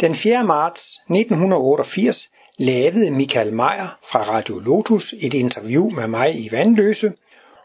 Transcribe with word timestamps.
Den 0.00 0.16
4. 0.16 0.44
marts 0.44 0.80
1988 1.10 2.28
lavede 2.58 3.10
Michael 3.10 3.52
Meyer 3.52 3.98
fra 4.12 4.18
Radio 4.18 4.58
Lotus 4.58 5.14
et 5.18 5.34
interview 5.34 5.90
med 5.90 6.08
mig 6.08 6.44
i 6.44 6.48
Vandløse, 6.52 7.12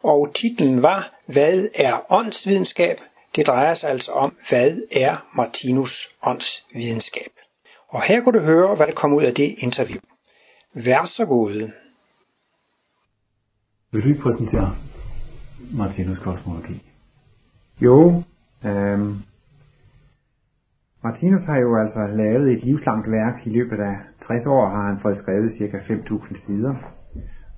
og 0.03 0.35
titlen 0.35 0.81
var 0.81 1.13
Hvad 1.25 1.67
er 1.75 2.11
åndsvidenskab? 2.13 2.97
Det 3.35 3.47
drejer 3.47 3.73
sig 3.73 3.89
altså 3.89 4.11
om, 4.11 4.35
hvad 4.49 4.77
er 4.91 5.27
Martinus 5.35 6.09
åndsvidenskab? 6.23 7.31
Og 7.89 8.01
her 8.03 8.21
kunne 8.21 8.39
du 8.39 8.45
høre, 8.45 8.75
hvad 8.75 8.87
der 8.87 8.93
kom 8.93 9.13
ud 9.13 9.23
af 9.23 9.35
det 9.35 9.55
interview. 9.57 10.01
Vær 10.73 11.05
så 11.05 11.25
god. 11.25 11.71
Vil 13.91 14.03
du 14.03 14.07
ikke 14.07 14.21
præsentere 14.21 14.75
Martinus 15.73 16.19
kosmologi? 16.19 16.81
Jo, 17.81 18.23
øhm, 18.65 19.23
Martinus 21.03 21.43
har 21.45 21.57
jo 21.57 21.75
altså 21.75 22.07
lavet 22.07 22.51
et 22.51 22.63
livslangt 22.63 23.11
værk. 23.11 23.47
I 23.47 23.49
løbet 23.49 23.79
af 23.79 23.95
60 24.27 24.45
år 24.45 24.69
har 24.69 24.87
han 24.87 24.99
fået 25.01 25.17
skrevet 25.17 25.51
ca. 25.51 25.77
5.000 25.77 26.45
sider. 26.45 26.75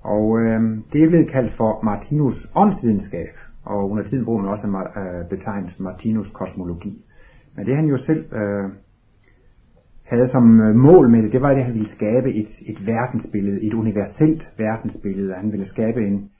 Og 0.02 0.40
øh, 0.40 0.60
det 0.92 1.02
er 1.02 1.08
blevet 1.08 1.30
kaldt 1.30 1.52
for 1.56 1.84
Martinus 1.84 2.48
åndsvidenskab. 2.54 3.34
Og 3.64 3.90
under 3.90 4.04
tiden 4.04 4.24
bruger 4.24 4.42
man 4.42 4.50
også 4.50 4.66
øh, 4.66 5.28
betegnelsen 5.28 5.84
Martinus 5.84 6.30
kosmologi. 6.32 7.04
Men 7.56 7.66
det 7.66 7.76
han 7.76 7.86
jo 7.86 7.98
selv 7.98 8.34
øh, 8.34 8.70
havde 10.04 10.28
som 10.32 10.60
øh, 10.60 10.74
mål 10.74 11.10
med 11.10 11.22
det, 11.22 11.32
det 11.32 11.42
var, 11.42 11.50
at 11.50 11.64
han 11.64 11.74
ville 11.74 11.92
skabe 11.92 12.34
et, 12.34 12.52
et 12.66 12.86
verdensbillede, 12.86 13.62
et 13.62 13.74
universelt 13.74 14.42
verdensbillede. 14.58 15.34
Han 15.34 15.52
ville 15.52 15.68
skabe 15.68 16.06
en, 16.06 16.30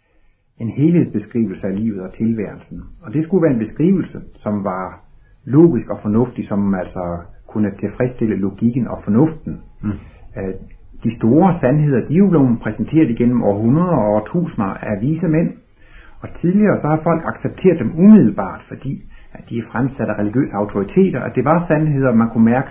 en 0.60 0.68
helhedsbeskrivelse 0.68 1.66
af 1.66 1.76
livet 1.76 2.00
og 2.00 2.14
tilværelsen. 2.14 2.82
Og 3.02 3.12
det 3.12 3.24
skulle 3.24 3.42
være 3.42 3.52
en 3.52 3.66
beskrivelse, 3.66 4.20
som 4.34 4.64
var 4.64 5.03
logisk 5.44 5.88
og 5.90 5.98
fornuftig, 6.02 6.48
som 6.48 6.74
altså 6.74 7.18
kunne 7.46 7.70
tilfredsstille 7.80 8.36
logikken 8.36 8.88
og 8.88 9.00
fornuften. 9.04 9.60
Mm. 9.82 9.90
Øh, 10.36 10.54
de 11.04 11.16
store 11.18 11.58
sandheder, 11.60 12.06
de 12.06 12.14
er 12.14 12.18
jo 12.18 12.28
blevet 12.28 12.60
præsenteret 12.62 13.10
igennem 13.10 13.42
århundreder 13.42 13.96
og 13.96 14.12
årtusinder 14.14 14.74
af 14.90 15.00
vise 15.00 15.28
mænd. 15.28 15.50
Og 16.20 16.28
tidligere 16.40 16.80
så 16.80 16.86
har 16.86 17.00
folk 17.02 17.22
accepteret 17.24 17.78
dem 17.78 17.90
umiddelbart, 17.98 18.64
fordi 18.68 19.02
at 19.32 19.44
de 19.48 19.58
er 19.58 19.62
fremsat 19.72 20.08
af 20.08 20.18
religiøse 20.18 20.52
autoriteter, 20.52 21.20
at 21.20 21.32
det 21.34 21.44
var 21.44 21.66
sandheder, 21.66 22.12
man 22.14 22.30
kunne 22.30 22.44
mærke 22.44 22.70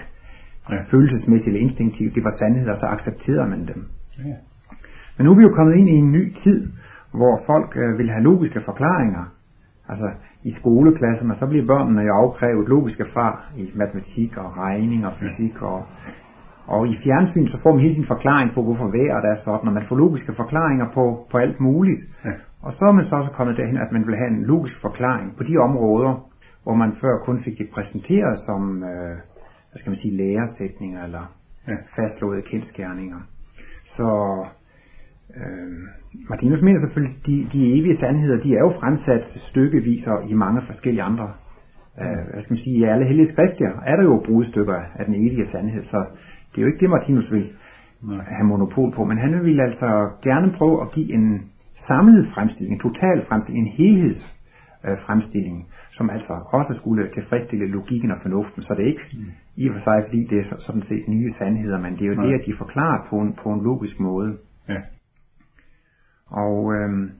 ja. 0.69 0.75
følelsesmæssigt 0.91 1.55
eller 1.55 1.67
instinktivt, 1.67 2.15
det 2.15 2.23
var 2.23 2.33
sandheder, 2.39 2.79
så 2.79 2.85
accepterede 2.85 3.49
man 3.49 3.67
dem. 3.67 3.87
Ja. 4.17 4.35
Men 5.17 5.25
nu 5.25 5.31
er 5.31 5.35
vi 5.35 5.43
jo 5.43 5.49
kommet 5.49 5.75
ind 5.75 5.89
i 5.89 5.91
en 5.91 6.11
ny 6.11 6.33
tid, 6.43 6.71
hvor 7.13 7.41
folk 7.45 7.77
øh, 7.77 7.97
vil 7.97 8.09
have 8.09 8.23
logiske 8.23 8.61
forklaringer. 8.65 9.23
Altså, 9.89 10.09
i 10.43 10.51
skoleklasserne, 10.59 11.35
så 11.39 11.45
bliver 11.47 11.65
børnene 11.65 12.01
jo 12.01 12.13
afkrævet 12.13 12.69
logiske 12.69 13.05
far 13.13 13.51
i 13.57 13.71
matematik 13.75 14.37
og 14.37 14.57
regning 14.57 15.05
og 15.05 15.13
fysik 15.19 15.61
og 15.61 15.85
og 16.67 16.87
i 16.87 16.95
fjernsyn, 17.03 17.47
så 17.47 17.57
får 17.63 17.71
man 17.71 17.81
hele 17.81 17.95
sin 17.95 18.07
forklaring 18.07 18.53
på, 18.53 18.63
hvorfor 18.63 18.87
vejret 18.87 19.25
er 19.31 19.37
sådan, 19.43 19.67
og 19.67 19.73
man 19.73 19.85
får 19.89 19.95
logiske 19.95 20.33
forklaringer 20.35 20.87
på, 20.93 21.27
på 21.31 21.37
alt 21.37 21.59
muligt. 21.59 22.01
Ja. 22.25 22.31
Og 22.61 22.73
så 22.73 22.85
er 22.85 22.91
man 22.91 23.05
så 23.09 23.15
også 23.15 23.31
kommet 23.31 23.57
derhen, 23.57 23.77
at 23.77 23.91
man 23.91 24.07
vil 24.07 24.15
have 24.15 24.29
en 24.29 24.43
logisk 24.43 24.81
forklaring 24.81 25.37
på 25.37 25.43
de 25.43 25.57
områder, 25.57 26.29
hvor 26.63 26.75
man 26.75 26.91
før 27.01 27.17
kun 27.17 27.43
fik 27.43 27.57
det 27.57 27.69
præsenteret 27.73 28.39
som, 28.45 28.83
øh, 28.83 29.15
hvad 29.69 29.79
skal 29.79 29.89
man 29.89 29.99
sige, 29.99 30.17
læresætninger 30.17 31.03
eller 31.03 31.23
ja. 31.67 31.75
fastslåede 31.95 32.41
kendskærninger. 32.41 33.19
Så 33.85 34.09
øh, 35.37 35.71
Martinus 36.29 36.61
mener 36.61 36.79
selvfølgelig, 36.79 37.17
at 37.19 37.25
de, 37.25 37.47
de 37.53 37.61
evige 37.77 37.97
sandheder, 37.99 38.37
de 38.43 38.55
er 38.55 38.59
jo 38.59 38.73
fremsat 38.79 39.23
stykkevis 39.49 40.07
og 40.07 40.29
i 40.29 40.33
mange 40.33 40.61
forskellige 40.69 41.03
andre, 41.03 41.31
øh, 42.01 42.23
hvad 42.31 42.41
skal 42.43 42.53
man 42.53 42.63
sige, 42.63 42.77
i 42.77 42.83
alle 42.83 43.05
hellige 43.05 43.31
skrifter 43.33 43.69
er 43.85 43.95
der 43.95 44.03
jo 44.03 44.23
brudstykker 44.25 44.79
af 44.95 45.05
den 45.05 45.15
evige 45.15 45.51
sandhed, 45.51 45.83
så 45.83 46.05
det 46.51 46.57
er 46.57 46.61
jo 46.61 46.67
ikke 46.67 46.79
det, 46.79 46.89
Martinus 46.89 47.31
vil 47.31 47.51
have 48.27 48.47
monopol 48.47 48.91
på, 48.95 49.03
men 49.03 49.17
han 49.17 49.43
vil 49.43 49.59
altså 49.59 50.09
gerne 50.23 50.51
prøve 50.51 50.81
at 50.81 50.91
give 50.91 51.13
en 51.13 51.51
samlet 51.87 52.27
fremstilling, 52.33 52.73
en 52.73 52.79
total 52.79 53.25
fremstilling, 53.27 53.67
en 53.67 53.73
helheds 53.73 54.23
øh, 54.85 54.97
fremstilling, 55.05 55.67
som 55.91 56.09
altså 56.09 56.33
også 56.51 56.73
skulle 56.79 57.09
tilfredsstille 57.13 57.67
logikken 57.67 58.11
og 58.11 58.17
fornuften, 58.21 58.63
så 58.63 58.73
det 58.73 58.83
er 58.83 58.87
ikke 58.87 59.07
mm. 59.13 59.25
i 59.55 59.69
og 59.69 59.75
for 59.75 59.81
sig, 59.83 60.03
fordi 60.07 60.27
det 60.29 60.37
er 60.39 60.43
sådan 60.59 60.83
set 60.89 61.07
nye 61.07 61.33
sandheder, 61.33 61.79
men 61.79 61.93
det 61.93 62.01
er 62.01 62.07
jo 62.07 62.15
Nej. 62.15 62.25
det, 62.25 62.33
at 62.33 62.45
de 62.45 62.53
forklarer 62.57 63.07
på 63.09 63.19
en, 63.19 63.33
på 63.43 63.53
en 63.53 63.63
logisk 63.63 63.99
måde. 63.99 64.37
Ja. 64.69 64.81
Og 66.29 66.73
øhm, 66.75 67.11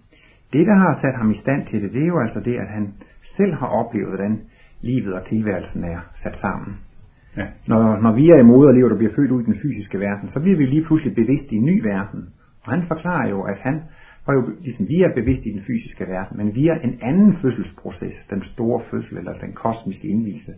det, 0.54 0.68
der 0.68 0.76
har 0.76 1.00
sat 1.02 1.16
ham 1.16 1.32
i 1.32 1.40
stand 1.42 1.68
til 1.68 1.82
det, 1.82 1.94
det 1.94 2.02
er 2.04 2.08
jo 2.08 2.20
altså 2.20 2.40
det, 2.40 2.56
at 2.58 2.68
han 2.68 2.94
selv 3.38 3.54
har 3.54 3.68
oplevet, 3.68 4.08
hvordan 4.08 4.42
livet 4.82 5.14
og 5.14 5.26
tilværelsen 5.30 5.84
er 5.84 6.00
sat 6.24 6.38
sammen. 6.42 6.78
Ja. 7.38 7.46
Når, 7.68 8.02
når 8.02 8.12
vi 8.12 8.30
er 8.30 8.40
i 8.40 8.44
moderlivet 8.44 8.92
og 8.92 8.98
bliver 8.98 9.16
født 9.16 9.32
ud 9.32 9.42
i 9.42 9.46
den 9.46 9.60
fysiske 9.62 10.00
verden, 10.00 10.30
så 10.30 10.40
bliver 10.40 10.58
vi 10.58 10.66
lige 10.66 10.86
pludselig 10.86 11.16
bevidst 11.16 11.52
i 11.52 11.56
en 11.56 11.66
ny 11.66 11.84
verden. 11.84 12.30
Og 12.64 12.72
han 12.72 12.84
forklarer 12.88 13.30
jo, 13.30 13.42
at 13.42 13.58
han 13.58 13.82
var 14.28 14.34
jo, 14.34 14.42
ligesom 14.62 14.88
vi 14.88 15.02
er 15.02 15.14
bevidst 15.16 15.46
i 15.46 15.54
den 15.56 15.64
fysiske 15.68 16.06
verden, 16.08 16.38
men 16.38 16.56
via 16.56 16.74
en 16.84 17.00
anden 17.02 17.38
fødselsproces, 17.42 18.16
den 18.30 18.44
store 18.44 18.82
fødsel 18.92 19.18
eller 19.18 19.34
den 19.34 19.54
kosmiske 19.54 20.08
indvielse, 20.08 20.54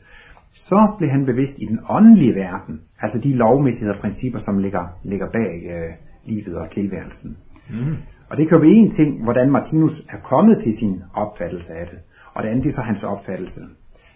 så 0.54 0.96
blev 0.98 1.10
han 1.10 1.26
bevidst 1.26 1.56
i 1.58 1.66
den 1.66 1.80
åndelige 1.90 2.36
verden, 2.36 2.82
altså 3.02 3.18
de 3.18 3.34
lovmæssigheder 3.34 3.94
og 3.94 4.02
principper, 4.02 4.40
som 4.46 4.58
ligger, 4.58 4.86
ligger 5.04 5.30
bag 5.32 5.52
øh, 5.74 5.92
livet 6.26 6.56
og 6.56 6.72
tilværelsen. 6.72 7.38
Mm. 7.70 7.96
Og 8.30 8.38
det 8.38 8.48
kan 8.48 8.58
jo 8.58 8.62
være 8.62 8.72
en 8.72 8.96
ting, 8.96 9.24
hvordan 9.24 9.52
Martinus 9.52 10.06
er 10.10 10.18
kommet 10.32 10.58
til 10.64 10.78
sin 10.78 11.02
opfattelse 11.14 11.74
af 11.74 11.86
det, 11.92 12.00
og 12.34 12.44
det 12.44 12.50
andet 12.50 12.64
det 12.64 12.70
er 12.70 12.76
så 12.76 12.82
hans 12.82 13.04
opfattelse. 13.04 13.62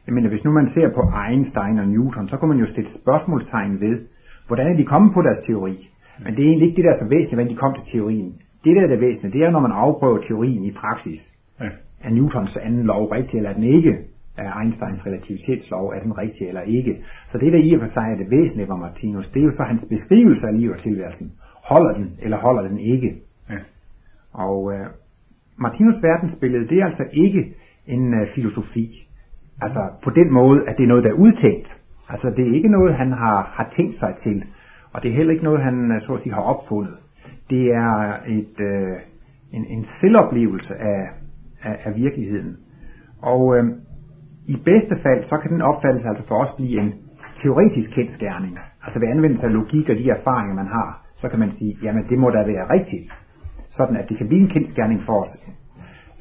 Jeg 0.08 0.14
mener, 0.14 0.30
hvis 0.30 0.44
nu 0.44 0.52
man 0.52 0.68
ser 0.68 0.90
på 0.98 1.02
Einstein 1.28 1.80
og 1.80 1.88
Newton, 1.88 2.30
så 2.30 2.38
kan 2.38 2.50
man 2.50 2.58
jo 2.58 2.66
sætte 2.76 2.90
spørgsmålstegn 3.02 3.82
ved, 3.82 3.96
hvordan 4.48 4.68
er 4.72 4.78
de 4.78 4.86
kommet 4.86 5.14
på 5.14 5.22
deres 5.22 5.46
teori. 5.46 5.90
Men 6.24 6.36
det 6.36 6.42
er 6.44 6.50
egentlig 6.50 6.68
ikke 6.68 6.78
det, 6.78 6.86
der 6.86 6.94
er 6.94 7.00
så 7.04 7.10
væsentligt, 7.10 7.38
hvordan 7.38 7.52
de 7.52 7.62
kom 7.64 7.74
til 7.76 7.86
teorien. 7.92 8.34
Det, 8.64 8.76
der 8.76 8.82
er 8.82 8.88
det 8.88 9.02
væsentlige, 9.02 9.34
det 9.34 9.42
er, 9.46 9.52
når 9.52 9.60
man 9.60 9.72
afprøver 9.72 10.18
teorien 10.28 10.64
i 10.64 10.72
praksis. 10.72 11.22
Ja. 11.62 11.70
Er 12.04 12.10
Newtons 12.10 12.56
anden 12.56 12.84
lov 12.84 13.04
rigtig, 13.06 13.38
eller 13.38 13.50
er 13.50 13.54
den 13.54 13.64
ikke? 13.64 13.94
Er 14.38 14.60
Einsteins 14.60 15.06
relativitetslov, 15.06 15.86
er 15.96 16.00
den 16.00 16.18
rigtig 16.18 16.48
eller 16.48 16.62
ikke? 16.62 17.04
Så 17.32 17.38
det, 17.38 17.54
der 17.54 17.60
i 17.60 17.74
og 17.74 17.82
for 17.82 17.88
sig 17.88 18.08
er 18.12 18.18
det 18.18 18.32
væsentlige 18.32 18.68
for 18.68 18.76
Martinus, 18.76 19.30
det 19.34 19.40
er 19.40 19.46
jo 19.46 19.52
så 19.52 19.64
hans 19.64 19.84
beskrivelse 19.90 20.48
af 20.48 20.58
livet 20.58 20.76
og 20.76 20.82
tilværelsen. 20.82 21.32
Holder 21.64 21.94
den, 21.94 22.08
eller 22.22 22.38
holder 22.38 22.62
den 22.68 22.80
ikke? 22.80 23.16
Og 24.34 24.64
uh, 24.64 24.74
Martinus 25.58 26.04
verdensbillede, 26.04 26.68
det 26.68 26.78
er 26.82 26.86
altså 26.86 27.06
ikke 27.14 27.56
en 27.88 28.14
uh, 28.14 28.28
filosofi. 28.36 29.08
Altså 29.62 29.90
på 30.04 30.10
den 30.10 30.34
måde, 30.34 30.70
at 30.70 30.78
det 30.78 30.84
er 30.84 30.88
noget, 30.88 31.04
der 31.04 31.10
er 31.10 31.22
udtænkt. 31.26 31.80
Altså 32.10 32.30
det 32.30 32.48
er 32.48 32.54
ikke 32.54 32.70
noget, 32.70 32.96
han 32.96 33.12
har, 33.12 33.52
har 33.54 33.74
tænkt 33.78 34.00
sig 34.00 34.16
til. 34.24 34.44
Og 34.94 35.04
det 35.04 35.12
er 35.12 35.16
heller 35.16 35.34
ikke 35.34 35.44
noget, 35.44 35.62
han 35.64 35.92
øh, 35.92 36.02
så 36.02 36.14
at 36.14 36.22
sige, 36.22 36.34
har 36.34 36.42
opfundet. 36.42 36.96
Det 37.50 37.66
er 37.74 38.18
et, 38.28 38.56
øh, 38.60 38.96
en, 39.52 39.66
en 39.66 39.86
selvoplevelse 40.02 40.76
af, 40.76 41.10
af, 41.64 41.78
af 41.84 41.96
virkeligheden. 41.96 42.58
Og 43.22 43.58
øh, 43.58 43.64
i 44.48 44.56
bedste 44.66 44.96
fald, 45.04 45.24
så 45.30 45.38
kan 45.38 45.52
den 45.52 45.62
opfattelse 45.62 46.08
altså 46.08 46.28
for 46.28 46.36
os 46.36 46.54
blive 46.58 46.82
en 46.82 46.94
teoretisk 47.42 47.90
kendskærning. 47.96 48.58
Altså 48.84 49.00
ved 49.00 49.08
anvendelse 49.08 49.46
af 49.46 49.54
logik 49.54 49.90
og 49.90 49.96
de 49.96 50.10
erfaringer, 50.10 50.56
man 50.56 50.68
har, 50.68 51.06
så 51.16 51.30
kan 51.30 51.40
man 51.40 51.52
sige, 51.58 51.78
jamen 51.84 52.04
det 52.10 52.20
må 52.20 52.30
da 52.30 52.44
være 52.44 52.70
rigtigt. 52.76 53.12
Sådan 53.80 53.96
at 54.02 54.10
det 54.10 54.18
kan 54.18 54.28
blive 54.28 54.42
en 54.42 54.54
kendskærning 54.56 55.00
for 55.08 55.16
os 55.24 55.32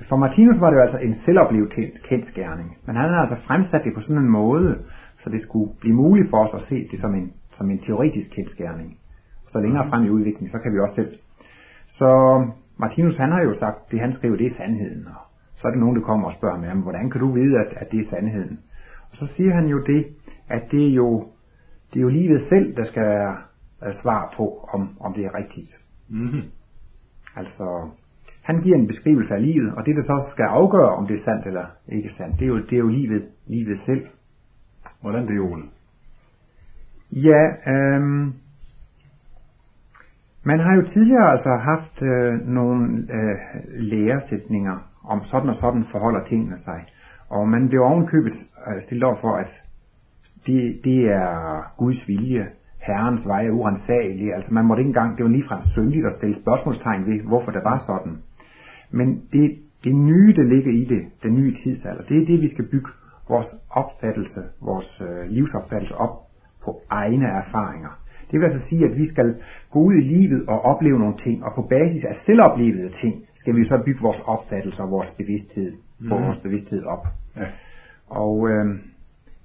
for 0.08 0.16
Martinus 0.16 0.60
var 0.60 0.70
det 0.70 0.76
jo 0.76 0.82
altså 0.82 0.98
en 0.98 1.14
selvoplevet 1.24 1.72
kendskærning, 2.08 2.76
men 2.86 2.96
han 2.96 3.08
har 3.10 3.20
altså 3.20 3.36
fremsat 3.46 3.84
det 3.84 3.94
på 3.94 4.00
sådan 4.00 4.18
en 4.18 4.30
måde, 4.30 4.78
så 5.22 5.30
det 5.30 5.42
skulle 5.42 5.70
blive 5.80 5.94
muligt 5.94 6.30
for 6.30 6.38
os 6.44 6.62
at 6.62 6.68
se 6.68 6.88
det 6.90 7.00
som 7.00 7.14
en, 7.14 7.32
som 7.50 7.70
en 7.70 7.78
teoretisk 7.78 8.30
kendskærning. 8.30 8.98
Så 9.48 9.60
længere 9.60 9.88
frem 9.90 10.04
i 10.04 10.10
udviklingen, 10.10 10.48
så 10.48 10.58
kan 10.58 10.72
vi 10.72 10.78
også 10.78 10.94
selv. 10.94 11.18
Så 11.88 12.10
Martinus 12.76 13.16
han 13.16 13.32
har 13.32 13.42
jo 13.42 13.58
sagt, 13.58 13.90
det 13.90 14.00
han 14.00 14.12
skriver, 14.12 14.36
det 14.36 14.46
er 14.46 14.56
sandheden. 14.56 15.06
Og 15.06 15.20
så 15.56 15.68
er 15.68 15.70
det 15.70 15.80
nogen, 15.80 15.96
der 15.96 16.02
kommer 16.02 16.28
og 16.28 16.34
spørger 16.34 16.58
med 16.58 16.68
ham, 16.68 16.80
hvordan 16.80 17.10
kan 17.10 17.20
du 17.20 17.32
vide, 17.32 17.58
at, 17.58 17.72
at 17.76 17.90
det 17.90 18.00
er 18.00 18.10
sandheden? 18.10 18.58
Og 19.10 19.16
så 19.16 19.26
siger 19.36 19.54
han 19.54 19.66
jo 19.66 19.78
det, 19.86 20.06
at 20.48 20.62
det 20.70 20.88
er 20.88 20.94
jo, 20.94 21.26
det 21.90 21.98
er 22.00 22.02
jo 22.02 22.08
livet 22.08 22.46
selv, 22.48 22.76
der 22.76 22.84
skal 22.84 23.02
være 23.82 23.94
svar 24.02 24.34
på, 24.36 24.68
om, 24.72 24.88
om 25.00 25.14
det 25.14 25.24
er 25.24 25.34
rigtigt. 25.34 25.70
Mm-hmm. 26.08 26.42
Altså, 27.38 27.88
han 28.42 28.60
giver 28.62 28.76
en 28.76 28.86
beskrivelse 28.86 29.34
af 29.34 29.42
livet, 29.42 29.74
og 29.74 29.86
det 29.86 29.96
der 29.96 30.02
så 30.02 30.30
skal 30.32 30.44
afgøre, 30.44 30.96
om 30.96 31.06
det 31.06 31.16
er 31.16 31.24
sandt 31.24 31.46
eller 31.46 31.66
ikke 31.88 32.10
sandt, 32.16 32.38
det 32.38 32.44
er 32.44 32.48
jo, 32.48 32.56
det 32.56 32.72
er 32.72 32.78
jo 32.78 32.88
livet, 32.88 33.24
livet 33.46 33.80
selv. 33.86 34.06
Hvordan 35.00 35.26
det, 35.28 35.40
Ole? 35.40 35.62
Ja, 37.12 37.42
øhm, 37.72 38.32
man 40.44 40.60
har 40.60 40.74
jo 40.76 40.82
tidligere 40.92 41.30
altså 41.30 41.56
haft 41.56 42.02
øh, 42.02 42.48
nogle 42.48 43.06
øh, 43.18 43.36
læresætninger 43.68 44.76
om 45.04 45.24
sådan 45.24 45.50
og 45.50 45.56
sådan 45.60 45.84
forholder 45.92 46.24
tingene 46.24 46.58
sig. 46.64 46.86
Og 47.28 47.48
man 47.48 47.68
blev 47.68 47.82
ovenkøbet 47.82 48.32
øh, 48.68 48.82
stillet 48.86 49.04
over 49.04 49.20
for, 49.20 49.36
at 49.36 49.62
det, 50.46 50.80
det 50.84 51.10
er 51.10 51.62
Guds 51.78 52.08
vilje. 52.08 52.46
Herrens 52.92 53.26
vej 53.26 53.46
er 53.46 53.50
urensagelig. 53.50 54.34
Altså 54.34 54.54
man 54.54 54.64
måtte 54.64 54.80
ikke 54.80 54.88
engang, 54.88 55.16
det 55.16 55.24
var 55.24 55.30
ligefrem 55.30 55.62
syndigt 55.66 56.06
at 56.06 56.12
stille 56.12 56.36
spørgsmålstegn 56.42 57.06
ved, 57.06 57.20
hvorfor 57.20 57.50
det 57.50 57.64
var 57.64 57.78
sådan. 57.86 58.18
Men 58.90 59.22
det, 59.32 59.58
det 59.84 59.94
nye, 59.94 60.32
der 60.36 60.42
ligger 60.42 60.72
i 60.72 60.84
det, 60.84 61.02
den 61.22 61.34
nye 61.34 61.56
tidsalder, 61.62 62.02
det 62.02 62.22
er 62.22 62.26
det, 62.26 62.40
vi 62.40 62.48
skal 62.54 62.64
bygge 62.64 62.90
vores 63.28 63.46
opfattelse, 63.70 64.40
vores 64.60 65.00
øh, 65.00 65.30
livsopfattelse 65.30 65.94
op 65.94 66.14
på 66.64 66.80
egne 66.90 67.26
erfaringer. 67.26 67.92
Det 68.30 68.40
vil 68.40 68.46
altså 68.46 68.68
sige, 68.68 68.84
at 68.84 68.96
vi 68.96 69.08
skal 69.08 69.36
gå 69.70 69.78
ud 69.78 69.94
i 69.94 70.00
livet 70.00 70.48
og 70.48 70.64
opleve 70.64 70.98
nogle 70.98 71.16
ting, 71.24 71.44
og 71.44 71.52
på 71.54 71.62
basis 71.62 72.04
af 72.04 72.14
selvoplevede 72.26 72.92
ting, 73.00 73.14
skal 73.34 73.56
vi 73.56 73.68
så 73.68 73.82
bygge 73.84 74.00
vores 74.02 74.20
opfattelse 74.24 74.82
og 74.82 74.90
vores 74.90 75.08
bevidsthed, 75.16 75.72
få 76.08 76.18
mm. 76.18 76.24
vores 76.24 76.38
bevidsthed 76.38 76.82
op. 76.84 77.06
Ja. 77.36 77.46
Og 78.08 78.48
øh, 78.50 78.66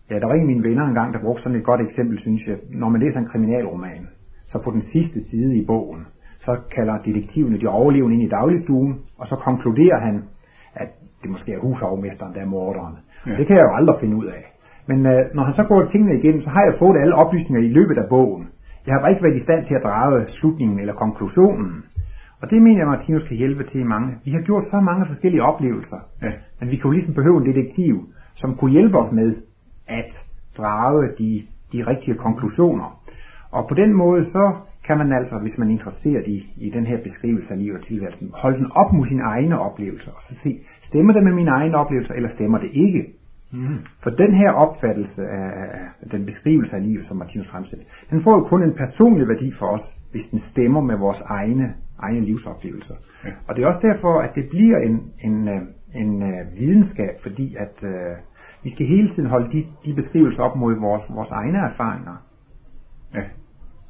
ja, 0.09 0.19
der 0.19 0.27
var 0.27 0.33
en 0.33 0.39
af 0.39 0.45
mine 0.47 0.63
venner 0.63 0.85
engang, 0.85 1.13
der 1.13 1.19
brugte 1.19 1.43
sådan 1.43 1.57
et 1.57 1.63
godt 1.63 1.81
eksempel, 1.81 2.19
synes 2.19 2.47
jeg. 2.47 2.57
Når 2.69 2.89
man 2.89 3.01
læser 3.01 3.19
en 3.19 3.31
kriminalroman, 3.31 4.07
så 4.47 4.59
på 4.63 4.71
den 4.71 4.83
sidste 4.91 5.29
side 5.29 5.55
i 5.55 5.65
bogen, 5.65 6.05
så 6.39 6.57
kalder 6.75 6.97
detektivene 6.97 7.59
de 7.59 7.67
overlevende 7.67 8.15
ind 8.15 8.23
i 8.23 8.29
dagligstuen, 8.29 8.99
og 9.19 9.27
så 9.27 9.35
konkluderer 9.35 9.99
han, 9.99 10.23
at 10.75 10.89
det 11.21 11.29
måske 11.31 11.53
er 11.53 11.59
husovermesteren, 11.59 12.33
der 12.33 12.41
er 12.41 12.45
morderen. 12.45 12.95
Ja. 13.27 13.35
Det 13.37 13.47
kan 13.47 13.55
jeg 13.55 13.63
jo 13.63 13.75
aldrig 13.75 13.97
finde 13.99 14.15
ud 14.15 14.25
af. 14.25 14.43
Men 14.87 15.05
øh, 15.05 15.21
når 15.35 15.43
han 15.43 15.55
så 15.55 15.63
går 15.63 15.85
tingene 15.91 16.19
igennem, 16.19 16.41
så 16.41 16.49
har 16.49 16.63
jeg 16.63 16.75
fået 16.79 16.97
alle 17.01 17.15
oplysninger 17.15 17.61
i 17.63 17.73
løbet 17.77 17.97
af 17.97 18.09
bogen. 18.09 18.47
Jeg 18.85 18.93
har 18.93 19.01
bare 19.01 19.11
ikke 19.11 19.23
været 19.23 19.35
i 19.41 19.43
stand 19.47 19.65
til 19.65 19.75
at 19.75 19.83
drage 19.83 20.25
slutningen 20.27 20.79
eller 20.79 20.93
konklusionen. 20.93 21.83
Og 22.41 22.49
det 22.49 22.61
mener 22.61 22.79
jeg, 22.79 22.87
Martinus 22.87 23.27
kan 23.27 23.37
hjælpe 23.37 23.63
til 23.71 23.85
mange. 23.85 24.09
Vi 24.25 24.31
har 24.31 24.41
gjort 24.41 24.63
så 24.71 24.79
mange 24.79 25.05
forskellige 25.05 25.43
oplevelser, 25.43 25.99
ja. 26.21 26.31
men 26.59 26.69
vi 26.71 26.77
kunne 26.77 26.95
ligesom 26.95 27.15
behøve 27.15 27.37
en 27.37 27.45
detektiv, 27.45 27.95
som 28.35 28.55
kunne 28.55 28.71
hjælpe 28.71 28.97
os 28.97 29.11
med 29.11 29.35
at 29.87 30.11
drage 30.57 31.07
de, 31.17 31.43
de 31.73 31.87
rigtige 31.87 32.17
konklusioner. 32.17 32.99
Og 33.51 33.67
på 33.67 33.75
den 33.75 33.93
måde 33.93 34.25
så 34.25 34.55
kan 34.87 34.97
man 34.97 35.13
altså, 35.13 35.39
hvis 35.39 35.57
man 35.57 35.67
er 35.67 35.71
interesseret 35.71 36.27
i, 36.27 36.53
i 36.57 36.69
den 36.69 36.85
her 36.85 36.97
beskrivelse 37.03 37.51
af 37.51 37.57
livet 37.59 37.79
og 37.79 37.85
tilværelsen, 37.87 38.31
holde 38.33 38.57
den 38.57 38.71
op 38.71 38.93
mod 38.93 39.07
sine 39.07 39.23
egne 39.23 39.59
oplevelser, 39.59 40.11
og 40.11 40.21
så 40.29 40.35
se, 40.43 40.59
stemmer 40.83 41.13
det 41.13 41.23
med 41.23 41.33
mine 41.33 41.51
egne 41.51 41.77
oplevelser, 41.77 42.13
eller 42.13 42.29
stemmer 42.29 42.57
det 42.57 42.69
ikke? 42.73 43.05
Mm. 43.53 43.77
For 44.03 44.09
den 44.09 44.33
her 44.35 44.51
opfattelse 44.51 45.21
af, 45.27 45.51
af 46.01 46.09
den 46.11 46.25
beskrivelse 46.25 46.75
af 46.75 46.83
livet, 46.83 47.07
som 47.07 47.17
Martinus 47.17 47.47
fremsætter, 47.47 47.85
den 48.09 48.23
får 48.23 48.33
jo 48.37 48.43
kun 48.43 48.63
en 48.63 48.73
personlig 48.73 49.27
værdi 49.27 49.53
for 49.59 49.65
os, 49.65 49.93
hvis 50.11 50.25
den 50.31 50.39
stemmer 50.51 50.81
med 50.81 50.97
vores 50.97 51.21
egne, 51.25 51.73
egne 51.99 52.25
livsoplevelser. 52.25 52.95
Ja. 53.25 53.29
Og 53.47 53.55
det 53.55 53.63
er 53.63 53.67
også 53.67 53.87
derfor, 53.87 54.19
at 54.19 54.35
det 54.35 54.49
bliver 54.49 54.77
en, 54.77 55.11
en, 55.23 55.47
øh, 55.47 55.61
en, 55.95 56.07
en 56.07 56.23
øh, 56.23 56.59
videnskab, 56.59 57.15
fordi 57.21 57.55
at 57.55 57.75
uh, 57.83 57.89
vi 58.63 58.69
skal 58.73 58.85
hele 58.85 59.09
tiden 59.13 59.29
holde 59.29 59.51
de, 59.51 59.65
de 59.85 59.93
beskrivelser 59.93 60.43
op 60.43 60.55
mod 60.55 60.79
vores, 60.79 61.03
vores 61.09 61.31
egne 61.31 61.57
erfaringer. 61.57 62.15
Ja. 63.15 63.23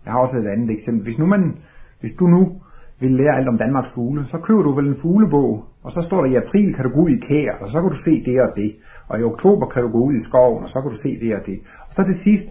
Jeg 0.06 0.14
har 0.14 0.20
også 0.20 0.38
et 0.38 0.48
andet 0.48 0.70
eksempel. 0.70 1.04
Hvis 1.04 1.18
nu 1.18 1.26
man, 1.26 1.58
hvis 2.02 2.16
du 2.20 2.28
nu 2.28 2.42
vil 3.00 3.12
lære 3.12 3.38
alt 3.38 3.48
om 3.48 3.58
Danmarks 3.58 3.90
fugle, 3.96 4.26
så 4.32 4.38
køber 4.38 4.64
du 4.64 4.72
vel 4.72 4.88
en 4.88 5.02
fuglebog, 5.02 5.66
og 5.84 5.92
så 5.92 6.04
står 6.08 6.22
der 6.22 6.32
i 6.32 6.36
april 6.36 6.74
kan 6.74 6.86
du 6.86 6.90
gå 6.90 7.02
ud 7.02 7.10
i 7.10 7.20
kær, 7.28 7.52
og 7.62 7.70
så 7.72 7.82
kan 7.82 7.90
du 7.90 8.02
se 8.02 8.24
det 8.26 8.42
og 8.42 8.52
det. 8.56 8.76
Og 9.08 9.20
i 9.20 9.24
oktober 9.24 9.66
kan 9.68 9.84
du 9.84 9.90
gå 9.90 10.00
ud 10.08 10.14
i 10.14 10.24
skoven, 10.24 10.64
og 10.64 10.70
så 10.70 10.82
kan 10.82 10.92
du 10.92 10.98
se 11.02 11.20
det 11.20 11.36
og 11.36 11.42
det. 11.46 11.60
Og 11.88 11.94
så 11.96 12.04
til 12.04 12.20
sidst, 12.24 12.46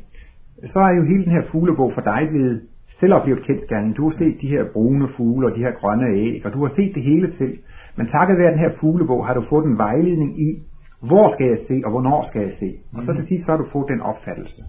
så 0.72 0.78
er 0.78 0.92
jo 0.98 1.02
hele 1.02 1.24
den 1.24 1.32
her 1.32 1.42
fuglebog 1.52 1.92
for 1.94 2.00
dig 2.00 2.28
blevet 2.30 2.62
selvoplevet 3.00 3.46
kendskærning. 3.46 3.96
Du 3.96 4.08
har 4.08 4.16
set 4.18 4.40
de 4.40 4.48
her 4.48 4.64
brune 4.72 5.08
fugle 5.16 5.46
og 5.48 5.56
de 5.56 5.64
her 5.66 5.72
grønne 5.80 6.06
æg, 6.06 6.46
og 6.46 6.52
du 6.52 6.60
har 6.64 6.72
set 6.76 6.94
det 6.94 7.02
hele 7.02 7.32
selv. 7.32 7.58
Men 7.96 8.06
takket 8.06 8.38
være 8.38 8.50
den 8.50 8.58
her 8.58 8.72
fuglebog 8.80 9.26
har 9.26 9.34
du 9.34 9.44
fået 9.48 9.64
en 9.66 9.78
vejledning 9.78 10.40
i, 10.40 10.62
hvor 11.08 11.34
skal 11.34 11.46
jeg 11.46 11.58
se, 11.68 11.82
og 11.84 11.90
hvornår 11.90 12.28
skal 12.28 12.42
jeg 12.42 12.54
se. 12.60 12.78
Og 12.96 13.02
så 13.06 13.12
til 13.14 13.26
sidst, 13.26 13.44
så 13.46 13.50
har 13.52 13.58
du 13.58 13.68
fået 13.72 13.88
den 13.88 14.00
opfattelse. 14.00 14.62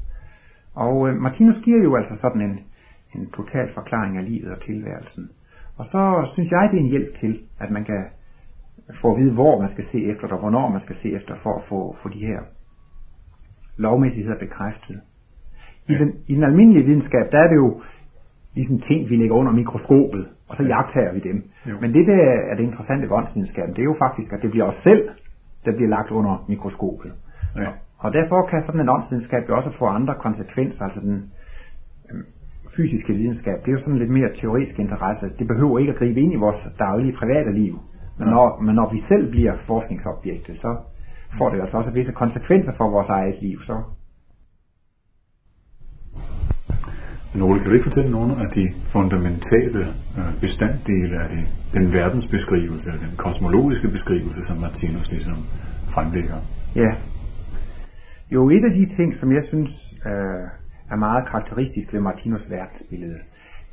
Og 0.75 1.09
øh, 1.09 1.15
Martinus 1.15 1.63
giver 1.63 1.83
jo 1.83 1.95
altså 1.95 2.15
sådan 2.21 2.41
en, 2.41 2.59
en 3.15 3.31
total 3.37 3.73
forklaring 3.73 4.17
af 4.17 4.25
livet 4.25 4.51
og 4.51 4.61
tilværelsen. 4.65 5.29
Og 5.77 5.85
så 5.85 6.29
synes 6.33 6.51
jeg, 6.51 6.69
det 6.71 6.77
er 6.77 6.83
en 6.83 6.89
hjælp 6.89 7.19
til, 7.19 7.41
at 7.59 7.71
man 7.71 7.83
kan 7.85 8.03
få 9.01 9.13
at 9.13 9.19
vide, 9.21 9.33
hvor 9.33 9.61
man 9.61 9.69
skal 9.69 9.85
se 9.91 10.05
efter, 10.05 10.27
og 10.27 10.39
hvornår 10.39 10.69
man 10.69 10.81
skal 10.81 10.95
se 11.01 11.09
efter, 11.17 11.35
for 11.43 11.53
at 11.59 11.63
få, 11.69 11.95
få 12.03 12.09
de 12.09 12.19
her 12.19 12.39
lovmæssigheder 13.77 14.39
bekræftet. 14.39 15.01
I 15.89 15.93
den, 15.93 16.13
I 16.27 16.35
den 16.35 16.43
almindelige 16.43 16.85
videnskab, 16.85 17.31
der 17.31 17.39
er 17.43 17.47
det 17.47 17.55
jo 17.55 17.81
ligesom 18.55 18.79
ting, 18.79 19.09
vi 19.09 19.15
lægger 19.15 19.35
under 19.35 19.51
mikroskopet, 19.51 20.27
og 20.49 20.55
så 20.57 20.63
jagter 20.63 21.13
vi 21.13 21.19
dem. 21.19 21.43
Jo. 21.69 21.75
Men 21.81 21.93
det, 21.93 22.07
der 22.07 22.15
er 22.51 22.55
det 22.55 22.63
interessante 22.63 23.09
ved 23.09 23.15
åndsvidenskaben, 23.15 23.75
det 23.75 23.81
er 23.81 23.91
jo 23.93 23.95
faktisk, 23.99 24.33
at 24.33 24.41
det 24.41 24.51
bliver 24.51 24.65
os 24.65 24.79
selv, 24.83 25.09
der 25.65 25.71
bliver 25.75 25.89
lagt 25.89 26.11
under 26.11 26.45
mikroskopet. 26.47 27.11
Ja. 27.55 27.69
Og 27.97 28.13
derfor 28.13 28.47
kan 28.49 28.63
sådan 28.65 28.81
en 28.81 28.89
åndsvidenskab 28.89 29.49
jo 29.49 29.57
også 29.57 29.71
få 29.79 29.85
andre 29.85 30.15
konsekvenser, 30.15 30.81
altså 30.81 30.99
den 30.99 31.31
øhm, 32.11 32.25
fysiske 32.75 33.13
videnskab, 33.13 33.57
det 33.61 33.67
er 33.67 33.71
jo 33.77 33.79
sådan 33.79 33.97
lidt 33.97 34.09
mere 34.09 34.29
teoretisk 34.41 34.79
interesse. 34.79 35.25
Det 35.39 35.47
behøver 35.47 35.79
ikke 35.79 35.91
at 35.91 35.99
gribe 35.99 36.21
ind 36.21 36.33
i 36.33 36.35
vores 36.45 36.61
daglige 36.79 37.17
private 37.21 37.51
liv. 37.53 37.79
Men, 38.19 38.27
ja. 38.27 38.33
når, 38.33 38.61
men 38.61 38.75
når 38.75 38.93
vi 38.93 39.03
selv 39.07 39.31
bliver 39.31 39.53
forskningsobjektet, 39.67 40.55
så 40.61 40.77
får 41.37 41.49
det 41.49 41.61
altså 41.61 41.77
også 41.77 41.91
visse 41.91 42.11
konsekvenser 42.11 42.73
for 42.77 42.89
vores 42.89 43.09
eget 43.09 43.41
liv. 43.41 43.57
Så. 43.65 43.75
Nogle, 47.35 47.59
kan 47.59 47.67
du 47.69 47.73
ikke 47.73 47.89
fortælle 47.89 48.11
nogle 48.11 48.33
af 48.43 48.49
de 48.55 48.73
fundamentale 48.91 49.81
øh, 50.17 50.39
bestanddele 50.41 51.15
af 51.23 51.29
det, 51.29 51.43
den 51.73 51.93
verdensbeskrivelse, 51.93 52.89
den 52.89 53.13
kosmologiske 53.17 53.87
beskrivelse, 53.87 54.41
som 54.47 54.57
Martinus 54.57 55.11
ligesom 55.11 55.37
fremlægger? 55.93 56.37
Ja. 56.75 56.91
Jo, 58.31 58.49
et 58.49 58.63
af 58.69 58.73
de 58.79 58.95
ting, 58.95 59.19
som 59.19 59.31
jeg 59.31 59.43
synes 59.47 59.71
øh, 60.05 60.45
er 60.91 60.95
meget 60.95 61.27
karakteristisk 61.31 61.93
ved 61.93 62.01
Martinus 62.01 62.49
verdensbillede, 62.49 63.19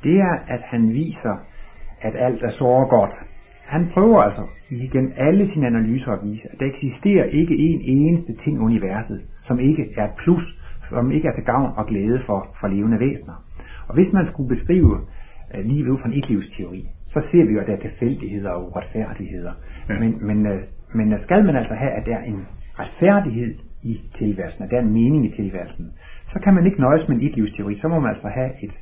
det 0.03 0.15
er, 0.19 0.35
at 0.47 0.61
han 0.63 0.93
viser, 0.93 1.35
at 2.01 2.15
alt 2.15 2.43
er 2.43 2.51
så 2.51 2.87
godt. 2.89 3.13
Han 3.65 3.89
prøver 3.93 4.21
altså 4.21 4.43
igen 4.69 5.13
alle 5.17 5.53
sine 5.53 5.67
analyser 5.67 6.11
at 6.11 6.19
vise, 6.23 6.47
at 6.51 6.59
der 6.59 6.65
eksisterer 6.65 7.25
ikke 7.25 7.55
en 7.57 7.81
eneste 7.81 8.33
ting 8.43 8.55
i 8.57 8.59
universet, 8.59 9.21
som 9.43 9.59
ikke 9.59 9.93
er 9.97 10.05
et 10.05 10.15
plus, 10.23 10.43
som 10.89 11.11
ikke 11.11 11.27
er 11.27 11.35
til 11.35 11.43
gavn 11.43 11.71
og 11.77 11.85
glæde 11.87 12.21
for, 12.25 12.55
for 12.59 12.67
levende 12.67 12.99
væsener. 12.99 13.43
Og 13.91 13.97
hvis 13.97 14.13
man 14.13 14.25
skulle 14.31 14.49
beskrive 14.55 14.93
uh, 15.53 15.63
livet 15.71 15.89
ud 15.93 15.99
fra 15.99 16.09
en 16.09 16.17
ikke-livsteori, 16.19 16.81
så 17.13 17.19
ser 17.31 17.43
vi 17.47 17.53
jo, 17.53 17.59
at 17.59 17.67
der 17.67 17.75
er 17.77 17.87
tilfældigheder 17.87 18.49
og 18.49 18.61
uretfærdigheder. 18.67 19.53
Ja. 19.89 19.99
Men, 19.99 20.11
men, 20.27 20.37
uh, 20.51 20.59
men 20.97 21.07
skal 21.25 21.45
man 21.45 21.55
altså 21.55 21.75
have, 21.81 21.91
at 21.91 22.05
der 22.05 22.15
er 22.17 22.23
en 22.23 22.41
retfærdighed 22.79 23.53
i 23.83 24.01
tilværelsen, 24.17 24.63
at 24.63 24.71
der 24.71 24.77
er 24.77 24.81
en 24.81 24.93
mening 24.93 25.25
i 25.25 25.35
tilværelsen, 25.35 25.85
så 26.33 26.39
kan 26.43 26.53
man 26.53 26.65
ikke 26.65 26.81
nøjes 26.81 27.07
med 27.07 27.15
en 27.15 27.21
ikke-livsteori, 27.21 27.79
så 27.81 27.87
må 27.87 27.99
man 27.99 28.09
altså 28.09 28.27
have 28.27 28.51
et, 28.63 28.75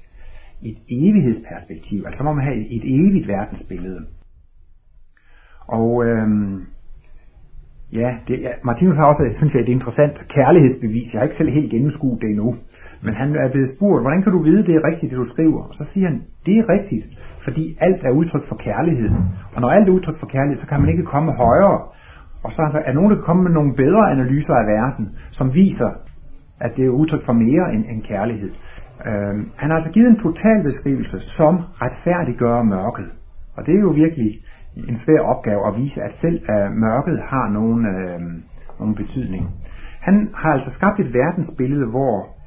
et 0.69 0.77
evighedsperspektiv, 0.89 2.03
altså 2.05 2.17
så 2.17 2.23
må 2.23 2.33
man 2.33 2.43
have 2.43 2.57
et, 2.57 2.67
et 2.77 2.83
evigt 2.95 3.27
verdensbillede. 3.27 4.01
Og 5.67 6.05
øhm, 6.05 6.65
ja, 7.93 8.17
det, 8.27 8.41
ja, 8.41 8.51
Martinus 8.63 8.95
har 8.95 9.05
også, 9.05 9.35
synes 9.37 9.53
jeg, 9.53 9.61
et 9.61 9.75
interessant 9.77 10.27
kærlighedsbevis. 10.27 11.13
Jeg 11.13 11.19
har 11.19 11.25
ikke 11.27 11.37
selv 11.37 11.49
helt 11.49 11.71
gennemskuet 11.71 12.21
det 12.21 12.29
endnu. 12.29 12.55
Men 13.01 13.13
han 13.13 13.35
er 13.35 13.51
blevet 13.51 13.71
spurgt, 13.75 14.03
hvordan 14.03 14.23
kan 14.23 14.31
du 14.31 14.43
vide, 14.43 14.65
det 14.65 14.75
er 14.75 14.87
rigtigt, 14.89 15.09
det 15.11 15.17
du 15.17 15.29
skriver? 15.33 15.61
Og 15.63 15.73
så 15.73 15.85
siger 15.93 16.07
han, 16.07 16.21
det 16.45 16.55
er 16.57 16.69
rigtigt, 16.69 17.05
fordi 17.43 17.77
alt 17.81 18.03
er 18.03 18.11
udtryk 18.11 18.47
for 18.47 18.55
kærlighed. 18.55 19.09
Og 19.55 19.61
når 19.61 19.69
alt 19.69 19.89
er 19.89 19.93
udtryk 19.93 20.19
for 20.19 20.25
kærlighed, 20.27 20.61
så 20.61 20.67
kan 20.67 20.79
man 20.79 20.89
ikke 20.89 21.03
komme 21.03 21.31
højere. 21.31 21.79
Og 22.43 22.51
så 22.51 22.61
er 22.61 22.71
der 22.71 22.93
nogen, 22.93 23.11
der 23.11 23.21
kommer 23.21 23.43
med 23.43 23.51
nogle 23.51 23.73
bedre 23.75 24.11
analyser 24.11 24.53
af 24.53 24.65
verden, 24.67 25.09
som 25.31 25.53
viser, 25.53 25.89
at 26.59 26.71
det 26.75 26.85
er 26.85 26.89
udtryk 26.89 27.25
for 27.25 27.33
mere 27.33 27.73
end, 27.73 27.85
end 27.91 28.03
kærlighed. 28.03 28.51
Øhm, 29.07 29.51
han 29.55 29.69
har 29.69 29.77
altså 29.77 29.91
givet 29.91 30.09
en 30.09 30.23
total 30.23 30.63
beskrivelse, 30.63 31.19
som 31.19 31.59
retfærdiggør 31.81 32.61
mørket. 32.61 33.09
Og 33.57 33.65
det 33.65 33.75
er 33.75 33.79
jo 33.79 33.89
virkelig 33.89 34.31
en 34.87 34.97
svær 34.97 35.21
opgave 35.21 35.67
at 35.67 35.75
vise, 35.81 36.01
at 36.01 36.11
selv 36.21 36.39
øh, 36.49 36.71
mørket 36.71 37.19
har 37.23 37.49
nogen, 37.49 37.85
øh, 37.85 38.19
nogen 38.79 38.95
betydning. 38.95 39.49
Han 39.99 40.29
har 40.35 40.53
altså 40.53 40.71
skabt 40.77 40.99
et 40.99 41.13
verdensbillede, 41.13 41.85
hvor 41.85 42.38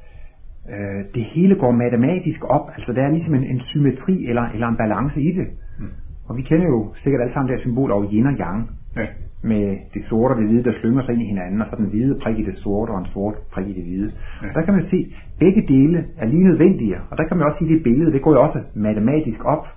uh, 0.69 1.01
det 1.15 1.23
hele 1.23 1.55
går 1.55 1.71
matematisk 1.71 2.43
op. 2.43 2.69
Altså 2.75 2.93
der 2.93 3.01
er 3.03 3.11
ligesom 3.11 3.33
en, 3.33 3.43
en 3.43 3.59
symmetri 3.59 4.25
eller, 4.29 4.45
eller 4.53 4.67
en 4.67 4.77
balance 4.77 5.21
i 5.21 5.31
det. 5.31 5.47
Mm. 5.79 5.85
Og 6.27 6.37
vi 6.37 6.41
kender 6.41 6.67
jo 6.67 6.93
sikkert 7.03 7.21
alle 7.21 7.33
sammen 7.33 7.53
det 7.53 7.61
symbol 7.61 7.91
over 7.91 8.05
yin 8.11 8.25
og 8.25 8.33
yang. 8.33 8.69
Ja. 8.95 9.07
Med 9.43 9.77
det 9.93 10.03
sorte 10.09 10.31
og 10.33 10.37
det 10.37 10.47
hvide, 10.47 10.63
der 10.63 10.73
slynger 10.79 11.03
sig 11.03 11.13
ind 11.13 11.21
i 11.21 11.25
hinanden, 11.25 11.61
og 11.61 11.67
så 11.69 11.75
den 11.75 11.89
hvide 11.89 12.19
prik 12.23 12.39
i 12.39 12.43
det 12.43 12.57
sorte, 12.57 12.91
og 12.91 12.99
en 12.99 13.05
sort 13.13 13.35
prik 13.53 13.67
i 13.67 13.73
det 13.73 13.83
hvide. 13.83 14.11
Ja. 14.41 14.47
Og 14.47 14.53
der 14.55 14.61
kan 14.61 14.73
man 14.73 14.87
se, 14.87 14.97
at 15.11 15.39
begge 15.39 15.61
dele 15.67 16.05
er 16.17 16.25
lige 16.25 16.43
nødvendige. 16.43 16.97
Og 17.09 17.17
der 17.17 17.23
kan 17.27 17.37
man 17.37 17.47
også 17.47 17.57
sige, 17.57 17.69
at 17.69 17.75
det 17.75 17.83
billede, 17.83 18.11
det 18.11 18.21
går 18.21 18.31
jo 18.31 18.41
også 18.41 18.59
matematisk 18.75 19.45
op. 19.45 19.67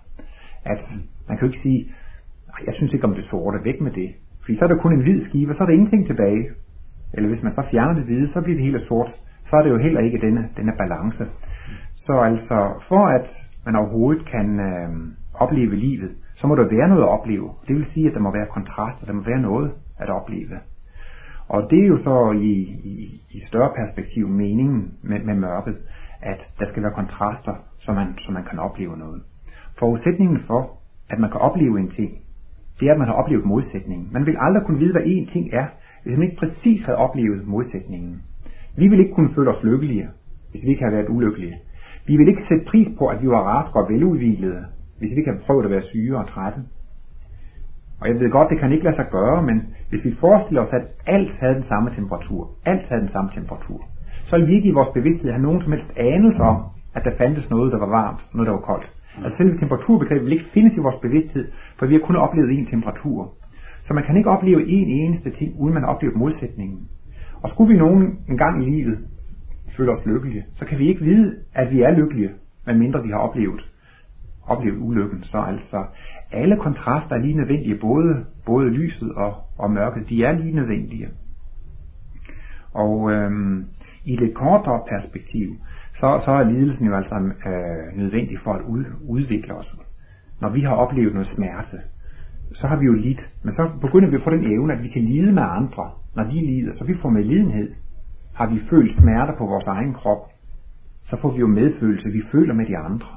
At 0.65 0.79
man 1.29 1.39
kan 1.39 1.47
jo 1.47 1.53
ikke 1.53 1.63
sige, 1.63 1.89
jeg 2.67 2.75
synes 2.75 2.93
ikke 2.93 3.05
om 3.05 3.15
det 3.15 3.25
sorte, 3.31 3.65
væk 3.65 3.81
med 3.81 3.91
det. 3.91 4.11
Fordi 4.41 4.59
så 4.59 4.65
er 4.65 4.69
der 4.69 4.77
kun 4.77 4.93
en 4.93 5.03
hvid 5.03 5.25
skive, 5.29 5.51
og 5.51 5.57
så 5.57 5.63
er 5.63 5.67
der 5.67 5.75
ingenting 5.75 6.07
tilbage. 6.07 6.49
Eller 7.15 7.29
hvis 7.29 7.43
man 7.43 7.53
så 7.53 7.63
fjerner 7.71 7.95
det 7.95 8.05
hvide, 8.05 8.33
så 8.33 8.41
bliver 8.41 8.57
det 8.57 8.65
hele 8.65 8.81
sort. 8.89 9.11
Så 9.51 9.57
er 9.57 9.63
det 9.63 9.71
jo 9.71 9.79
heller 9.79 10.01
ikke 10.01 10.19
denne, 10.19 10.49
denne 10.57 10.73
balance. 10.79 11.27
Så 12.07 12.13
altså, 12.13 12.83
for 12.89 13.07
at 13.07 13.27
man 13.67 13.77
overhovedet 13.77 14.27
kan 14.27 14.61
øh, 14.61 14.89
opleve 15.35 15.77
livet, 15.77 16.11
så 16.37 16.47
må 16.47 16.55
der 16.55 16.69
være 16.77 16.89
noget 16.89 17.03
at 17.03 17.09
opleve. 17.09 17.51
Det 17.69 17.77
vil 17.77 17.87
sige, 17.95 18.09
at 18.09 18.15
der 18.15 18.21
må 18.21 18.33
være 18.33 18.47
kontraster, 18.47 19.07
der 19.07 19.13
må 19.13 19.23
være 19.23 19.41
noget 19.41 19.73
at 19.99 20.11
opleve. 20.11 20.59
Og 21.49 21.71
det 21.71 21.83
er 21.83 21.87
jo 21.87 21.99
så 22.03 22.33
i, 22.33 22.55
i, 22.93 23.23
i 23.31 23.47
større 23.47 23.73
perspektiv 23.77 24.29
meningen 24.29 24.95
med, 25.03 25.21
med 25.25 25.35
mørket, 25.35 25.77
at 26.23 26.41
der 26.59 26.67
skal 26.71 26.83
være 26.83 26.93
kontraster, 26.93 27.55
så 27.79 27.93
man, 27.93 28.19
så 28.19 28.33
man 28.33 28.45
kan 28.45 28.59
opleve 28.59 28.97
noget. 28.97 29.23
Forudsætningen 29.79 30.41
for, 30.47 30.71
at 31.11 31.19
man 31.19 31.31
kan 31.31 31.41
opleve 31.41 31.81
en 31.81 31.91
ting, 31.91 32.11
det 32.81 32.89
er, 32.89 32.93
at 32.93 32.99
man 32.99 33.09
har 33.09 33.15
oplevet 33.15 33.45
modsætningen. 33.45 34.09
Man 34.13 34.27
vil 34.27 34.37
aldrig 34.41 34.63
kunne 34.67 34.79
vide, 34.79 34.93
hvad 34.93 35.03
en 35.05 35.27
ting 35.27 35.49
er, 35.53 35.67
hvis 36.03 36.17
man 36.17 36.23
ikke 36.23 36.37
præcis 36.37 36.85
havde 36.85 36.99
oplevet 36.99 37.47
modsætningen. 37.47 38.23
Vi 38.79 38.89
vil 38.89 39.01
ikke 39.01 39.15
kunne 39.15 39.35
føle 39.35 39.51
os 39.51 39.63
lykkelige, 39.63 40.09
hvis 40.51 40.63
vi 40.65 40.71
ikke 40.71 40.83
havde 40.85 40.97
været 40.97 41.09
ulykkelige. 41.09 41.57
Vi 42.07 42.17
ville 42.17 42.31
ikke 42.31 42.49
sætte 42.49 42.65
pris 42.71 42.89
på, 42.99 43.07
at 43.07 43.23
vi 43.23 43.29
var 43.29 43.43
raske 43.53 43.79
og 43.81 43.89
veludvilede, 43.91 44.65
hvis 44.99 45.11
vi 45.11 45.17
ikke 45.17 45.31
havde 45.31 45.45
prøvet 45.47 45.65
at 45.65 45.71
være 45.71 45.89
syge 45.91 46.17
og 46.19 46.29
trætte. 46.29 46.59
Og 48.01 48.09
jeg 48.09 48.21
ved 48.21 48.31
godt, 48.31 48.51
det 48.51 48.59
kan 48.59 48.73
ikke 48.73 48.85
lade 48.85 48.97
sig 48.97 49.09
gøre, 49.11 49.43
men 49.43 49.57
hvis 49.89 50.05
vi 50.05 50.15
forestiller 50.21 50.63
os, 50.63 50.73
at 50.73 50.85
alt 51.07 51.31
havde 51.41 51.55
den 51.55 51.63
samme 51.63 51.91
temperatur, 51.99 52.51
alt 52.65 52.87
havde 52.89 53.03
den 53.03 53.15
samme 53.17 53.31
temperatur, 53.35 53.81
så 54.27 54.37
ville 54.37 54.49
vi 54.51 54.55
ikke 54.55 54.69
i 54.69 54.79
vores 54.79 54.89
bevidsthed 54.95 55.31
have 55.31 55.43
nogen 55.43 55.63
som 55.63 55.73
helst 55.73 55.91
anelse 55.97 56.43
om, 56.43 56.57
at 56.95 57.05
der 57.05 57.17
fandtes 57.19 57.51
noget, 57.51 57.73
der 57.73 57.79
var 57.79 57.91
varmt, 58.01 58.21
noget, 58.35 58.47
der 58.47 58.53
var 58.53 58.61
koldt. 58.71 58.89
Altså 59.25 59.37
selve 59.37 59.59
temperaturbegrebet 59.59 60.25
vil 60.25 60.33
ikke 60.33 60.53
findes 60.55 60.77
i 60.77 60.81
vores 60.81 60.99
bevidsthed, 61.03 61.47
for 61.79 61.87
vi 61.87 61.95
har 61.95 62.01
kun 62.01 62.17
oplevet 62.17 62.51
én 62.59 62.71
temperatur. 62.71 63.35
Så 63.87 63.95
man 63.95 64.05
kan 64.05 64.17
ikke 64.17 64.31
opleve 64.31 64.61
én 64.63 64.89
eneste 65.03 65.31
ting, 65.31 65.61
uden 65.61 65.75
man 65.75 65.85
oplever 65.85 66.19
modsætningen. 66.19 66.89
Og 67.47 67.53
skulle 67.53 67.73
vi 67.73 67.79
nogen 67.79 68.19
en 68.29 68.39
gang 68.39 68.63
i 68.63 68.71
livet 68.71 68.99
føle 69.77 69.93
os 69.93 70.07
lykkelige, 70.07 70.45
så 70.55 70.65
kan 70.65 70.79
vi 70.79 70.89
ikke 70.89 71.05
vide, 71.05 71.37
at 71.55 71.71
vi 71.71 71.83
er 71.83 71.91
lykkelige, 71.91 72.31
medmindre 72.67 73.03
vi 73.03 73.11
har 73.11 73.19
oplevet, 73.19 73.71
oplevet 74.47 74.79
ulykken. 74.79 75.25
Så 75.25 75.39
altså, 75.39 75.85
alle 76.33 76.57
kontraster 76.57 77.17
er 77.17 77.19
lige 77.19 77.37
nødvendige, 77.37 77.79
både, 77.81 78.25
både 78.47 78.71
lyset 78.71 79.13
og, 79.13 79.35
og 79.59 79.71
mørket, 79.71 80.09
de 80.09 80.25
er 80.25 80.33
lige 80.33 80.55
nødvendige. 80.55 81.09
Og 82.73 83.13
øhm, 83.13 83.65
i 84.05 84.17
det 84.17 84.35
kortere 84.35 84.83
perspektiv, 84.89 85.57
så, 86.01 86.23
så 86.25 86.31
er 86.31 86.45
lidelsen 86.45 86.87
jo 86.87 86.97
altså 86.97 87.15
øh, 87.47 87.99
nødvendig 87.99 88.39
for 88.45 88.53
at 88.53 88.63
ud, 88.63 88.85
udvikle 89.09 89.55
os. 89.55 89.77
Når 90.41 90.49
vi 90.49 90.61
har 90.61 90.75
oplevet 90.75 91.15
noget 91.15 91.29
smerte, 91.35 91.81
så 92.55 92.67
har 92.67 92.77
vi 92.77 92.87
jo 92.87 92.93
lidt, 92.93 93.31
men 93.43 93.55
så 93.55 93.71
begynder 93.81 94.09
vi 94.09 94.17
at 94.17 94.23
få 94.23 94.31
den 94.31 94.53
evne, 94.53 94.73
at 94.73 94.83
vi 94.83 94.89
kan 94.89 95.03
lide 95.03 95.33
med 95.33 95.43
andre, 95.43 95.91
når 96.17 96.25
de 96.25 96.47
lider, 96.47 96.73
så 96.79 96.85
vi 96.85 96.95
får 97.03 97.09
med 97.09 97.25
lidenhed. 97.25 97.73
Har 98.35 98.47
vi 98.47 98.61
følt 98.71 98.99
smerter 98.99 99.35
på 99.39 99.47
vores 99.47 99.67
egen 99.67 99.95
krop, 99.95 100.23
så 101.11 101.17
får 101.21 101.31
vi 101.31 101.39
jo 101.39 101.47
medfølelse, 101.47 102.09
vi 102.09 102.23
føler 102.33 102.55
med 102.55 102.67
de 102.67 102.77
andre. 102.77 103.09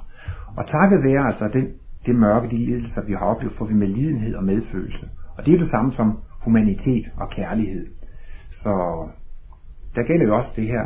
Og 0.58 0.68
takket 0.68 1.04
være 1.04 1.28
altså 1.28 1.50
den, 1.54 1.68
det 2.06 2.16
mørke, 2.16 2.50
de 2.50 2.58
lidelser, 2.58 3.02
vi 3.08 3.14
har 3.14 3.26
oplevet, 3.26 3.58
får 3.58 3.66
vi 3.66 3.74
med 3.74 3.88
lidenhed 3.88 4.36
og 4.36 4.44
medfølelse. 4.44 5.10
Og 5.38 5.46
det 5.46 5.54
er 5.54 5.58
det 5.58 5.72
samme 5.72 5.94
som 5.94 6.20
humanitet 6.44 7.12
og 7.18 7.30
kærlighed. 7.30 7.88
Så 8.52 8.74
der 9.96 10.04
gælder 10.04 10.26
jo 10.26 10.38
også 10.38 10.50
det 10.56 10.68
her 10.68 10.86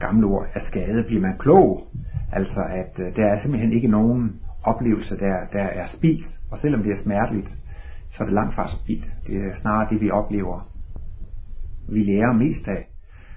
gamle 0.00 0.26
ord, 0.26 0.46
at 0.54 0.62
skade 0.70 1.04
bliver 1.06 1.22
man 1.22 1.38
klog. 1.38 1.86
Altså 2.32 2.60
at 2.70 3.04
øh, 3.04 3.16
der 3.16 3.26
er 3.26 3.42
simpelthen 3.42 3.72
ikke 3.72 3.88
nogen 3.88 4.40
oplevelse, 4.64 5.16
der, 5.16 5.36
der 5.52 5.62
er 5.62 5.86
spildt. 5.96 6.26
Og 6.52 6.58
selvom 6.58 6.82
det 6.82 6.92
er 6.92 7.02
smerteligt, 7.02 7.54
så 8.14 8.22
er 8.22 8.26
det 8.26 8.34
langt 8.34 8.54
fra 8.54 8.70
spildt. 8.76 9.06
Det 9.26 9.36
er 9.36 9.54
snarere 9.60 9.88
det, 9.90 10.00
vi 10.00 10.10
oplever, 10.10 10.68
vi 11.88 12.02
lærer 12.02 12.32
mest 12.32 12.68
af. 12.68 12.86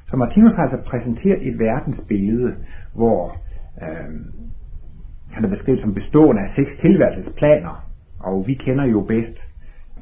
Så 0.10 0.17
Martinus 0.17 0.55
har 0.55 0.63
altså 0.63 0.89
præsenteret 0.89 1.48
et 1.48 1.60
verdensbillede, 1.60 2.55
hvor 2.96 3.38
øh, 3.81 4.10
han 5.31 5.46
er 5.46 5.50
beskrevet 5.50 5.81
som 5.81 5.93
bestående 5.93 6.41
af 6.41 6.51
seks 6.55 6.72
tilværelsesplaner, 6.81 7.86
og 8.19 8.48
vi 8.48 8.53
kender 8.53 8.86
jo 8.86 9.01
bedst 9.01 9.38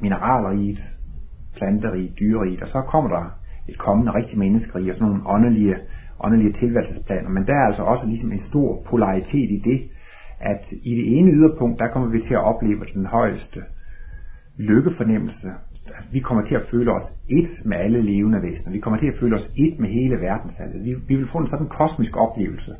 mineralriget, 0.00 0.82
planteriget, 1.56 2.18
dyreriget, 2.18 2.62
og 2.62 2.68
så 2.68 2.80
kommer 2.80 3.10
der 3.10 3.24
et 3.68 3.78
kommende 3.78 4.14
rigtig 4.14 4.38
menneskerige 4.38 4.92
og 4.92 4.96
sådan 4.98 5.08
nogle 5.08 5.28
åndelige, 5.28 5.76
åndelige 6.20 6.52
tilværelsesplaner. 6.52 7.28
Men 7.28 7.46
der 7.46 7.54
er 7.54 7.66
altså 7.66 7.82
også 7.82 8.06
ligesom 8.06 8.32
en 8.32 8.42
stor 8.48 8.82
polaritet 8.90 9.50
i 9.56 9.62
det, 9.64 9.80
at 10.40 10.64
i 10.70 10.94
det 10.94 11.18
ene 11.18 11.32
yderpunkt, 11.32 11.78
der 11.78 11.88
kommer 11.88 12.08
vi 12.08 12.20
til 12.20 12.34
at 12.34 12.44
opleve 12.44 12.84
den 12.94 13.06
højeste 13.06 13.60
lykkefornemmelse. 14.58 15.48
Altså, 15.86 16.12
vi 16.12 16.20
kommer 16.20 16.44
til 16.44 16.54
at 16.54 16.66
føle 16.70 16.92
os 16.92 17.04
et 17.28 17.50
med 17.64 17.76
alle 17.76 18.02
levende 18.02 18.42
væsener. 18.42 18.72
Vi 18.72 18.80
kommer 18.80 18.98
til 18.98 19.06
at 19.06 19.18
føle 19.20 19.36
os 19.36 19.50
et 19.56 19.78
med 19.78 19.88
hele 19.88 20.20
verdensallet. 20.20 20.84
Vi, 20.84 20.94
vi 21.08 21.16
vil 21.16 21.28
få 21.32 21.38
en 21.38 21.46
sådan 21.46 21.68
kosmisk 21.68 22.16
oplevelse. 22.16 22.74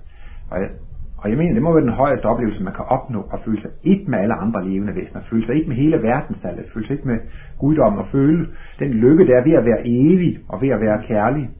Og 0.51 0.61
jeg, 0.61 0.71
og 1.17 1.31
jeg 1.31 1.39
mener, 1.39 1.53
det 1.55 1.63
må 1.63 1.73
være 1.73 1.85
den 1.85 2.01
højeste 2.03 2.27
oplevelse, 2.27 2.63
man 2.63 2.75
kan 2.75 2.85
opnå, 2.85 3.21
at 3.33 3.41
føle 3.45 3.61
sig 3.61 3.71
et 3.85 4.09
med 4.09 4.19
alle 4.19 4.35
andre 4.35 4.69
levende 4.69 4.95
væsener, 4.95 5.23
føle 5.31 5.47
sig 5.47 5.55
et 5.61 5.69
med 5.69 5.77
hele 5.77 6.03
verdensallet, 6.03 6.65
føle 6.75 6.87
sig 6.87 6.95
et 6.95 7.05
med 7.05 7.19
guddommen 7.59 7.99
og 8.01 8.07
føle 8.13 8.47
den 8.79 8.91
lykke, 8.91 9.27
der 9.27 9.37
er 9.37 9.45
ved 9.45 9.53
at 9.53 9.65
være 9.65 9.81
evig 9.85 10.39
og 10.49 10.63
ved 10.63 10.69
at 10.69 10.81
være 10.81 11.03
kærlig. 11.03 11.51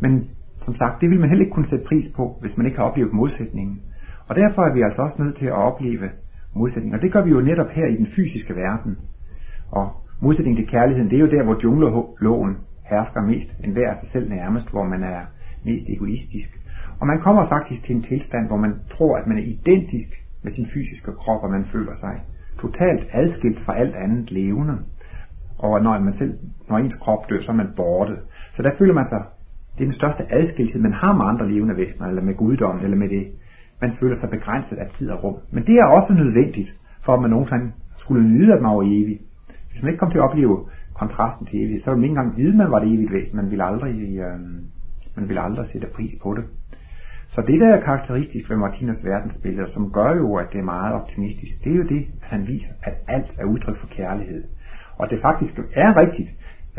Men 0.00 0.30
som 0.62 0.74
sagt, 0.76 1.00
det 1.00 1.10
vil 1.10 1.20
man 1.20 1.28
heller 1.28 1.44
ikke 1.44 1.54
kunne 1.54 1.70
sætte 1.70 1.84
pris 1.84 2.06
på, 2.16 2.38
hvis 2.40 2.56
man 2.56 2.66
ikke 2.66 2.78
har 2.78 2.84
oplevet 2.84 3.12
modsætningen. 3.12 3.80
Og 4.28 4.36
derfor 4.36 4.62
er 4.62 4.74
vi 4.74 4.82
altså 4.82 5.02
også 5.02 5.22
nødt 5.22 5.36
til 5.36 5.46
at 5.46 5.52
opleve 5.52 6.10
modsætningen. 6.56 6.94
Og 6.94 7.02
det 7.02 7.12
gør 7.12 7.22
vi 7.24 7.30
jo 7.30 7.40
netop 7.40 7.70
her 7.70 7.86
i 7.86 7.96
den 7.96 8.06
fysiske 8.16 8.56
verden. 8.56 8.96
Og 9.76 9.86
modsætningen 10.20 10.62
til 10.62 10.70
kærligheden, 10.74 11.10
det 11.10 11.16
er 11.16 11.24
jo 11.26 11.34
der, 11.36 11.44
hvor 11.44 11.58
jungleloven 11.64 12.52
hersker 12.90 13.20
mest, 13.20 13.50
end 13.64 13.72
hver 13.72 13.90
af 13.90 13.96
sig 14.00 14.08
selv 14.12 14.28
nærmest, 14.28 14.70
hvor 14.70 14.84
man 14.84 15.02
er 15.02 15.20
mest 15.64 15.86
egoistisk. 15.88 16.50
Og 17.00 17.06
man 17.06 17.20
kommer 17.20 17.48
faktisk 17.48 17.80
til 17.84 17.96
en 17.96 18.02
tilstand, 18.02 18.46
hvor 18.46 18.56
man 18.56 18.74
tror, 18.94 19.16
at 19.16 19.26
man 19.26 19.38
er 19.38 19.42
identisk 19.54 20.10
med 20.44 20.52
sin 20.52 20.66
fysiske 20.74 21.12
krop, 21.12 21.42
og 21.42 21.50
man 21.50 21.64
føler 21.72 21.94
sig 22.00 22.14
totalt 22.60 23.02
adskilt 23.12 23.60
fra 23.64 23.78
alt 23.82 23.94
andet 23.94 24.30
levende. 24.30 24.76
Og 25.58 25.82
når 25.82 25.98
man 25.98 26.14
selv, 26.20 26.34
når 26.68 26.78
ens 26.78 26.94
krop 26.94 27.30
dør, 27.30 27.42
så 27.42 27.50
er 27.52 27.56
man 27.56 27.72
borte. 27.76 28.16
Så 28.56 28.62
der 28.62 28.70
føler 28.78 28.94
man 28.94 29.06
sig, 29.12 29.22
det 29.74 29.80
er 29.80 29.88
den 29.90 30.00
største 30.00 30.32
adskilthed, 30.38 30.80
man 30.80 30.92
har 30.92 31.12
med 31.16 31.24
andre 31.24 31.50
levende 31.52 31.76
væsener, 31.76 32.06
eller 32.08 32.22
med 32.22 32.34
guddommen, 32.34 32.84
eller 32.84 32.96
med 32.96 33.08
det. 33.08 33.26
Man 33.80 33.92
føler 34.00 34.20
sig 34.20 34.30
begrænset 34.30 34.76
af 34.76 34.86
tid 34.98 35.10
og 35.10 35.24
rum. 35.24 35.36
Men 35.52 35.66
det 35.66 35.74
er 35.74 35.86
også 35.86 36.12
nødvendigt, 36.12 36.70
for 37.04 37.12
at 37.14 37.20
man 37.20 37.30
nogensinde 37.30 37.72
skulle 37.96 38.28
nyde, 38.28 38.52
at 38.54 38.62
man 38.62 38.76
var 38.76 38.82
evig. 38.82 39.18
Hvis 39.76 39.82
man 39.82 39.92
ikke 39.92 40.00
kom 40.00 40.10
til 40.10 40.18
at 40.18 40.28
opleve 40.28 40.56
kontrasten 40.94 41.46
til 41.46 41.58
evighed, 41.62 41.82
så 41.82 41.90
ville 41.90 42.00
man 42.00 42.04
ikke 42.04 42.18
engang 42.18 42.36
vide, 42.36 42.52
at 42.54 42.56
man 42.62 42.70
var 42.70 42.80
det 42.80 42.94
evigt 42.94 43.12
væsen. 43.12 43.36
Man 43.36 43.50
ville 43.50 43.64
aldrig, 43.64 44.18
øh, 44.26 44.38
man 45.16 45.28
ville 45.28 45.42
aldrig 45.42 45.66
sætte 45.72 45.86
pris 45.96 46.14
på 46.22 46.34
det. 46.34 46.44
Så 47.34 47.40
det, 47.48 47.60
der 47.60 47.68
er 47.74 47.80
karakteristisk 47.80 48.50
ved 48.50 48.56
Martinus 48.56 49.04
verdensbillede, 49.04 49.72
som 49.72 49.92
gør 49.92 50.10
jo, 50.16 50.34
at 50.34 50.48
det 50.52 50.58
er 50.58 50.72
meget 50.76 50.94
optimistisk, 50.94 51.52
det 51.64 51.72
er 51.72 51.76
jo 51.76 51.82
det, 51.82 52.02
at 52.22 52.28
han 52.34 52.46
viser, 52.46 52.72
at 52.82 52.94
alt 53.08 53.30
er 53.38 53.44
udtryk 53.44 53.78
for 53.80 53.86
kærlighed. 53.86 54.44
Og 54.98 55.10
det 55.10 55.18
faktisk 55.22 55.52
er 55.74 55.96
rigtigt, 56.02 56.30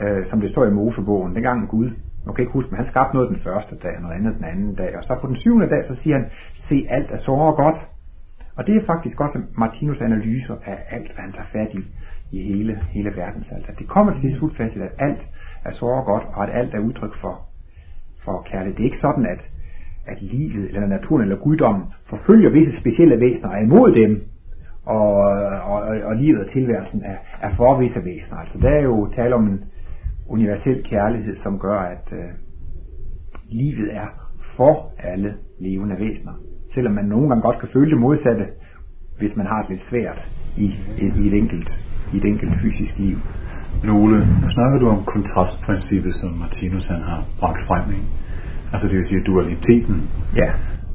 øh, 0.01 0.29
som 0.29 0.41
det 0.41 0.51
står 0.51 0.65
i 0.65 0.71
Mosebogen, 0.71 1.35
dengang 1.35 1.67
Gud, 1.67 1.89
nu 2.25 2.33
kan 2.33 2.41
ikke 2.41 2.53
huske, 2.53 2.69
men 2.71 2.79
han 2.81 2.91
skabte 2.91 3.15
noget 3.15 3.29
den 3.29 3.41
første 3.43 3.75
dag, 3.83 3.95
og 3.95 4.01
noget 4.01 4.15
andet 4.15 4.35
den 4.35 4.45
anden 4.45 4.75
dag, 4.75 4.97
og 4.97 5.03
så 5.03 5.17
på 5.21 5.27
den 5.27 5.35
syvende 5.35 5.69
dag, 5.69 5.83
så 5.87 5.95
siger 6.03 6.15
han, 6.15 6.25
se 6.69 6.87
alt 6.89 7.11
er 7.11 7.19
så 7.19 7.53
godt. 7.61 7.79
Og 8.55 8.67
det 8.67 8.75
er 8.75 8.85
faktisk 8.85 9.21
også 9.21 9.41
Martinus 9.57 10.01
analyser 10.01 10.55
af 10.65 10.77
alt, 10.89 11.11
hvad 11.13 11.23
han 11.23 11.31
tager 11.31 11.51
fat 11.53 11.73
i, 11.73 11.83
i 12.31 12.43
hele, 12.43 12.79
hele 12.91 13.11
verdensalt. 13.15 13.69
At 13.69 13.79
det 13.79 13.87
kommer 13.87 14.13
til 14.13 14.29
det 14.29 14.37
slutfacit, 14.37 14.81
at 14.81 14.91
alt 14.97 15.27
er 15.65 15.71
så 15.73 15.85
og 15.85 16.05
godt, 16.05 16.23
og 16.33 16.43
at 16.43 16.59
alt 16.59 16.73
er 16.73 16.79
udtryk 16.79 17.15
for, 17.21 17.41
for 18.25 18.41
kærlighed. 18.51 18.75
Det 18.75 18.83
er 18.83 18.91
ikke 18.91 19.01
sådan, 19.01 19.25
at 19.25 19.51
at 20.07 20.21
livet, 20.21 20.67
eller 20.67 20.87
naturen, 20.87 21.21
eller 21.21 21.35
guddommen 21.35 21.83
forfølger 22.05 22.49
visse 22.49 22.79
specielle 22.79 23.19
væsener 23.19 23.49
og 23.49 23.55
er 23.55 23.63
imod 23.63 23.95
dem, 23.95 24.21
og, 24.85 25.07
og, 25.71 25.81
og 26.03 26.15
livet 26.15 26.45
og 26.45 26.51
tilværelsen 26.51 27.03
er, 27.05 27.17
er 27.41 27.55
for 27.55 27.79
visse 27.79 28.05
væsener. 28.05 28.37
Altså 28.37 28.57
der 28.61 28.69
er 28.69 28.81
jo 28.81 29.11
tale 29.15 29.35
om 29.35 29.47
en 29.47 29.63
universel 30.27 30.83
kærlighed, 30.83 31.35
som 31.35 31.59
gør, 31.59 31.79
at 31.79 32.07
øh, 32.11 32.29
livet 33.49 33.95
er 33.95 34.07
for 34.55 34.91
alle 34.99 35.33
levende 35.59 35.95
væsener. 35.99 36.33
Selvom 36.73 36.93
man 36.93 37.05
nogle 37.05 37.29
gange 37.29 37.41
godt 37.41 37.59
kan 37.59 37.69
føle 37.73 37.91
det 37.91 37.99
modsatte, 37.99 38.45
hvis 39.17 39.35
man 39.35 39.45
har 39.45 39.61
det 39.61 39.69
lidt 39.69 39.89
svært 39.89 40.31
i, 40.57 40.65
i, 41.01 41.05
i, 41.23 41.27
et, 41.27 41.33
enkelt, 41.33 41.71
i 42.13 42.17
et 42.17 42.25
enkelt 42.25 42.53
fysisk 42.61 42.93
liv. 42.97 43.17
Nogle, 43.83 44.17
nu 44.41 44.49
snakker 44.49 44.79
du 44.79 44.87
om 44.89 45.03
kontrastprincippet, 45.03 46.15
som 46.15 46.31
Martinus 46.31 46.85
han 46.85 47.01
har 47.01 47.23
bragt 47.39 47.67
frem. 47.67 47.91
Ikke? 47.91 48.07
Altså 48.73 48.87
det 48.87 48.97
vil 48.97 49.07
sige 49.07 49.23
dualiteten. 49.23 50.09
Ja. 50.35 50.49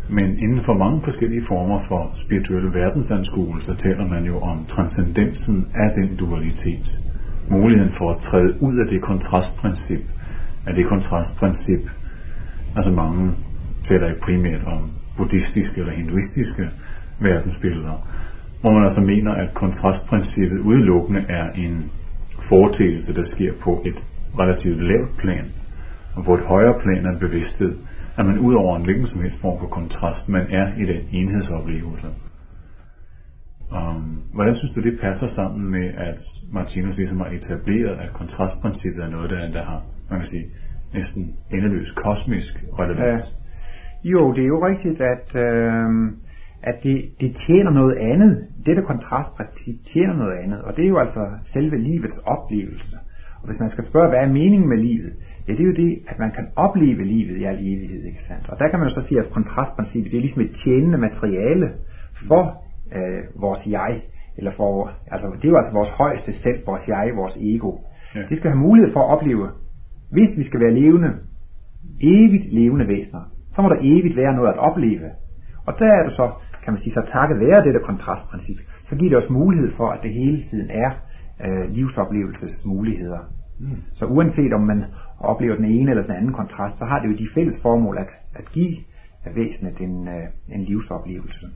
Men 0.09 0.39
inden 0.39 0.61
for 0.65 0.75
mange 0.75 1.01
forskellige 1.05 1.45
former 1.49 1.81
for 1.89 2.03
spirituelle 2.25 2.75
verdensanskuelser 2.75 3.75
taler 3.75 4.07
man 4.09 4.25
jo 4.25 4.39
om 4.39 4.67
transcendensen 4.69 5.67
af 5.75 5.91
den 5.99 6.17
dualitet. 6.17 6.87
Muligheden 7.51 7.93
for 7.99 8.11
at 8.11 8.19
træde 8.27 8.63
ud 8.63 8.77
af 8.77 8.87
det 8.93 9.03
kontrastprincip. 9.03 10.05
Af 10.67 10.75
det 10.75 10.87
kontrastprincip, 10.87 11.85
altså 12.77 12.91
mange 12.91 13.33
taler 13.89 14.09
ikke 14.09 14.21
primært 14.21 14.65
om 14.65 14.91
buddhistiske 15.17 15.77
eller 15.81 15.93
hinduistiske 15.93 16.71
verdensbilleder, 17.21 18.07
hvor 18.63 18.73
man 18.73 18.85
altså 18.85 19.01
mener, 19.01 19.33
at 19.33 19.55
kontrastprincippet 19.55 20.59
udelukkende 20.59 21.25
er 21.29 21.51
en 21.51 21.91
foretagelse, 22.49 23.15
der 23.15 23.25
sker 23.25 23.53
på 23.65 23.83
et 23.85 23.99
relativt 24.39 24.83
lavt 24.83 25.17
plan, 25.19 25.47
og 26.17 26.25
på 26.25 26.35
et 26.35 26.41
højere 26.41 26.81
plan 26.83 27.07
af 27.07 27.19
bevidsthed, 27.19 27.75
at 28.19 28.27
man 28.27 28.39
ud 28.39 28.55
over 28.55 28.77
en 28.77 28.85
hvilken 28.85 29.07
som 29.07 29.21
helst 29.21 29.41
form 29.41 29.59
for 29.61 29.67
kontrast, 29.67 30.29
man 30.29 30.47
er 30.51 30.67
i 30.77 30.85
den 30.93 31.03
enhedsoplevelse. 31.13 32.07
Um, 33.79 34.23
hvordan 34.35 34.57
synes 34.57 34.75
du, 34.75 34.81
det 34.81 35.01
passer 35.01 35.29
sammen 35.35 35.71
med, 35.71 35.87
at 35.97 36.19
Martinus 36.53 36.97
ligesom 36.97 37.21
har 37.21 37.31
etableret, 37.39 37.97
at 38.05 38.13
kontrastprincippet 38.13 39.05
er 39.05 39.11
noget, 39.11 39.31
der, 39.31 39.53
der 39.53 39.65
har, 39.65 39.83
man 40.11 40.21
kan 40.21 40.29
sige, 40.29 40.47
næsten 40.95 41.37
endeløs 41.51 41.91
kosmisk 41.97 42.65
relevans? 42.79 43.25
Ja. 44.05 44.11
Jo, 44.11 44.33
det 44.33 44.43
er 44.43 44.47
jo 44.47 44.67
rigtigt, 44.67 45.01
at, 45.01 45.27
øh, 45.35 45.89
at 46.63 46.75
det, 46.83 47.11
det 47.21 47.37
tjener 47.47 47.71
noget 47.71 47.97
andet. 47.97 48.47
Dette 48.67 48.83
kontrastprincip 48.83 49.77
tjener 49.93 50.15
noget 50.15 50.37
andet, 50.43 50.63
og 50.63 50.77
det 50.77 50.85
er 50.85 50.89
jo 50.89 50.99
altså 50.99 51.31
selve 51.53 51.79
livets 51.79 52.19
oplevelse. 52.25 52.97
Og 53.41 53.49
hvis 53.49 53.61
man 53.61 53.71
skal 53.71 53.87
spørge, 53.87 54.09
hvad 54.09 54.19
er 54.19 54.27
meningen 54.27 54.69
med 54.69 54.77
livet, 54.77 55.13
Ja, 55.49 55.53
det 55.53 55.61
er 55.61 55.67
jo 55.67 55.75
det, 55.85 55.99
at 56.09 56.19
man 56.19 56.31
kan 56.31 56.47
opleve 56.57 57.05
livet 57.05 57.37
i 57.37 57.45
al 57.45 57.59
evighed, 57.59 58.05
ikke 58.05 58.23
sandt? 58.29 58.49
Og 58.49 58.59
der 58.59 58.69
kan 58.69 58.79
man 58.79 58.89
jo 58.89 58.95
så 58.95 59.09
sige, 59.09 59.21
at 59.21 59.31
kontrastprincippet, 59.31 60.13
det 60.13 60.19
er 60.19 60.21
ligesom 60.21 60.43
et 60.43 60.57
tjenende 60.65 60.99
materiale 60.99 61.73
for 62.29 62.43
øh, 62.97 63.23
vores 63.41 63.67
jeg, 63.67 64.01
eller 64.39 64.53
for, 64.57 64.91
altså 65.11 65.27
det 65.37 65.45
er 65.45 65.49
jo 65.49 65.57
altså 65.57 65.73
vores 65.73 65.89
højeste 65.89 66.33
selv, 66.43 66.67
vores 66.67 66.89
jeg, 66.89 67.13
vores 67.17 67.37
ego. 67.37 67.73
Ja. 68.15 68.21
Det 68.21 68.39
skal 68.39 68.51
have 68.51 68.67
mulighed 68.69 68.93
for 68.93 69.01
at 69.01 69.11
opleve, 69.17 69.49
hvis 70.13 70.31
vi 70.39 70.45
skal 70.47 70.61
være 70.61 70.75
levende, 70.75 71.11
evigt 72.01 72.55
levende 72.55 72.89
væsener, 72.89 73.23
så 73.55 73.63
må 73.63 73.69
der 73.69 73.81
evigt 73.81 74.17
være 74.17 74.35
noget 74.37 74.53
at 74.53 74.59
opleve. 74.59 75.09
Og 75.67 75.75
der 75.79 75.93
er 75.93 76.03
det 76.03 76.13
så, 76.13 76.31
kan 76.63 76.73
man 76.73 76.83
sige, 76.83 76.93
så 76.93 77.03
takket 77.13 77.41
være 77.41 77.65
dette 77.65 77.81
kontrastprincip, 77.81 78.59
så 78.85 78.97
giver 78.97 79.11
det 79.11 79.25
os 79.25 79.31
mulighed 79.31 79.73
for, 79.77 79.89
at 79.91 80.03
det 80.03 80.13
hele 80.13 80.43
tiden 80.51 80.71
er 80.71 80.91
øh, 81.45 81.71
livsoplevelsesmuligheder. 81.71 83.19
Mm. 83.61 83.77
Så 83.93 84.05
uanset 84.07 84.53
om 84.53 84.61
man 84.61 84.85
oplever 85.19 85.57
den 85.57 85.65
ene 85.65 85.91
eller 85.91 86.03
den 86.03 86.13
anden 86.13 86.33
kontrast, 86.33 86.79
så 86.79 86.85
har 86.85 87.01
det 87.01 87.09
jo 87.09 87.17
de 87.17 87.29
fælles 87.35 87.63
formål 87.63 87.99
at, 87.99 88.09
at 88.35 88.45
give 88.53 88.77
væsenet 89.35 89.81
en, 89.81 90.09
øh, 90.09 90.25
en 90.49 90.61
livsoplevelse. 90.61 91.47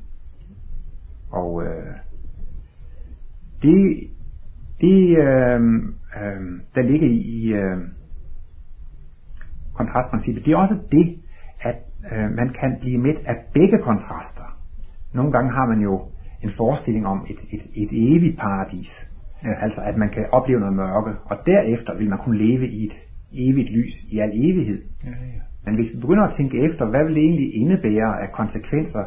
Og 1.33 1.63
øh, 1.63 1.95
det, 3.63 4.11
det 4.81 5.19
øh, 5.19 5.61
øh, 6.21 6.61
der 6.75 6.83
ligger 6.83 7.09
i 7.09 7.53
øh, 7.53 7.79
kontrastprincippet, 9.75 10.45
det 10.45 10.53
er 10.53 10.57
også 10.57 10.79
det, 10.93 11.23
at 11.61 11.77
øh, 12.13 12.31
man 12.31 12.49
kan 12.61 12.77
blive 12.81 12.99
midt 12.99 13.19
af 13.27 13.37
begge 13.55 13.79
kontraster. 13.83 14.56
Nogle 15.17 15.33
gange 15.33 15.51
har 15.59 15.67
man 15.67 15.81
jo 15.81 15.95
en 16.45 16.53
forestilling 16.57 17.07
om 17.07 17.27
et, 17.31 17.41
et, 17.55 17.65
et 17.83 17.91
evigt 17.93 18.39
paradis. 18.39 18.91
Ja. 19.45 19.53
Altså 19.65 19.81
at 19.81 19.97
man 19.97 20.09
kan 20.09 20.25
opleve 20.33 20.61
noget 20.61 20.77
mørke, 20.77 21.13
og 21.31 21.37
derefter 21.47 21.97
vil 21.99 22.09
man 22.09 22.19
kunne 22.19 22.39
leve 22.47 22.69
i 22.69 22.85
et 22.87 22.97
evigt 23.33 23.71
lys 23.71 23.95
i 24.13 24.19
al 24.19 24.31
evighed. 24.35 24.81
Ja, 25.05 25.11
ja. 25.11 25.41
Men 25.65 25.75
hvis 25.75 25.89
vi 25.95 26.01
begynder 26.01 26.25
at 26.25 26.35
tænke 26.37 26.57
efter, 26.67 26.85
hvad 26.87 27.05
vil 27.05 27.15
det 27.15 27.23
egentlig 27.23 27.55
indebære 27.55 28.23
af 28.23 28.33
konsekvenser, 28.33 29.05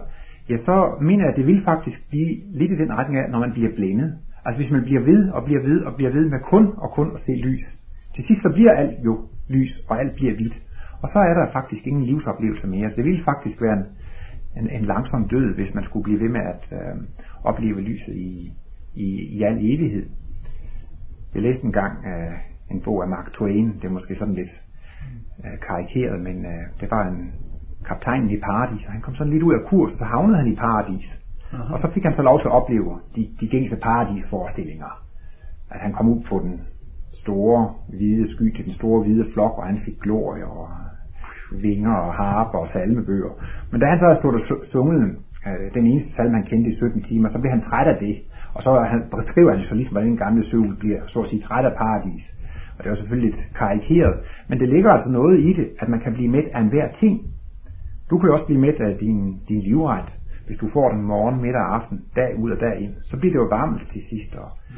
ja, 0.50 0.58
så 0.66 0.76
mener 1.02 1.24
jeg, 1.24 1.32
at 1.32 1.38
det 1.38 1.48
vil 1.48 1.64
faktisk 1.64 2.10
blive 2.10 2.32
lidt 2.60 2.72
i 2.72 2.78
den 2.78 2.92
retning 2.98 3.20
af, 3.20 3.30
når 3.32 3.40
man 3.40 3.52
bliver 3.52 3.72
blændet. 3.76 4.10
Altså 4.46 4.62
hvis 4.62 4.72
man 4.72 4.84
bliver 4.84 5.02
ved 5.02 5.30
og 5.30 5.44
bliver 5.46 5.62
ved 5.62 5.82
og 5.82 5.96
bliver 5.96 6.12
ved 6.12 6.30
med 6.30 6.40
kun 6.40 6.66
og 6.78 6.90
kun 6.92 7.12
at 7.16 7.20
se 7.26 7.32
lys. 7.32 7.64
Til 8.16 8.24
sidst 8.28 8.42
så 8.42 8.54
bliver 8.54 8.72
alt 8.72 9.06
jo 9.06 9.14
lys, 9.50 9.72
og 9.90 10.00
alt 10.00 10.14
bliver 10.16 10.34
hvidt. 10.36 10.56
Og 11.02 11.10
så 11.14 11.20
er 11.20 11.34
der 11.34 11.52
faktisk 11.52 11.88
ingen 11.88 12.04
livsoplevelse 12.04 12.68
mere. 12.68 12.90
Så 12.90 12.96
det 12.96 13.06
ville 13.06 13.24
faktisk 13.24 13.62
være 13.62 13.74
en, 13.74 13.86
en, 14.58 14.70
en 14.70 14.86
langsom 14.86 15.28
død, 15.28 15.56
hvis 15.56 15.74
man 15.74 15.84
skulle 15.84 16.04
blive 16.04 16.20
ved 16.20 16.30
med 16.30 16.42
at 16.42 16.74
øh, 16.74 17.04
opleve 17.44 17.82
lyset 17.82 18.16
i, 18.16 18.54
i, 18.96 19.08
i 19.38 19.44
al 19.44 19.58
evighed. 19.58 20.06
Jeg 21.34 21.42
læste 21.42 21.66
en 21.66 21.72
gang 21.72 22.06
øh, 22.06 22.38
en 22.72 22.82
bog 22.82 23.04
af 23.04 23.10
Mark 23.10 23.34
Twain. 23.34 23.74
Det 23.74 23.84
er 23.84 23.90
måske 23.90 24.16
sådan 24.16 24.34
lidt 24.34 24.54
øh, 25.46 25.60
karikeret, 25.68 26.20
men 26.22 26.46
øh, 26.46 26.64
det 26.80 26.92
var 26.92 27.08
en 27.08 27.34
kaptajn 27.86 28.30
i 28.30 28.40
paradis, 28.40 28.86
og 28.86 28.92
han 28.92 29.02
kom 29.02 29.16
sådan 29.16 29.34
lidt 29.34 29.44
ud 29.44 29.54
af 29.54 29.70
kurs, 29.70 29.92
og 29.92 29.98
så 29.98 30.06
havnede 30.06 30.38
han 30.38 30.48
i 30.48 30.56
paradis. 30.56 31.20
Aha. 31.54 31.74
Og 31.74 31.80
så 31.82 31.94
fik 31.94 32.04
han 32.04 32.16
så 32.16 32.22
lov 32.22 32.40
til 32.40 32.48
at 32.48 32.52
opleve 32.52 33.00
de, 33.16 33.30
de 33.40 33.48
gængse 33.48 33.76
paradisforestillinger. 33.76 35.04
At 35.72 35.80
han 35.80 35.94
kom 35.94 36.10
ud 36.10 36.22
på 36.30 36.40
den 36.40 36.62
store 37.14 37.74
hvide 37.90 38.36
sky 38.36 38.56
til 38.56 38.66
den 38.66 38.74
store 38.74 39.02
hvide 39.04 39.26
flok, 39.34 39.58
og 39.58 39.66
han 39.66 39.80
fik 39.86 40.00
glorie 40.00 40.46
og 40.46 40.70
vinger 41.52 41.94
og 41.94 42.14
harper 42.14 42.60
og 42.60 42.70
salmebøger. 42.74 43.34
Men 43.72 43.82
da 43.82 43.86
han 43.86 44.00
så 44.00 44.06
havde 44.06 44.20
stået 44.20 44.36
og 44.36 44.58
sunget 44.72 45.16
øh, 45.48 45.74
den 45.74 45.86
eneste 45.88 46.12
salme, 46.16 46.36
han 46.36 46.46
kendte 46.46 46.72
i 46.72 46.76
17 46.76 47.04
timer, 47.04 47.30
så 47.30 47.40
blev 47.40 47.52
han 47.52 47.62
træt 47.62 47.88
af 47.88 47.98
det. 48.00 48.16
Og 48.54 48.64
så 48.64 48.80
han, 48.80 49.04
beskriver 49.18 49.52
han 49.56 49.66
så 49.70 49.76
ligesom, 49.76 49.94
hvordan 49.94 50.10
den 50.10 50.18
gamle 50.18 50.50
søvn 50.50 50.76
bliver 50.80 51.02
så 51.08 51.20
at 51.22 51.30
sige 51.30 51.42
træt 51.42 51.66
af 51.66 51.74
paradis. 51.78 52.24
Og 52.78 52.84
det 52.84 52.86
er 52.86 52.90
jo 52.90 53.02
selvfølgelig 53.02 53.32
lidt 53.32 53.42
karikeret, 53.56 54.16
men 54.50 54.60
det 54.60 54.70
ligger 54.70 54.92
altså 54.92 55.10
noget 55.10 55.40
i 55.40 55.54
det, 55.54 55.68
at 55.80 55.90
man 55.90 56.00
kan 56.00 56.14
blive 56.14 56.30
med 56.30 56.44
af 56.54 56.62
enhver 56.62 56.88
ting. 57.00 57.22
Du 58.10 58.18
kan 58.18 58.28
jo 58.28 58.34
også 58.34 58.46
blive 58.46 58.62
med 58.62 58.74
af 58.80 58.98
din, 58.98 59.40
din 59.50 59.62
livret, 59.62 60.10
hvis 60.48 60.58
du 60.58 60.70
får 60.74 60.90
den 60.92 61.02
morgen, 61.02 61.42
middag 61.42 61.62
og 61.62 61.76
aften, 61.76 62.02
dag 62.16 62.40
ud 62.40 62.52
og 62.52 62.60
dag 62.60 62.82
ind. 62.82 62.94
Så 63.04 63.18
bliver 63.18 63.34
det 63.34 63.40
jo 63.40 63.48
varmt 63.58 63.82
til 63.92 64.02
sidst. 64.10 64.36
Og 64.36 64.50
mm. 64.70 64.76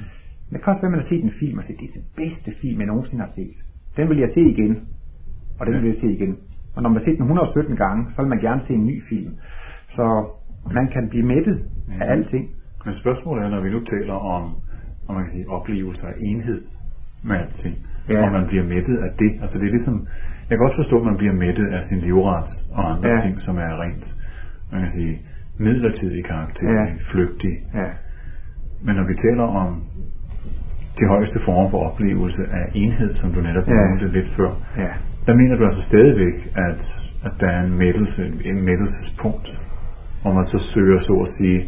Men 0.51 0.57
det 0.57 0.63
kan 0.63 0.73
også 0.73 0.81
være, 0.81 0.91
at 0.91 0.97
man 0.97 1.01
har 1.03 1.09
set 1.09 1.23
en 1.23 1.39
film 1.39 1.57
og 1.57 1.63
set, 1.63 1.79
det 1.79 1.89
er 1.89 1.93
den 1.93 2.07
bedste 2.15 2.51
film, 2.61 2.79
jeg 2.79 2.87
nogensinde 2.87 3.23
har 3.25 3.31
set. 3.35 3.57
Den 3.97 4.09
vil 4.09 4.17
jeg 4.17 4.29
se 4.33 4.41
igen, 4.41 4.73
og 5.59 5.65
den 5.67 5.73
vil 5.81 5.89
jeg 5.91 5.99
se 6.01 6.07
igen. 6.17 6.37
Og 6.75 6.81
når 6.81 6.89
man 6.89 6.97
har 6.97 7.05
set 7.05 7.17
den 7.17 7.23
117 7.23 7.75
gange, 7.75 8.01
så 8.09 8.21
vil 8.21 8.29
man 8.29 8.39
gerne 8.39 8.61
se 8.67 8.73
en 8.73 8.85
ny 8.85 9.03
film. 9.09 9.33
Så 9.95 10.05
man 10.73 10.87
kan 10.87 11.09
blive 11.09 11.25
mættet 11.25 11.57
ja. 11.89 12.05
af 12.05 12.11
alting. 12.11 12.49
Men 12.85 12.93
spørgsmålet 13.01 13.45
er, 13.45 13.49
når 13.49 13.61
vi 13.61 13.69
nu 13.69 13.79
taler 13.79 14.13
om, 14.13 14.43
om 15.07 15.15
man 15.15 15.23
kan 15.23 15.33
sige, 15.33 15.49
oplevelser 15.49 16.07
af 16.07 16.13
enhed 16.19 16.61
med 17.23 17.35
alting, 17.35 17.75
ja. 18.09 18.25
og 18.25 18.31
man 18.31 18.47
bliver 18.47 18.63
mættet 18.63 18.97
af 18.97 19.11
det. 19.19 19.31
Altså 19.41 19.59
det 19.59 19.65
er 19.67 19.71
ligesom, 19.71 20.07
jeg 20.49 20.57
kan 20.57 20.65
også 20.67 20.79
forstå, 20.83 20.97
at 20.99 21.05
man 21.05 21.17
bliver 21.17 21.33
mættet 21.33 21.67
af 21.67 21.85
sin 21.85 21.99
livret 21.99 22.51
og 22.71 22.91
andre 22.91 23.09
ja. 23.09 23.21
ting, 23.21 23.41
som 23.41 23.57
er 23.57 23.81
rent, 23.81 24.15
man 24.71 24.81
kan 24.81 24.93
sige, 24.93 25.21
midlertidig 25.57 26.25
karakter, 26.25 26.71
ja. 26.73 26.85
flygtig. 27.11 27.53
Ja. 27.73 27.89
Men 28.85 28.95
når 28.95 29.07
vi 29.07 29.15
taler 29.15 29.43
om 29.43 29.83
de 30.99 31.05
højeste 31.07 31.39
former 31.45 31.69
for 31.69 31.79
oplevelse 31.89 32.43
af 32.51 32.71
enhed, 32.73 33.15
som 33.15 33.33
du 33.33 33.41
netop 33.41 33.67
ja. 33.67 33.73
nævnte 33.73 34.07
lidt 34.07 34.29
før, 34.37 34.51
ja. 34.77 34.93
Der 35.25 35.35
mener 35.35 35.55
du 35.57 35.65
altså 35.65 35.83
stadigvæk, 35.87 36.37
at, 36.55 36.81
at 37.25 37.31
der 37.39 37.47
er 37.47 37.63
en 37.63 37.77
mættelse, 37.77 38.33
en 38.45 38.65
mættelsespunkt, 38.65 39.61
hvor 40.21 40.33
man 40.33 40.47
så 40.47 40.59
søger, 40.73 41.01
så 41.01 41.13
at 41.13 41.29
sige, 41.37 41.59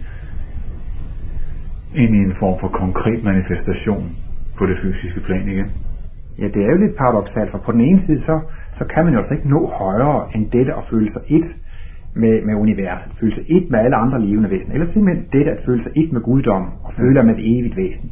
ind 1.95 2.15
i 2.15 2.17
en 2.17 2.35
form 2.39 2.59
for 2.59 2.67
konkret 2.67 3.23
manifestation 3.23 4.09
på 4.57 4.65
det 4.65 4.77
fysiske 4.83 5.19
plan 5.19 5.47
igen. 5.47 5.71
Ja, 6.39 6.47
det 6.53 6.65
er 6.65 6.71
jo 6.71 6.77
lidt 6.77 6.95
paradoxalt, 6.97 7.51
for 7.51 7.57
på 7.57 7.71
den 7.71 7.81
ene 7.81 8.01
side, 8.05 8.19
så, 8.19 8.39
så 8.77 8.83
kan 8.85 9.05
man 9.05 9.13
jo 9.13 9.19
altså 9.19 9.33
ikke 9.33 9.49
nå 9.49 9.67
højere 9.67 10.29
end 10.35 10.51
dette 10.51 10.75
og 10.75 10.83
føle 10.91 11.11
sig 11.11 11.21
et 11.27 11.49
med, 12.15 12.41
med 12.45 12.55
universet, 12.55 13.11
føle 13.19 13.35
sig 13.35 13.45
et 13.47 13.71
med 13.71 13.79
alle 13.79 13.95
andre 13.95 14.21
levende 14.25 14.49
væsener, 14.49 14.73
eller 14.73 14.93
simpelthen 14.93 15.25
dette 15.33 15.51
at 15.51 15.61
føle 15.65 15.83
sig 15.83 15.91
et 15.95 16.11
med 16.11 16.21
guddom 16.21 16.65
og 16.83 16.93
føle 16.93 17.19
ja. 17.19 17.25
med 17.25 17.33
et 17.35 17.59
evigt 17.59 17.77
væsen. 17.77 18.11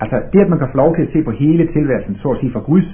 Altså 0.00 0.22
det, 0.32 0.40
at 0.40 0.48
man 0.48 0.58
kan 0.58 0.68
få 0.72 0.76
lov 0.76 0.96
til 0.96 1.02
at 1.02 1.08
se 1.08 1.22
på 1.22 1.30
hele 1.30 1.66
tilværelsen, 1.66 2.14
så 2.14 2.28
at 2.28 2.38
sige 2.40 2.52
fra 2.52 2.60
Guds 2.60 2.90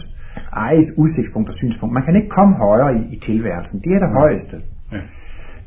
eget 0.52 0.94
udsigtspunkt 0.96 1.48
og 1.48 1.54
synspunkt. 1.54 1.94
Man 1.94 2.04
kan 2.04 2.16
ikke 2.16 2.28
komme 2.28 2.54
højere 2.54 2.98
i, 2.98 3.14
i 3.14 3.20
tilværelsen. 3.26 3.80
Det 3.84 3.92
er 3.92 3.98
det 3.98 4.08
højeste. 4.20 4.56
Ja. 4.92 5.00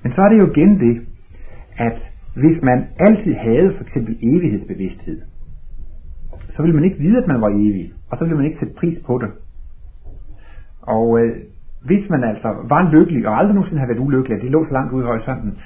Men 0.03 0.13
så 0.13 0.21
er 0.21 0.29
det 0.29 0.37
jo 0.39 0.47
igen 0.51 0.79
det, 0.79 1.01
at 1.77 1.97
hvis 2.35 2.61
man 2.63 2.87
altid 2.99 3.33
havde 3.33 3.73
for 3.77 3.83
eksempel 3.83 4.17
evighedsbevidsthed, 4.21 5.21
så 6.55 6.61
ville 6.61 6.75
man 6.75 6.83
ikke 6.83 6.99
vide, 6.99 7.17
at 7.17 7.27
man 7.27 7.41
var 7.41 7.49
evig, 7.49 7.91
og 8.09 8.17
så 8.17 8.23
ville 8.23 8.37
man 8.37 8.45
ikke 8.45 8.59
sætte 8.59 8.73
pris 8.79 8.99
på 9.05 9.19
det. 9.23 9.29
Og 10.81 11.19
øh, 11.19 11.35
hvis 11.85 12.09
man 12.09 12.23
altså 12.23 12.49
var 12.69 12.91
lykkelig, 12.91 13.27
og 13.27 13.37
aldrig 13.37 13.55
nogensinde 13.55 13.79
har 13.79 13.87
været 13.87 14.05
ulykkelig, 14.07 14.35
at 14.35 14.43
det 14.43 14.51
lå 14.51 14.65
så 14.65 14.73
langt 14.73 14.93
ude 14.93 15.03
i 15.03 15.07
horisonten, 15.07 15.57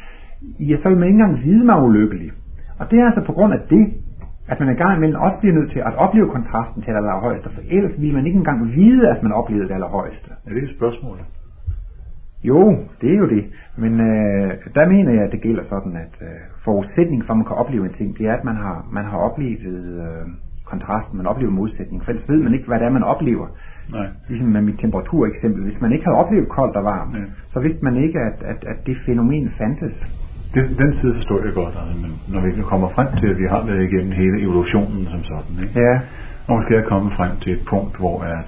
ja, 0.60 0.76
så 0.82 0.90
ville 0.90 1.00
man 1.00 1.08
ikke 1.08 1.20
engang 1.22 1.44
vide, 1.46 1.60
at 1.60 1.66
man 1.66 1.76
var 1.76 1.88
ulykkelig. 1.88 2.32
Og 2.80 2.92
det 2.92 3.00
er 3.00 3.06
altså 3.06 3.24
på 3.26 3.34
grund 3.34 3.54
af 3.54 3.60
det, 3.70 3.94
at 4.48 4.60
man 4.60 4.70
en 4.70 4.76
gang 4.76 4.98
imellem 4.98 5.22
også 5.22 5.38
bliver 5.40 5.56
nødt 5.56 5.72
til 5.72 5.80
at 5.80 5.96
opleve 5.96 6.30
kontrasten 6.30 6.82
til 6.82 6.92
det 6.94 6.98
allerhøjeste, 6.98 7.50
for 7.56 7.62
ellers 7.70 7.96
ville 8.02 8.16
man 8.16 8.26
ikke 8.26 8.38
engang 8.38 8.76
vide, 8.76 9.10
at 9.10 9.24
man 9.24 9.32
oplevede 9.32 9.68
det 9.68 9.74
allerhøjeste. 9.74 10.30
Er 10.46 10.54
det 10.54 10.64
et 10.64 10.76
spørgsmål? 10.78 11.18
Jo, 12.44 12.78
det 13.02 13.14
er 13.14 13.18
jo 13.18 13.30
det. 13.30 13.46
Men 13.78 13.94
øh, 14.10 14.54
der 14.76 14.88
mener 14.88 15.12
jeg, 15.12 15.24
at 15.24 15.32
det 15.32 15.42
gælder 15.42 15.64
sådan, 15.64 15.96
at 15.96 16.16
øh, 16.22 16.28
forudsætningen 16.64 17.26
for, 17.26 17.34
at 17.34 17.38
man 17.38 17.46
kan 17.46 17.56
opleve 17.56 17.86
en 17.86 17.94
ting, 17.94 18.18
det 18.18 18.26
er, 18.28 18.34
at 18.34 18.44
man 18.44 18.56
har, 18.56 18.88
man 18.92 19.06
har 19.06 19.18
oplevet 19.18 19.86
øh, 20.06 20.26
kontrasten, 20.66 21.18
man 21.18 21.28
oplever 21.28 21.52
modsætningen. 21.52 22.02
For 22.02 22.12
ellers 22.12 22.30
ved 22.30 22.44
man 22.44 22.54
ikke, 22.54 22.68
hvad 22.68 22.80
det 22.80 22.86
er, 22.86 22.92
man 23.00 23.04
oplever. 23.04 23.48
Nej. 23.92 24.08
Ligesom 24.30 24.48
med 24.48 24.62
mit 24.62 24.80
temperatureksempel. 24.80 25.64
Hvis 25.64 25.82
man 25.82 25.92
ikke 25.92 26.06
havde 26.06 26.18
oplevet 26.18 26.50
koldt 26.50 26.76
og 26.76 26.84
varmt, 26.84 27.14
Nej. 27.14 27.30
så 27.54 27.60
vidste 27.60 27.84
man 27.84 27.96
ikke, 27.96 28.20
at, 28.20 28.44
at, 28.44 28.66
at 28.72 28.88
det 28.88 28.98
fænomen 29.06 29.52
fandtes. 29.58 29.94
Det, 30.56 30.64
den 30.78 30.92
side 31.02 31.14
forstår 31.16 31.40
jeg 31.46 31.54
godt, 31.54 31.76
altså, 31.82 31.96
men 32.02 32.12
når 32.28 32.42
vi 32.42 32.62
kommer 32.62 32.90
frem 32.90 33.08
til, 33.20 33.28
at 33.28 33.38
vi 33.38 33.48
har 33.54 33.66
været 33.66 33.84
igennem 33.84 34.12
hele 34.12 34.42
evolutionen 34.42 35.08
som 35.12 35.24
sådan, 35.24 35.56
ikke? 35.64 35.80
Ja. 35.80 36.00
og 36.48 36.56
måske 36.58 36.76
er 36.76 36.82
kommet 36.82 37.14
frem 37.18 37.32
til 37.44 37.54
et 37.54 37.64
punkt, 37.70 37.98
hvor 37.98 38.22
at, 38.22 38.48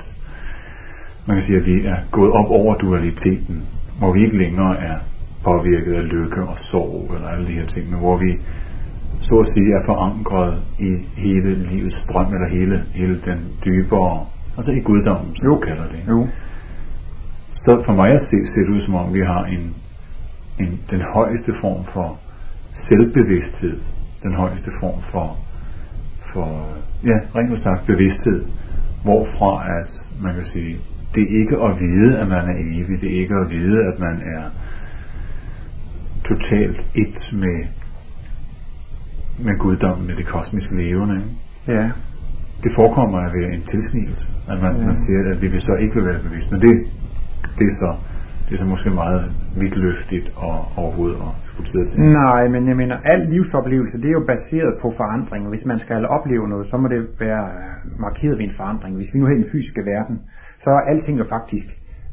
man 1.27 1.37
kan 1.37 1.45
sige, 1.45 1.57
at 1.57 1.65
vi 1.65 1.85
er 1.85 1.99
gået 2.11 2.31
op 2.31 2.49
over 2.49 2.75
dualiteten, 2.75 3.57
hvor 3.99 4.13
vi 4.13 4.19
ikke 4.25 4.37
længere 4.37 4.77
er 4.77 4.97
påvirket 5.43 5.93
af 5.93 6.09
lykke 6.09 6.41
og 6.43 6.57
sorg 6.71 7.11
eller 7.15 7.27
alle 7.27 7.47
de 7.47 7.51
her 7.59 7.65
ting, 7.65 7.89
men 7.89 7.99
hvor 7.99 8.17
vi 8.17 8.31
så 9.21 9.35
at 9.39 9.47
sige 9.53 9.73
er 9.77 9.85
forankret 9.85 10.53
i 10.79 10.91
hele 11.17 11.51
livets 11.69 11.97
strøm, 12.03 12.33
eller 12.33 12.49
hele, 12.49 12.83
hele 12.93 13.21
den 13.25 13.39
dybere, 13.65 14.25
altså 14.57 14.71
i 14.71 14.79
guddommen, 14.79 15.35
som 15.35 15.45
jo. 15.45 15.55
kalder 15.67 15.87
det. 15.93 16.01
Jo. 16.09 16.27
Så 17.65 17.71
for 17.85 17.93
mig 17.93 18.09
at 18.19 18.21
se, 18.29 18.37
ser 18.53 18.63
det 18.65 18.69
ud 18.69 18.81
som 18.85 18.95
om 18.95 19.13
vi 19.13 19.19
har 19.19 19.43
en, 19.43 19.75
en, 20.59 20.79
den 20.91 21.01
højeste 21.01 21.51
form 21.61 21.85
for 21.93 22.19
selvbevidsthed, 22.87 23.77
den 24.23 24.33
højeste 24.33 24.71
form 24.79 25.01
for, 25.11 25.37
for 26.33 26.67
ja, 27.03 27.17
rent 27.35 27.63
sagt 27.63 27.85
bevidsthed, 27.85 28.45
hvorfra 29.03 29.79
at 29.79 29.91
man 30.21 30.35
kan 30.35 30.45
sige, 30.45 30.77
det 31.15 31.23
er 31.23 31.39
ikke 31.41 31.57
at 31.57 31.79
vide, 31.79 32.19
at 32.19 32.27
man 32.27 32.49
er 32.49 32.57
evig, 32.57 33.01
det 33.01 33.09
er 33.15 33.21
ikke 33.21 33.35
at 33.35 33.49
vide, 33.49 33.77
at 33.87 33.99
man 33.99 34.21
er 34.35 34.43
totalt 36.29 36.79
et 36.95 37.17
med, 37.33 37.57
med 39.45 39.57
guddommen, 39.59 40.07
med 40.07 40.15
det 40.15 40.27
kosmiske 40.27 40.75
levende. 40.75 41.21
Ja. 41.67 41.91
det 42.63 42.71
forekommer 42.75 43.17
at 43.17 43.33
være 43.33 43.53
en 43.53 43.61
tilsnigelse, 43.61 44.25
at 44.49 44.61
man, 44.61 44.75
ja. 44.75 44.85
man 44.85 44.97
siger, 45.05 45.31
at 45.31 45.41
vi 45.41 45.47
vil 45.47 45.61
så 45.61 45.75
ikke 45.75 45.95
vil 45.95 46.05
være 46.05 46.23
bevidst. 46.23 46.51
Men 46.51 46.61
det, 46.61 46.75
det 47.59 47.65
er 47.67 47.75
så 47.83 47.95
det 48.47 48.53
er 48.55 48.61
så 48.63 48.69
måske 48.75 48.89
meget 48.89 49.21
vidtløftigt 49.61 50.27
og 50.35 50.57
overhovedet 50.81 51.17
at 51.27 51.31
diskutere 51.45 51.85
til. 51.85 51.99
Nej, 52.01 52.47
men 52.47 52.67
jeg 52.67 52.77
mener, 52.81 52.95
al 53.11 53.21
livsoplevelse, 53.33 53.97
det 54.01 54.07
er 54.11 54.17
jo 54.19 54.25
baseret 54.33 54.73
på 54.81 54.87
forandring. 54.99 55.49
Hvis 55.49 55.65
man 55.65 55.79
skal 55.79 56.05
opleve 56.17 56.47
noget, 56.49 56.65
så 56.71 56.77
må 56.77 56.87
det 56.87 57.01
være 57.19 57.45
markeret 57.99 58.37
ved 58.37 58.45
en 58.45 58.55
forandring. 58.57 58.95
Hvis 58.95 59.13
vi 59.13 59.19
nu 59.19 59.25
er 59.25 59.33
i 59.35 59.41
den 59.43 59.49
fysiske 59.51 59.81
verden, 59.93 60.15
så 60.63 60.69
er 60.69 60.81
alting 60.91 61.19
jo 61.19 61.25
faktisk 61.29 61.67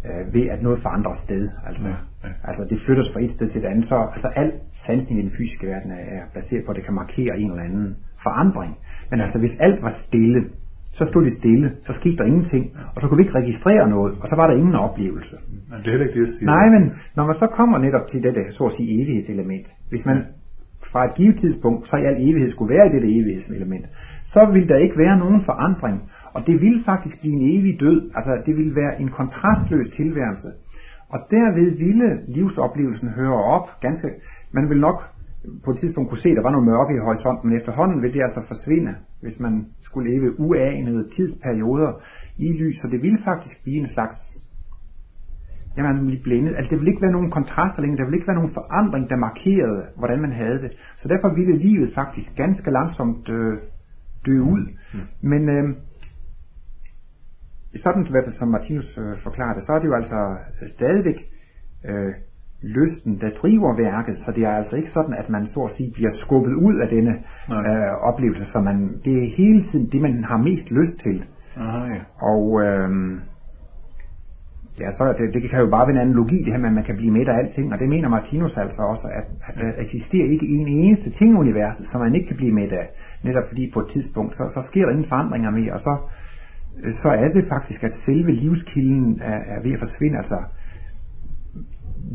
øh, 0.06 0.34
ved, 0.34 0.46
at 0.54 0.62
noget 0.62 0.78
forandrer 0.82 1.16
sted. 1.26 1.48
Altså, 1.66 1.88
ja, 1.88 1.96
ja. 2.24 2.32
altså 2.48 2.62
det 2.70 2.78
flytter 2.84 3.04
sig 3.04 3.12
fra 3.14 3.20
et 3.20 3.32
sted 3.36 3.48
til 3.50 3.60
et 3.62 3.68
andet. 3.72 3.88
Så 3.88 3.96
altså, 4.14 4.28
al 4.40 4.52
sansning 4.86 5.16
i 5.20 5.22
den 5.22 5.32
fysiske 5.38 5.66
verden 5.66 5.90
er, 5.90 6.04
er 6.16 6.22
baseret 6.34 6.64
på, 6.64 6.70
at 6.70 6.76
det 6.76 6.84
kan 6.84 6.94
markere 6.94 7.38
en 7.38 7.50
eller 7.50 7.64
anden 7.68 7.96
forandring. 8.22 8.72
Men 9.10 9.20
altså, 9.20 9.38
hvis 9.38 9.56
alt 9.60 9.82
var 9.82 9.94
stille, 10.06 10.40
så 10.98 11.06
stod 11.10 11.22
det 11.24 11.32
stille, 11.40 11.68
så 11.86 11.92
skete 12.00 12.16
der 12.16 12.24
ingenting, 12.24 12.64
og 12.94 12.98
så 13.00 13.04
kunne 13.06 13.18
vi 13.18 13.24
ikke 13.26 13.38
registrere 13.42 13.90
noget, 13.90 14.12
og 14.20 14.26
så 14.30 14.34
var 14.36 14.46
der 14.46 14.56
ingen 14.56 14.74
oplevelse. 14.74 15.36
Men 15.70 15.78
det 15.78 15.86
er 15.86 15.90
heller 15.90 16.06
ikke 16.06 16.20
det, 16.20 16.26
jeg 16.26 16.32
siger. 16.34 16.50
Nej, 16.54 16.66
men 16.74 16.82
når 17.16 17.24
man 17.26 17.36
så 17.42 17.46
kommer 17.58 17.78
netop 17.78 18.06
til 18.10 18.22
dette, 18.22 18.42
så 18.56 18.64
at 18.64 18.72
sige, 18.76 19.02
evighedselement, 19.02 19.66
hvis 19.90 20.04
man 20.06 20.18
fra 20.92 21.04
et 21.08 21.14
givet 21.14 21.36
tidspunkt, 21.40 21.88
så 21.88 21.96
i 21.96 22.04
al 22.04 22.16
evighed 22.28 22.50
skulle 22.50 22.74
være 22.74 22.86
i 22.86 22.92
dette 22.94 23.08
evighedselement, 23.18 23.86
så 24.34 24.40
vil 24.52 24.68
der 24.68 24.76
ikke 24.76 24.98
være 24.98 25.18
nogen 25.18 25.42
forandring, 25.44 25.96
og 26.34 26.40
det 26.46 26.60
vil 26.60 26.82
faktisk 26.84 27.20
blive 27.20 27.34
en 27.34 27.44
evig 27.54 27.80
død, 27.80 28.10
altså 28.16 28.32
det 28.46 28.56
vil 28.56 28.76
være 28.76 29.00
en 29.00 29.08
kontrastløs 29.08 29.88
tilværelse. 29.96 30.48
Og 31.08 31.18
derved 31.30 31.70
ville 31.84 32.08
livsoplevelsen 32.28 33.08
høre 33.08 33.38
op 33.56 33.66
ganske, 33.80 34.08
man 34.52 34.68
vil 34.70 34.80
nok 34.80 34.98
på 35.64 35.70
et 35.70 35.78
tidspunkt 35.78 36.08
kunne 36.08 36.24
se, 36.24 36.28
at 36.28 36.36
der 36.36 36.42
var 36.42 36.54
noget 36.56 36.66
mørke 36.72 36.94
i 36.94 37.04
horisonten, 37.06 37.48
men 37.48 37.58
efterhånden 37.58 38.02
vil 38.02 38.12
det 38.14 38.22
altså 38.22 38.40
forsvinde, 38.46 38.92
hvis 39.22 39.40
man 39.40 39.66
skulle 39.94 40.10
leve 40.10 40.40
uanede 40.40 41.08
tidsperioder 41.16 41.92
i 42.38 42.52
lys, 42.52 42.76
så 42.80 42.88
det 42.88 43.02
ville 43.02 43.18
faktisk 43.24 43.62
blive 43.62 43.80
en 43.84 43.90
slags 43.94 44.16
jamen 45.76 45.96
man 45.96 46.06
ville 46.06 46.22
blændet. 46.22 46.54
Altså 46.56 46.70
det 46.70 46.78
ville 46.78 46.90
ikke 46.90 47.02
være 47.02 47.12
nogen 47.12 47.30
kontraster 47.30 47.80
længere, 47.82 47.98
der 47.98 48.04
ville 48.04 48.16
ikke 48.16 48.26
være 48.26 48.40
nogen 48.40 48.54
forandring, 48.54 49.10
der 49.10 49.16
markerede, 49.16 49.86
hvordan 49.96 50.20
man 50.20 50.32
havde 50.32 50.58
det. 50.62 50.70
Så 50.96 51.08
derfor 51.08 51.28
ville 51.34 51.56
livet 51.56 51.94
faktisk 51.94 52.28
ganske 52.36 52.70
langsomt 52.70 53.28
øh, 53.28 53.58
dø 54.26 54.40
ud. 54.40 54.64
Mm. 54.94 55.00
Men 55.30 55.48
øh, 55.48 55.64
sådan 57.82 58.32
som 58.32 58.48
Martinus 58.48 58.98
øh, 58.98 59.22
forklarede 59.22 59.64
så 59.66 59.72
er 59.72 59.78
det 59.78 59.86
jo 59.86 59.94
altså 59.94 60.36
stadigvæk 60.76 61.18
øh, 61.88 62.12
lysten, 62.64 63.20
der 63.20 63.30
driver 63.42 63.76
værket, 63.76 64.16
så 64.24 64.32
det 64.32 64.44
er 64.44 64.50
altså 64.50 64.76
ikke 64.76 64.90
sådan, 64.90 65.14
at 65.14 65.28
man 65.30 65.46
så 65.46 65.60
at 65.60 65.72
sige 65.76 65.92
bliver 65.94 66.10
skubbet 66.14 66.54
ud 66.54 66.74
af 66.74 66.88
denne 66.88 67.14
øh, 67.50 67.92
oplevelse, 68.10 68.44
så 68.52 68.60
man, 68.60 68.76
det 69.04 69.14
er 69.22 69.36
hele 69.36 69.64
tiden 69.70 69.86
det, 69.92 70.00
man 70.00 70.24
har 70.24 70.36
mest 70.36 70.70
lyst 70.70 70.96
til. 71.02 71.24
Aha, 71.56 71.94
ja. 71.94 72.00
Og 72.32 72.62
øh, 72.62 72.88
ja, 74.80 74.88
så 74.90 75.14
det, 75.18 75.34
det 75.34 75.50
kan 75.50 75.60
jo 75.60 75.70
bare 75.70 75.86
være 75.86 75.96
en 75.96 76.06
analogi, 76.08 76.38
det 76.44 76.52
her 76.52 76.58
med, 76.58 76.68
at 76.68 76.74
man 76.74 76.84
kan 76.84 76.96
blive 76.96 77.12
med 77.12 77.28
af 77.28 77.38
alting, 77.38 77.72
og 77.72 77.78
det 77.78 77.88
mener 77.88 78.08
Martinus 78.08 78.56
altså 78.56 78.82
også, 78.82 79.08
at, 79.18 79.26
at 79.48 79.54
der 79.60 79.82
eksisterer 79.84 80.28
ikke 80.30 80.46
en 80.46 80.68
eneste 80.68 81.10
ting 81.18 81.30
i 81.32 81.42
universet, 81.46 81.86
som 81.92 82.00
man 82.00 82.14
ikke 82.14 82.28
kan 82.28 82.36
blive 82.36 82.52
med 82.52 82.72
af, 82.72 82.88
netop 83.24 83.44
fordi 83.48 83.70
på 83.74 83.80
et 83.80 83.88
tidspunkt, 83.92 84.36
så, 84.36 84.44
så 84.54 84.60
sker 84.70 84.84
der 84.84 84.92
ingen 84.92 85.08
forandringer 85.08 85.50
mere, 85.50 85.72
og 85.72 85.80
så, 85.80 85.94
så 87.02 87.08
er 87.08 87.28
det 87.28 87.44
faktisk, 87.48 87.84
at 87.84 87.94
selve 88.06 88.30
livskilden 88.30 89.20
er, 89.22 89.40
er 89.54 89.62
ved 89.62 89.72
at 89.72 89.78
forsvinde, 89.78 90.18
altså 90.18 90.38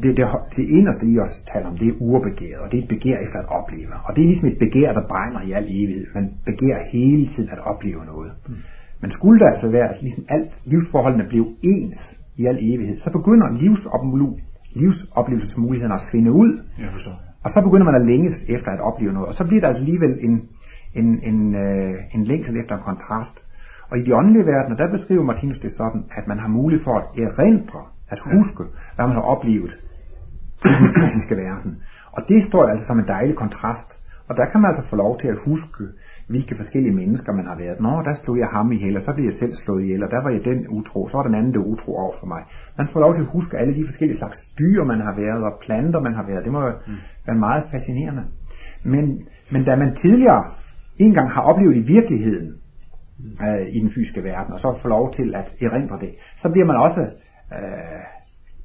det, 0.03 0.17
det, 0.17 0.25
det 0.57 0.65
inderste 0.77 1.05
i 1.05 1.19
os 1.19 1.43
taler 1.53 1.67
om, 1.67 1.77
det 1.77 1.87
er 1.87 1.93
urbegæret, 1.99 2.59
og 2.63 2.71
det 2.71 2.77
er 2.79 2.83
et 2.83 2.89
begær 2.89 3.17
efter 3.25 3.39
at 3.39 3.49
opleve. 3.59 3.93
Og 4.05 4.15
det 4.15 4.21
er 4.23 4.27
ligesom 4.27 4.47
et 4.47 4.59
begær, 4.59 4.93
der 4.93 5.07
brænder 5.07 5.41
i 5.41 5.51
al 5.51 5.65
evighed. 5.69 6.05
Man 6.15 6.33
begærer 6.45 6.81
hele 6.91 7.29
tiden 7.35 7.49
at 7.49 7.59
opleve 7.71 8.05
noget. 8.05 8.31
Mm. 8.47 8.55
Men 9.01 9.11
skulle 9.11 9.39
der 9.39 9.49
altså 9.53 9.67
være, 9.67 9.89
at 9.89 10.01
ligesom 10.01 10.25
alt 10.29 10.51
livsforholdene 10.65 11.25
blev 11.29 11.47
ens 11.61 11.97
i 12.37 12.45
al 12.45 12.57
evighed, 12.61 12.97
så 12.99 13.09
begynder 13.09 13.47
livsoplevelsesmulighederne 14.75 15.93
at 15.93 16.01
svinde 16.11 16.31
ud. 16.31 16.51
Jeg 16.79 16.89
forstår. 16.91 17.17
Og 17.43 17.49
så 17.53 17.61
begynder 17.61 17.85
man 17.85 17.95
at 17.95 18.05
længes 18.05 18.37
efter 18.49 18.71
at 18.71 18.81
opleve 18.81 19.13
noget. 19.13 19.27
Og 19.29 19.35
så 19.35 19.43
bliver 19.43 19.61
der 19.61 19.67
altså 19.67 19.81
alligevel 19.81 20.17
en, 20.21 20.49
en, 20.95 21.19
en, 21.23 21.55
øh, 21.55 21.93
en 22.15 22.23
længsel 22.23 22.57
efter 22.57 22.75
en 22.75 22.83
kontrast. 22.83 23.35
Og 23.91 23.97
i 23.99 24.03
de 24.03 24.15
åndelige 24.15 24.45
verdener, 24.45 24.75
der 24.77 24.97
beskriver 24.97 25.23
Martinus 25.23 25.59
det 25.59 25.71
sådan, 25.71 26.03
at 26.17 26.27
man 26.27 26.39
har 26.39 26.47
mulighed 26.47 26.83
for 26.83 26.95
at 26.99 27.05
erindre 27.17 27.81
at 28.11 28.19
huske, 28.19 28.63
hvad 28.95 29.05
man 29.07 29.15
har 29.15 29.21
oplevet 29.21 29.73
i 30.83 30.85
den 30.85 30.93
fysiske 30.95 31.35
verden. 31.35 31.71
Og 32.11 32.21
det 32.29 32.47
står 32.47 32.63
altså 32.63 32.85
som 32.87 32.99
en 32.99 33.07
dejlig 33.07 33.35
kontrast. 33.35 33.89
Og 34.29 34.37
der 34.37 34.45
kan 34.45 34.61
man 34.61 34.69
altså 34.71 34.89
få 34.89 34.95
lov 34.95 35.19
til 35.21 35.27
at 35.27 35.37
huske, 35.49 35.83
hvilke 36.27 36.55
forskellige 36.55 36.95
mennesker 37.01 37.31
man 37.33 37.45
har 37.45 37.57
været. 37.63 37.79
Nå, 37.79 37.93
der 38.07 38.15
slog 38.23 38.37
jeg 38.37 38.47
ham 38.47 38.71
ihjel, 38.71 38.97
og 38.97 39.03
så 39.05 39.11
blev 39.13 39.25
jeg 39.25 39.37
selv 39.39 39.53
slået 39.63 39.83
ihjel, 39.83 40.03
og 40.03 40.09
der 40.11 40.21
var 40.23 40.29
jeg 40.29 40.43
den 40.45 40.67
utro, 40.67 41.07
så 41.09 41.17
var 41.17 41.23
den 41.23 41.35
anden 41.35 41.53
det 41.53 41.59
utro 41.73 41.91
over 42.03 42.15
for 42.19 42.27
mig. 42.27 42.43
Man 42.77 42.87
får 42.93 42.99
lov 42.99 43.13
til 43.13 43.21
at 43.21 43.33
huske 43.37 43.57
alle 43.57 43.73
de 43.75 43.85
forskellige 43.85 44.17
slags 44.17 44.37
dyr, 44.59 44.83
man 44.83 45.01
har 45.01 45.15
været, 45.23 45.43
og 45.43 45.53
planter, 45.65 45.99
man 45.99 46.13
har 46.13 46.25
været. 46.27 46.43
Det 46.43 46.51
må 46.51 46.61
jo 46.61 46.73
mm. 46.87 46.93
være 47.27 47.37
meget 47.47 47.63
fascinerende. 47.71 48.23
Men, 48.83 49.27
men 49.51 49.63
da 49.63 49.75
man 49.75 49.95
tidligere 49.95 50.43
en 50.97 51.13
gang 51.13 51.29
har 51.31 51.41
oplevet 51.41 51.75
i 51.75 51.85
virkeligheden, 51.95 52.49
mm. 53.19 53.45
øh, 53.45 53.67
i 53.75 53.79
den 53.79 53.91
fysiske 53.95 54.23
verden, 54.23 54.53
og 54.53 54.59
så 54.59 54.77
får 54.81 54.89
lov 54.89 55.13
til 55.13 55.35
at 55.35 55.47
erindre 55.61 55.97
det, 55.99 56.11
så 56.41 56.49
bliver 56.49 56.65
man 56.65 56.75
også 56.75 57.01
øh, 57.57 58.01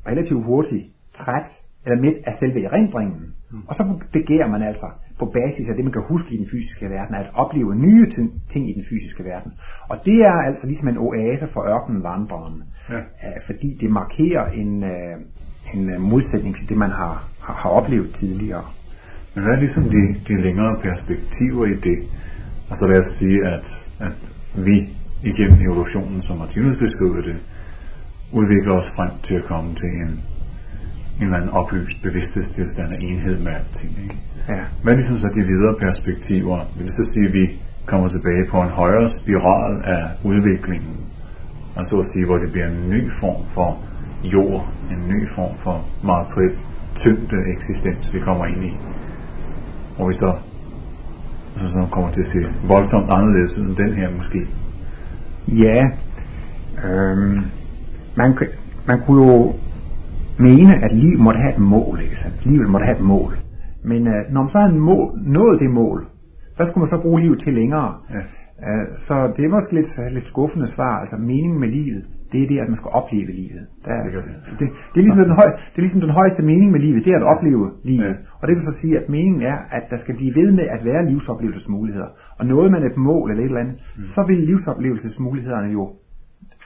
relativt 0.07 0.45
hurtigt 0.45 0.85
træt 1.17 1.51
eller 1.85 2.01
midt 2.01 2.19
af 2.27 2.35
selve 2.41 2.65
erindringen. 2.65 3.35
Mm. 3.51 3.63
Og 3.69 3.75
så 3.77 3.83
begærer 4.13 4.49
man 4.49 4.63
altså 4.63 4.87
på 5.19 5.27
basis 5.27 5.69
af 5.69 5.75
det, 5.75 5.85
man 5.85 5.93
kan 5.93 6.03
huske 6.09 6.35
i 6.35 6.39
den 6.39 6.49
fysiske 6.53 6.91
verden, 6.91 7.15
at 7.15 7.31
opleve 7.35 7.75
nye 7.75 8.07
ting 8.53 8.71
i 8.71 8.73
den 8.73 8.85
fysiske 8.91 9.25
verden. 9.25 9.53
Og 9.89 9.97
det 10.05 10.19
er 10.31 10.39
altså 10.49 10.67
ligesom 10.67 10.89
en 10.89 10.99
oase 10.99 11.47
for 11.53 11.63
ørkenvandreren, 11.75 12.63
ja. 12.91 13.01
fordi 13.47 13.77
det 13.81 13.91
markerer 13.91 14.47
en, 14.51 14.85
øh, 14.85 15.17
en 15.75 15.91
øh, 15.91 16.01
modsætning 16.01 16.57
til 16.57 16.69
det, 16.69 16.77
man 16.77 16.91
har, 16.91 17.29
har, 17.41 17.55
har 17.55 17.71
oplevet 17.71 18.17
tidligere. 18.21 18.65
Men 19.35 19.45
hvad 19.45 19.55
er 19.55 19.61
ligesom 19.61 19.85
de, 19.85 20.03
de 20.29 20.43
længere 20.43 20.77
perspektiver 20.83 21.67
i 21.67 21.75
det? 21.75 21.99
Altså 22.71 22.87
lad 22.87 23.01
os 23.01 23.19
sige, 23.19 23.47
at, 23.47 23.65
at 24.01 24.17
vi 24.67 24.89
igennem 25.23 25.59
evolutionen, 25.61 26.23
som 26.23 26.37
Martinus 26.37 26.79
beskriver 26.79 27.21
det, 27.21 27.37
udvikler 28.33 28.75
os 28.75 28.93
frem 28.97 29.11
til 29.27 29.35
at 29.35 29.45
komme 29.45 29.75
til 29.75 29.89
en, 29.89 30.21
en 31.19 31.25
eller 31.25 31.37
anden 31.37 31.51
oplyst 31.51 32.03
bevidsthedstilstand 32.03 32.93
af 32.93 32.99
enhed 33.01 33.39
med 33.39 33.53
alting. 33.53 33.93
Ikke? 34.03 34.17
Ja. 34.49 34.63
Hvad 34.83 34.97
ligesom 34.97 35.19
så 35.19 35.29
de 35.35 35.43
videre 35.43 35.75
perspektiver? 35.87 36.59
Vil 36.77 36.87
det 36.87 36.97
så 36.97 37.05
sige, 37.13 37.27
at 37.29 37.33
vi 37.33 37.45
kommer 37.87 38.09
tilbage 38.09 38.45
på 38.51 38.63
en 38.63 38.69
højere 38.69 39.11
spiral 39.19 39.83
af 39.85 40.05
udviklingen? 40.25 40.97
Og 41.77 41.87
så 41.87 41.95
at 41.97 42.07
sige, 42.13 42.27
hvor 42.27 42.39
det 42.39 42.53
bliver 42.53 42.67
en 42.67 42.91
ny 42.91 43.03
form 43.21 43.43
for 43.55 43.79
jord, 44.25 44.69
en 44.91 45.09
ny 45.09 45.29
form 45.37 45.55
for 45.65 45.77
materiel 46.05 46.57
tyngde 47.03 47.37
eksistens, 47.55 48.15
vi 48.15 48.21
kommer 48.21 48.45
ind 48.47 48.65
i. 48.65 48.73
Hvor 49.97 50.09
vi 50.09 50.15
så, 50.17 50.33
så, 51.55 51.69
så 51.69 51.87
kommer 51.91 52.11
til 52.11 52.21
at 52.21 52.31
se 52.33 52.69
voldsomt 52.69 53.11
anderledes 53.11 53.59
ud 53.59 53.67
end 53.67 53.77
den 53.77 53.93
her 53.93 54.11
måske. 54.11 54.41
Ja, 55.49 55.81
øhm, 56.85 57.45
man, 58.17 58.39
man 58.87 59.01
kunne 59.07 59.27
jo 59.27 59.55
mene, 60.39 60.85
at 60.85 60.93
liv 60.93 61.19
måtte 61.19 61.41
have 61.41 61.55
et 61.55 61.61
mål, 61.61 62.01
ikke 62.03 62.17
sandt? 62.23 62.47
Livet 62.47 62.71
måtte 62.71 62.85
have 62.85 62.99
et 62.99 63.05
mål. 63.05 63.33
Men 63.85 64.03
uh, 64.07 64.33
når 64.33 64.43
man 64.43 64.51
så 64.51 64.59
har 64.59 64.69
mål, 64.69 65.19
nået 65.27 65.61
det 65.61 65.71
mål, 65.71 66.07
hvad 66.57 66.67
skulle 66.67 66.83
man 66.83 66.89
så 66.89 67.01
bruge 67.03 67.21
livet 67.21 67.41
til 67.45 67.55
længere? 67.55 67.95
Ja. 68.11 68.23
Uh, 68.67 68.87
så 69.07 69.15
det 69.37 69.45
er 69.45 69.49
måske 69.49 69.75
lidt, 69.75 70.15
lidt 70.17 70.27
skuffende 70.27 70.69
svar. 70.75 70.95
Altså 71.03 71.17
meningen 71.17 71.61
med 71.61 71.69
livet, 71.69 72.05
det 72.33 72.43
er 72.43 72.49
det, 72.53 72.59
at 72.65 72.69
man 72.69 72.79
skal 72.81 72.91
opleve 73.01 73.31
livet. 73.43 73.63
Der, 73.85 73.91
er, 73.91 74.03
det, 74.05 74.25
det, 74.61 74.67
det, 74.93 74.99
er 75.01 75.05
ligesom 75.07 75.25
den 75.29 75.37
høj, 75.41 75.49
det 75.71 75.79
er 75.81 75.87
ligesom 75.87 76.05
den 76.07 76.17
højeste 76.21 76.43
mening 76.43 76.69
med 76.73 76.81
livet, 76.81 77.05
det 77.05 77.13
er 77.13 77.17
at 77.17 77.31
opleve 77.35 77.67
livet. 77.85 78.15
Ja. 78.19 78.39
Og 78.41 78.45
det 78.49 78.57
vil 78.57 78.65
så 78.71 78.75
sige, 78.81 78.95
at 79.01 79.09
meningen 79.09 79.43
er, 79.43 79.59
at 79.79 79.85
der 79.91 79.99
skal 80.03 80.15
blive 80.17 80.35
ved 80.41 80.53
med 80.59 80.67
at 80.77 80.85
være 80.85 81.07
livsoplevelsesmuligheder. 81.11 82.11
Og 82.39 82.47
noget 82.47 82.73
man 82.73 82.83
et 82.83 82.97
mål 82.97 83.31
eller 83.31 83.43
et 83.45 83.49
eller 83.49 83.61
andet, 83.61 83.77
mm. 83.97 84.05
så 84.15 84.21
vil 84.29 84.39
livsoplevelsesmulighederne 84.39 85.73
jo 85.73 85.85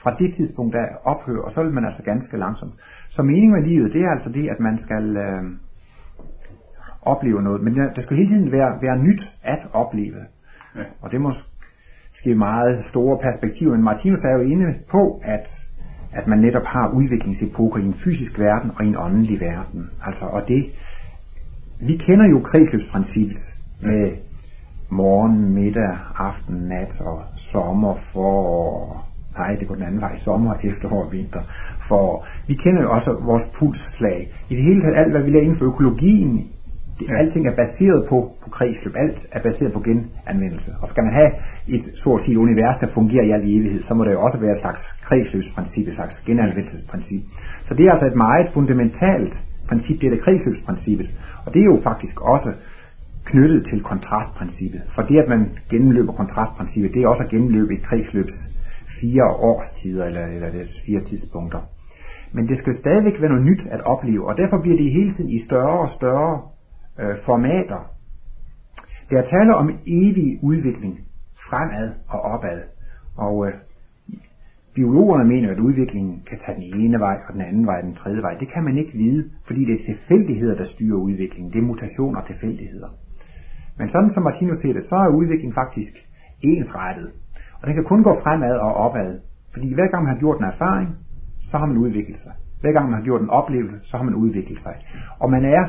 fra 0.02 0.16
det 0.20 0.34
tidspunkt 0.36 0.72
der 0.74 0.86
ophører, 1.12 1.42
og 1.46 1.52
så 1.54 1.62
vil 1.62 1.72
man 1.72 1.84
altså 1.84 2.02
ganske 2.02 2.36
langsomt. 2.36 2.74
Så 3.18 3.22
meningen 3.22 3.52
med 3.52 3.62
livet, 3.62 3.92
det 3.92 4.02
er 4.02 4.10
altså 4.10 4.30
det, 4.30 4.48
at 4.48 4.60
man 4.60 4.78
skal 4.78 5.16
øh, 5.16 5.42
opleve 7.02 7.42
noget. 7.42 7.62
Men 7.62 7.76
der, 7.76 7.92
der 7.92 8.02
skal 8.02 8.16
hele 8.16 8.28
tiden 8.28 8.52
være, 8.52 8.78
være 8.82 8.98
nyt 8.98 9.22
at 9.42 9.58
opleve. 9.72 10.20
Ja. 10.76 10.82
Og 11.02 11.10
det 11.12 11.20
må 11.20 11.32
ske 12.12 12.34
meget 12.34 12.84
store 12.90 13.18
perspektiver. 13.18 13.72
Men 13.72 13.84
Martinus 13.84 14.24
er 14.24 14.32
jo 14.32 14.40
inde 14.40 14.74
på, 14.90 15.20
at, 15.24 15.46
at 16.12 16.26
man 16.26 16.38
netop 16.38 16.64
har 16.64 16.88
udviklingsepoker 16.88 17.78
i 17.80 17.86
en 17.86 17.94
fysisk 18.04 18.38
verden 18.38 18.70
og 18.76 18.84
i 18.84 18.88
en 18.88 18.96
åndelig 18.96 19.40
verden. 19.40 19.90
Altså, 20.06 20.24
og 20.24 20.48
det, 20.48 20.64
vi 21.80 21.96
kender 21.96 22.26
jo 22.28 22.40
kredsløbsprincippet 22.40 23.42
med 23.82 24.12
morgen, 24.90 25.54
middag, 25.54 25.96
aften, 26.16 26.56
nat 26.56 27.00
og 27.00 27.22
sommer, 27.52 27.94
forår, 28.12 29.08
Nej, 29.38 29.56
det 29.60 29.68
går 29.68 29.74
den 29.74 29.84
anden 29.84 30.00
vej. 30.00 30.18
Sommer, 30.24 30.54
efterår 30.64 31.04
og 31.04 31.12
vinter. 31.12 31.42
For 31.88 32.26
vi 32.48 32.54
kender 32.54 32.82
jo 32.82 32.90
også 32.90 33.10
vores 33.30 33.46
pulsslag. 33.58 34.32
I 34.50 34.56
det 34.56 34.64
hele 34.64 34.80
taget 34.82 34.96
alt, 34.96 35.10
hvad 35.12 35.22
vi 35.22 35.30
laver 35.30 35.44
inden 35.44 35.58
for 35.58 35.64
økologien, 35.64 36.32
Det. 36.98 37.06
Alting 37.20 37.46
er 37.46 37.56
baseret 37.64 38.06
på, 38.08 38.16
på 38.42 38.50
kredsløb. 38.50 38.94
Alt 38.96 39.20
er 39.32 39.42
baseret 39.42 39.72
på 39.72 39.80
genanvendelse. 39.80 40.70
Og 40.82 40.88
skal 40.90 41.04
man 41.04 41.12
have 41.12 41.30
et 41.68 41.84
så 42.02 42.10
at 42.14 42.24
sige, 42.24 42.38
univers, 42.38 42.78
der 42.82 42.86
fungerer 42.98 43.24
i 43.24 43.30
al 43.30 43.42
evighed, 43.42 43.82
så 43.88 43.94
må 43.94 44.04
det 44.04 44.12
jo 44.12 44.20
også 44.26 44.38
være 44.40 44.54
et 44.56 44.60
slags 44.60 44.82
kredsløbsprincip, 45.06 45.88
et 45.88 45.94
slags 45.94 46.22
genanvendelsesprincip. 46.26 47.22
Så 47.66 47.74
det 47.74 47.86
er 47.86 47.92
altså 47.92 48.06
et 48.06 48.16
meget 48.16 48.46
fundamentalt 48.54 49.34
princip, 49.68 50.00
det 50.00 50.06
er 50.06 50.10
det 50.10 50.24
kredsløbsprincippet. 50.24 51.08
Og 51.44 51.54
det 51.54 51.60
er 51.60 51.64
jo 51.64 51.80
faktisk 51.84 52.20
også 52.20 52.50
knyttet 53.24 53.66
til 53.70 53.82
kontrastprincippet. 53.82 54.82
For 54.94 55.02
det, 55.02 55.18
at 55.22 55.28
man 55.28 55.42
gennemløber 55.70 56.12
kontrastprincippet, 56.12 56.94
det 56.94 57.02
er 57.02 57.08
også 57.08 57.22
at 57.22 57.30
gennemløbe 57.30 57.74
et 57.74 57.82
kredsløbs 57.82 58.36
fire 59.00 59.24
årstider, 59.24 60.04
eller, 60.04 60.26
eller 60.26 60.50
det 60.50 60.68
fire 60.86 61.00
tidspunkter. 61.00 61.60
Men 62.32 62.48
det 62.48 62.58
skal 62.58 62.74
stadigvæk 62.74 63.20
være 63.20 63.30
noget 63.30 63.46
nyt 63.46 63.62
at 63.70 63.80
opleve, 63.80 64.28
og 64.28 64.36
derfor 64.36 64.58
bliver 64.60 64.76
det 64.76 64.92
hele 64.92 65.14
tiden 65.14 65.30
i 65.30 65.44
større 65.44 65.78
og 65.80 65.90
større 65.94 66.42
øh, 67.00 67.16
formater. 67.24 67.80
Der 69.10 69.18
er 69.18 69.22
tale 69.22 69.54
om 69.54 69.70
evig 69.86 70.38
udvikling, 70.42 70.98
fremad 71.50 71.92
og 72.08 72.20
opad. 72.20 72.60
Og 73.16 73.46
øh, 73.46 73.52
biologerne 74.74 75.24
mener, 75.24 75.50
at 75.50 75.58
udviklingen 75.58 76.22
kan 76.28 76.38
tage 76.44 76.56
den 76.60 76.80
ene 76.80 76.98
vej, 76.98 77.16
og 77.28 77.34
den 77.34 77.40
anden 77.40 77.66
vej, 77.66 77.78
og 77.80 77.82
den 77.82 77.94
tredje 77.94 78.22
vej. 78.22 78.34
Det 78.40 78.48
kan 78.54 78.64
man 78.64 78.78
ikke 78.78 78.92
vide, 78.92 79.30
fordi 79.46 79.64
det 79.64 79.74
er 79.74 79.84
tilfældigheder, 79.84 80.54
der 80.54 80.66
styrer 80.74 80.96
udviklingen. 80.96 81.52
Det 81.52 81.58
er 81.58 81.66
mutationer 81.72 82.20
og 82.20 82.26
tilfældigheder. 82.26 82.88
Men 83.78 83.88
sådan 83.88 84.10
som 84.14 84.22
Martinus 84.22 84.58
ser 84.58 84.72
det, 84.72 84.84
så 84.84 84.96
er 84.96 85.08
udviklingen 85.08 85.54
faktisk 85.54 85.92
ensrettet. 86.42 87.08
Og 87.60 87.66
den 87.66 87.74
kan 87.74 87.84
kun 87.84 88.02
gå 88.02 88.20
fremad 88.22 88.56
og 88.66 88.74
opad. 88.74 89.20
Fordi 89.52 89.74
hver 89.74 89.88
gang 89.90 90.04
man 90.04 90.12
har 90.12 90.20
gjort 90.20 90.38
en 90.38 90.44
erfaring, 90.44 90.88
så 91.50 91.58
har 91.58 91.66
man 91.66 91.78
udviklet 91.78 92.18
sig. 92.24 92.32
Hver 92.60 92.72
gang 92.72 92.84
man 92.90 92.98
har 92.98 93.04
gjort 93.04 93.22
en 93.22 93.30
oplevelse, 93.30 93.78
så 93.82 93.96
har 93.96 94.04
man 94.04 94.14
udviklet 94.14 94.58
sig. 94.58 94.74
Og 95.18 95.30
man 95.30 95.44
er, 95.44 95.64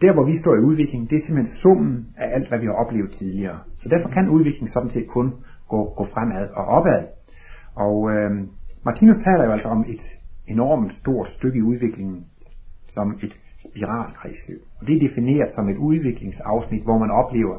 der 0.00 0.12
hvor 0.12 0.24
vi 0.24 0.38
står 0.38 0.54
i 0.54 0.66
udvikling, 0.70 1.10
det 1.10 1.16
er 1.16 1.26
simpelthen 1.26 1.56
summen 1.56 2.06
af 2.16 2.34
alt, 2.34 2.48
hvad 2.48 2.58
vi 2.58 2.66
har 2.66 2.72
oplevet 2.72 3.10
tidligere. 3.18 3.58
Så 3.78 3.88
derfor 3.88 4.08
kan 4.08 4.28
udvikling 4.28 4.68
sådan 4.72 4.90
set 4.90 5.06
kun 5.08 5.34
gå, 5.68 5.94
gå 5.96 6.06
fremad 6.14 6.48
og 6.48 6.64
opad. 6.64 7.02
Og 7.74 8.10
øh, 8.12 8.30
Martinus 8.84 9.24
taler 9.24 9.44
jo 9.44 9.52
altså 9.52 9.68
om 9.68 9.84
et 9.88 10.04
enormt 10.46 10.92
stort 11.00 11.28
stykke 11.36 11.58
i 11.58 11.62
udviklingen, 11.62 12.24
som 12.94 13.18
et 13.22 13.32
spiralkredsløb. 13.70 14.62
Og 14.80 14.86
det 14.86 14.96
er 14.96 15.08
defineret 15.08 15.50
som 15.54 15.68
et 15.68 15.76
udviklingsafsnit, 15.76 16.82
hvor 16.82 16.98
man 16.98 17.10
oplever 17.10 17.58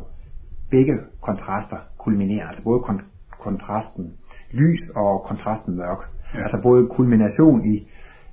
begge 0.71 0.93
kontraster 1.21 1.77
kulminerer, 1.97 2.47
altså 2.47 2.63
både 2.63 2.79
kon- 2.79 3.07
kontrasten 3.39 4.13
lys 4.51 4.89
og 4.95 5.25
kontrasten 5.27 5.75
mørk. 5.75 6.01
Ja. 6.33 6.41
Altså 6.41 6.59
både 6.63 6.87
kulmination 6.87 7.65
i, 7.65 7.87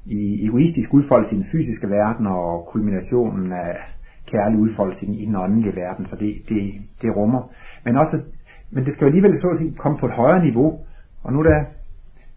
i 0.04 0.46
egoistisk 0.46 0.94
udfoldelse 0.94 1.34
i 1.34 1.38
den 1.38 1.46
fysiske 1.52 1.90
verden 1.90 2.26
og 2.26 2.66
kulminationen 2.72 3.52
af 3.52 3.76
kærlig 4.26 4.58
udfoldelse 4.58 5.06
i 5.06 5.26
den 5.26 5.36
åndelige 5.36 5.76
verden, 5.76 6.06
så 6.06 6.16
det, 6.16 6.34
det, 6.48 6.72
det 7.02 7.16
rummer. 7.16 7.42
Men 7.84 7.96
også, 7.96 8.16
men 8.72 8.84
det 8.84 8.92
skal 8.92 9.04
jo 9.04 9.06
alligevel 9.06 9.40
så 9.40 9.48
at 9.48 9.58
sige 9.58 9.74
komme 9.74 9.98
på 9.98 10.06
et 10.06 10.12
højere 10.12 10.44
niveau, 10.44 10.78
og 11.24 11.32
nu 11.32 11.42
da 11.42 11.64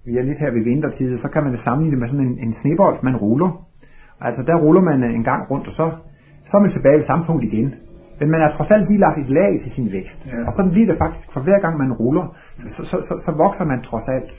vi 0.05 0.17
er 0.17 0.23
lidt 0.23 0.39
her 0.39 0.51
ved 0.51 0.63
vintertid, 0.63 1.19
så 1.19 1.27
kan 1.27 1.43
man 1.43 1.53
det 1.53 1.61
sammenligne 1.63 1.99
med 1.99 2.07
sådan 2.07 2.27
en, 2.27 2.39
en 2.39 2.53
snebold, 2.61 2.97
man 3.03 3.15
ruller. 3.15 3.51
Altså 4.21 4.41
der 4.41 4.55
ruller 4.55 4.81
man 4.81 5.03
en 5.03 5.23
gang 5.23 5.51
rundt, 5.51 5.67
og 5.67 5.73
så, 5.73 5.85
så 6.45 6.57
er 6.57 6.61
man 6.61 6.71
tilbage 6.71 6.97
ved 6.97 7.05
samme 7.05 7.25
punkt 7.25 7.43
igen. 7.43 7.75
Men 8.19 8.29
man 8.31 8.41
har 8.41 8.51
trods 8.57 8.71
alt 8.71 8.87
lige 8.89 8.99
lagt 8.99 9.19
et 9.19 9.29
lag 9.29 9.51
til 9.63 9.71
sin 9.71 9.91
vækst. 9.91 10.19
Ja. 10.25 10.45
Og 10.47 10.51
sådan 10.53 10.71
bliver 10.71 10.87
det 10.87 10.97
faktisk, 10.97 11.27
for 11.33 11.39
hver 11.39 11.59
gang 11.59 11.77
man 11.77 11.93
ruller, 11.93 12.35
så, 12.75 12.83
så, 12.89 12.97
så, 13.07 13.13
så 13.25 13.31
vokser 13.31 13.65
man 13.65 13.81
trods 13.81 14.07
alt. 14.07 14.31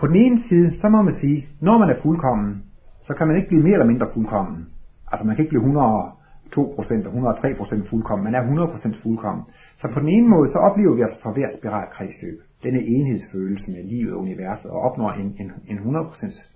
På 0.00 0.06
den 0.06 0.16
ene 0.16 0.42
side, 0.48 0.80
så 0.80 0.88
må 0.88 1.02
man 1.02 1.14
sige, 1.14 1.48
når 1.60 1.78
man 1.78 1.90
er 1.90 2.02
fuldkommen, 2.02 2.62
så 3.06 3.14
kan 3.14 3.26
man 3.28 3.36
ikke 3.36 3.48
blive 3.48 3.62
mere 3.62 3.72
eller 3.72 3.92
mindre 3.92 4.08
fuldkommen. 4.14 4.66
Altså 5.12 5.26
man 5.26 5.36
kan 5.36 5.42
ikke 5.44 5.54
blive 5.54 5.64
102% 5.64 7.08
og 7.08 7.14
103% 7.34 7.90
fuldkommen, 7.90 8.24
man 8.24 8.34
er 8.34 8.42
100% 8.42 9.02
fuldkommen. 9.02 9.44
Så 9.80 9.88
på 9.94 10.00
den 10.00 10.08
ene 10.08 10.28
måde, 10.28 10.50
så 10.52 10.58
oplever 10.58 10.94
vi 10.94 11.02
altså 11.02 11.18
for 11.22 11.32
hver 11.32 11.48
spiralkredsløb, 11.58 12.38
denne 12.62 12.80
enhedsfølelse 12.80 13.70
med 13.70 13.82
livet 13.84 14.12
og 14.12 14.20
universet, 14.20 14.70
og 14.70 14.80
opnår 14.80 15.10
en, 15.10 15.36
en, 15.40 15.52
en 15.68 15.78
100% 15.78 16.54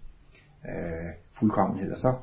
øh, 0.71 1.11
fuldkommenhed. 1.39 1.93
Og 1.93 1.99
så, 1.99 2.15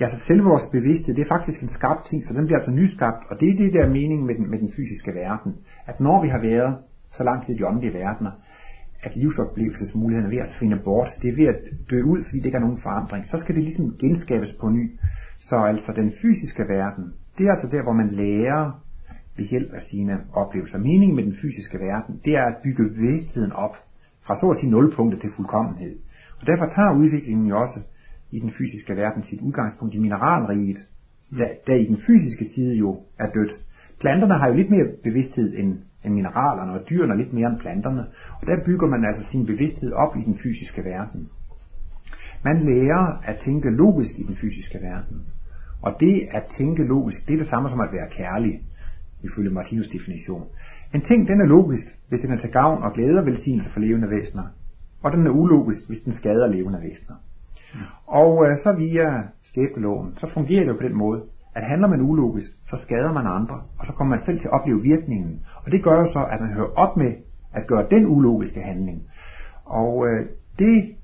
ja, 0.00 0.10
så 0.10 0.16
selve 0.26 0.44
vores 0.44 0.66
bevidsthed, 0.72 1.14
det 1.14 1.22
er 1.22 1.34
faktisk 1.36 1.62
en 1.62 1.68
skabt 1.68 2.06
ting, 2.10 2.24
så 2.24 2.32
den 2.32 2.46
bliver 2.46 2.58
altså 2.58 2.72
nyskabt, 2.72 3.22
og 3.30 3.40
det 3.40 3.48
er 3.48 3.56
det 3.56 3.72
der 3.72 3.88
mening 3.88 4.24
med 4.26 4.34
den, 4.34 4.50
med 4.50 4.58
den 4.58 4.72
fysiske 4.76 5.14
verden. 5.14 5.56
At 5.86 6.00
når 6.00 6.22
vi 6.22 6.28
har 6.28 6.38
været 6.38 6.76
så 7.16 7.22
lang 7.24 7.46
tid 7.46 7.54
i 7.54 7.58
de 7.58 7.66
åndelige 7.66 7.94
verdener, 7.94 8.30
at 9.06 9.16
livsoplevelsesmulighederne 9.16 10.28
er 10.28 10.36
ved 10.36 10.48
at 10.48 10.56
finde 10.60 10.78
bort, 10.84 11.08
det 11.22 11.28
er 11.30 11.36
ved 11.36 11.48
at 11.54 11.60
dø 11.90 12.02
ud, 12.02 12.20
fordi 12.24 12.38
det 12.38 12.46
ikke 12.46 12.56
er 12.56 12.66
nogen 12.66 12.84
forandring, 12.86 13.26
så 13.26 13.36
skal 13.42 13.54
det 13.54 13.64
ligesom 13.64 13.96
genskabes 13.98 14.52
på 14.60 14.68
ny. 14.68 14.84
Så 15.40 15.56
altså 15.56 15.92
den 15.96 16.12
fysiske 16.22 16.64
verden, 16.68 17.04
det 17.38 17.46
er 17.46 17.50
altså 17.50 17.68
der, 17.74 17.82
hvor 17.82 17.92
man 17.92 18.10
lærer 18.10 18.62
ved 19.36 19.44
hjælp 19.44 19.72
af 19.72 19.82
sine 19.90 20.20
oplevelser. 20.32 20.78
Meningen 20.78 21.16
med 21.16 21.24
den 21.24 21.36
fysiske 21.42 21.78
verden, 21.78 22.20
det 22.24 22.32
er 22.36 22.44
at 22.44 22.56
bygge 22.64 22.88
bevidstheden 22.88 23.52
op 23.52 23.76
fra 24.26 24.40
så 24.40 24.46
at 24.50 24.56
sige 24.60 24.70
nulpunktet 24.70 25.20
til 25.20 25.30
fuldkommenhed. 25.36 25.94
Og 26.40 26.46
derfor 26.46 26.66
tager 26.66 26.98
udviklingen 27.00 27.46
jo 27.46 27.60
også 27.60 27.80
i 28.30 28.40
den 28.40 28.52
fysiske 28.58 28.96
verden 28.96 29.22
sit 29.22 29.40
udgangspunkt 29.40 29.94
i 29.94 29.98
mineralriget, 29.98 30.78
der, 31.38 31.48
der 31.66 31.74
i 31.74 31.84
den 31.84 31.98
fysiske 32.06 32.44
side 32.54 32.74
jo 32.74 33.00
er 33.18 33.30
dødt. 33.30 33.52
Planterne 34.00 34.34
har 34.34 34.48
jo 34.48 34.54
lidt 34.54 34.70
mere 34.70 34.86
bevidsthed 35.02 35.54
end, 35.58 35.78
end 36.04 36.14
mineralerne, 36.14 36.72
og 36.72 36.80
dyrene 36.90 37.16
lidt 37.16 37.32
mere 37.32 37.48
end 37.48 37.60
planterne. 37.60 38.04
Og 38.40 38.46
der 38.46 38.64
bygger 38.66 38.86
man 38.86 39.04
altså 39.04 39.22
sin 39.30 39.46
bevidsthed 39.46 39.92
op 39.92 40.16
i 40.16 40.22
den 40.24 40.38
fysiske 40.42 40.84
verden. 40.84 41.28
Man 42.44 42.60
lærer 42.60 43.20
at 43.24 43.36
tænke 43.44 43.70
logisk 43.70 44.18
i 44.18 44.22
den 44.22 44.36
fysiske 44.36 44.78
verden. 44.82 45.22
Og 45.82 45.96
det 46.00 46.28
at 46.30 46.44
tænke 46.58 46.84
logisk, 46.84 47.26
det 47.26 47.34
er 47.34 47.38
det 47.38 47.48
samme 47.50 47.68
som 47.70 47.80
at 47.80 47.92
være 47.92 48.08
kærlig, 48.10 48.60
ifølge 49.22 49.50
Martinus 49.50 49.88
definition. 49.88 50.44
En 50.94 51.02
ting, 51.08 51.28
den 51.28 51.40
er 51.40 51.46
logisk, 51.46 51.86
hvis 52.08 52.20
den 52.20 52.32
er 52.32 52.40
til 52.40 52.50
gavn 52.50 52.82
og 52.82 52.92
glæde 52.92 53.18
og 53.18 53.26
velsignelse 53.26 53.70
for 53.72 53.80
levende 53.80 54.10
væsener 54.10 54.44
og 55.04 55.12
den 55.12 55.26
er 55.26 55.30
ulogisk, 55.30 55.88
hvis 55.88 56.02
den 56.02 56.14
skader 56.18 56.46
levende 56.46 56.80
væsener. 56.82 57.16
Og 58.06 58.46
øh, 58.46 58.56
så 58.62 58.72
via 58.72 59.22
skæbneloven, 59.42 60.16
så 60.20 60.26
fungerer 60.34 60.60
det 60.60 60.68
jo 60.68 60.76
på 60.80 60.88
den 60.88 60.96
måde, 60.96 61.22
at 61.54 61.64
handler 61.64 61.88
man 61.88 62.00
ulogisk, 62.00 62.50
så 62.70 62.76
skader 62.84 63.12
man 63.12 63.26
andre, 63.26 63.56
og 63.78 63.86
så 63.86 63.92
kommer 63.92 64.16
man 64.16 64.24
selv 64.26 64.38
til 64.38 64.48
at 64.48 64.52
opleve 64.52 64.82
virkningen. 64.82 65.40
Og 65.64 65.72
det 65.72 65.84
gør 65.84 65.98
jo 65.98 66.12
så, 66.12 66.26
at 66.32 66.40
man 66.40 66.52
hører 66.52 66.72
op 66.76 66.96
med 66.96 67.12
at 67.54 67.66
gøre 67.66 67.86
den 67.90 68.06
ulogiske 68.06 68.60
handling. 68.60 69.02
Og 69.64 70.06
øh, 70.08 70.26
det, 70.58 70.94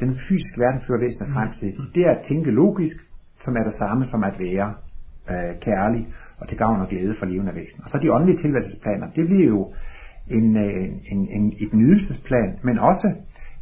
den 0.00 0.18
fysiske 0.28 0.60
verden 0.60 0.80
fører 0.86 1.00
væsenet 1.00 1.32
frem 1.32 1.48
til, 1.60 1.74
det 1.94 2.02
er 2.06 2.10
at 2.10 2.24
tænke 2.28 2.50
logisk, 2.50 2.96
som 3.44 3.56
er 3.56 3.64
det 3.64 3.72
samme 3.72 4.06
som 4.06 4.24
at 4.24 4.38
være 4.38 4.74
øh, 5.30 5.60
kærlig 5.60 6.08
og 6.38 6.48
til 6.48 6.58
gavn 6.58 6.80
og 6.80 6.88
glæde 6.88 7.14
for 7.18 7.26
levende 7.26 7.54
væsen. 7.54 7.80
Og 7.84 7.90
så 7.90 7.98
de 7.98 8.12
åndelige 8.12 8.42
tilværelsesplaner, 8.42 9.06
det 9.16 9.26
bliver 9.26 9.46
jo 9.46 9.72
en, 10.28 10.56
en, 10.56 11.00
en, 11.12 11.28
en, 11.28 11.52
et 11.60 11.72
nydelsesplan, 11.74 12.58
men 12.62 12.78
også 12.78 13.12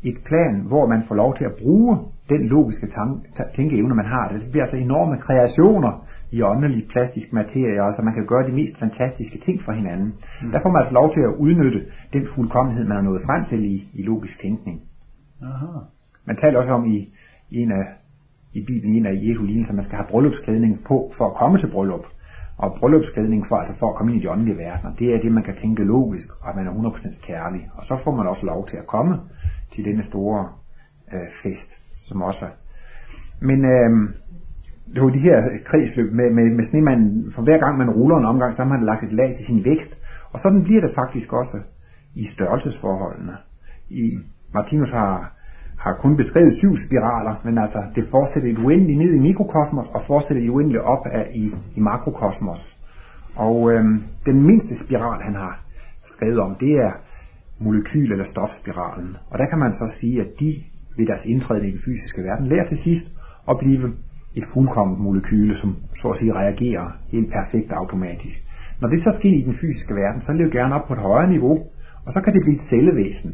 et 0.03 0.19
plan, 0.25 0.55
hvor 0.61 0.87
man 0.87 1.03
får 1.09 1.15
lov 1.15 1.37
til 1.37 1.45
at 1.45 1.55
bruge 1.63 1.99
den 2.29 2.43
logiske 2.47 2.89
tænkeevne, 3.57 3.95
man 3.95 4.07
har. 4.07 4.29
Det 4.29 4.51
bliver 4.51 4.65
altså 4.65 4.77
enorme 4.77 5.17
kreationer 5.19 6.04
i 6.37 6.43
åndelig 6.43 6.83
plastisk 6.93 7.33
materie, 7.33 7.85
altså 7.87 8.03
man 8.03 8.15
kan 8.15 8.27
gøre 8.27 8.47
de 8.49 8.53
mest 8.53 8.79
fantastiske 8.79 9.39
ting 9.47 9.57
for 9.65 9.73
hinanden. 9.73 10.09
Mm. 10.43 10.51
Der 10.53 10.59
får 10.63 10.71
man 10.71 10.81
altså 10.81 10.95
lov 11.01 11.09
til 11.15 11.21
at 11.21 11.35
udnytte 11.45 11.81
den 12.13 12.25
fuldkommenhed, 12.35 12.85
man 12.85 12.97
har 12.97 13.05
nået 13.11 13.23
frem 13.29 13.45
til 13.51 13.61
i, 13.75 13.77
i 13.95 14.03
logisk 14.03 14.41
tænkning. 14.41 14.77
Aha. 15.43 15.67
Man 16.27 16.37
taler 16.37 16.61
også 16.61 16.73
om 16.73 16.85
i, 16.95 16.99
i 17.51 17.57
en 17.65 17.73
af 17.73 17.85
i 18.59 18.61
Bibelen, 18.67 18.97
en 18.97 19.07
af 19.07 19.15
Jesu 19.27 19.43
lignelser, 19.43 19.75
man 19.75 19.85
skal 19.85 19.97
have 19.97 20.11
bryllupsklædning 20.11 20.85
på 20.89 21.13
for 21.17 21.25
at 21.31 21.37
komme 21.41 21.59
til 21.59 21.71
bryllup. 21.71 22.07
Og 22.57 22.77
bryllupsklædning 22.79 23.47
for, 23.49 23.57
altså 23.57 23.75
for 23.79 23.89
at 23.89 23.97
komme 23.97 24.13
ind 24.13 24.21
i 24.21 24.25
de 24.25 24.31
åndelige 24.31 24.59
verdener, 24.59 24.95
det 24.95 25.15
er 25.15 25.21
det, 25.21 25.33
man 25.33 25.43
kan 25.43 25.57
tænke 25.63 25.85
logisk, 25.85 26.29
og 26.41 26.49
at 26.51 26.57
man 26.57 26.67
er 26.67 26.73
100% 26.73 27.27
kærlig. 27.27 27.71
Og 27.75 27.85
så 27.85 27.99
får 28.05 28.15
man 28.17 28.27
også 28.27 28.47
lov 28.47 28.69
til 28.69 28.77
at 28.77 28.87
komme 28.87 29.21
til 29.75 29.85
denne 29.85 30.05
store 30.05 30.49
øh, 31.13 31.29
fest, 31.43 31.71
som 32.09 32.23
også 32.23 32.45
er. 32.45 32.55
Men 33.41 33.65
øh, 33.65 33.91
det 34.95 35.03
var 35.03 35.11
de 35.11 35.27
her 35.29 35.39
kredsløb 35.65 36.13
med, 36.13 36.31
med, 36.31 36.45
med 36.59 36.65
snemanden, 36.71 37.33
for 37.35 37.43
hver 37.43 37.59
gang 37.59 37.79
man 37.79 37.91
ruller 37.91 38.17
en 38.17 38.25
omgang, 38.25 38.57
så 38.57 38.63
har 38.63 38.69
man 38.69 38.85
lagt 38.85 39.03
et 39.03 39.13
lag 39.13 39.31
til 39.37 39.47
sin 39.47 39.65
vægt. 39.65 39.93
Og 40.33 40.41
sådan 40.43 40.63
bliver 40.65 40.81
det 40.81 40.95
faktisk 40.95 41.33
også 41.33 41.59
i 42.15 42.29
størrelsesforholdene. 42.35 43.37
I 43.91 44.19
Martinus 44.55 44.91
har, 44.91 45.33
har 45.79 45.95
kun 46.03 46.17
beskrevet 46.17 46.59
syv 46.59 46.77
spiraler, 46.87 47.35
men 47.45 47.59
altså 47.59 47.83
det 47.95 48.09
fortsætter 48.11 48.51
et 48.51 48.59
uendeligt 48.59 48.99
ned 48.99 49.15
i 49.15 49.19
mikrokosmos, 49.19 49.87
og 49.95 50.03
fortsætter 50.07 50.43
et 50.43 50.49
uendeligt 50.49 50.83
op 50.83 51.07
af 51.07 51.31
i, 51.35 51.55
i 51.77 51.81
makrokosmos. 51.81 52.77
Og 53.37 53.73
øhm, 53.73 54.03
den 54.27 54.47
mindste 54.47 54.75
spiral, 54.85 55.23
han 55.23 55.35
har 55.35 55.61
skrevet 56.15 56.39
om, 56.41 56.55
det 56.61 56.73
er 56.87 56.93
molekyl- 57.61 58.13
eller 58.13 58.27
stofspiralen. 58.31 59.17
Og 59.31 59.39
der 59.39 59.47
kan 59.47 59.59
man 59.59 59.73
så 59.73 59.95
sige, 60.01 60.21
at 60.21 60.31
de 60.41 60.63
ved 60.97 61.07
deres 61.07 61.25
indtræden 61.25 61.65
i 61.65 61.71
den 61.71 61.81
fysiske 61.85 62.23
verden 62.23 62.47
lærer 62.47 62.69
til 62.69 62.79
sidst 62.79 63.07
at 63.51 63.59
blive 63.59 63.93
et 64.37 64.45
fuldkomment 64.53 65.01
molekyle, 65.01 65.59
som 65.61 65.77
så 66.01 66.09
at 66.09 66.19
sige 66.19 66.33
reagerer 66.33 66.87
helt 67.13 67.33
perfekt 67.33 67.73
automatisk. 67.73 68.39
Når 68.81 68.89
det 68.89 69.01
så 69.05 69.11
sker 69.19 69.35
i 69.41 69.47
den 69.49 69.55
fysiske 69.61 69.95
verden, 69.95 70.21
så 70.23 70.33
er 70.33 70.37
det 70.37 70.45
jo 70.45 70.59
gerne 70.59 70.75
op 70.75 70.87
på 70.87 70.93
et 70.95 71.07
højere 71.09 71.31
niveau, 71.31 71.57
og 72.07 72.13
så 72.13 72.21
kan 72.21 72.33
det 72.33 72.43
blive 72.43 72.57
et 72.57 72.69
cellevæsen. 72.71 73.33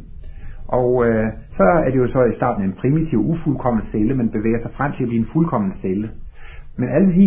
Og 0.69 1.07
øh, 1.07 1.27
så 1.59 1.63
er 1.63 1.91
det 1.91 1.99
jo 1.99 2.09
så 2.09 2.25
i 2.25 2.33
starten 2.37 2.65
en 2.65 2.73
primitiv, 2.73 3.19
ufuldkommen 3.19 3.83
celle, 3.83 4.15
men 4.15 4.29
bevæger 4.29 4.61
sig 4.63 4.71
frem 4.77 4.93
til 4.93 5.03
at 5.03 5.09
blive 5.09 5.21
en 5.21 5.33
fuldkommen 5.33 5.73
celle. 5.73 6.11
Men 6.79 6.89
alle 6.89 7.13
de 7.15 7.27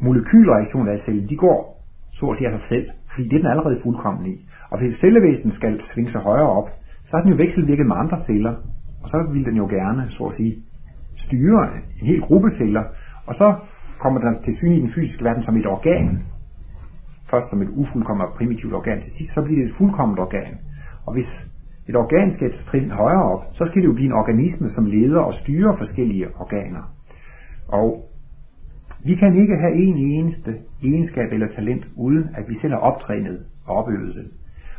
molekylreaktioner 0.00 0.92
af 0.92 1.00
cellen, 1.04 1.28
de 1.28 1.36
går 1.36 1.80
så 2.12 2.26
at 2.26 2.36
sige 2.38 2.48
af 2.48 2.58
sig 2.58 2.68
selv, 2.68 2.86
fordi 3.10 3.28
det 3.28 3.36
er 3.36 3.42
den 3.42 3.50
allerede 3.54 3.80
fuldkommen 3.82 4.26
i. 4.26 4.34
Og 4.70 4.78
hvis 4.78 4.94
cellevæsen 5.00 5.50
skal 5.50 5.80
svinge 5.92 6.12
sig 6.12 6.20
højere 6.20 6.50
op, 6.58 6.68
så 7.06 7.16
har 7.16 7.22
den 7.22 7.30
jo 7.30 7.36
vekselvirket 7.36 7.86
med 7.86 7.96
andre 7.96 8.18
celler, 8.26 8.54
og 9.02 9.08
så 9.08 9.18
vil 9.32 9.44
den 9.44 9.56
jo 9.56 9.66
gerne, 9.66 10.02
så 10.10 10.24
at 10.24 10.36
sige, 10.36 10.54
styre 11.16 11.62
en 12.00 12.06
hel 12.06 12.20
gruppe 12.20 12.50
celler, 12.58 12.84
og 13.30 13.34
så 13.34 13.48
kommer 14.02 14.20
den 14.20 14.42
til 14.44 14.54
syne 14.56 14.76
i 14.76 14.80
den 14.80 14.92
fysiske 14.94 15.24
verden 15.24 15.42
som 15.44 15.56
et 15.56 15.66
organ. 15.66 16.22
Først 17.30 17.50
som 17.50 17.62
et 17.62 17.68
ufuldkommet 17.80 18.26
og 18.26 18.34
primitivt 18.38 18.74
organ, 18.74 19.00
til 19.00 19.12
sidst 19.18 19.34
så 19.34 19.42
bliver 19.42 19.60
det 19.60 19.70
et 19.70 19.76
fuldkommet 19.78 20.18
organ. 20.18 20.52
Og 21.06 21.12
hvis 21.12 21.30
et 21.88 21.96
organ 21.96 22.34
skal 22.34 22.52
trin 22.70 22.90
højere 22.90 23.22
op, 23.32 23.42
så 23.52 23.64
skal 23.68 23.82
det 23.82 23.88
jo 23.88 23.92
blive 23.92 24.06
en 24.06 24.20
organisme, 24.22 24.70
som 24.70 24.84
leder 24.86 25.20
og 25.20 25.34
styrer 25.34 25.76
forskellige 25.76 26.26
organer. 26.42 26.84
Og 27.68 27.88
vi 29.04 29.14
kan 29.14 29.34
ikke 29.34 29.56
have 29.56 29.74
en 29.74 29.96
eneste 29.96 30.52
egenskab 30.82 31.32
eller 31.32 31.48
talent, 31.48 31.84
uden 31.96 32.24
at 32.34 32.44
vi 32.48 32.54
selv 32.54 32.72
har 32.72 32.80
optrænet 32.80 33.38
og 33.66 33.76
opøvet 33.76 34.14
det. 34.14 34.26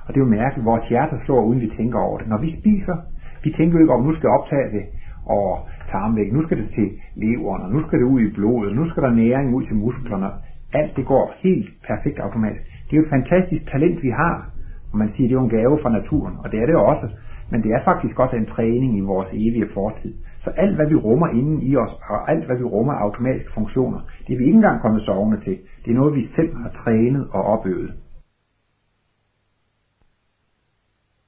Og 0.06 0.14
det 0.14 0.22
er 0.22 0.26
jo 0.26 0.36
mærkeligt, 0.40 0.66
vores 0.66 0.90
hjerte 0.90 1.16
slår, 1.26 1.44
uden 1.44 1.62
vi 1.62 1.72
tænker 1.78 2.00
over 2.00 2.18
det. 2.18 2.28
Når 2.28 2.42
vi 2.42 2.60
spiser, 2.60 2.98
vi 3.44 3.50
tænker 3.58 3.74
jo 3.78 3.84
ikke 3.84 3.94
om, 3.94 4.04
nu 4.04 4.14
skal 4.16 4.28
jeg 4.28 4.40
optage 4.40 4.72
det 4.78 4.84
over 5.26 5.58
tarmvæg, 5.92 6.34
nu 6.34 6.44
skal 6.44 6.58
det 6.58 6.70
til 6.70 6.90
leveren, 7.16 7.62
og 7.62 7.72
nu 7.72 7.88
skal 7.88 8.00
det 8.00 8.06
ud 8.06 8.22
i 8.22 8.34
blodet, 8.34 8.76
nu 8.76 8.90
skal 8.90 9.04
der 9.04 9.12
næring 9.12 9.56
ud 9.56 9.64
til 9.64 9.76
musklerne. 9.76 10.30
Alt 10.74 10.96
det 10.96 11.06
går 11.06 11.34
helt 11.38 11.70
perfekt 11.88 12.20
automatisk. 12.20 12.62
Det 12.86 12.94
er 12.94 12.98
jo 12.98 13.04
et 13.04 13.10
fantastisk 13.10 13.72
talent, 13.72 14.04
vi 14.04 14.10
har. 14.10 14.50
Og 14.92 14.98
man 14.98 15.10
siger, 15.10 15.28
det 15.28 15.36
er 15.36 15.40
jo 15.40 15.44
en 15.44 15.58
gave 15.58 15.80
fra 15.82 15.90
naturen, 15.90 16.36
og 16.44 16.52
det 16.52 16.60
er 16.60 16.66
det 16.66 16.76
også. 16.76 17.10
Men 17.52 17.64
det 17.64 17.72
er 17.72 17.84
faktisk 17.84 18.20
også 18.20 18.36
en 18.36 18.46
træning 18.46 18.98
i 18.98 19.02
vores 19.02 19.30
evige 19.30 19.68
fortid. 19.74 20.14
Så 20.40 20.50
alt, 20.50 20.76
hvad 20.76 20.88
vi 20.90 20.96
rummer 20.96 21.28
inden 21.28 21.62
i 21.62 21.76
os, 21.76 21.94
og 22.10 22.32
alt, 22.32 22.46
hvad 22.46 22.58
vi 22.58 22.64
rummer 22.64 22.94
af 22.94 23.02
automatiske 23.02 23.54
funktioner, 23.54 24.00
det 24.28 24.34
er 24.34 24.38
vi 24.38 24.44
ikke 24.44 24.56
engang 24.56 24.82
kommet 24.82 25.02
sovende 25.02 25.40
til. 25.40 25.58
Det 25.86 25.92
er 25.92 25.96
noget, 25.96 26.16
vi 26.16 26.28
selv 26.36 26.56
har 26.56 26.70
trænet 26.70 27.28
og 27.32 27.44
opøvet. 27.44 27.94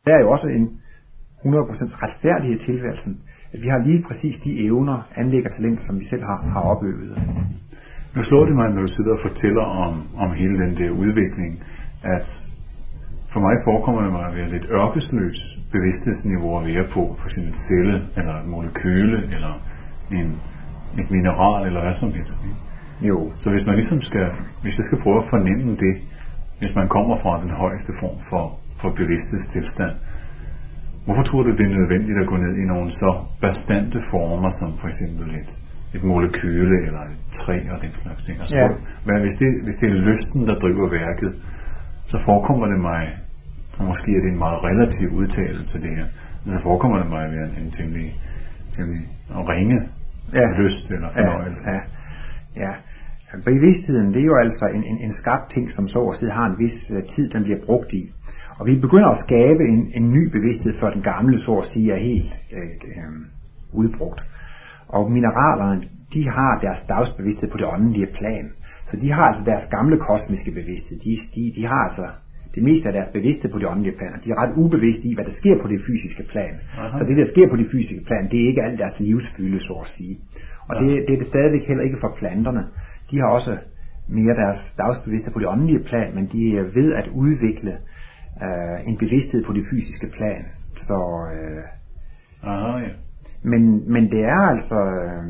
Der 0.05 0.15
er 0.15 0.19
jo 0.19 0.31
også 0.31 0.47
en 0.47 0.81
100% 1.45 2.03
retfærdighed 2.03 2.61
i 2.61 2.65
tilværelsen, 2.65 3.21
vi 3.61 3.67
har 3.67 3.77
lige 3.77 4.03
præcis 4.07 4.35
de 4.43 4.65
evner, 4.65 5.07
anlæg 5.15 5.45
og 5.45 5.51
talenter, 5.55 5.83
som 5.87 5.99
vi 5.99 6.05
selv 6.05 6.23
har, 6.23 6.39
har 6.53 6.61
opøvet. 6.61 7.17
Nu 8.15 8.23
slår 8.23 8.45
det 8.45 8.55
mig, 8.55 8.69
når 8.69 8.81
du 8.81 8.87
sidder 8.87 9.13
og 9.13 9.19
fortæller 9.27 9.61
om, 9.63 10.07
om 10.17 10.31
hele 10.31 10.55
den 10.63 10.77
der 10.77 10.89
udvikling, 10.89 11.63
at 12.03 12.27
for 13.33 13.39
mig 13.39 13.55
forekommer 13.65 14.01
det 14.01 14.11
mig 14.11 14.25
at 14.27 14.35
være 14.35 14.49
lidt 14.49 14.65
ørkesløs 14.71 15.39
bevidsthedsniveau 15.71 16.59
at 16.59 16.65
være 16.67 16.85
på, 16.95 17.03
for 17.19 17.29
en 17.41 17.53
celle, 17.67 17.95
eller 18.17 18.33
et 18.41 18.47
molekyle, 18.47 19.17
eller 19.35 19.53
en, 20.11 20.29
et 21.01 21.11
mineral, 21.11 21.61
eller 21.67 21.81
hvad 21.81 21.95
som 21.99 22.11
helst. 22.17 22.39
Ikke? 22.49 22.61
Jo. 23.09 23.17
Så 23.41 23.49
hvis 23.53 23.65
man 23.67 23.75
ligesom 23.75 24.01
skal, 24.01 24.27
hvis 24.61 24.75
jeg 24.77 24.85
skal 24.87 25.01
prøve 25.03 25.19
at 25.23 25.29
fornemme 25.29 25.71
det, 25.85 25.95
hvis 26.59 26.75
man 26.75 26.87
kommer 26.87 27.15
fra 27.23 27.41
den 27.43 27.49
højeste 27.49 27.91
form 27.99 28.17
for, 28.29 28.43
for 28.81 28.89
bevidsthedstilstand, 29.01 29.95
hvorfor 31.05 31.23
tror 31.23 31.43
du, 31.43 31.51
det 31.51 31.65
er 31.65 31.77
nødvendigt 31.79 32.17
at 32.19 32.27
gå 32.27 32.37
ned 32.37 32.55
i 32.55 32.65
nogle 32.65 32.91
så 32.91 33.11
bastante 33.41 33.99
former, 34.11 34.51
som 34.59 34.77
for 34.81 34.87
eksempel 34.87 35.27
et, 35.41 35.51
et 35.95 36.03
molekyle 36.03 36.77
eller 36.87 37.01
et 37.13 37.21
træ 37.39 37.55
og 37.73 37.81
den 37.81 37.91
slags 38.01 38.23
ting? 38.23 38.39
Altså, 38.39 38.55
ja. 38.55 38.67
hvad, 39.05 39.19
hvis, 39.25 39.37
det, 39.41 39.49
hvis 39.63 39.75
det 39.81 39.89
er 39.89 39.93
lysten, 40.09 40.47
der 40.47 40.55
driver 40.63 40.89
værket, 40.89 41.31
så 42.11 42.17
forekommer 42.25 42.65
det 42.67 42.79
mig 42.79 43.03
og 43.77 43.85
måske 43.85 44.17
er 44.17 44.21
det 44.21 44.31
en 44.31 44.37
meget 44.37 44.63
relativ 44.63 45.09
udtalelse 45.09 45.81
det 45.81 45.95
her, 45.97 46.05
men 46.43 46.53
så 46.53 46.59
forekommer 46.63 46.97
det 47.01 47.09
mig 47.09 47.25
at 47.25 47.31
være 47.31 47.45
en, 47.49 47.55
en 47.63 47.71
temmelig, 47.71 48.09
temmelig 48.75 49.03
ringe 49.51 49.79
ja. 50.33 50.47
lyst 50.61 50.91
eller 50.91 51.09
fornøjelse. 51.13 51.69
Ja, 51.69 51.79
ja. 52.55 52.61
ja. 52.63 52.73
Bevidstheden, 53.45 54.13
det 54.13 54.21
er 54.21 54.25
jo 54.25 54.35
altså 54.35 54.65
en, 54.67 54.83
en, 54.83 54.97
en 54.97 55.13
skabt 55.13 55.51
ting, 55.51 55.71
som 55.71 55.87
så 55.87 55.99
at 55.99 56.19
sige 56.19 56.31
har 56.31 56.45
en 56.45 56.57
vis 56.59 56.91
uh, 56.91 57.15
tid, 57.15 57.29
den 57.29 57.43
bliver 57.43 57.59
brugt 57.65 57.93
i. 57.93 58.03
Og 58.59 58.65
vi 58.67 58.75
begynder 58.75 59.09
at 59.09 59.23
skabe 59.27 59.63
en, 59.63 59.91
en 59.95 60.11
ny 60.11 60.31
bevidsthed, 60.31 60.73
før 60.79 60.89
den 60.89 61.01
gamle, 61.01 61.41
så 61.45 61.53
at 61.63 61.67
sige, 61.67 61.93
er 61.93 61.97
helt 61.97 62.33
uh, 62.51 62.59
uh, 62.59 63.79
udbrugt. 63.79 64.21
Og 64.87 65.11
mineralerne, 65.11 65.87
de 66.13 66.29
har 66.29 66.59
deres 66.59 66.81
dagsbevidsthed 66.89 67.49
på 67.51 67.57
det 67.57 67.65
åndelige 67.65 68.07
plan. 68.19 68.45
Så 68.89 68.97
de 68.97 69.11
har 69.11 69.23
altså 69.23 69.43
deres 69.51 69.67
gamle 69.69 69.97
kosmiske 69.97 70.51
bevidsthed. 70.51 70.99
De, 70.99 71.11
de, 71.35 71.53
de 71.55 71.65
har 71.65 71.81
altså 71.87 72.07
det 72.55 72.63
meste 72.63 72.87
af 72.89 72.93
deres 72.93 73.11
bevidste 73.13 73.47
på 73.47 73.59
de 73.59 73.67
åndelige 73.67 73.97
planer. 73.97 74.17
De 74.23 74.29
er 74.31 74.37
ret 74.41 74.53
ubevidste 74.55 75.05
i, 75.09 75.13
hvad 75.15 75.25
der 75.25 75.35
sker 75.41 75.61
på 75.61 75.67
det 75.67 75.81
fysiske 75.87 76.23
plan. 76.23 76.53
Aha. 76.77 76.97
Så 76.97 77.03
det, 77.03 77.17
der 77.17 77.25
sker 77.33 77.47
på 77.49 77.55
det 77.55 77.67
fysiske 77.71 78.05
plan, 78.05 78.29
det 78.31 78.37
er 78.41 78.47
ikke 78.47 78.63
alt 78.63 78.79
deres 78.79 78.99
livsfylde, 78.99 79.59
så 79.59 79.73
at 79.73 79.89
sige. 79.97 80.17
Og 80.67 80.73
ja. 80.75 80.81
det, 80.81 80.91
det 81.07 81.13
er 81.13 81.19
det 81.19 81.27
stadigvæk 81.27 81.67
heller 81.67 81.83
ikke 81.83 81.97
for 82.01 82.15
planterne. 82.19 82.63
De 83.11 83.19
har 83.19 83.27
også 83.27 83.57
mere 84.09 84.35
deres 84.43 84.61
dagsbevidste 84.77 85.31
på 85.31 85.39
det 85.39 85.47
åndelige 85.47 85.83
plan, 85.89 86.15
men 86.15 86.25
de 86.33 86.57
er 86.57 86.63
ved 86.63 86.93
at 86.93 87.07
udvikle 87.07 87.73
øh, 88.41 88.87
en 88.87 88.97
bevidsthed 88.97 89.43
på 89.45 89.53
det 89.53 89.65
fysiske 89.71 90.07
plan. 90.17 90.45
Så, 90.77 91.27
øh, 91.33 91.63
Aha, 92.49 92.77
ja. 92.77 92.89
men, 93.43 93.93
men 93.93 94.11
det 94.11 94.23
er 94.25 94.41
altså 94.53 94.79
øh, 94.85 95.23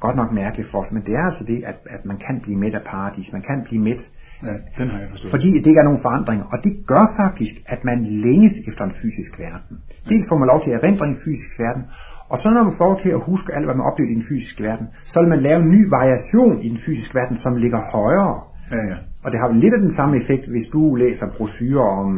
godt 0.00 0.16
nok 0.16 0.32
mærkeligt 0.32 0.70
for 0.70 0.78
os, 0.82 0.92
men 0.92 1.02
det 1.06 1.14
er 1.14 1.24
altså 1.30 1.44
det, 1.44 1.64
at, 1.64 1.78
at 1.90 2.04
man 2.04 2.18
kan 2.26 2.40
blive 2.40 2.58
midt 2.58 2.74
af 2.74 2.82
paradis. 2.86 3.32
Man 3.32 3.42
kan 3.42 3.64
blive 3.64 3.82
midt 3.82 4.02
Ja, 4.42 4.54
den 4.78 4.88
har 4.92 4.98
jeg 5.00 5.08
forstået. 5.10 5.30
Fordi 5.36 5.48
det 5.58 5.66
ikke 5.66 5.82
er 5.84 5.90
nogen 5.90 6.04
forandring. 6.06 6.40
Og 6.52 6.58
det 6.64 6.72
gør 6.86 7.04
faktisk, 7.22 7.54
at 7.66 7.80
man 7.84 7.98
længes 8.04 8.54
efter 8.68 8.84
en 8.84 8.94
fysisk 9.02 9.32
verden. 9.38 9.76
Dels 10.08 10.26
får 10.28 10.38
man 10.38 10.48
lov 10.52 10.60
til 10.62 10.70
at 10.70 10.78
erindre 10.80 11.06
en 11.06 11.18
fysisk 11.24 11.56
verden, 11.64 11.84
og 12.32 12.36
så 12.42 12.46
når 12.50 12.62
man 12.68 12.74
får 12.78 12.86
lov 12.90 12.98
til 13.04 13.10
at 13.16 13.20
huske 13.30 13.54
alt, 13.56 13.66
hvad 13.66 13.76
man 13.78 13.86
oplevede 13.90 14.12
i 14.12 14.18
den 14.20 14.28
fysiske 14.30 14.62
verden, 14.68 14.86
så 15.10 15.16
vil 15.20 15.28
man 15.34 15.42
lave 15.48 15.58
en 15.62 15.70
ny 15.76 15.80
variation 15.98 16.56
i 16.64 16.68
den 16.72 16.80
fysiske 16.86 17.14
verden, 17.20 17.36
som 17.44 17.56
ligger 17.56 17.80
højere. 17.96 18.36
Ja, 18.72 18.80
ja. 18.90 18.96
Og 19.24 19.28
det 19.32 19.38
har 19.40 19.48
vel 19.48 19.56
lidt 19.64 19.74
af 19.74 19.80
den 19.80 19.94
samme 19.98 20.14
effekt, 20.20 20.44
hvis 20.48 20.66
du 20.72 20.94
læser 20.94 21.26
brosyrer 21.36 21.88
om 22.02 22.10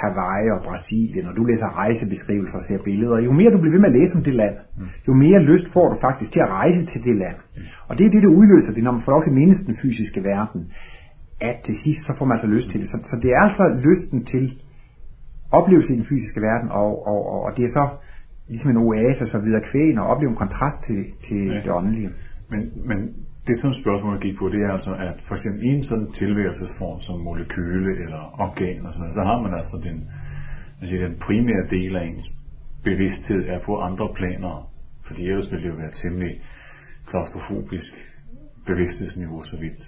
Hawaii 0.00 0.50
og 0.56 0.60
Brasilien, 0.68 1.26
og 1.26 1.36
du 1.36 1.44
læser 1.44 1.76
rejsebeskrivelser 1.82 2.56
og 2.60 2.64
ser 2.68 2.78
billeder. 2.84 3.18
Jo 3.18 3.32
mere 3.32 3.50
du 3.50 3.58
bliver 3.60 3.74
ved 3.74 3.80
med 3.84 3.92
at 3.92 3.98
læse 4.00 4.16
om 4.18 4.24
det 4.24 4.34
land, 4.34 4.56
mm. 4.78 4.86
jo 5.08 5.12
mere 5.24 5.40
lyst 5.50 5.72
får 5.72 5.86
du 5.92 5.96
faktisk 6.00 6.32
til 6.32 6.40
at 6.40 6.50
rejse 6.60 6.86
til 6.92 7.00
det 7.04 7.16
land. 7.16 7.38
Mm. 7.56 7.62
Og 7.88 7.98
det 7.98 8.06
er 8.06 8.10
det, 8.10 8.22
der 8.22 8.36
udløser 8.40 8.72
det, 8.74 8.82
når 8.84 8.92
man 8.92 9.02
får 9.04 9.12
lov 9.12 9.22
til 9.22 9.30
at 9.30 9.38
mindes 9.40 9.60
den 9.66 9.76
fysiske 9.82 10.20
verden 10.24 10.60
at 11.40 11.56
til 11.66 11.76
sidst 11.84 12.06
så 12.06 12.12
får 12.18 12.24
man 12.24 12.36
altså 12.36 12.50
lyst 12.56 12.70
til 12.70 12.80
det. 12.80 12.88
Så, 12.88 12.96
så 13.10 13.16
det 13.22 13.30
er 13.30 13.40
altså 13.40 13.64
lysten 13.88 14.24
til 14.24 14.62
oplevelse 15.52 15.92
i 15.92 15.96
den 15.96 16.06
fysiske 16.06 16.40
verden, 16.40 16.68
og, 16.70 17.06
og, 17.06 17.20
og, 17.32 17.40
og 17.46 17.56
det 17.56 17.64
er 17.64 17.68
så 17.68 17.88
ligesom 18.48 18.70
en 18.70 18.76
oase 18.76 19.26
så 19.26 19.38
videre 19.38 19.62
kvæn 19.70 19.98
og 19.98 20.06
opleve 20.06 20.30
en 20.30 20.36
kontrast 20.36 20.78
til, 20.86 21.04
til 21.28 21.42
ja. 21.46 21.60
det 21.64 21.70
åndelige. 21.70 22.10
Men, 22.50 22.60
men 22.88 22.98
det 23.48 23.56
som 23.60 23.74
spørgsmålet 23.82 24.20
gik 24.22 24.36
på, 24.38 24.48
det 24.48 24.60
er 24.66 24.72
altså, 24.72 24.92
at 25.08 25.16
for 25.28 25.34
eksempel 25.34 25.62
i 25.64 25.70
en 25.76 25.84
sådan 25.84 26.12
tilværelsesform 26.20 27.00
som 27.00 27.16
molekyle 27.20 27.92
eller 28.04 28.22
organ 28.46 28.86
og 28.86 28.92
sådan 28.92 29.00
noget, 29.04 29.14
så 29.18 29.22
har 29.30 29.38
man 29.44 29.52
altså 29.60 29.76
den, 29.86 29.96
altså 30.80 30.94
den 31.06 31.14
primære 31.26 31.64
del 31.76 31.96
af 31.96 32.04
ens 32.04 32.28
bevidsthed 32.84 33.42
er 33.54 33.60
på 33.68 33.72
andre 33.88 34.08
planer, 34.18 34.54
fordi 35.06 35.22
ellers 35.30 35.50
ville 35.50 35.64
det 35.64 35.70
jo 35.74 35.80
være 35.82 35.94
temmelig 36.02 36.34
klaustrofobisk 37.10 37.92
bevidsthedsniveau, 38.66 39.42
så 39.42 39.56
vidt 39.56 39.82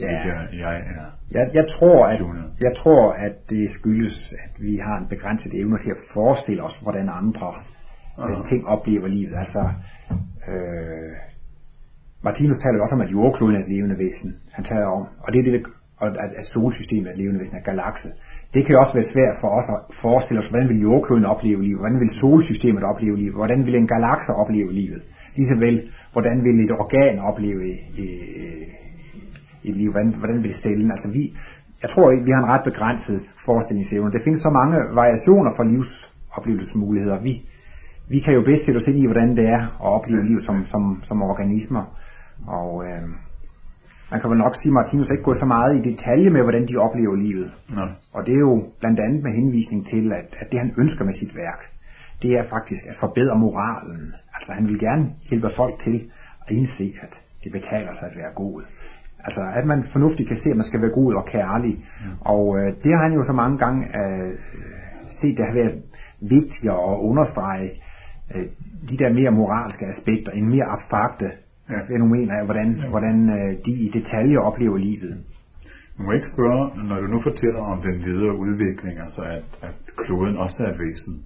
Ja. 0.00 0.06
Jeg, 0.06 0.48
jeg, 0.52 0.76
er 0.76 1.06
jeg, 1.30 1.50
jeg, 1.54 1.66
tror, 1.78 2.06
at, 2.06 2.20
jeg 2.60 2.76
tror, 2.76 3.12
at 3.12 3.32
det 3.50 3.70
skyldes, 3.70 4.32
at 4.44 4.62
vi 4.62 4.76
har 4.76 4.96
en 4.98 5.08
begrænset 5.08 5.54
evne 5.54 5.78
til 5.78 5.90
at 5.90 5.96
forestille 6.14 6.62
os, 6.62 6.78
hvordan 6.82 7.08
andre 7.08 7.54
uh-huh. 8.18 8.48
ting 8.48 8.66
oplever 8.66 9.06
livet. 9.06 9.34
Altså, 9.38 9.62
øh, 10.48 11.12
Martinus 12.24 12.58
taler 12.58 12.80
også 12.80 12.94
om, 12.94 13.00
at 13.06 13.12
jordkloden 13.16 13.56
er 13.56 13.60
et 13.60 13.72
levende 13.74 13.98
væsen. 13.98 14.30
Han 14.56 14.64
taler 14.64 14.86
om, 14.86 15.04
og 15.24 15.32
det 15.32 15.38
er 15.38 15.44
det, 15.44 15.62
og 16.00 16.06
at, 16.24 16.30
at 16.40 16.46
solsystemet 16.54 17.06
er 17.06 17.12
et 17.12 17.18
levende 17.18 17.40
væsen, 17.40 17.56
er 17.56 17.68
galakse. 17.70 18.08
Det 18.54 18.60
kan 18.64 18.72
jo 18.74 18.80
også 18.80 18.94
være 18.98 19.12
svært 19.14 19.36
for 19.40 19.48
os 19.58 19.68
at 19.74 19.80
forestille 20.02 20.40
os, 20.42 20.48
hvordan 20.50 20.68
vil 20.68 20.80
jordkloden 20.80 21.24
opleve 21.24 21.62
livet, 21.62 21.78
hvordan 21.80 22.00
vil 22.00 22.10
solsystemet 22.20 22.84
opleve 22.84 23.16
livet, 23.16 23.34
hvordan 23.34 23.66
vil 23.66 23.74
en 23.76 23.86
galakse 23.94 24.32
opleve 24.42 24.72
livet, 24.72 25.02
ligeså 25.36 25.54
vel, 25.66 25.76
hvordan 26.12 26.44
vil 26.44 26.64
et 26.64 26.72
organ 26.72 27.18
opleve 27.18 27.62
øh, 27.62 27.78
i, 28.04 28.08
i 29.62 29.72
liv, 29.72 29.90
hvordan, 29.90 30.14
hvordan 30.18 30.42
vil 30.42 30.54
cellen, 30.54 30.90
altså 30.90 31.08
vi, 31.10 31.22
jeg 31.82 31.90
tror 31.90 32.10
ikke, 32.10 32.24
vi 32.24 32.30
har 32.30 32.42
en 32.42 32.52
ret 32.54 32.64
begrænset 32.64 33.20
forestillingsevne. 33.46 34.12
Der 34.12 34.24
findes 34.24 34.42
så 34.42 34.50
mange 34.50 34.76
variationer 35.00 35.52
for 35.56 35.64
livsoplevelsesmuligheder. 35.64 37.18
Vi, 37.20 37.32
vi 38.08 38.18
kan 38.18 38.34
jo 38.34 38.42
bedst 38.42 38.64
sætte 38.64 38.78
os 38.78 38.88
ind 38.90 38.98
i, 38.98 39.06
hvordan 39.06 39.36
det 39.36 39.46
er 39.56 39.62
at 39.84 39.90
opleve 39.98 40.24
liv 40.24 40.40
som, 40.40 40.66
som, 40.70 41.02
som 41.08 41.22
organismer. 41.22 41.84
Og 42.46 42.84
øh, 42.86 43.02
man 44.10 44.20
kan 44.20 44.30
vel 44.30 44.38
nok 44.38 44.54
sige, 44.56 44.70
at 44.70 44.78
Martinus 44.78 45.10
ikke 45.10 45.22
går 45.22 45.36
så 45.38 45.46
meget 45.46 45.76
i 45.76 45.90
detalje 45.90 46.30
med, 46.30 46.42
hvordan 46.42 46.68
de 46.68 46.76
oplever 46.76 47.16
livet. 47.16 47.52
Ja. 47.76 47.86
Og 48.14 48.26
det 48.26 48.34
er 48.34 48.38
jo 48.38 48.64
blandt 48.80 49.00
andet 49.00 49.22
med 49.22 49.32
henvisning 49.32 49.86
til, 49.86 50.12
at, 50.12 50.28
at 50.40 50.46
det 50.52 50.58
han 50.58 50.74
ønsker 50.78 51.04
med 51.04 51.14
sit 51.14 51.36
værk, 51.36 51.60
det 52.22 52.30
er 52.38 52.44
faktisk 52.50 52.82
at 52.90 52.96
forbedre 53.00 53.38
moralen. 53.38 54.14
Altså 54.34 54.52
han 54.52 54.68
vil 54.68 54.78
gerne 54.78 55.04
hjælpe 55.28 55.50
folk 55.56 55.74
til 55.84 56.10
at 56.42 56.50
indse, 56.56 56.94
at 57.02 57.12
det 57.44 57.52
betaler 57.52 57.92
sig 57.98 58.08
at 58.10 58.16
være 58.16 58.32
god. 58.34 58.62
Altså, 59.26 59.42
at 59.54 59.66
man 59.66 59.84
fornuftigt 59.92 60.28
kan 60.28 60.36
se, 60.36 60.50
at 60.50 60.56
man 60.56 60.66
skal 60.66 60.80
være 60.82 60.90
god 61.00 61.14
og 61.14 61.26
kærlig. 61.26 61.74
Mm. 61.74 62.10
Og 62.20 62.58
øh, 62.58 62.66
det 62.82 62.90
har 62.94 63.02
han 63.02 63.12
jo 63.12 63.24
så 63.26 63.32
mange 63.32 63.58
gange 63.58 63.80
øh, 64.00 64.32
set, 65.20 65.36
det 65.36 65.46
har 65.46 65.54
været 65.54 65.82
vigtigt 66.20 66.72
at 66.72 66.98
understrege 67.10 67.70
øh, 68.34 68.46
de 68.88 68.96
der 68.98 69.12
mere 69.12 69.30
moralske 69.30 69.86
aspekter, 69.86 70.32
en 70.32 70.48
mere 70.48 70.64
abstrakte. 70.64 71.30
Fænomener 71.88 72.34
af, 72.38 72.44
hvordan, 72.44 72.76
ja. 72.76 72.88
hvordan 72.88 73.30
øh, 73.30 73.58
de 73.66 73.72
i 73.72 73.90
detaljer 73.94 74.38
oplever 74.38 74.76
livet. 74.76 75.24
Du 75.98 76.02
må 76.02 76.12
ikke 76.12 76.30
spørge, 76.34 76.88
når 76.88 77.00
du 77.00 77.06
nu 77.06 77.22
fortæller 77.22 77.60
om 77.60 77.82
den 77.82 78.04
videre 78.04 78.36
udvikling, 78.36 78.98
altså 78.98 79.22
at, 79.22 79.44
at 79.62 79.76
kloden 79.96 80.36
også 80.36 80.64
er 80.64 80.72
et 80.72 80.78
væsen. 80.78 81.24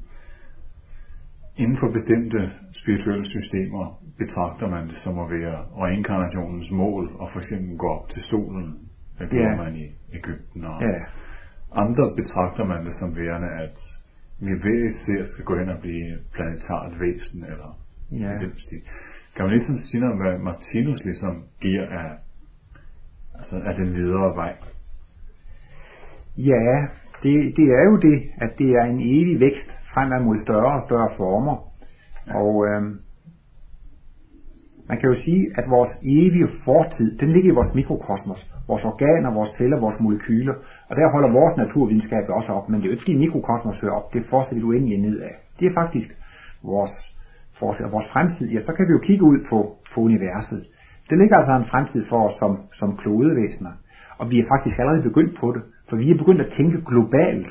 Inden 1.56 1.76
for 1.80 1.90
bestemte 1.90 2.50
spirituelle 2.72 3.26
systemer 3.26 3.84
betragter 4.18 4.68
man 4.68 4.88
det 4.88 4.98
som 5.04 5.18
at 5.18 5.30
være 5.30 5.56
reinkarnationens 5.82 6.70
mål, 6.70 7.10
og 7.18 7.30
for 7.32 7.40
eksempel 7.40 7.76
gå 7.76 7.88
op 7.88 8.08
til 8.08 8.22
solen. 8.22 8.78
Det 9.18 9.30
gjorde 9.30 9.48
ja. 9.48 9.56
man 9.56 9.76
i 9.76 9.86
Ægypten. 10.18 10.64
Og 10.64 10.82
ja. 10.82 10.94
Andre 11.72 12.14
betragter 12.16 12.64
man 12.64 12.86
det 12.86 12.94
som 13.00 13.16
værende, 13.16 13.48
at 13.48 13.76
vi 14.40 14.52
hver 14.62 14.80
især 14.90 15.24
skal 15.32 15.44
gå 15.44 15.58
hen 15.58 15.68
og 15.68 15.80
blive 15.80 16.18
planetart 16.34 17.00
væsen, 17.00 17.44
eller 17.44 17.78
ja. 18.12 18.32
den 18.44 18.52
stil. 18.56 18.82
Kan 19.38 19.46
man 19.46 19.54
ligesom 19.54 19.78
sige 19.78 20.00
noget, 20.00 20.16
hvad 20.22 20.38
Martinus 20.38 21.04
ligesom 21.04 21.42
giver 21.60 21.86
af, 21.86 22.10
altså 23.38 23.56
af 23.56 23.74
den 23.74 23.94
videre 23.94 24.36
vej? 24.36 24.52
Ja, 26.36 26.66
det, 27.22 27.56
det 27.56 27.66
er 27.78 27.84
jo 27.90 27.96
det, 27.96 28.18
at 28.44 28.50
det 28.58 28.70
er 28.70 28.84
en 28.84 29.00
evig 29.00 29.40
vækst 29.40 29.68
fremad 29.94 30.20
mod 30.24 30.38
større 30.46 30.72
og 30.78 30.82
større 30.88 31.10
former. 31.16 31.56
Ja. 32.26 32.34
Og 32.40 32.66
øhm, 32.68 32.92
man 34.88 35.00
kan 35.00 35.10
jo 35.12 35.16
sige, 35.24 35.42
at 35.58 35.64
vores 35.70 35.92
evige 36.02 36.48
fortid, 36.64 37.18
den 37.18 37.32
ligger 37.32 37.50
i 37.52 37.58
vores 37.58 37.74
mikrokosmos, 37.74 38.40
vores 38.68 38.84
organer, 38.84 39.34
vores 39.34 39.50
celler, 39.58 39.80
vores 39.80 40.00
molekyler, 40.00 40.54
og 40.88 40.96
der 40.96 41.12
holder 41.12 41.30
vores 41.40 41.56
naturvidenskab 41.56 42.24
også 42.28 42.52
op, 42.52 42.68
men 42.68 42.76
det 42.80 42.84
er 42.84 42.90
jo 42.90 42.92
ikke 42.92 43.04
fordi 43.04 43.16
mikrokosmos 43.24 43.80
hører 43.80 43.92
op, 43.92 44.12
det 44.14 44.26
fortsætter 44.30 44.66
uendeligt 44.66 45.02
nedad. 45.02 45.34
Det 45.58 45.66
er 45.66 45.74
faktisk 45.74 46.08
vores 46.62 47.17
fortid 47.58 47.84
og 47.84 47.92
vores 47.92 48.08
fremtid, 48.12 48.46
ja, 48.48 48.60
så 48.64 48.72
kan 48.72 48.86
vi 48.88 48.92
jo 48.92 48.98
kigge 48.98 49.24
ud 49.24 49.38
på, 49.50 49.58
på 49.94 50.00
universet. 50.00 50.64
Det 51.10 51.18
ligger 51.18 51.36
altså 51.36 51.52
en 51.56 51.70
fremtid 51.70 52.06
for 52.08 52.28
os 52.28 52.34
som, 52.38 52.58
som 52.72 52.96
klodevæsener, 52.96 53.72
og 54.18 54.30
vi 54.30 54.38
er 54.38 54.46
faktisk 54.52 54.78
allerede 54.78 55.02
begyndt 55.02 55.34
på 55.40 55.52
det, 55.52 55.62
for 55.88 55.96
vi 55.96 56.10
er 56.10 56.18
begyndt 56.18 56.40
at 56.40 56.52
tænke 56.56 56.84
globalt. 56.90 57.48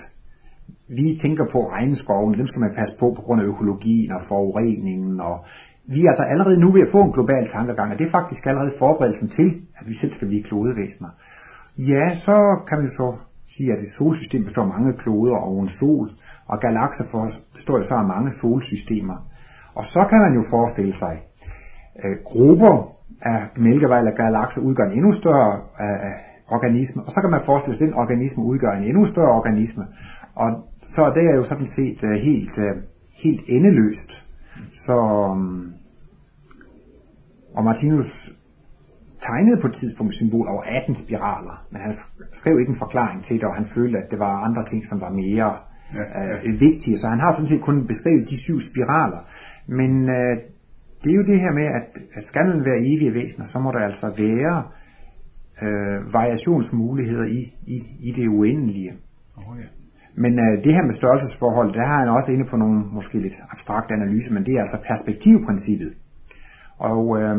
Vi 0.90 1.20
tænker 1.22 1.46
på 1.52 1.60
regnskovene, 1.72 2.38
dem 2.38 2.48
skal 2.48 2.60
man 2.60 2.76
passe 2.76 2.96
på 3.00 3.14
på 3.16 3.22
grund 3.22 3.42
af 3.42 3.46
økologien 3.46 4.12
og 4.12 4.22
forureningen 4.28 5.20
og 5.20 5.46
vi 5.94 6.06
er 6.06 6.10
altså 6.10 6.24
allerede 6.24 6.60
nu 6.60 6.72
ved 6.72 6.82
at 6.82 6.92
få 6.92 7.02
en 7.04 7.12
global 7.12 7.50
tankegang, 7.52 7.92
og 7.92 8.00
det 8.00 8.08
er 8.08 8.12
faktisk 8.20 8.46
allerede 8.46 8.74
forberedelsen 8.80 9.30
til, 9.30 9.50
at 9.80 9.88
vi 9.90 9.94
selv 10.02 10.14
skal 10.16 10.28
blive 10.28 10.44
klodevæsener. 10.44 11.10
Ja, 11.78 12.06
så 12.26 12.38
kan 12.70 12.84
vi 12.84 12.90
så 13.00 13.08
sige, 13.54 13.74
at 13.74 13.80
et 13.80 13.92
solsystem 13.98 14.44
består 14.46 14.62
af 14.62 14.68
mange 14.68 14.94
kloder 14.94 15.38
og 15.38 15.64
en 15.64 15.70
sol, 15.80 16.12
og 16.48 16.60
galakser 16.60 17.06
består 17.56 17.88
så 17.90 17.96
af 17.96 18.08
mange 18.16 18.32
solsystemer. 18.42 19.18
Og 19.80 19.86
så 19.94 20.02
kan 20.10 20.20
man 20.26 20.34
jo 20.34 20.44
forestille 20.50 20.96
sig, 20.98 21.16
at 21.96 22.24
grupper 22.24 22.74
af 23.22 23.40
mælkevej 23.56 24.00
eller 24.00 24.16
galakser 24.22 24.62
udgør 24.62 24.86
en 24.86 24.98
endnu 24.98 25.12
større 25.22 25.52
uh, 25.84 26.14
organisme, 26.56 27.04
og 27.04 27.12
så 27.12 27.22
kan 27.22 27.32
man 27.32 27.42
forestille 27.46 27.78
sig, 27.78 27.86
at 27.86 27.90
den 27.90 28.00
organisme 28.04 28.44
udgør 28.44 28.72
en 28.72 28.84
endnu 28.84 29.06
større 29.06 29.32
organisme. 29.40 29.84
Og 30.36 30.50
så 30.82 31.12
det 31.16 31.24
er 31.32 31.36
jo 31.36 31.44
sådan 31.44 31.68
set 31.76 32.00
uh, 32.04 32.10
helt, 32.10 32.58
uh, 32.58 32.82
helt 33.24 33.42
endeløst. 33.48 34.12
Så, 34.86 34.98
um, 35.32 35.74
og 37.56 37.64
Martinus 37.64 38.32
tegnede 39.28 39.62
på 39.62 39.68
et 39.68 39.76
tidspunkt 39.80 40.14
symbol 40.14 40.48
over 40.48 40.64
18 40.64 40.96
spiraler, 41.04 41.66
men 41.72 41.82
han 41.82 41.94
skrev 42.34 42.60
ikke 42.60 42.70
en 42.70 42.84
forklaring 42.86 43.26
til 43.26 43.36
det, 43.36 43.44
og 43.44 43.56
han 43.56 43.68
følte, 43.76 43.98
at 43.98 44.12
det 44.12 44.20
var 44.20 44.44
andre 44.48 44.64
ting, 44.70 44.88
som 44.90 45.02
var 45.02 45.10
mere 45.10 45.54
ja, 45.94 46.04
ja. 46.22 46.36
Øh, 46.46 46.60
vigtige. 46.60 46.98
Så 47.00 47.08
han 47.08 47.20
har 47.20 47.32
sådan 47.32 47.48
set 47.48 47.62
kun 47.62 47.88
beskrevet 47.88 48.30
de 48.30 48.38
syv 48.44 48.62
spiraler. 48.70 49.22
Men 49.68 50.10
øh, 50.10 50.38
det 51.04 51.12
er 51.12 51.16
jo 51.16 51.24
det 51.24 51.40
her 51.40 51.52
med, 51.52 51.66
at, 51.66 51.88
at 52.14 52.24
skal 52.24 52.46
den 52.52 52.66
være 52.66 52.80
evige 52.80 53.14
væsener, 53.14 53.46
så 53.48 53.60
må 53.60 53.72
der 53.72 53.80
altså 53.80 54.08
være 54.18 54.64
øh, 55.62 56.14
variationsmuligheder 56.14 57.24
i, 57.24 57.54
i, 57.68 57.78
i 58.00 58.12
det 58.12 58.28
uendelige. 58.28 58.94
Oh, 59.38 59.58
ja. 59.60 59.68
Men 60.16 60.40
øh, 60.40 60.64
det 60.64 60.74
her 60.76 60.86
med 60.86 60.96
størrelsesforhold, 60.96 61.74
der 61.74 61.86
har 61.88 62.00
han 62.00 62.10
også 62.10 62.32
inde 62.32 62.46
på 62.46 62.58
nogle 62.58 62.80
måske 62.92 63.20
lidt 63.20 63.34
abstrakte 63.52 63.94
analyser, 63.94 64.32
men 64.32 64.46
det 64.46 64.54
er 64.54 64.62
altså 64.62 64.78
perspektivprincippet. 64.88 65.94
Og 66.78 67.22
øh, 67.22 67.38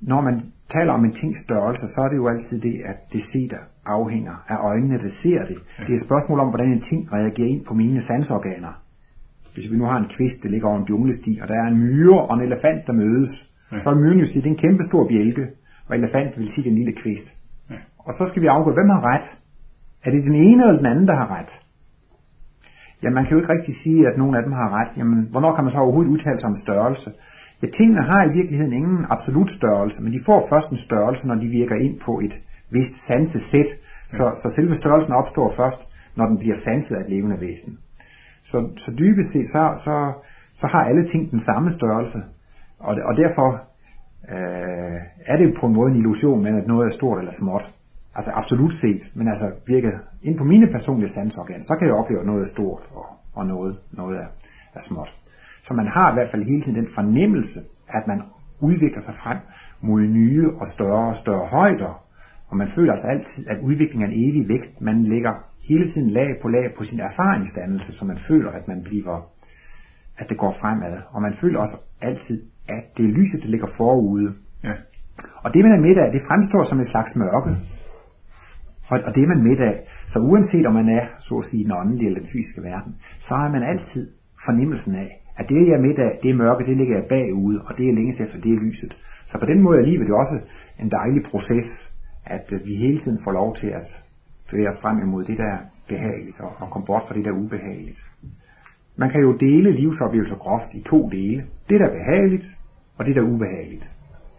når 0.00 0.20
man 0.20 0.40
taler 0.74 0.92
om 0.92 1.04
en 1.04 1.12
tings 1.12 1.40
størrelse, 1.44 1.86
så 1.94 2.00
er 2.00 2.08
det 2.08 2.16
jo 2.16 2.28
altid 2.28 2.60
det, 2.60 2.82
at 2.84 2.98
det 3.12 3.22
set 3.32 3.54
afhænger 3.86 4.44
af 4.48 4.56
øjnene, 4.56 4.98
der 4.98 5.10
ser 5.22 5.40
det. 5.50 5.58
Det 5.78 5.92
er 5.92 5.98
et 6.00 6.06
spørgsmål 6.06 6.40
om, 6.40 6.48
hvordan 6.48 6.72
en 6.72 6.80
ting 6.80 7.12
reagerer 7.12 7.48
ind 7.48 7.64
på 7.64 7.74
mine 7.74 8.02
sansorganer. 8.06 8.81
Hvis 9.54 9.70
vi 9.70 9.76
nu 9.76 9.84
har 9.84 9.98
en 9.98 10.10
kvist, 10.16 10.42
der 10.42 10.48
ligger 10.48 10.68
over 10.68 10.78
en 10.78 10.88
junglesti, 10.88 11.38
og 11.42 11.48
der 11.48 11.54
er 11.54 11.66
en 11.66 11.78
myre 11.78 12.20
og 12.28 12.34
en 12.34 12.44
elefant, 12.48 12.86
der 12.86 12.92
mødes, 12.92 13.50
ja. 13.72 13.82
så 13.82 13.88
er 13.90 13.94
myren 13.94 14.18
jo 14.18 14.26
sige, 14.26 14.38
at 14.38 14.44
det 14.44 14.50
er 14.50 14.54
en 14.56 14.64
kæmpe 14.66 14.84
stor 14.88 15.08
bjælke, 15.08 15.46
og 15.88 15.96
elefanten 15.96 16.42
vil 16.42 16.52
sige, 16.54 16.68
den 16.68 16.74
lille 16.74 16.92
kvist. 16.92 17.28
Ja. 17.70 17.76
Og 17.98 18.14
så 18.18 18.26
skal 18.30 18.42
vi 18.42 18.46
afgøre, 18.46 18.74
hvem 18.74 18.90
har 18.90 19.02
ret? 19.12 19.26
Er 20.04 20.10
det 20.10 20.24
den 20.24 20.34
ene 20.34 20.62
eller 20.62 20.76
den 20.76 20.86
anden, 20.86 21.06
der 21.08 21.14
har 21.14 21.28
ret? 21.38 21.52
Ja, 23.02 23.10
man 23.10 23.24
kan 23.24 23.32
jo 23.32 23.38
ikke 23.40 23.52
rigtig 23.52 23.74
sige, 23.82 24.08
at 24.08 24.18
nogen 24.18 24.34
af 24.34 24.42
dem 24.42 24.52
har 24.52 24.68
ret. 24.78 24.90
Jamen, 24.96 25.28
hvornår 25.30 25.54
kan 25.54 25.64
man 25.64 25.72
så 25.72 25.78
overhovedet 25.78 26.10
udtale 26.10 26.40
sig 26.40 26.48
om 26.48 26.56
størrelse? 26.56 27.10
Ja, 27.62 27.66
tingene 27.78 28.02
har 28.02 28.24
i 28.24 28.32
virkeligheden 28.32 28.72
ingen 28.72 29.06
absolut 29.10 29.50
størrelse, 29.50 30.02
men 30.02 30.12
de 30.12 30.20
får 30.26 30.46
først 30.48 30.70
en 30.70 30.76
størrelse, 30.76 31.26
når 31.26 31.34
de 31.34 31.46
virker 31.46 31.76
ind 31.76 32.00
på 32.00 32.20
et 32.20 32.34
vist 32.70 33.06
sansesæt. 33.06 33.70
Så, 34.08 34.24
ja. 34.24 34.30
så 34.42 34.52
selve 34.56 34.76
størrelsen 34.76 35.12
opstår 35.12 35.54
først, 35.56 35.80
når 36.16 36.26
den 36.26 36.38
bliver 36.38 36.56
sanset 36.64 36.94
af 36.96 37.00
et 37.00 37.08
levende 37.08 37.40
væsen. 37.40 37.78
Så, 38.52 38.58
så 38.84 38.90
dybest 38.98 39.32
set, 39.32 39.46
så, 39.54 39.62
så, 39.84 40.12
så 40.60 40.66
har 40.66 40.84
alle 40.84 41.08
ting 41.10 41.30
den 41.30 41.42
samme 41.44 41.68
størrelse. 41.78 42.22
Og, 42.78 42.94
og 43.08 43.16
derfor 43.16 43.48
øh, 44.34 44.98
er 45.26 45.36
det 45.36 45.54
på 45.60 45.66
en 45.66 45.74
måde 45.74 45.90
en 45.90 45.96
illusion, 45.96 46.42
men 46.42 46.58
at 46.58 46.66
noget 46.66 46.92
er 46.92 46.96
stort 46.96 47.18
eller 47.18 47.32
småt. 47.38 47.70
Altså 48.14 48.30
absolut 48.30 48.72
set, 48.80 49.02
men 49.14 49.28
altså 49.28 49.50
virker 49.66 49.92
ind 50.22 50.38
på 50.38 50.44
mine 50.44 50.66
personlige 50.66 51.12
sansorganer, 51.12 51.64
så 51.64 51.76
kan 51.76 51.86
jeg 51.86 51.94
opleve, 51.94 52.20
at 52.20 52.26
noget 52.26 52.44
er 52.44 52.48
stort 52.48 52.82
og, 52.94 53.06
og 53.34 53.46
noget, 53.46 53.78
noget 53.92 54.16
er, 54.18 54.26
er 54.74 54.80
småt. 54.88 55.12
Så 55.66 55.74
man 55.74 55.86
har 55.86 56.10
i 56.10 56.14
hvert 56.14 56.30
fald 56.30 56.44
hele 56.44 56.62
tiden 56.62 56.84
den 56.84 56.88
fornemmelse, 56.94 57.60
at 57.88 58.06
man 58.06 58.22
udvikler 58.60 59.02
sig 59.02 59.14
frem 59.22 59.38
mod 59.80 60.00
nye 60.00 60.50
og 60.60 60.68
større 60.68 61.08
og 61.14 61.16
større 61.22 61.46
højder. 61.46 62.02
Og 62.48 62.56
man 62.56 62.68
føler 62.74 62.92
altså 62.92 63.08
altid, 63.08 63.48
at 63.48 63.58
udviklingen 63.62 64.02
er 64.02 64.12
en 64.12 64.30
evig 64.30 64.48
vækst. 64.48 64.80
Man 64.80 65.02
lægger 65.02 65.32
hele 65.68 65.92
tiden 65.92 66.10
lag 66.10 66.30
på 66.42 66.48
lag 66.48 66.74
på 66.78 66.84
sin 66.84 67.00
erfaringsdannelse, 67.00 67.92
så 67.92 68.04
man 68.04 68.18
føler, 68.28 68.50
at 68.50 68.68
man 68.68 68.82
bliver, 68.84 69.30
at 70.18 70.26
det 70.28 70.38
går 70.38 70.56
fremad. 70.60 70.98
Og 71.10 71.22
man 71.22 71.34
føler 71.40 71.58
også 71.60 71.76
altid, 72.00 72.42
at 72.68 72.84
det 72.96 73.04
er 73.04 73.12
lyset, 73.18 73.42
der 73.42 73.48
ligger 73.48 73.66
forude. 73.76 74.34
Ja. 74.64 74.72
Og 75.44 75.54
det 75.54 75.64
man 75.64 75.72
er 75.72 75.80
midt 75.80 75.98
af, 75.98 76.12
det 76.12 76.22
fremstår 76.28 76.64
som 76.68 76.80
et 76.80 76.86
slags 76.86 77.16
mørke. 77.16 77.50
Og, 78.90 79.00
og 79.06 79.14
det 79.14 79.22
er 79.22 79.26
man 79.26 79.42
midt 79.42 79.60
af. 79.60 79.76
Så 80.12 80.18
uanset 80.18 80.66
om 80.66 80.74
man 80.74 80.88
er, 80.88 81.06
så 81.18 81.34
at 81.38 81.46
sige, 81.50 81.64
den 81.64 81.72
åndelige 81.72 82.06
eller 82.06 82.20
den 82.20 82.28
fysiske 82.32 82.62
verden, 82.62 82.96
så 83.20 83.34
har 83.34 83.48
man 83.48 83.62
altid 83.62 84.10
fornemmelsen 84.44 84.94
af, 84.94 85.08
at 85.38 85.48
det 85.48 85.66
jeg 85.66 85.74
er 85.74 85.80
midt 85.80 85.98
af, 85.98 86.18
det 86.22 86.30
er 86.30 86.34
mørke, 86.34 86.66
det 86.66 86.76
ligger 86.76 86.96
jeg 86.96 87.06
bagude, 87.08 87.60
og 87.66 87.78
det 87.78 87.88
er 87.88 87.92
længes 87.92 88.20
efter, 88.20 88.40
det 88.40 88.52
er 88.52 88.60
lyset. 88.66 88.96
Så 89.26 89.38
på 89.38 89.46
den 89.46 89.62
måde 89.62 89.78
er 89.78 89.86
livet 89.86 90.08
jo 90.08 90.18
også 90.18 90.36
en 90.80 90.90
dejlig 90.90 91.22
proces, 91.30 91.68
at 92.26 92.52
vi 92.64 92.74
hele 92.74 92.98
tiden 93.00 93.20
får 93.24 93.32
lov 93.32 93.56
til 93.56 93.66
at 93.66 94.01
bevæge 94.52 94.70
os 94.72 94.80
frem 94.82 94.98
imod 94.98 95.24
det, 95.24 95.38
der 95.38 95.48
er 95.56 95.58
behageligt, 95.88 96.40
og, 96.40 96.52
og 96.60 96.70
komme 96.70 96.86
bort 96.86 97.02
fra 97.06 97.14
det, 97.14 97.24
der 97.24 97.30
er 97.30 97.42
ubehageligt. 97.44 98.00
Man 98.96 99.10
kan 99.10 99.20
jo 99.20 99.32
dele 99.46 99.72
livsoplevelser 99.80 100.36
groft 100.44 100.74
i 100.74 100.82
to 100.92 101.08
dele. 101.10 101.40
Det, 101.68 101.80
der 101.80 101.86
er 101.86 101.96
behageligt, 102.00 102.46
og 102.96 103.06
det, 103.06 103.16
der 103.16 103.22
er 103.22 103.32
ubehageligt. 103.34 103.90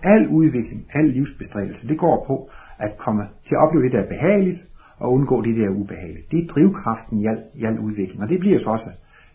Al 0.04 0.28
udvikling, 0.28 0.86
al 0.94 1.06
livsbestræbelse, 1.06 1.88
det 1.88 1.98
går 1.98 2.26
på 2.28 2.50
at 2.80 2.98
komme 2.98 3.24
til 3.48 3.56
at 3.56 3.62
opleve 3.68 3.84
det, 3.84 3.92
der 3.92 4.02
er 4.04 4.08
behageligt, 4.08 4.62
og 4.98 5.14
undgå 5.14 5.42
det, 5.42 5.56
der 5.56 5.66
er 5.66 5.70
ubehageligt. 5.82 6.32
Det 6.32 6.40
er 6.40 6.48
drivkraften 6.54 7.20
i 7.20 7.26
al, 7.26 7.44
i 7.56 7.64
al 7.66 7.80
udvikling, 7.80 8.24
og 8.24 8.30
det 8.30 8.40
bliver 8.40 8.60
så 8.60 8.70
også 8.70 8.92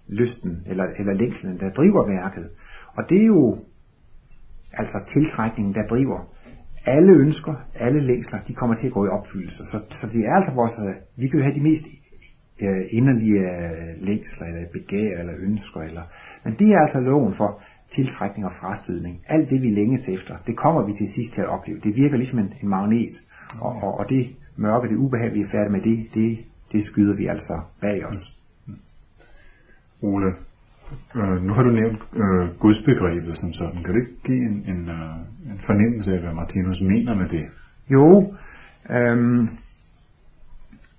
lysten 0.08 0.62
eller, 0.66 0.84
eller 0.98 1.12
længslen, 1.12 1.60
der 1.60 1.70
driver 1.70 2.06
værket. 2.06 2.48
Og 2.96 3.04
det 3.08 3.22
er 3.22 3.26
jo 3.26 3.58
altså 4.72 4.98
tiltrækningen, 5.12 5.74
der 5.74 5.86
driver 5.86 6.18
alle 6.96 7.12
ønsker, 7.12 7.54
alle 7.74 8.00
længsler, 8.00 8.38
de 8.48 8.54
kommer 8.54 8.76
til 8.76 8.86
at 8.86 8.92
gå 8.92 9.06
i 9.06 9.08
opfyldelse. 9.08 9.62
Så, 9.70 9.80
så 10.00 10.06
det 10.12 10.20
er 10.28 10.34
altså 10.34 10.52
vores, 10.54 10.72
øh, 10.88 10.94
vi 11.16 11.28
kan 11.28 11.38
jo 11.38 11.44
have 11.44 11.54
de 11.54 11.60
mest 11.70 11.86
øh, 12.60 12.82
inderlige 12.90 13.40
øh, 13.40 14.06
længsler, 14.08 14.46
eller 14.46 14.68
begær, 14.72 15.18
eller 15.20 15.34
ønsker, 15.38 15.80
eller, 15.80 16.02
men 16.44 16.54
det 16.58 16.68
er 16.74 16.78
altså 16.78 17.00
loven 17.00 17.34
for 17.34 17.60
tiltrækning 17.94 18.46
og 18.46 18.52
frastødning. 18.60 19.20
Alt 19.28 19.50
det, 19.50 19.62
vi 19.62 19.70
længes 19.70 20.08
efter, 20.08 20.34
det 20.46 20.56
kommer 20.56 20.82
vi 20.86 20.92
til 20.92 21.08
sidst 21.14 21.34
til 21.34 21.40
at 21.40 21.48
opleve. 21.48 21.80
Det 21.80 21.96
virker 21.96 22.16
ligesom 22.16 22.38
en, 22.38 22.52
en 22.62 22.68
magnet, 22.68 23.14
og, 23.60 23.72
og, 23.82 23.98
og 23.98 24.08
det 24.08 24.36
mørke, 24.56 24.88
det 24.88 24.96
ubehag, 24.96 25.34
vi 25.34 25.40
er 25.40 25.48
færdige 25.52 25.72
med, 25.72 25.80
det, 25.80 26.14
det, 26.14 26.38
det 26.72 26.84
skyder 26.84 27.16
vi 27.16 27.26
altså 27.26 27.60
bag 27.80 28.06
os. 28.06 28.34
Ole, 30.02 30.32
øh, 31.14 31.42
nu 31.42 31.52
har 31.52 31.62
du 31.62 31.70
nævnt 31.70 32.02
øh, 32.22 32.58
gudsbegrebet 32.58 33.36
som 33.36 33.52
sådan. 33.52 33.82
Kan 33.82 33.94
du 33.94 34.00
ikke 34.00 34.22
give 34.24 34.42
en, 34.50 34.64
en, 34.72 34.88
øh, 34.88 35.52
en 35.52 35.60
fornemmelse 35.66 36.12
af, 36.12 36.20
hvad 36.20 36.32
Martinus 36.32 36.80
mener 36.80 37.14
med 37.14 37.28
det? 37.28 37.46
Jo, 37.90 38.34
øhm, 38.90 39.48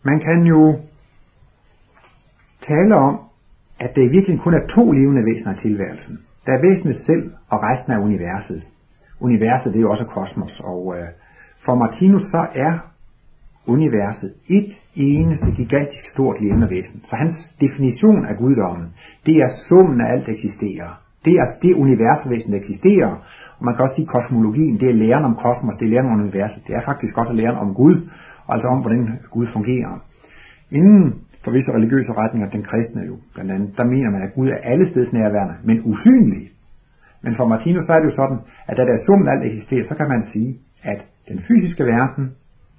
man 0.04 0.20
kan 0.20 0.44
jo 0.44 0.80
tale 2.68 2.96
om, 2.96 3.20
at 3.80 3.96
det 3.96 4.02
i 4.02 4.12
virkeligheden 4.16 4.40
kun 4.40 4.54
er 4.54 4.68
to 4.68 4.92
levende 4.92 5.26
væsener 5.26 5.54
i 5.54 5.62
tilværelsen. 5.62 6.20
Der 6.46 6.54
er 6.54 6.62
væsenet 6.62 6.96
selv 6.96 7.32
og 7.50 7.60
resten 7.64 7.94
af 7.94 7.98
universet. 7.98 8.64
universet 9.20 9.74
det 9.74 9.80
er 9.80 9.82
jo 9.82 9.92
også 9.92 10.06
kosmos, 10.06 10.60
og 10.60 10.96
øh, 10.98 11.08
for 11.66 11.76
Martinus 11.76 12.22
så 12.22 12.48
er 12.56 12.74
universet 13.66 14.34
et 14.48 14.74
eneste 15.00 15.52
gigantisk 15.52 16.06
stort 16.14 16.42
levende 16.42 16.70
væsen. 16.70 17.00
Så 17.10 17.16
hans 17.16 17.36
definition 17.66 18.26
af 18.26 18.36
guddommen, 18.38 18.88
det 19.26 19.36
er 19.36 19.50
summen 19.70 20.02
af 20.02 20.12
alt 20.14 20.26
der 20.26 20.34
eksisterer. 20.34 20.90
Det 21.26 21.34
er 21.34 21.46
det 21.62 21.74
universvæsen, 21.74 22.52
der 22.52 22.58
eksisterer. 22.58 23.12
Og 23.58 23.66
man 23.66 23.74
kan 23.76 23.84
også 23.84 23.96
sige, 23.96 24.08
at 24.10 24.14
kosmologien, 24.16 24.80
det 24.80 24.90
er 24.90 24.94
læren 25.04 25.26
om 25.30 25.36
kosmos, 25.36 25.76
det 25.80 25.86
er 25.86 25.94
læren 25.94 26.10
om 26.12 26.20
universet. 26.20 26.62
Det 26.68 26.76
er 26.76 26.82
faktisk 26.86 27.18
også 27.18 27.34
læren 27.34 27.58
om 27.66 27.74
Gud, 27.74 27.96
altså 28.50 28.68
om, 28.68 28.80
hvordan 28.82 29.20
Gud 29.36 29.48
fungerer. 29.54 29.94
Inden 30.72 31.04
for 31.44 31.52
visse 31.52 31.72
religiøse 31.72 32.14
retninger, 32.22 32.50
den 32.50 32.64
kristne 32.64 33.02
jo 33.10 33.16
blandt 33.34 33.52
andet, 33.52 33.78
der 33.78 33.84
mener 33.84 34.10
man, 34.12 34.22
at 34.22 34.34
Gud 34.36 34.48
er 34.48 34.60
alle 34.72 34.86
steds 34.92 35.14
nærværende, 35.14 35.56
men 35.64 35.82
usynlig. 35.92 36.44
Men 37.24 37.36
for 37.36 37.46
Martinus 37.48 37.86
så 37.86 37.94
er 37.94 38.00
det 38.00 38.10
jo 38.12 38.16
sådan, 38.16 38.40
at 38.68 38.78
da 38.78 38.82
der 38.84 38.94
er 38.94 39.06
summen 39.06 39.28
alt 39.28 39.46
eksisterer, 39.46 39.84
så 39.84 39.96
kan 39.96 40.08
man 40.10 40.22
sige, 40.34 40.52
at 40.84 41.06
den 41.30 41.40
fysiske 41.48 41.84
verden, 41.84 42.26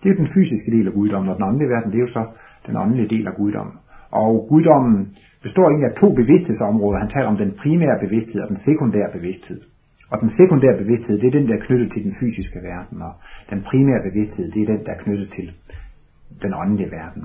det 0.03 0.11
er 0.11 0.17
den 0.23 0.29
fysiske 0.35 0.71
del 0.77 0.87
af 0.87 0.93
guddommen, 0.93 1.29
og 1.31 1.37
den 1.37 1.45
åndelige 1.49 1.71
verden, 1.75 1.93
det 1.93 1.99
er 1.99 2.07
jo 2.09 2.13
så 2.19 2.25
den 2.67 2.77
åndelige 2.77 3.09
del 3.09 3.27
af 3.27 3.35
guddommen. 3.35 3.75
Og 4.11 4.47
guddommen 4.49 5.17
består 5.43 5.67
egentlig 5.69 5.89
af 5.91 5.97
to 6.01 6.09
bevidsthedsområder. 6.21 6.99
Han 6.99 7.09
taler 7.09 7.29
om 7.29 7.37
den 7.37 7.53
primære 7.63 7.99
bevidsthed 8.05 8.41
og 8.43 8.49
den 8.49 8.61
sekundære 8.65 9.11
bevidsthed. 9.13 9.61
Og 10.11 10.21
den 10.21 10.31
sekundære 10.37 10.77
bevidsthed, 10.83 11.19
det 11.21 11.27
er 11.27 11.39
den, 11.39 11.49
der 11.49 11.55
er 11.55 11.65
knyttet 11.67 11.93
til 11.93 12.05
den 12.05 12.15
fysiske 12.21 12.59
verden, 12.71 13.03
og 13.03 13.13
den 13.51 13.61
primære 13.71 14.03
bevidsthed, 14.09 14.51
det 14.53 14.63
er 14.63 14.67
den, 14.67 14.85
der 14.87 14.93
er 14.93 15.03
knyttet 15.05 15.29
til 15.37 15.53
den 16.43 16.55
åndelige 16.55 16.91
verden. 16.91 17.23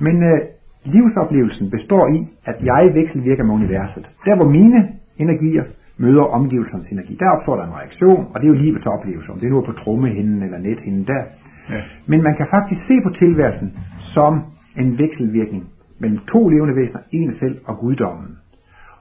Men 0.00 0.22
øh, 0.22 0.38
livsoplevelsen 0.84 1.70
består 1.70 2.04
i, 2.08 2.18
at 2.44 2.56
jeg 2.64 2.90
vekselvirker 2.94 3.44
med 3.44 3.54
universet. 3.54 4.10
Der 4.24 4.36
hvor 4.36 4.48
mine 4.48 4.88
energier 5.18 5.64
møder 5.96 6.22
omgivelsernes 6.22 6.88
energi, 6.92 7.14
der 7.20 7.28
opstår 7.30 7.56
der 7.56 7.64
en 7.64 7.78
reaktion, 7.80 8.26
og 8.32 8.40
det 8.40 8.46
er 8.46 8.52
jo 8.54 8.62
livets 8.64 8.86
oplevelse, 8.86 9.32
om 9.32 9.40
det 9.40 9.50
nu 9.50 9.58
er 9.58 9.66
på 9.66 9.72
trommehinden 9.72 10.42
eller 10.42 10.58
nethinden 10.58 11.06
der. 11.06 11.22
Ja. 11.70 11.82
Men 12.06 12.22
man 12.22 12.36
kan 12.36 12.46
faktisk 12.50 12.86
se 12.86 12.94
på 13.04 13.10
tilværelsen 13.10 13.78
som 14.14 14.42
en 14.76 14.98
vekselvirkning 14.98 15.70
mellem 15.98 16.18
to 16.32 16.48
levende 16.48 16.76
væsener, 16.76 17.00
en 17.12 17.32
selv 17.32 17.60
og 17.64 17.78
guddommen. 17.78 18.38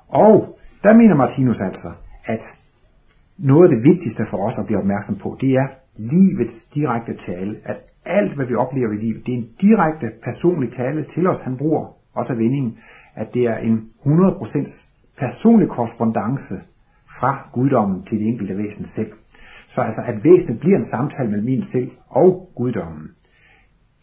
Og 0.08 0.60
der 0.84 0.94
mener 0.94 1.16
Martinus 1.16 1.62
altså, 1.62 1.92
at 2.26 2.42
noget 3.38 3.70
af 3.70 3.76
det 3.76 3.84
vigtigste 3.84 4.26
for 4.30 4.38
os 4.38 4.54
at 4.58 4.66
blive 4.66 4.80
opmærksom 4.80 5.16
på, 5.16 5.38
det 5.42 5.52
er 5.52 5.68
livets 5.98 6.54
direkte 6.74 7.14
tale. 7.26 7.56
At 7.66 7.78
alt, 8.06 8.36
hvad 8.36 8.46
vi 8.46 8.56
oplever 8.56 8.92
i 8.92 8.96
livet, 8.96 9.26
det 9.26 9.34
er 9.34 9.38
en 9.38 9.50
direkte 9.62 10.12
personlig 10.24 10.74
tale 10.74 11.06
til 11.14 11.28
os. 11.28 11.42
Han 11.44 11.58
bruger 11.58 11.94
også 12.14 12.34
vendingen, 12.34 12.78
at 13.16 13.28
det 13.34 13.44
er 13.44 13.58
en 13.58 13.90
100% 14.06 14.72
personlig 15.20 15.70
korrespondence 15.70 16.56
fra 17.20 17.50
guddommen 17.54 18.04
til 18.04 18.20
det 18.20 18.28
enkelte 18.28 18.58
væsen 18.58 18.86
selv. 18.96 19.12
Så 19.80 19.84
altså, 19.84 20.02
at 20.02 20.24
væsenet 20.24 20.60
bliver 20.60 20.78
en 20.78 20.90
samtale 20.96 21.30
mellem 21.30 21.46
min 21.46 21.64
selv 21.64 21.92
og 22.08 22.52
guddommen. 22.56 23.08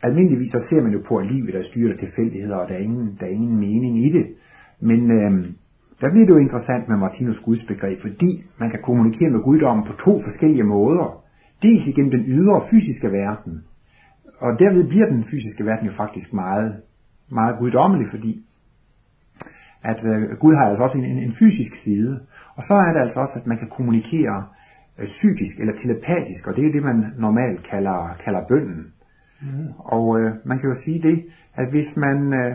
Almindeligvis 0.03 0.51
så 0.53 0.61
ser 0.69 0.83
man 0.83 0.93
jo 0.93 1.01
på, 1.09 1.17
at 1.17 1.27
livet 1.33 1.55
er 1.55 1.63
styret 1.71 1.93
af 1.93 1.99
tilfældigheder, 1.99 2.57
og 2.57 2.69
der 2.69 2.75
er 2.75 2.79
ingen, 2.79 3.17
der 3.21 3.27
er 3.27 3.31
ingen 3.31 3.57
mening 3.57 4.07
i 4.07 4.09
det. 4.13 4.27
Men 4.81 5.11
øh, 5.11 5.33
der 6.01 6.11
bliver 6.11 6.27
det 6.27 6.35
jo 6.35 6.39
interessant 6.39 6.89
med 6.89 6.97
Martinus 6.97 7.39
gudsbegreb, 7.45 8.01
fordi 8.01 8.45
man 8.61 8.71
kan 8.71 8.81
kommunikere 8.83 9.31
med 9.31 9.41
guddommen 9.41 9.87
på 9.87 9.93
to 10.05 10.23
forskellige 10.23 10.63
måder. 10.63 11.25
Dels 11.63 11.87
igennem 11.87 12.11
den 12.11 12.25
ydre 12.27 12.63
fysiske 12.71 13.13
verden, 13.13 13.65
og 14.39 14.59
derved 14.59 14.85
bliver 14.89 15.07
den 15.07 15.25
fysiske 15.31 15.65
verden 15.65 15.87
jo 15.87 15.93
faktisk 15.97 16.33
meget, 16.33 16.77
meget 17.31 17.59
guddommelig, 17.59 18.07
fordi 18.11 18.45
at 19.83 20.05
øh, 20.05 20.39
Gud 20.41 20.55
har 20.55 20.67
altså 20.69 20.83
også 20.83 20.99
en, 20.99 21.05
en, 21.05 21.19
en 21.19 21.35
fysisk 21.39 21.73
side. 21.85 22.21
Og 22.57 22.63
så 22.69 22.75
er 22.75 22.93
det 22.93 23.01
altså 23.01 23.21
også, 23.21 23.39
at 23.41 23.47
man 23.47 23.59
kan 23.59 23.69
kommunikere 23.69 24.45
øh, 24.99 25.07
psykisk 25.07 25.61
eller 25.61 25.75
telepatisk, 25.83 26.47
og 26.47 26.57
det 26.57 26.67
er 26.67 26.73
det, 26.73 26.83
man 26.83 27.13
normalt 27.19 27.63
kalder, 27.71 28.17
kalder 28.25 28.43
bønden. 28.49 28.93
Mm. 29.43 29.69
Og 29.79 30.21
øh, 30.21 30.35
man 30.45 30.59
kan 30.59 30.69
jo 30.69 30.77
sige 30.85 31.03
det, 31.09 31.25
at 31.55 31.71
hvis 31.71 31.97
man 31.97 32.33
øh, 32.33 32.55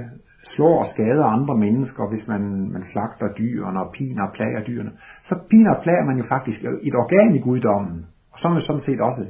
slår 0.55 0.79
og 0.83 0.87
skader 0.93 1.25
andre 1.25 1.57
mennesker, 1.57 2.09
hvis 2.09 2.27
man, 2.27 2.71
man 2.71 2.83
slagter 2.91 3.33
dyrene 3.33 3.79
og 3.83 3.91
piner 3.91 4.23
og 4.27 4.33
plager 4.33 4.63
dyrene, 4.63 4.91
så 5.27 5.35
piner 5.49 5.71
og 5.75 5.83
plager 5.83 6.05
man 6.05 6.17
jo 6.17 6.23
faktisk 6.29 6.59
et 6.81 6.95
organ 6.95 7.35
i 7.35 7.39
guddommen. 7.39 8.05
Og 8.31 8.39
så 8.39 8.47
er 8.47 8.53
man 8.53 8.61
sådan 8.61 8.81
set 8.81 9.01
også 9.01 9.25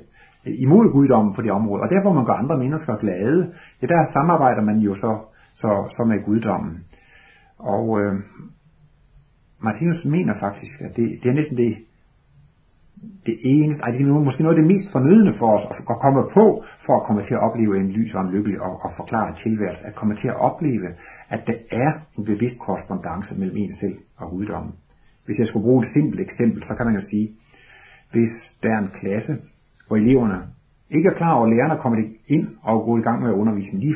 imod 0.45 0.91
guddommen 0.91 1.33
på 1.35 1.41
det 1.41 1.51
område. 1.51 1.81
Og 1.81 1.89
der 1.89 2.01
hvor 2.01 2.13
man 2.13 2.25
gør 2.25 2.33
andre 2.33 2.57
mennesker 2.57 2.95
glade, 2.97 3.53
ja 3.81 3.87
der 3.87 4.11
samarbejder 4.13 4.61
man 4.61 4.77
jo 4.77 4.95
så, 4.95 5.11
så, 5.55 5.93
så 5.95 6.03
med 6.03 6.25
guddommen. 6.25 6.85
Og 7.59 8.01
øh, 8.01 8.13
Martinus 9.63 10.05
mener 10.05 10.33
faktisk, 10.39 10.81
at 10.81 10.95
det, 10.95 11.19
det 11.23 11.29
er 11.29 11.33
næsten 11.33 11.57
det, 11.57 11.77
det 13.25 13.37
eneste, 13.43 13.83
ej, 13.83 13.91
det 13.91 14.01
er 14.01 14.25
måske 14.29 14.43
noget 14.43 14.57
af 14.57 14.61
det 14.61 14.71
mest 14.73 14.91
fornødende 14.91 15.33
for 15.39 15.49
os 15.57 15.65
at 15.89 15.97
komme 16.03 16.23
på, 16.33 16.63
for 16.85 16.93
at 16.99 17.03
komme 17.07 17.21
til 17.27 17.33
at 17.33 17.43
opleve 17.47 17.79
en 17.79 17.91
lys 17.91 18.13
og 18.13 18.21
en 18.21 18.31
lykkelig 18.31 18.61
og, 18.61 18.73
og 18.85 18.91
forklare 18.97 19.35
tilværelse, 19.43 19.83
at 19.85 19.95
komme 19.95 20.15
til 20.15 20.27
at 20.27 20.39
opleve, 20.49 20.87
at 21.29 21.41
der 21.47 21.57
er 21.71 21.91
en 22.17 22.25
bevidst 22.25 22.59
korrespondence 22.59 23.35
mellem 23.35 23.57
en 23.57 23.73
selv 23.81 23.97
og 24.17 24.29
guddommen. 24.29 24.73
Hvis 25.25 25.39
jeg 25.39 25.47
skulle 25.47 25.63
bruge 25.63 25.83
et 25.85 25.91
simpelt 25.93 26.21
eksempel, 26.21 26.63
så 26.63 26.75
kan 26.75 26.85
man 26.85 26.95
jo 26.95 27.01
sige, 27.09 27.29
hvis 28.11 28.33
der 28.63 28.69
er 28.75 28.79
en 28.79 28.91
klasse, 28.99 29.37
hvor 29.87 29.97
eleverne 29.97 30.39
ikke 30.89 31.09
er 31.09 31.13
klar 31.13 31.33
over, 31.33 31.45
at 31.45 31.53
lærerne 31.53 31.81
kommer 31.81 31.99
ind 32.27 32.47
og 32.63 32.85
går 32.85 32.97
i 32.97 33.01
gang 33.01 33.21
med 33.21 33.29
at 33.29 33.35
undervise. 33.35 33.81
De 33.81 33.95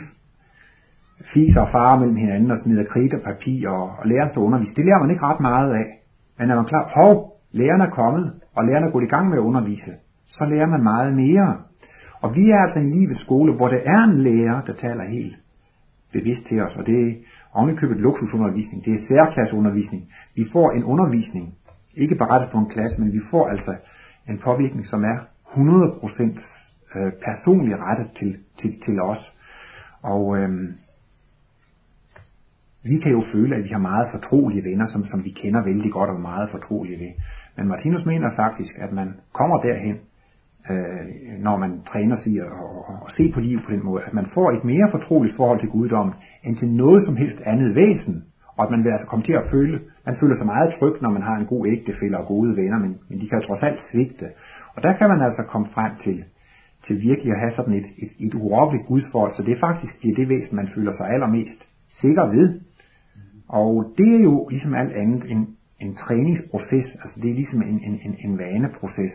fiser 1.33 1.61
og 1.61 1.71
farer 1.71 1.99
mellem 1.99 2.15
hinanden 2.15 2.51
og 2.51 2.57
smider 2.63 2.83
kridt 2.83 3.13
og 3.13 3.21
papir 3.21 3.69
og, 3.69 3.83
og 3.99 4.07
lærer 4.07 4.29
at 4.29 4.37
undervise. 4.37 4.75
Det 4.75 4.85
lærer 4.85 4.99
man 4.99 5.09
ikke 5.11 5.23
ret 5.23 5.39
meget 5.39 5.73
af. 5.73 5.85
Men 6.39 6.49
er 6.49 6.55
man 6.55 6.65
klar, 6.65 6.91
hov, 6.95 7.41
lærerne 7.51 7.83
er 7.83 7.89
kommet, 7.89 8.33
og 8.55 8.65
lærerne 8.65 8.87
er 8.87 8.91
gået 8.91 9.03
i 9.03 9.13
gang 9.15 9.29
med 9.29 9.37
at 9.37 9.41
undervise, 9.41 9.91
så 10.27 10.45
lærer 10.45 10.67
man 10.67 10.83
meget 10.83 11.13
mere. 11.13 11.57
Og 12.21 12.35
vi 12.35 12.49
er 12.49 12.59
altså 12.59 12.79
en 12.79 12.89
livets 12.89 13.21
skole, 13.21 13.55
hvor 13.55 13.67
der 13.67 13.81
er 13.85 14.03
en 14.03 14.17
lærer, 14.17 14.61
der 14.61 14.73
taler 14.73 15.03
helt 15.03 15.35
bevidst 16.13 16.47
til 16.47 16.61
os, 16.61 16.75
og 16.75 16.85
det 16.85 17.07
er 17.07 17.13
ovenikøbet 17.53 17.97
luksusundervisning, 17.97 18.85
det 18.85 18.93
er 18.93 19.05
særklasseundervisning. 19.07 20.09
Vi 20.35 20.45
får 20.51 20.71
en 20.71 20.83
undervisning, 20.83 21.55
ikke 21.95 22.15
bare 22.15 22.47
på 22.51 22.57
en 22.57 22.69
klasse, 22.69 23.01
men 23.01 23.13
vi 23.13 23.21
får 23.31 23.47
altså 23.47 23.75
en 24.29 24.39
påvirkning, 24.43 24.85
som 24.87 25.03
er 25.03 25.17
100% 25.53 26.99
øh, 26.99 27.11
personligt 27.25 27.79
rettet 27.79 28.09
til, 28.19 28.37
til, 28.59 28.81
til 28.85 29.01
os. 29.01 29.33
Og 30.01 30.37
øhm, 30.37 30.67
vi 32.83 32.97
kan 32.99 33.11
jo 33.11 33.23
føle, 33.33 33.55
at 33.55 33.63
vi 33.63 33.69
har 33.69 33.79
meget 33.79 34.07
fortrolige 34.11 34.63
venner, 34.63 34.85
som, 34.93 35.05
som 35.05 35.23
vi 35.23 35.29
kender 35.29 35.63
vældig 35.63 35.91
godt 35.91 36.09
og 36.09 36.21
meget 36.21 36.49
fortrolige 36.49 36.99
ved. 36.99 37.11
Men 37.57 37.67
Martinus 37.67 38.05
mener 38.05 38.35
faktisk, 38.35 38.73
at 38.77 38.91
man 38.91 39.13
kommer 39.33 39.57
derhen, 39.61 39.97
øh, 40.69 41.39
når 41.39 41.57
man 41.57 41.81
træner 41.91 42.17
sig 42.23 42.43
og, 42.51 42.89
og, 42.89 42.95
og 43.03 43.09
se 43.17 43.31
på 43.33 43.39
livet 43.39 43.63
på 43.65 43.71
den 43.71 43.85
måde, 43.85 44.03
at 44.03 44.13
man 44.13 44.27
får 44.33 44.51
et 44.51 44.63
mere 44.63 44.91
fortroligt 44.91 45.35
forhold 45.35 45.59
til 45.59 45.69
guddommen, 45.69 46.15
end 46.43 46.57
til 46.57 46.69
noget 46.69 47.05
som 47.05 47.15
helst 47.15 47.41
andet 47.45 47.75
væsen. 47.75 48.23
Og 48.57 48.63
at 48.63 48.71
man 48.71 48.83
vil 48.83 48.89
altså 48.89 49.07
komme 49.07 49.25
til 49.25 49.33
at 49.33 49.49
føle, 49.51 49.79
man 50.05 50.17
føler 50.19 50.35
sig 50.37 50.45
meget 50.45 50.73
tryg, 50.79 51.01
når 51.01 51.09
man 51.09 51.21
har 51.21 51.35
en 51.37 51.45
god 51.45 51.67
ægtefælle 51.67 52.17
og 52.17 52.25
gode 52.27 52.55
venner, 52.55 52.79
men, 52.79 52.97
men 53.09 53.21
de 53.21 53.27
kan 53.29 53.39
jo 53.39 53.47
trods 53.47 53.63
alt 53.63 53.79
svigte. 53.91 54.27
Og 54.75 54.83
der 54.83 54.93
kan 54.93 55.09
man 55.09 55.21
altså 55.21 55.43
komme 55.43 55.67
frem 55.73 55.91
til, 56.03 56.23
til 56.87 57.01
virkelig 57.01 57.33
at 57.33 57.39
have 57.39 57.53
sådan 57.55 57.73
et, 57.73 57.85
et, 58.03 58.27
et 58.27 58.33
urokkeligt 58.33 58.87
gudsforhold, 58.87 59.33
så 59.35 59.43
det 59.43 59.53
er 59.53 59.59
faktisk 59.59 60.03
det, 60.03 60.17
det 60.17 60.29
væsen, 60.29 60.55
man 60.55 60.69
føler 60.75 60.91
sig 60.97 61.09
allermest 61.09 61.59
sikker 62.01 62.25
ved. 62.35 62.59
Og 63.47 63.93
det 63.97 64.15
er 64.15 64.23
jo 64.23 64.47
ligesom 64.47 64.73
alt 64.73 64.93
andet 64.93 65.31
en, 65.31 65.55
en 65.85 65.95
træningsproces, 65.95 66.85
altså 67.03 67.19
det 67.21 67.29
er 67.29 67.35
ligesom 67.35 67.61
en, 67.61 67.79
en, 67.87 67.99
en, 68.05 68.15
en 68.25 68.37
vaneproces. 68.37 69.11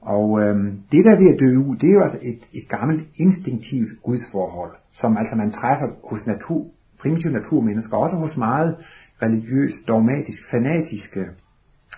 Og 0.00 0.42
øhm, 0.42 0.80
det 0.92 1.04
der 1.04 1.16
ved 1.16 1.34
at 1.34 1.40
dø 1.40 1.56
ud, 1.56 1.76
det 1.76 1.88
er 1.88 1.94
jo 1.94 2.02
altså 2.02 2.18
et, 2.22 2.42
et 2.52 2.68
gammelt 2.68 3.02
instinktivt 3.16 4.02
gudsforhold, 4.02 4.72
som 4.92 5.16
altså 5.16 5.36
man 5.36 5.50
træffer 5.50 5.88
hos 6.10 6.26
natur, 6.26 6.66
primitive 7.00 7.32
naturmennesker, 7.32 7.96
også 7.96 8.16
hos 8.16 8.36
meget 8.36 8.76
religiøst, 9.22 9.88
dogmatisk, 9.88 10.50
fanatiske 10.50 11.24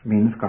mennesker. 0.05 0.49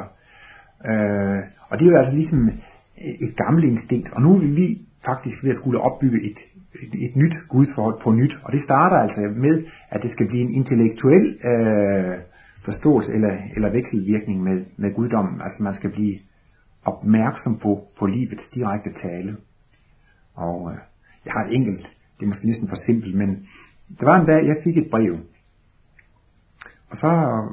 Øh, 0.89 1.39
og 1.69 1.79
det 1.79 1.87
er 1.87 1.91
jo 1.91 1.97
altså 1.97 2.15
ligesom 2.15 2.49
et 2.97 3.35
gammelt 3.35 3.65
instinkt, 3.65 4.13
og 4.13 4.21
nu 4.21 4.35
er 4.35 4.39
vi 4.39 4.81
faktisk 5.05 5.43
ved 5.43 5.51
at 5.51 5.57
skulle 5.57 5.81
opbygge 5.81 6.21
et, 6.29 6.37
et, 6.83 7.05
et 7.05 7.15
nyt 7.15 7.35
gudsforhold 7.49 8.01
på 8.03 8.11
nyt, 8.11 8.33
og 8.43 8.53
det 8.53 8.63
starter 8.63 8.97
altså 8.97 9.21
med, 9.35 9.63
at 9.89 10.03
det 10.03 10.11
skal 10.11 10.27
blive 10.27 10.41
en 10.41 10.53
intellektuel 10.55 11.37
øh, 11.43 12.17
forståelse 12.71 13.13
eller, 13.13 13.33
eller 13.55 13.69
vekselvirkning 13.69 14.43
med, 14.43 14.65
med 14.77 14.93
guddommen, 14.93 15.41
altså 15.41 15.63
man 15.63 15.75
skal 15.75 15.91
blive 15.91 16.19
opmærksom 16.85 17.59
på, 17.63 17.71
på 17.99 18.05
livets 18.05 18.49
direkte 18.55 18.91
tale. 18.93 19.37
Og 20.35 20.71
øh, 20.71 20.77
jeg 21.25 21.33
har 21.33 21.43
et 21.45 21.55
enkelt, 21.55 21.83
det 22.17 22.23
er 22.25 22.29
måske 22.29 22.47
næsten 22.47 22.67
for 22.69 22.75
simpelt, 22.85 23.15
men 23.15 23.29
der 23.99 24.05
var 24.05 24.19
en 24.19 24.27
dag, 24.27 24.47
jeg 24.47 24.57
fik 24.63 24.77
et 24.77 24.89
brev, 24.91 25.13
og 26.89 26.97
så 26.97 27.07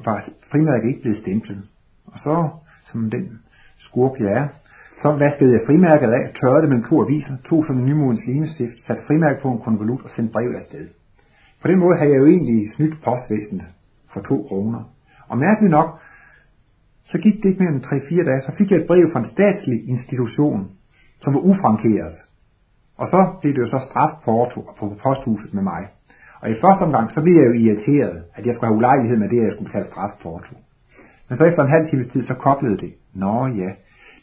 var 0.06 0.28
frimærket 0.52 0.88
ikke 0.88 1.00
blevet 1.00 1.18
stemplet, 1.18 1.62
og 2.06 2.18
så, 2.18 2.48
som 2.92 3.10
den 3.10 3.38
skurk 3.78 4.20
jeg 4.20 4.32
er, 4.32 4.48
så 5.02 5.08
vaskede 5.12 5.52
jeg 5.52 5.60
frimærket 5.66 6.10
af, 6.18 6.34
tørrede 6.40 6.62
det 6.62 6.70
med 6.70 6.88
to 6.88 7.02
aviser, 7.04 7.36
tog 7.48 7.64
sådan 7.64 7.82
en 7.82 7.88
nymodens 7.88 8.26
limestift, 8.26 8.78
satte 8.86 9.02
frimærket 9.06 9.42
på 9.42 9.50
en 9.52 9.60
konvolut 9.60 10.02
og 10.04 10.10
sendte 10.10 10.32
brevet 10.32 10.54
afsted. 10.54 10.88
På 11.62 11.68
den 11.68 11.78
måde 11.78 11.96
havde 11.96 12.10
jeg 12.10 12.18
jo 12.18 12.26
egentlig 12.26 12.72
snydt 12.74 13.02
postvæsenet 13.04 13.66
for 14.12 14.20
to 14.20 14.46
kroner. 14.48 14.95
Og 15.28 15.38
mærkeligt 15.38 15.70
nok, 15.70 16.00
så 17.04 17.18
gik 17.18 17.36
det 17.42 17.48
ikke 17.48 17.62
mere 17.62 17.72
end 17.72 17.84
3-4 17.84 18.24
dage, 18.28 18.40
så 18.40 18.52
fik 18.58 18.70
jeg 18.70 18.78
et 18.80 18.86
brev 18.86 19.12
fra 19.12 19.20
en 19.20 19.32
statslig 19.34 19.88
institution, 19.88 20.70
som 21.22 21.34
var 21.34 21.40
ufrankeret. 21.40 22.16
Og 22.98 23.06
så 23.06 23.20
blev 23.40 23.54
det 23.54 23.60
jo 23.60 23.66
så 23.66 23.80
strafporto 23.90 24.60
på 24.78 24.84
posthuset 25.02 25.54
med 25.54 25.62
mig. 25.62 25.82
Og 26.40 26.50
i 26.50 26.60
første 26.60 26.82
omgang, 26.82 27.10
så 27.10 27.20
blev 27.22 27.34
jeg 27.34 27.46
jo 27.46 27.52
irriteret, 27.52 28.22
at 28.34 28.46
jeg 28.46 28.54
skulle 28.54 28.68
have 28.70 28.76
ulejlighed 28.76 29.16
med 29.16 29.28
det, 29.28 29.38
at 29.38 29.44
jeg 29.44 29.52
skulle 29.52 29.68
betale 29.70 29.90
strafporto. 29.92 30.54
Men 31.28 31.38
så 31.38 31.44
efter 31.44 31.62
en 31.62 31.70
halv 31.76 31.88
times 31.90 32.08
tid, 32.12 32.26
så 32.26 32.34
koblede 32.34 32.76
det. 32.76 32.92
Nå 33.14 33.46
ja, 33.46 33.70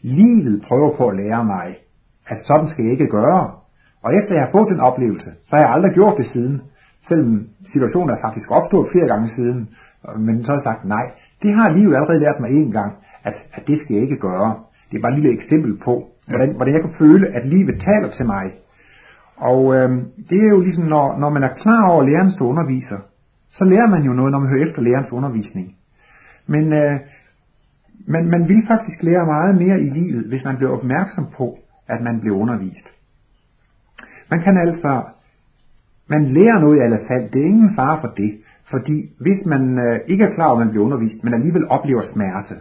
livet 0.02 0.64
prøver 0.68 0.98
på 0.98 1.08
at 1.08 1.16
lære 1.16 1.46
mig, 1.46 1.78
at 2.28 2.38
sådan 2.48 2.68
skal 2.68 2.84
jeg 2.84 2.92
ikke 2.92 3.08
gøre. 3.08 3.52
Og 4.04 4.16
efter 4.16 4.34
jeg 4.36 4.44
har 4.44 4.52
fået 4.52 4.70
den 4.70 4.80
oplevelse, 4.80 5.32
så 5.44 5.56
har 5.56 5.64
jeg 5.64 5.72
aldrig 5.72 5.94
gjort 5.94 6.18
det 6.18 6.26
siden. 6.26 6.62
Selvom 7.08 7.48
situationen 7.74 8.10
er 8.10 8.22
faktisk 8.22 8.52
opstået 8.52 8.92
flere 8.92 9.08
gange 9.08 9.30
siden. 9.36 9.70
Men 10.18 10.44
så 10.44 10.52
har 10.52 10.58
jeg 10.58 10.64
sagt, 10.64 10.86
nej, 10.86 11.12
det 11.44 11.54
har 11.54 11.70
livet 11.70 11.96
allerede 11.96 12.20
lært 12.20 12.40
mig 12.40 12.52
en 12.52 12.72
gang, 12.72 12.94
at, 13.24 13.34
at 13.54 13.68
det 13.68 13.80
skal 13.80 13.94
jeg 13.94 14.04
ikke 14.04 14.18
gøre. 14.18 14.56
Det 14.92 14.98
er 14.98 15.02
bare 15.02 15.14
et 15.14 15.20
lille 15.20 15.42
eksempel 15.42 15.78
på, 15.86 16.08
hvordan, 16.28 16.56
hvordan 16.56 16.74
jeg 16.74 16.82
kan 16.82 16.96
føle, 16.98 17.28
at 17.28 17.46
livet 17.46 17.82
taler 17.82 18.10
til 18.18 18.26
mig. 18.26 18.52
Og 19.38 19.76
øh, 19.76 19.90
det 20.30 20.38
er 20.44 20.50
jo 20.50 20.60
ligesom, 20.60 20.84
når, 20.84 21.18
når 21.20 21.30
man 21.30 21.44
er 21.44 21.54
klar 21.64 21.90
over 21.90 22.04
lærerens 22.04 22.42
underviser, 22.42 23.00
så 23.52 23.64
lærer 23.64 23.88
man 23.88 24.04
jo 24.04 24.14
noget, 24.14 24.32
når 24.32 24.40
man 24.40 24.50
hører 24.50 24.68
efter 24.68 24.82
lærerens 24.82 25.12
undervisning. 25.12 25.76
Men 26.48 26.74
øh, 26.74 27.00
man, 28.08 28.26
man 28.28 28.48
vil 28.48 28.64
faktisk 28.68 29.04
lære 29.04 29.26
meget 29.26 29.56
mere 29.56 29.80
i 29.80 29.90
livet, 29.90 30.26
hvis 30.26 30.44
man 30.44 30.58
bliver 30.58 30.72
opmærksom 30.78 31.26
på, 31.38 31.58
at 31.88 32.02
man 32.02 32.20
bliver 32.20 32.38
undervist. 32.38 32.88
Man 34.30 34.44
kan 34.44 34.58
altså, 34.58 35.04
man 36.08 36.34
lærer 36.34 36.60
noget 36.60 36.78
i 36.78 36.80
alle 36.80 37.00
fald, 37.08 37.32
det 37.32 37.42
er 37.42 37.46
ingen 37.46 37.76
fare 37.76 38.02
for 38.02 38.08
det, 38.08 38.43
fordi 38.72 39.10
hvis 39.20 39.46
man 39.46 39.80
øh, 39.80 40.00
ikke 40.08 40.24
er 40.24 40.34
klar 40.36 40.48
over, 40.48 40.60
at 40.60 40.66
man 40.66 40.70
bliver 40.70 40.86
undervist, 40.86 41.24
men 41.24 41.34
alligevel 41.34 41.68
oplever 41.68 42.02
smerte, 42.14 42.56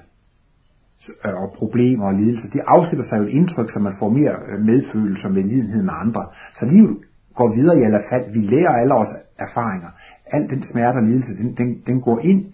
øh, 1.25 1.35
og 1.43 1.55
problemer 1.59 2.07
og 2.07 2.15
lidelser, 2.15 2.49
det 2.49 2.63
afsætter 2.67 3.05
sig 3.09 3.19
jo 3.19 3.23
et 3.23 3.29
indtryk, 3.29 3.71
så 3.71 3.79
man 3.79 3.95
får 3.99 4.09
mere 4.09 4.35
øh, 4.49 4.61
medfølelse 4.61 5.25
og 5.25 5.33
medlidenhed 5.33 5.83
med 5.83 5.95
andre. 5.97 6.27
Så 6.59 6.67
livet 6.67 6.97
går 7.35 7.55
videre 7.55 7.79
i 7.81 7.83
alle 7.83 8.03
fald. 8.11 8.33
Vi 8.33 8.41
lærer 8.41 8.71
alle 8.71 8.95
vores 8.95 9.09
erfaringer. 9.39 9.89
Al 10.27 10.49
den 10.49 10.63
smerte 10.73 10.97
og 10.97 11.03
lidelse, 11.03 11.37
den, 11.37 11.55
den, 11.57 11.83
den 11.87 12.01
går 12.01 12.19
ind 12.19 12.45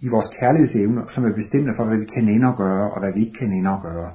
i 0.00 0.08
vores 0.08 0.26
kærlighedsevne, 0.40 1.02
som 1.14 1.24
er 1.24 1.32
bestemmende 1.32 1.76
for, 1.76 1.84
hvad 1.84 1.98
vi 1.98 2.04
kan 2.04 2.28
ende 2.28 2.48
at 2.48 2.56
gøre, 2.56 2.90
og 2.90 3.00
hvad 3.00 3.12
vi 3.12 3.20
ikke 3.20 3.38
kan 3.38 3.52
ende 3.52 3.70
at 3.70 3.82
gøre. 3.82 4.10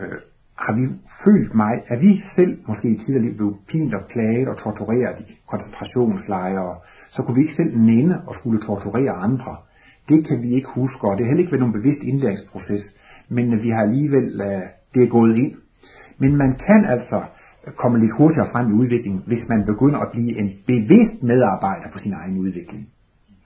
Øh, 0.00 0.18
har 0.56 0.72
vi 0.72 0.88
følt 1.24 1.54
mig, 1.54 1.82
at 1.88 2.00
vi 2.00 2.22
selv 2.36 2.58
måske 2.68 2.88
i 2.88 2.98
tidligere 2.98 3.24
liv 3.24 3.36
blev 3.36 3.56
pint 3.68 3.94
og 3.94 4.02
plaget 4.12 4.48
og 4.48 4.56
tortureret 4.58 5.20
i 5.20 5.38
koncentrationslejre, 5.50 6.76
så 7.14 7.22
kunne 7.22 7.34
vi 7.34 7.40
ikke 7.40 7.54
selv 7.54 7.78
nænde 7.78 8.22
og 8.26 8.34
skulle 8.34 8.60
torturere 8.60 9.10
andre. 9.10 9.56
Det 10.08 10.26
kan 10.26 10.42
vi 10.42 10.50
ikke 10.54 10.68
huske, 10.74 11.08
og 11.08 11.18
det 11.18 11.24
har 11.24 11.30
heller 11.30 11.44
ikke 11.44 11.52
været 11.52 11.60
nogen 11.66 11.78
bevidst 11.80 12.02
indlæringsproces, 12.02 12.82
men 13.28 13.62
vi 13.62 13.70
har 13.70 13.82
alligevel, 13.82 14.40
øh, 14.40 14.62
det 14.94 15.02
er 15.02 15.08
gået 15.08 15.36
ind. 15.36 15.52
Men 16.18 16.36
man 16.36 16.52
kan 16.66 16.84
altså 16.84 17.22
komme 17.76 17.98
lidt 17.98 18.16
hurtigere 18.18 18.48
frem 18.52 18.70
i 18.70 18.72
udviklingen, 18.72 19.22
hvis 19.26 19.48
man 19.48 19.64
begynder 19.64 19.98
at 19.98 20.12
blive 20.12 20.38
en 20.38 20.50
bevidst 20.66 21.22
medarbejder 21.22 21.88
på 21.92 21.98
sin 21.98 22.12
egen 22.12 22.38
udvikling. 22.38 22.88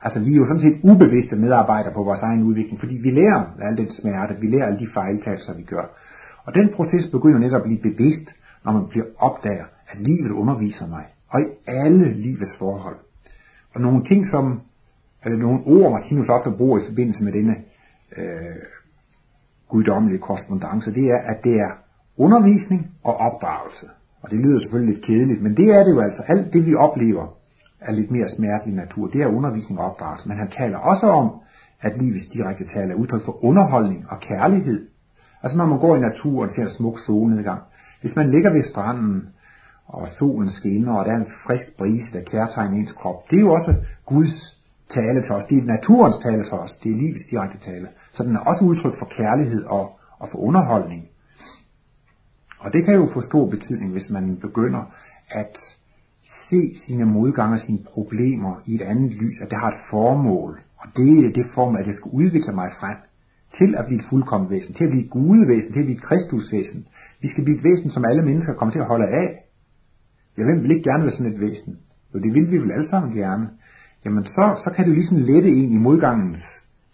Altså 0.03 0.21
vi 0.21 0.33
er 0.33 0.37
jo 0.37 0.47
sådan 0.47 0.63
set 0.63 0.81
ubevidste 0.83 1.37
medarbejdere 1.37 1.93
på 1.93 2.03
vores 2.03 2.23
egen 2.23 2.43
udvikling, 2.43 2.81
fordi 2.81 2.97
vi 2.97 3.11
lærer 3.11 3.41
al 3.61 3.77
den 3.77 3.91
smerte, 3.91 4.35
vi 4.41 4.47
lærer 4.47 4.67
alle 4.67 4.79
de 4.79 4.89
fejltagelser, 4.95 5.57
vi 5.57 5.63
gør. 5.63 5.87
Og 6.45 6.55
den 6.55 6.69
proces 6.77 7.11
begynder 7.11 7.39
netop 7.39 7.61
at 7.61 7.67
blive 7.67 7.83
bevidst, 7.83 8.27
når 8.65 8.73
man 8.73 8.87
bliver 8.89 9.07
opdager, 9.19 9.65
at 9.91 9.99
livet 9.99 10.31
underviser 10.31 10.87
mig. 10.87 11.05
Og 11.29 11.41
i 11.41 11.45
alle 11.67 12.13
livets 12.13 12.57
forhold. 12.59 12.97
Og 13.77 13.83
nogle 13.83 14.05
ting, 14.05 14.27
som, 14.31 14.61
eller 15.25 15.39
nogle 15.39 15.61
ord, 15.67 15.93
Martinus 15.93 16.29
ofte 16.29 16.51
bruger 16.51 16.79
i 16.79 16.87
forbindelse 16.89 17.25
med 17.25 17.33
denne 17.33 17.57
øh, 18.17 18.63
guddommelige 19.69 20.19
korrespondence, 20.19 20.95
det 20.95 21.07
er, 21.11 21.19
at 21.33 21.45
det 21.45 21.55
er 21.61 21.71
undervisning 22.17 22.91
og 23.05 23.17
opdragelse. 23.17 23.87
Og 24.23 24.31
det 24.31 24.39
lyder 24.39 24.61
selvfølgelig 24.61 24.95
lidt 24.95 25.07
kedeligt, 25.07 25.43
men 25.43 25.57
det 25.57 25.69
er 25.75 25.85
det 25.85 25.91
jo 25.91 26.01
altså. 26.01 26.23
Alt 26.27 26.53
det 26.53 26.67
vi 26.67 26.75
oplever 26.75 27.27
er 27.81 27.93
lidt 27.93 28.11
mere 28.11 28.29
smertelig 28.29 28.75
natur. 28.75 29.07
Det 29.09 29.23
er 29.23 29.27
undervisning 29.27 29.81
og 29.81 29.87
opdragelse. 29.87 30.29
Men 30.29 30.39
han 30.39 30.49
taler 30.49 30.79
også 30.79 31.07
om, 31.07 31.31
at 31.81 31.99
livets 32.03 32.27
direkte 32.27 32.65
tale 32.75 32.93
er 32.93 32.97
udtryk 32.97 33.25
for 33.25 33.45
underholdning 33.45 34.05
og 34.09 34.21
kærlighed. 34.21 34.89
Altså 35.43 35.59
når 35.59 35.67
man 35.67 35.79
går 35.79 35.97
i 35.97 36.01
naturen 36.01 36.49
og 36.49 36.55
ser 36.55 36.63
en 36.63 36.71
smuk 36.71 36.99
solnedgang. 37.07 37.61
Hvis 38.01 38.17
man 38.17 38.29
ligger 38.31 38.51
ved 38.53 38.63
stranden, 38.63 39.29
og 39.89 40.09
solen 40.19 40.51
skinner, 40.51 40.93
og 40.93 41.05
der 41.05 41.13
er 41.13 41.17
en 41.17 41.33
frisk 41.47 41.77
brise, 41.79 42.13
der 42.13 42.21
kærtegner 42.21 42.77
ens 42.77 42.93
krop, 42.93 43.31
det 43.31 43.37
er 43.37 43.41
jo 43.41 43.53
også 43.53 43.75
Guds 44.07 44.57
tale 44.95 45.23
til 45.23 45.33
os. 45.33 45.45
Det 45.45 45.59
er 45.59 45.67
naturens 45.67 46.17
tale 46.23 46.45
til 46.45 46.53
os. 46.53 46.73
Det 46.83 46.93
er 46.93 46.97
livets 46.97 47.25
direkte 47.31 47.59
tale. 47.59 47.89
Så 48.13 48.23
den 48.23 48.37
er 48.37 48.41
også 48.41 48.65
udtryk 48.65 48.99
for 48.99 49.07
kærlighed 49.07 49.65
og, 49.65 49.99
og 50.19 50.29
for 50.33 50.39
underholdning. 50.39 51.09
Og 52.59 52.73
det 52.73 52.85
kan 52.85 52.95
jo 52.95 53.11
få 53.15 53.21
stor 53.21 53.51
betydning, 53.51 53.93
hvis 53.93 54.11
man 54.11 54.37
begynder 54.37 54.83
at 55.31 55.57
se 56.51 56.81
sine 56.87 57.05
modgange 57.05 57.55
og 57.55 57.61
sine 57.61 57.79
problemer 57.95 58.63
i 58.67 58.75
et 58.75 58.83
andet 58.83 59.13
lys, 59.13 59.41
at 59.41 59.51
det 59.51 59.59
har 59.59 59.69
et 59.69 59.81
formål. 59.91 60.61
Og 60.79 60.87
det 60.97 61.27
er 61.27 61.33
det 61.33 61.47
formål, 61.55 61.81
at 61.81 61.87
jeg 61.87 61.95
skal 61.95 62.11
udvikle 62.13 62.53
mig 62.53 62.71
frem 62.81 62.97
til 63.59 63.75
at 63.79 63.85
blive 63.87 64.01
et 64.01 64.07
fuldkommen 64.11 64.51
væsen, 64.51 64.75
til 64.75 64.85
at 64.85 64.91
blive 64.91 65.05
et 65.05 65.11
gudevæsen, 65.11 65.73
til 65.73 65.79
at 65.79 65.87
blive 65.87 65.97
et 65.97 66.03
kristusvæsen. 66.03 66.87
Vi 67.23 67.29
skal 67.29 67.45
blive 67.45 67.59
et 67.59 67.65
væsen, 67.65 67.91
som 67.91 68.05
alle 68.05 68.23
mennesker 68.23 68.55
kommer 68.55 68.73
til 68.73 68.79
at 68.79 68.87
holde 68.87 69.07
af. 69.07 69.46
Ja, 70.39 70.45
hvem 70.45 70.63
vil 70.63 70.71
ikke 70.71 70.91
gerne 70.91 71.05
være 71.05 71.13
sådan 71.13 71.33
et 71.33 71.41
væsen? 71.41 71.79
Jo, 72.15 72.19
det 72.19 72.35
vil 72.35 72.51
vi 72.51 72.59
vel 72.59 72.73
alle 72.73 72.89
sammen 72.89 73.17
gerne. 73.17 73.51
Jamen, 74.05 74.25
så, 74.25 74.61
så 74.65 74.71
kan 74.75 74.85
det 74.85 74.91
jo 74.91 74.95
ligesom 74.95 75.19
lette 75.19 75.49
en 75.49 75.73
i 75.73 75.79
modgangens 75.79 76.43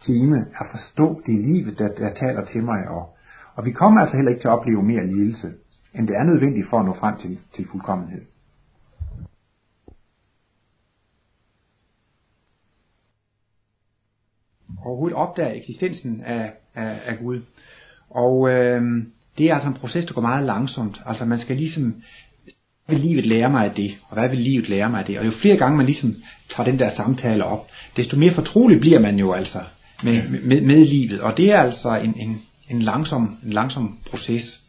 time 0.04 0.38
at 0.60 0.66
forstå 0.70 1.22
det 1.26 1.34
livet, 1.34 1.78
der, 1.78 1.88
der 1.88 2.14
taler 2.14 2.44
til 2.44 2.62
mig. 2.62 2.88
Og, 2.88 3.16
og 3.54 3.64
vi 3.66 3.70
kommer 3.70 4.00
altså 4.00 4.16
heller 4.16 4.30
ikke 4.30 4.42
til 4.42 4.48
at 4.48 4.58
opleve 4.58 4.82
mere 4.82 5.06
lidelse, 5.06 5.52
end 5.94 6.08
det 6.08 6.16
er 6.16 6.24
nødvendigt 6.24 6.68
for 6.70 6.78
at 6.78 6.84
nå 6.86 6.94
frem 6.94 7.16
til, 7.20 7.38
til 7.54 7.66
fuldkommenhed. 7.70 8.22
overhovedet 14.84 15.16
opdager 15.16 15.52
eksistensen 15.52 16.20
af, 16.20 16.52
af, 16.74 17.00
af 17.06 17.18
Gud. 17.18 17.40
Og 18.10 18.50
øh, 18.50 18.82
det 19.38 19.46
er 19.46 19.54
altså 19.54 19.68
en 19.68 19.74
proces, 19.74 20.04
der 20.04 20.14
går 20.14 20.20
meget 20.20 20.46
langsomt. 20.46 21.02
Altså 21.06 21.24
man 21.24 21.38
skal 21.38 21.56
ligesom, 21.56 22.02
hvad 22.86 22.98
vil 22.98 23.08
livet 23.08 23.26
lære 23.26 23.50
mig 23.50 23.64
af 23.64 23.74
det? 23.74 23.94
Og 24.08 24.18
hvad 24.18 24.28
vil 24.28 24.38
livet 24.38 24.68
lære 24.68 24.90
mig 24.90 25.00
af 25.00 25.04
det? 25.04 25.18
Og 25.18 25.26
jo 25.26 25.30
flere 25.30 25.56
gange 25.56 25.76
man 25.76 25.86
ligesom 25.86 26.14
tager 26.50 26.70
den 26.70 26.78
der 26.78 26.94
samtale 26.96 27.44
op, 27.44 27.68
desto 27.96 28.16
mere 28.16 28.34
fortrolig 28.34 28.80
bliver 28.80 29.00
man 29.00 29.18
jo 29.18 29.32
altså 29.32 29.58
med, 30.02 30.22
med, 30.28 30.60
med 30.60 30.86
livet. 30.86 31.20
Og 31.20 31.36
det 31.36 31.52
er 31.52 31.58
altså 31.58 31.96
en, 31.96 32.14
en, 32.20 32.42
en, 32.70 32.82
langsom, 32.82 33.36
en 33.46 33.52
langsom 33.52 33.98
proces. 34.10 34.60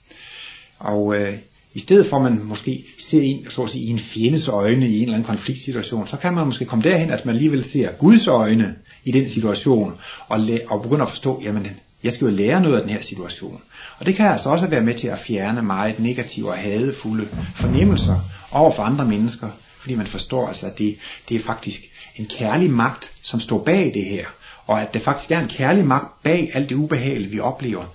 Og 0.80 1.16
øh, 1.16 1.38
i 1.74 1.80
stedet 1.80 2.09
for 2.09 2.18
at 2.18 2.24
man 2.24 2.43
måske 2.43 2.84
ser 3.09 3.22
en, 3.22 3.45
så 3.49 3.64
at 3.64 3.70
sige, 3.70 3.84
i 3.84 3.89
en 3.89 3.99
fjendes 3.99 4.47
øjne 4.47 4.89
i 4.89 4.97
en 4.97 5.03
eller 5.03 5.14
anden 5.14 5.28
konfliktsituation, 5.28 6.07
så 6.07 6.18
kan 6.18 6.34
man 6.34 6.45
måske 6.45 6.66
komme 6.66 6.84
derhen, 6.84 7.09
at 7.09 7.26
man 7.26 7.36
alligevel 7.36 7.72
ser 7.72 7.91
Guds 7.91 8.28
øjne 8.28 8.76
i 9.03 9.11
den 9.11 9.30
situation, 9.30 9.93
og, 10.28 10.39
og 10.68 10.82
begynder 10.82 11.05
at 11.05 11.11
forstå, 11.11 11.41
jamen, 11.43 11.68
jeg 12.04 12.14
skal 12.14 12.26
jo 12.26 12.32
lære 12.32 12.62
noget 12.62 12.76
af 12.76 12.82
den 12.82 12.91
her 12.91 13.01
situation. 13.01 13.62
Og 13.99 14.06
det 14.06 14.16
kan 14.16 14.26
altså 14.26 14.49
også 14.49 14.68
være 14.68 14.82
med 14.82 14.95
til 14.95 15.08
at 15.08 15.20
fjerne 15.28 15.62
meget 15.62 15.99
negative 15.99 16.49
og 16.49 16.58
hadefulde 16.58 17.28
fornemmelser 17.56 18.20
over 18.51 18.76
for 18.76 18.84
andre 18.84 19.06
mennesker, 19.06 19.49
fordi 19.80 19.95
man 19.95 20.08
forstår 20.08 20.47
altså, 20.47 20.66
at 20.66 20.78
det, 20.78 20.97
det 21.30 21.39
er 21.39 21.43
faktisk 21.45 21.82
en 22.16 22.26
kærlig 22.26 22.70
magt, 22.70 23.12
som 23.22 23.39
står 23.39 23.64
bag 23.64 23.91
det 23.93 24.06
her, 24.06 24.26
og 24.68 24.82
at 24.82 24.93
det 24.93 25.01
faktisk 25.01 25.32
er 25.32 25.39
en 25.39 25.47
kærlig 25.47 25.86
magt 25.86 26.24
bag 26.24 26.51
alt 26.54 26.70
det 26.70 26.76
ubehagelige, 26.76 27.32
vi 27.32 27.39
oplever. 27.39 27.86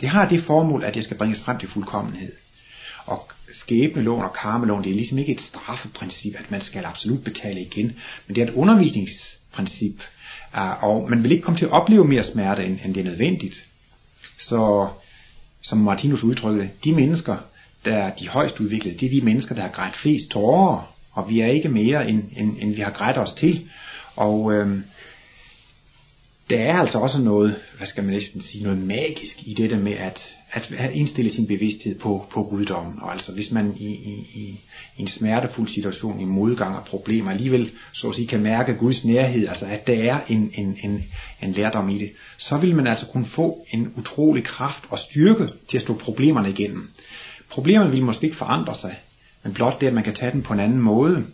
Det 0.00 0.08
har 0.08 0.28
det 0.28 0.44
formål, 0.44 0.84
at 0.84 0.94
det 0.94 1.04
skal 1.04 1.16
bringes 1.16 1.40
frem 1.40 1.58
til 1.58 1.68
fuldkommenhed. 1.68 2.32
Og 3.06 3.28
skæbnelån 3.52 4.24
og 4.24 4.32
karmelån, 4.32 4.84
det 4.84 4.90
er 4.90 4.94
ligesom 4.94 5.18
ikke 5.18 5.32
et 5.32 5.40
straffeprincip, 5.40 6.34
at 6.38 6.50
man 6.50 6.60
skal 6.60 6.84
absolut 6.84 7.24
betale 7.24 7.60
igen, 7.60 7.92
men 8.26 8.34
det 8.34 8.42
er 8.42 8.46
et 8.46 8.54
undervisnings 8.54 9.37
princip. 9.58 10.02
Ah, 10.52 10.84
og 10.84 11.10
man 11.10 11.22
vil 11.22 11.32
ikke 11.32 11.42
komme 11.42 11.58
til 11.58 11.64
at 11.64 11.72
opleve 11.72 12.04
mere 12.04 12.24
smerte, 12.24 12.64
end, 12.64 12.78
end 12.84 12.94
det 12.94 13.00
er 13.00 13.04
nødvendigt. 13.04 13.54
Så 14.38 14.88
som 15.62 15.78
Martinus 15.78 16.22
udtrykkede, 16.22 16.70
de 16.84 16.92
mennesker, 16.92 17.36
der 17.84 17.96
er 17.96 18.14
de 18.14 18.28
højst 18.28 18.60
udviklede, 18.60 18.98
det 18.98 19.06
er 19.06 19.20
de 19.20 19.24
mennesker, 19.24 19.54
der 19.54 19.62
har 19.62 19.68
grædt 19.68 19.96
flest 19.96 20.30
tårer, 20.30 20.94
og 21.12 21.30
vi 21.30 21.40
er 21.40 21.46
ikke 21.46 21.68
mere, 21.68 22.08
end, 22.08 22.22
end, 22.36 22.56
end 22.60 22.74
vi 22.74 22.80
har 22.80 22.90
grædt 22.90 23.18
os 23.18 23.34
til. 23.34 23.68
Og 24.16 24.52
øhm, 24.52 24.84
der 26.50 26.58
er 26.58 26.78
altså 26.78 26.98
også 26.98 27.18
noget, 27.18 27.56
hvad 27.78 27.86
skal 27.86 28.04
man 28.04 28.14
næsten 28.14 28.42
sige, 28.42 28.64
noget 28.64 28.78
magisk 28.78 29.36
i 29.42 29.54
det 29.54 29.70
der 29.70 29.78
med 29.78 29.92
at, 29.92 30.20
at 30.52 30.90
indstille 30.92 31.32
sin 31.32 31.46
bevidsthed 31.46 31.98
på, 31.98 32.26
på 32.32 32.42
guddommen. 32.42 33.02
Og 33.02 33.12
altså 33.12 33.32
hvis 33.32 33.50
man 33.50 33.74
i, 33.76 33.86
i, 33.86 34.12
i, 34.34 34.60
en 34.98 35.08
smertefuld 35.08 35.68
situation, 35.68 36.20
i 36.20 36.24
modgang 36.24 36.76
og 36.76 36.84
problemer, 36.84 37.30
alligevel 37.30 37.70
så 37.92 38.08
at 38.08 38.14
sige, 38.14 38.26
kan 38.26 38.42
mærke 38.42 38.74
Guds 38.74 39.04
nærhed, 39.04 39.48
altså 39.48 39.64
at 39.64 39.86
der 39.86 40.12
er 40.12 40.20
en, 40.28 40.52
en, 40.54 40.78
en, 40.84 41.04
en 41.42 41.52
lærdom 41.52 41.88
i 41.88 41.98
det, 41.98 42.10
så 42.38 42.56
vil 42.56 42.76
man 42.76 42.86
altså 42.86 43.06
kunne 43.06 43.26
få 43.26 43.66
en 43.72 43.92
utrolig 43.96 44.44
kraft 44.44 44.84
og 44.90 44.98
styrke 44.98 45.48
til 45.70 45.76
at 45.76 45.82
stå 45.82 45.94
problemerne 45.94 46.50
igennem. 46.50 46.90
Problemerne 47.50 47.90
vil 47.90 48.02
måske 48.02 48.24
ikke 48.24 48.36
forandre 48.36 48.74
sig, 48.80 48.96
men 49.42 49.54
blot 49.54 49.80
det, 49.80 49.86
at 49.86 49.94
man 49.94 50.04
kan 50.04 50.14
tage 50.14 50.32
den 50.32 50.42
på 50.42 50.52
en 50.52 50.60
anden 50.60 50.80
måde. 50.80 51.26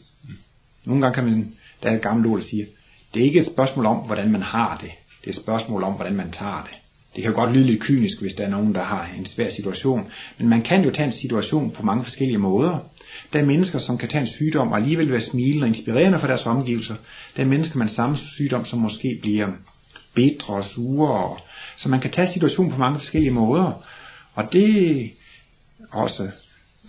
Nogle 0.85 1.03
gange 1.03 1.15
kan 1.15 1.25
man, 1.25 1.55
der 1.83 1.91
er 1.91 1.97
et 1.97 2.03
gammelt 2.03 2.27
ord, 2.27 2.39
der 2.39 2.45
siger, 2.45 2.67
det 3.15 3.21
er 3.21 3.25
ikke 3.25 3.41
et 3.41 3.53
spørgsmål 3.53 3.87
om, 3.87 3.97
hvordan 3.97 4.33
man 4.33 4.43
har 4.43 4.79
det, 4.81 4.91
det 5.21 5.27
er 5.27 5.39
et 5.39 5.43
spørgsmål 5.43 5.83
om, 5.83 5.93
hvordan 5.93 6.15
man 6.15 6.33
tager 6.33 6.63
det 6.71 6.84
det 7.15 7.23
kan 7.23 7.33
jo 7.33 7.41
godt 7.41 7.53
lyde 7.53 7.67
lidt 7.67 7.81
kynisk, 7.81 8.21
hvis 8.21 8.35
der 8.35 8.45
er 8.45 8.51
nogen, 8.51 8.75
der 8.75 8.83
har 8.83 9.09
en 9.19 9.27
svær 9.27 9.51
situation, 9.51 10.11
men 10.39 10.49
man 10.49 10.63
kan 10.63 10.85
jo 10.85 10.91
tage 10.91 11.07
en 11.07 11.21
situation 11.21 11.71
på 11.71 11.83
mange 11.83 12.05
forskellige 12.05 12.39
måder. 12.39 12.79
Der 13.33 13.39
er 13.39 13.45
mennesker, 13.45 13.79
som 13.79 13.99
kan 13.99 14.09
tage 14.09 14.23
en 14.23 14.33
sygdom 14.33 14.73
og 14.73 14.79
alligevel 14.79 15.13
være 15.13 15.21
smilende 15.21 15.65
og 15.65 15.69
inspirerende 15.69 16.19
for 16.19 16.27
deres 16.27 16.47
omgivelser. 16.47 16.95
Der 17.37 17.43
er 17.43 17.47
mennesker 17.47 17.79
med 17.79 17.87
en 17.87 17.95
samme 17.95 18.17
sygdom, 18.17 18.65
som 18.65 18.79
måske 18.79 19.19
bliver 19.23 19.49
bedre 20.15 20.55
og 20.55 20.65
sure. 20.65 21.37
Så 21.77 21.89
man 21.89 22.01
kan 22.01 22.11
tage 22.11 22.33
situationen 22.33 22.73
på 22.73 22.79
mange 22.79 22.99
forskellige 22.99 23.33
måder. 23.33 23.85
Og 24.35 24.53
det 24.53 25.11
også 25.91 26.31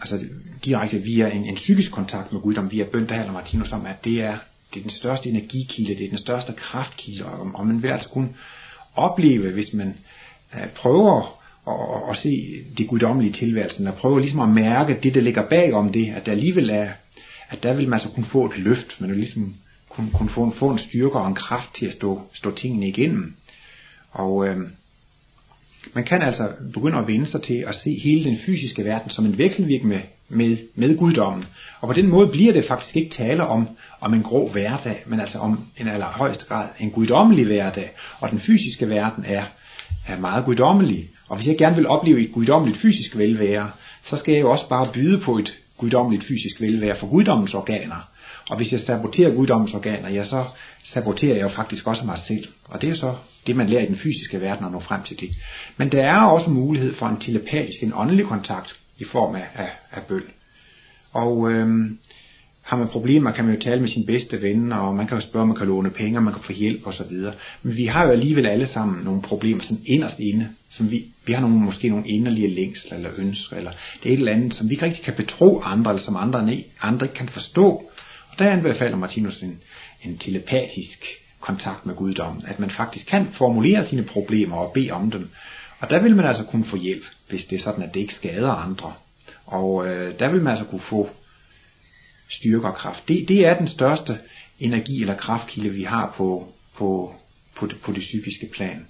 altså 0.01 0.19
direkte 0.65 0.97
via 0.97 1.29
en, 1.29 1.45
en 1.45 1.55
psykisk 1.55 1.91
kontakt 1.91 2.33
med 2.33 2.41
Gud, 2.41 2.57
om 2.57 2.71
via 2.71 2.83
bøn, 2.83 3.07
der 3.07 3.15
handler 3.15 3.33
Martinus 3.33 3.71
om, 3.71 3.85
at 3.85 4.05
det 4.05 4.21
er, 4.21 4.37
det 4.73 4.79
er 4.79 4.83
den 4.83 4.91
største 4.91 5.29
energikilde, 5.29 5.95
det 5.95 6.05
er 6.05 6.09
den 6.09 6.19
største 6.19 6.53
kraftkilde, 6.53 7.25
og, 7.25 7.51
og 7.53 7.67
man 7.67 7.83
vil 7.83 7.89
altså 7.89 8.09
kun 8.09 8.35
opleve, 8.95 9.51
hvis 9.51 9.73
man 9.73 9.93
øh, 10.55 10.67
prøver 10.75 11.41
at, 11.67 12.11
at 12.11 12.17
se 12.23 12.63
det 12.77 12.87
guddommelige 12.87 13.33
tilværelsen, 13.33 13.87
og 13.87 13.93
prøver 13.93 14.19
ligesom 14.19 14.39
at 14.39 14.49
mærke 14.49 14.99
det, 15.03 15.15
der 15.15 15.21
ligger 15.21 15.49
bag 15.49 15.73
om 15.73 15.91
det, 15.91 16.13
at 16.15 16.25
der 16.25 16.31
alligevel 16.31 16.69
er, 16.69 16.89
at 17.49 17.63
der 17.63 17.73
vil 17.73 17.89
man 17.89 17.99
så 17.99 18.09
kunne 18.09 18.25
få 18.25 18.45
et 18.45 18.57
løft, 18.57 19.01
man 19.01 19.09
vil 19.09 19.17
ligesom 19.17 19.55
kunne, 19.89 20.11
kunne 20.13 20.29
få, 20.29 20.43
en, 20.43 20.53
få 20.53 20.69
en 20.69 20.79
styrke 20.79 21.19
og 21.19 21.27
en 21.27 21.35
kraft 21.35 21.75
til 21.75 21.85
at 21.85 21.93
stå, 21.93 22.21
stå 22.33 22.51
tingene 22.51 22.87
igennem. 22.87 23.35
Og 24.11 24.47
øh, 24.47 24.57
man 25.93 26.03
kan 26.03 26.21
altså 26.21 26.49
begynde 26.73 26.97
at 26.97 27.07
vende 27.07 27.25
sig 27.25 27.43
til 27.43 27.63
at 27.67 27.75
se 27.75 27.99
hele 28.03 28.23
den 28.23 28.39
fysiske 28.45 28.85
verden 28.85 29.09
som 29.09 29.25
en 29.25 29.37
vekselvirkning 29.37 29.89
med, 29.89 30.01
med, 30.29 30.57
med 30.75 30.97
guddommen. 30.97 31.45
Og 31.81 31.87
på 31.87 31.93
den 31.93 32.09
måde 32.09 32.27
bliver 32.27 32.53
det 32.53 32.65
faktisk 32.67 32.95
ikke 32.95 33.15
tale 33.15 33.47
om, 33.47 33.67
om 34.01 34.13
en 34.13 34.23
grå 34.23 34.49
hverdag, 34.49 35.03
men 35.05 35.19
altså 35.19 35.37
om 35.37 35.59
en 35.77 35.87
allerhøjeste 35.87 36.45
grad 36.45 36.67
en 36.79 36.91
guddommelig 36.91 37.45
hverdag. 37.45 37.91
Og 38.19 38.31
den 38.31 38.39
fysiske 38.39 38.89
verden 38.89 39.25
er, 39.27 39.43
er 40.07 40.19
meget 40.19 40.45
guddommelig. 40.45 41.09
Og 41.29 41.35
hvis 41.35 41.47
jeg 41.47 41.57
gerne 41.57 41.75
vil 41.75 41.87
opleve 41.87 42.19
et 42.19 42.31
guddommeligt 42.31 42.81
fysisk 42.81 43.17
velvære, 43.17 43.71
så 44.03 44.17
skal 44.17 44.31
jeg 44.31 44.41
jo 44.41 44.51
også 44.51 44.69
bare 44.69 44.89
byde 44.93 45.17
på 45.19 45.37
et 45.37 45.57
guddommeligt 45.77 46.25
fysisk 46.27 46.61
velvære 46.61 46.95
for 46.99 47.07
guddommens 47.07 47.53
organer. 47.53 48.09
Og 48.49 48.57
hvis 48.57 48.71
jeg 48.71 48.79
saboterer 48.79 49.35
guddommens 49.35 49.73
organer, 49.73 50.09
ja, 50.09 50.25
så 50.25 50.43
saboterer 50.83 51.35
jeg 51.35 51.43
jo 51.43 51.49
faktisk 51.49 51.87
også 51.87 52.05
mig 52.05 52.17
selv. 52.27 52.47
Og 52.69 52.81
det 52.81 52.89
er 52.89 52.95
så 52.95 53.15
det, 53.47 53.55
man 53.55 53.67
lærer 53.67 53.83
i 53.83 53.85
den 53.85 53.95
fysiske 53.95 54.41
verden 54.41 54.65
at 54.65 54.71
nå 54.71 54.79
frem 54.79 55.03
til 55.03 55.19
det. 55.19 55.29
Men 55.77 55.91
der 55.91 56.03
er 56.03 56.21
også 56.21 56.49
mulighed 56.49 56.95
for 56.95 57.07
en 57.07 57.19
telepatisk, 57.19 57.83
en 57.83 57.93
åndelig 57.93 58.25
kontakt 58.25 58.75
i 58.97 59.03
form 59.03 59.35
af, 59.35 59.47
af, 59.55 59.69
af 59.91 60.03
bøl. 60.03 60.23
Og 61.13 61.51
øhm, 61.51 61.99
har 62.61 62.77
man 62.77 62.87
problemer, 62.87 63.31
kan 63.31 63.45
man 63.45 63.55
jo 63.55 63.61
tale 63.61 63.81
med 63.81 63.89
sin 63.89 64.05
bedste 64.05 64.41
ven, 64.41 64.71
og 64.71 64.95
man 64.95 65.07
kan 65.07 65.17
jo 65.17 65.21
spørge, 65.21 65.41
om 65.41 65.47
man 65.47 65.57
kan 65.57 65.67
låne 65.67 65.89
penge, 65.89 66.21
man 66.21 66.33
kan 66.33 66.43
få 66.43 66.51
hjælp 66.51 66.87
osv. 66.87 67.11
Men 67.63 67.77
vi 67.77 67.85
har 67.85 68.05
jo 68.05 68.11
alligevel 68.11 68.45
alle 68.45 68.67
sammen 68.67 69.03
nogle 69.03 69.21
problemer, 69.21 69.63
sådan 69.63 69.81
inderst 69.85 70.19
inde, 70.19 70.49
som 70.69 70.91
vi, 70.91 71.05
vi 71.25 71.33
har 71.33 71.41
nogle, 71.41 71.55
måske 71.55 71.89
nogle 71.89 72.07
inderlige 72.07 72.55
længsel 72.55 72.93
eller 72.93 73.09
ønsker, 73.17 73.57
eller 73.57 73.71
det 74.03 74.09
er 74.09 74.13
et 74.13 74.19
eller 74.19 74.31
andet, 74.31 74.53
som 74.53 74.69
vi 74.69 74.73
ikke 74.73 74.85
rigtig 74.85 75.03
kan 75.03 75.13
betro 75.13 75.61
andre, 75.61 75.91
eller 75.91 76.03
som 76.03 76.15
andre, 76.15 76.63
andre 76.81 77.05
ikke 77.05 77.15
kan 77.15 77.29
forstå. 77.29 77.67
Og 78.29 78.39
der 78.39 78.51
anbefaler 78.51 78.97
Martinus 78.97 79.41
en, 79.41 79.59
en 80.03 80.17
telepatisk 80.17 81.05
kontakt 81.39 81.85
med 81.85 81.95
guddommen, 81.95 82.43
at 82.47 82.59
man 82.59 82.69
faktisk 82.69 83.05
kan 83.07 83.27
formulere 83.33 83.87
sine 83.87 84.03
problemer 84.03 84.55
og 84.55 84.71
bede 84.73 84.91
om 84.91 85.11
dem. 85.11 85.29
Og 85.85 85.91
der 85.91 86.01
vil 86.01 86.15
man 86.15 86.25
altså 86.25 86.43
kunne 86.43 86.65
få 86.65 86.75
hjælp, 86.77 87.03
hvis 87.29 87.45
det 87.45 87.59
er 87.59 87.63
sådan, 87.63 87.83
at 87.83 87.93
det 87.93 87.99
ikke 87.99 88.13
skader 88.13 88.49
andre. 88.49 88.93
Og 89.45 89.87
øh, 89.87 90.19
der 90.19 90.31
vil 90.31 90.41
man 90.41 90.51
altså 90.51 90.65
kunne 90.65 90.81
få 90.89 91.09
styrke 92.29 92.67
og 92.67 92.75
kraft. 92.75 93.07
Det, 93.07 93.25
det 93.27 93.47
er 93.47 93.57
den 93.57 93.67
største 93.67 94.17
energi 94.59 95.01
eller 95.01 95.17
kraftkilde, 95.17 95.69
vi 95.69 95.83
har 95.83 96.13
på, 96.17 96.47
på, 96.77 97.15
på, 97.55 97.67
det, 97.67 97.75
på 97.83 97.91
det 97.91 97.99
psykiske 98.01 98.49
plan. 98.55 98.87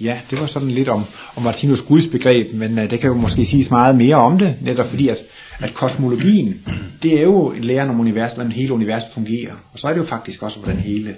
Ja, 0.00 0.20
det 0.30 0.40
var 0.40 0.46
sådan 0.46 0.70
lidt 0.70 0.88
om, 0.88 1.04
om 1.36 1.42
Martinus 1.42 1.80
Guds 1.80 2.10
begreb, 2.10 2.54
men 2.54 2.78
øh, 2.78 2.90
det 2.90 3.00
kan 3.00 3.08
jo 3.08 3.14
måske 3.14 3.46
siges 3.46 3.70
meget 3.70 3.96
mere 3.96 4.16
om 4.16 4.38
det, 4.38 4.56
netop 4.62 4.90
fordi 4.90 5.08
at, 5.08 5.18
at 5.58 5.74
kosmologien, 5.74 6.66
det 7.02 7.18
er 7.18 7.22
jo 7.22 7.54
læren 7.60 7.90
om 7.90 8.00
universet, 8.00 8.36
hvordan 8.36 8.52
hele 8.52 8.72
universet 8.72 9.10
fungerer. 9.14 9.54
Og 9.72 9.78
så 9.78 9.86
er 9.86 9.92
det 9.92 10.00
jo 10.00 10.06
faktisk 10.06 10.42
også, 10.42 10.58
hvordan 10.58 10.78
hele, 10.78 11.16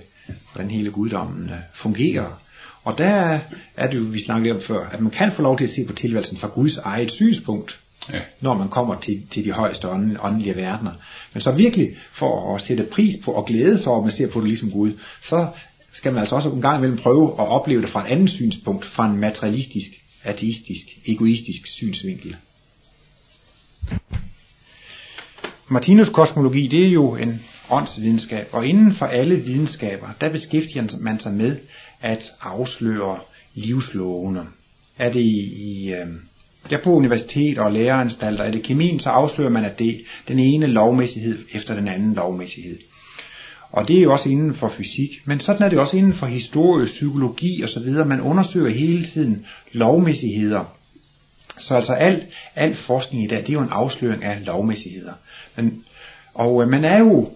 hvordan 0.52 0.70
hele 0.70 0.90
guddommen 0.90 1.50
øh, 1.50 1.56
fungerer. 1.74 2.47
Og 2.88 2.98
der 2.98 3.38
er 3.76 3.90
det 3.90 3.98
jo, 3.98 4.02
vi 4.02 4.24
snakkede 4.24 4.54
om 4.54 4.60
før, 4.60 4.88
at 4.92 5.00
man 5.00 5.10
kan 5.10 5.32
få 5.36 5.42
lov 5.42 5.58
til 5.58 5.64
at 5.64 5.70
se 5.70 5.84
på 5.84 5.92
tilværelsen 5.92 6.38
fra 6.38 6.48
Guds 6.48 6.76
eget 6.76 7.12
synspunkt 7.12 7.80
ja. 8.12 8.20
når 8.40 8.54
man 8.54 8.68
kommer 8.68 9.00
til, 9.00 9.22
til 9.32 9.44
de 9.44 9.52
højeste 9.52 9.88
åndelige 10.20 10.56
verdener. 10.56 10.92
Men 11.32 11.40
så 11.40 11.50
virkelig 11.50 11.96
for 12.18 12.56
at 12.56 12.62
sætte 12.62 12.84
pris 12.92 13.14
på 13.24 13.32
og 13.32 13.46
glæde 13.46 13.78
sig 13.78 13.86
over, 13.86 13.98
at 13.98 14.04
man 14.04 14.16
ser 14.16 14.28
på 14.28 14.40
det 14.40 14.48
ligesom 14.48 14.70
Gud, 14.70 14.92
så 15.28 15.48
skal 15.92 16.12
man 16.12 16.20
altså 16.20 16.34
også 16.34 16.50
en 16.50 16.62
gang 16.62 16.78
imellem 16.78 16.98
prøve 16.98 17.32
at 17.32 17.48
opleve 17.48 17.82
det 17.82 17.90
fra 17.90 18.06
et 18.06 18.12
andet 18.12 18.30
synspunkt, 18.30 18.84
fra 18.84 19.06
en 19.06 19.20
materialistisk, 19.20 19.90
ateistisk, 20.24 20.86
egoistisk 21.06 21.66
synsvinkel. 21.66 22.36
Martinus 25.68 26.08
kosmologi, 26.08 26.66
det 26.66 26.86
er 26.86 26.90
jo 26.90 27.16
en 27.16 27.40
åndsvidenskab, 27.70 28.48
og 28.52 28.66
inden 28.66 28.94
for 28.94 29.06
alle 29.06 29.36
videnskaber, 29.36 30.08
der 30.20 30.28
beskæftiger 30.28 30.98
man 31.00 31.20
sig 31.20 31.32
med 31.32 31.56
at 32.00 32.32
afsløre 32.40 33.18
livslovene. 33.54 34.46
Er 34.98 35.12
det 35.12 35.20
i, 35.20 35.54
i 35.54 35.92
øh, 35.92 36.06
Ja, 36.70 36.76
på 36.84 36.90
universitet 36.90 37.58
og 37.58 37.72
læreranstalter 37.72 38.44
er 38.44 38.50
det 38.50 38.62
kemien, 38.62 39.00
så 39.00 39.08
afslører 39.08 39.50
man, 39.50 39.64
at 39.64 39.78
det 39.78 40.00
den 40.28 40.38
ene 40.38 40.66
lovmæssighed 40.66 41.38
efter 41.52 41.74
den 41.74 41.88
anden 41.88 42.14
lovmæssighed. 42.14 42.78
Og 43.70 43.88
det 43.88 43.98
er 43.98 44.02
jo 44.02 44.12
også 44.12 44.28
inden 44.28 44.54
for 44.54 44.72
fysik, 44.76 45.10
men 45.24 45.40
sådan 45.40 45.62
er 45.62 45.68
det 45.68 45.78
også 45.78 45.96
inden 45.96 46.14
for 46.14 46.26
historie, 46.26 46.86
psykologi 46.86 47.64
osv. 47.64 47.90
Man 48.06 48.20
undersøger 48.20 48.70
hele 48.70 49.06
tiden 49.06 49.46
lovmæssigheder. 49.72 50.64
Så 51.58 51.74
altså 51.74 51.92
alt, 51.92 52.26
alt 52.56 52.78
forskning 52.78 53.24
i 53.24 53.26
dag, 53.26 53.38
det 53.38 53.48
er 53.48 53.52
jo 53.52 53.62
en 53.62 53.68
afsløring 53.70 54.24
af 54.24 54.46
lovmæssigheder. 54.46 55.12
Men, 55.56 55.84
og 56.34 56.62
øh, 56.62 56.68
man 56.68 56.84
er 56.84 56.98
jo 56.98 57.28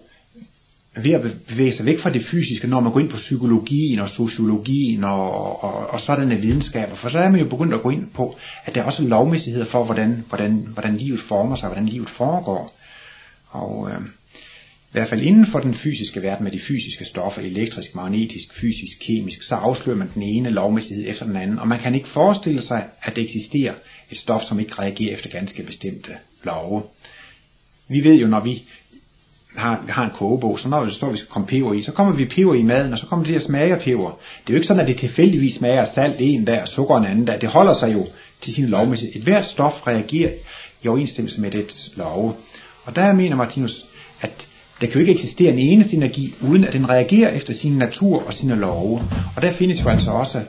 ved 0.95 1.11
at 1.11 1.21
bevæge 1.47 1.75
sig 1.75 1.85
væk 1.85 1.99
fra 1.99 2.09
det 2.09 2.25
fysiske, 2.25 2.67
når 2.67 2.79
man 2.79 2.91
går 2.91 2.99
ind 2.99 3.09
på 3.09 3.17
psykologien 3.17 3.99
og 3.99 4.09
sociologien 4.09 5.03
og, 5.03 5.63
og, 5.63 5.87
og 5.89 5.99
sådanne 5.99 6.41
videnskaber. 6.41 6.95
For 6.95 7.09
så 7.09 7.17
er 7.17 7.29
man 7.29 7.39
jo 7.39 7.47
begyndt 7.47 7.73
at 7.73 7.81
gå 7.81 7.89
ind 7.89 8.07
på, 8.15 8.37
at 8.65 8.75
der 8.75 8.81
er 8.81 8.85
også 8.85 9.03
lovmæssigheder 9.03 9.65
for, 9.65 9.83
hvordan, 9.83 10.25
hvordan, 10.29 10.67
hvordan 10.73 10.97
livet 10.97 11.19
former 11.27 11.55
sig, 11.55 11.67
hvordan 11.69 11.85
livet 11.85 12.09
foregår. 12.09 12.73
Og 13.49 13.89
øh, 13.91 14.01
i 14.93 14.97
hvert 14.97 15.09
fald 15.09 15.21
inden 15.21 15.47
for 15.51 15.59
den 15.59 15.75
fysiske 15.75 16.21
verden 16.21 16.43
med 16.43 16.51
de 16.51 16.59
fysiske 16.67 17.05
stoffer, 17.05 17.41
elektrisk, 17.41 17.95
magnetisk, 17.95 18.53
fysisk, 18.61 18.99
kemisk, 19.01 19.43
så 19.43 19.55
afslører 19.55 19.97
man 19.97 20.09
den 20.13 20.23
ene 20.23 20.49
lovmæssighed 20.49 21.09
efter 21.09 21.25
den 21.25 21.35
anden. 21.35 21.59
Og 21.59 21.67
man 21.67 21.79
kan 21.79 21.95
ikke 21.95 22.09
forestille 22.09 22.61
sig, 22.61 22.85
at 23.03 23.15
det 23.15 23.23
eksisterer 23.23 23.73
et 24.11 24.17
stof, 24.17 24.41
som 24.41 24.59
ikke 24.59 24.79
reagerer 24.79 25.13
efter 25.13 25.29
ganske 25.29 25.63
bestemte 25.63 26.11
love. 26.43 26.83
Vi 27.89 28.03
ved 28.03 28.15
jo, 28.15 28.27
når 28.27 28.43
vi 28.43 28.63
har, 29.55 29.85
har 29.89 30.05
en 30.05 30.11
kogebog, 30.15 30.59
så 30.59 30.67
når 30.67 30.85
vi 30.85 30.91
står, 30.91 31.11
vi 31.11 31.17
skal 31.17 31.29
komme 31.29 31.47
peber 31.47 31.73
i, 31.73 31.81
så 31.81 31.91
kommer 31.91 32.13
vi 32.13 32.25
peber 32.25 32.53
i 32.53 32.63
maden, 32.63 32.93
og 32.93 32.99
så 32.99 33.05
kommer 33.05 33.25
det 33.25 33.33
til 33.33 33.39
at 33.39 33.45
smage 33.45 33.73
af 33.75 33.81
peber. 33.81 34.09
Det 34.09 34.49
er 34.49 34.53
jo 34.53 34.55
ikke 34.55 34.67
sådan, 34.67 34.81
at 34.81 34.87
det 34.87 34.97
tilfældigvis 34.97 35.55
smager 35.55 35.81
af 35.81 35.87
salt 35.95 36.15
en 36.19 36.45
dag, 36.45 36.61
og 36.61 36.67
sukker 36.67 36.97
en 36.97 37.05
anden 37.05 37.25
dag. 37.25 37.41
Det 37.41 37.49
holder 37.49 37.73
sig 37.73 37.93
jo 37.93 38.07
til 38.41 38.53
sin 38.53 38.65
lovmæssighed. 38.65 39.15
Et 39.15 39.21
hvert 39.21 39.45
stof 39.45 39.87
reagerer 39.87 40.31
i 40.83 40.87
overensstemmelse 40.87 41.41
med 41.41 41.51
det 41.51 41.91
lov. 41.95 42.37
Og 42.85 42.95
der 42.95 43.13
mener 43.13 43.35
Martinus, 43.35 43.85
at 44.21 44.47
der 44.81 44.87
kan 44.87 44.93
jo 44.93 44.99
ikke 44.99 45.11
eksistere 45.11 45.51
en 45.51 45.59
eneste 45.59 45.95
energi, 45.95 46.35
uden 46.41 46.63
at 46.63 46.73
den 46.73 46.89
reagerer 46.89 47.29
efter 47.29 47.53
sin 47.53 47.77
natur 47.77 48.23
og 48.27 48.33
sine 48.33 48.55
love. 48.55 49.01
Og 49.35 49.41
der 49.41 49.53
findes 49.53 49.83
jo 49.83 49.89
altså 49.89 50.11
også 50.11 50.41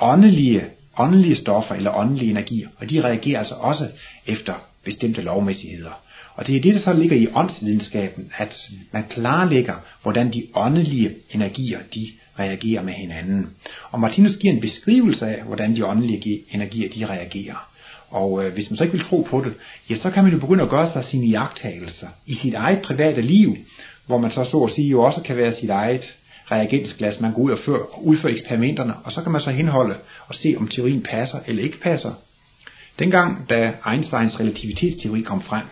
åndelige, 0.00 0.62
åndelige 0.98 1.36
stoffer 1.36 1.74
eller 1.74 1.98
åndelige 1.98 2.30
energier, 2.30 2.68
og 2.78 2.90
de 2.90 3.00
reagerer 3.00 3.38
altså 3.38 3.54
også 3.54 3.86
efter 4.26 4.54
bestemte 4.84 5.22
lovmæssigheder. 5.22 6.02
Og 6.34 6.46
det 6.46 6.56
er 6.56 6.60
det, 6.60 6.74
der 6.74 6.80
så 6.80 6.92
ligger 6.92 7.16
i 7.16 7.28
åndsvidenskaben, 7.34 8.32
at 8.36 8.68
man 8.92 9.04
klarlægger, 9.10 9.74
hvordan 10.02 10.32
de 10.32 10.46
åndelige 10.54 11.10
energier, 11.30 11.78
de 11.94 12.06
reagerer 12.38 12.82
med 12.82 12.92
hinanden. 12.92 13.46
Og 13.90 14.00
Martinus 14.00 14.36
giver 14.36 14.54
en 14.54 14.60
beskrivelse 14.60 15.26
af, 15.26 15.42
hvordan 15.42 15.76
de 15.76 15.86
åndelige 15.86 16.44
energier, 16.50 16.88
de 16.88 17.06
reagerer. 17.06 17.70
Og 18.10 18.44
øh, 18.44 18.52
hvis 18.52 18.70
man 18.70 18.76
så 18.76 18.84
ikke 18.84 18.96
vil 18.96 19.06
tro 19.06 19.26
på 19.30 19.44
det, 19.44 19.52
ja, 19.90 19.96
så 19.98 20.10
kan 20.10 20.24
man 20.24 20.32
jo 20.32 20.38
begynde 20.38 20.62
at 20.62 20.70
gøre 20.70 20.92
sig 20.92 21.04
sine 21.04 21.26
jagttagelser 21.26 22.08
i 22.26 22.34
sit 22.34 22.54
eget 22.54 22.82
private 22.82 23.20
liv, 23.20 23.56
hvor 24.06 24.18
man 24.18 24.30
så 24.30 24.44
så 24.44 24.58
at 24.58 24.72
sige 24.74 24.88
jo 24.88 25.02
også 25.02 25.20
kan 25.20 25.36
være 25.36 25.54
sit 25.54 25.70
eget 25.70 26.14
reagensglas, 26.50 27.20
man 27.20 27.32
går 27.32 27.42
ud 27.42 27.50
og 27.50 27.58
fører, 27.58 28.02
udfører 28.02 28.32
eksperimenterne, 28.32 28.94
og 29.04 29.12
så 29.12 29.22
kan 29.22 29.32
man 29.32 29.40
så 29.40 29.50
henholde 29.50 29.94
og 30.26 30.34
se, 30.34 30.54
om 30.58 30.68
teorien 30.68 31.02
passer 31.02 31.38
eller 31.46 31.62
ikke 31.62 31.80
passer. 31.80 32.12
Dengang, 33.00 33.48
da 33.48 33.72
Einsteins 33.92 34.40
relativitetsteori 34.40 35.20
kom 35.20 35.42
frem, 35.42 35.64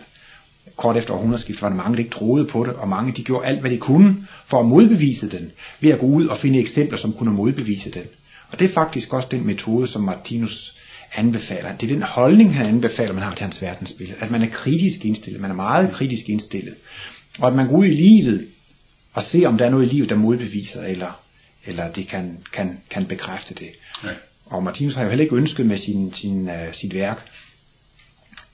kort 0.75 0.97
efter 0.97 1.13
århundredeskiftet 1.13 1.61
var 1.61 1.69
der 1.69 1.75
mange, 1.75 1.97
der 1.97 2.03
ikke 2.03 2.15
troede 2.15 2.45
på 2.45 2.65
det, 2.65 2.73
og 2.73 2.89
mange 2.89 3.11
de 3.11 3.23
gjorde 3.23 3.45
alt, 3.45 3.59
hvad 3.59 3.71
de 3.71 3.77
kunne 3.77 4.27
for 4.47 4.59
at 4.59 4.65
modbevise 4.65 5.29
den, 5.29 5.51
ved 5.79 5.89
at 5.89 5.99
gå 5.99 6.05
ud 6.05 6.27
og 6.27 6.37
finde 6.37 6.59
eksempler, 6.59 6.97
som 6.97 7.13
kunne 7.13 7.31
modbevise 7.31 7.91
den. 7.91 8.03
Og 8.51 8.59
det 8.59 8.69
er 8.69 8.73
faktisk 8.73 9.13
også 9.13 9.27
den 9.31 9.45
metode, 9.45 9.87
som 9.87 10.01
Martinus 10.01 10.75
anbefaler. 11.15 11.75
Det 11.75 11.89
er 11.89 11.93
den 11.93 12.03
holdning, 12.03 12.55
han 12.55 12.65
anbefaler, 12.65 13.13
man 13.13 13.23
har 13.23 13.35
til 13.35 13.43
hans 13.43 13.61
verdensbillede. 13.61 14.17
At 14.21 14.31
man 14.31 14.41
er 14.41 14.49
kritisk 14.49 15.05
indstillet, 15.05 15.41
man 15.41 15.51
er 15.51 15.55
meget 15.55 15.91
kritisk 15.91 16.29
indstillet. 16.29 16.75
Og 17.39 17.47
at 17.47 17.55
man 17.55 17.67
går 17.67 17.77
ud 17.77 17.85
i 17.85 17.93
livet 17.93 18.47
og 19.13 19.23
ser, 19.23 19.47
om 19.47 19.57
der 19.57 19.65
er 19.65 19.69
noget 19.69 19.85
i 19.85 19.89
livet, 19.95 20.09
der 20.09 20.15
modbeviser 20.15 20.83
eller, 20.83 21.21
eller 21.65 21.91
det 21.91 22.07
kan, 22.07 22.37
kan, 22.53 22.79
kan 22.89 23.05
bekræfte 23.05 23.53
det. 23.53 23.69
Ja. 24.03 24.09
Og 24.49 24.63
Martinus 24.63 24.95
har 24.95 25.03
jo 25.03 25.09
heller 25.09 25.23
ikke 25.23 25.35
ønsket 25.35 25.65
med 25.65 25.77
sin, 25.77 26.13
sin, 26.13 26.49
uh, 26.49 26.73
sit 26.73 26.93
værk 26.93 27.29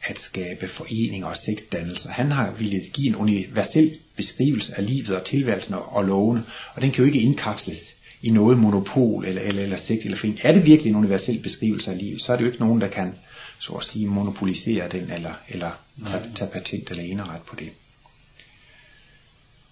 at 0.03 0.19
skabe 0.19 0.67
foreninger 0.67 1.27
og 1.27 1.35
sektdannelser. 1.45 2.09
Han 2.09 2.31
har 2.31 2.51
ville 2.51 2.81
give 2.93 3.07
en 3.07 3.15
universel 3.15 3.97
beskrivelse 4.15 4.75
af 4.77 4.85
livet 4.85 5.09
og 5.09 5.25
tilværelsen 5.25 5.73
og 5.73 6.05
lovene, 6.05 6.43
og 6.73 6.81
den 6.81 6.91
kan 6.91 6.99
jo 6.99 7.05
ikke 7.05 7.19
indkapsles 7.19 7.95
i 8.21 8.29
noget 8.29 8.57
monopol 8.57 9.25
eller, 9.25 9.41
eller, 9.41 9.63
eller 9.63 9.77
sekt 9.77 10.03
eller 10.03 10.17
forening. 10.17 10.39
Er 10.43 10.51
det 10.51 10.65
virkelig 10.65 10.89
en 10.89 10.95
universel 10.95 11.39
beskrivelse 11.39 11.91
af 11.91 11.97
livet, 11.97 12.21
så 12.21 12.31
er 12.31 12.35
det 12.35 12.43
jo 12.43 12.49
ikke 12.49 12.63
nogen, 12.63 12.81
der 12.81 12.87
kan 12.87 13.13
så 13.59 13.73
at 13.73 13.85
sige 13.85 14.07
monopolisere 14.07 14.89
den 14.89 15.11
eller, 15.11 15.33
eller 15.49 15.71
tage, 16.05 16.23
tage 16.35 16.51
patent 16.51 16.89
eller 16.89 17.03
eneret 17.03 17.41
på 17.41 17.55
det. 17.55 17.69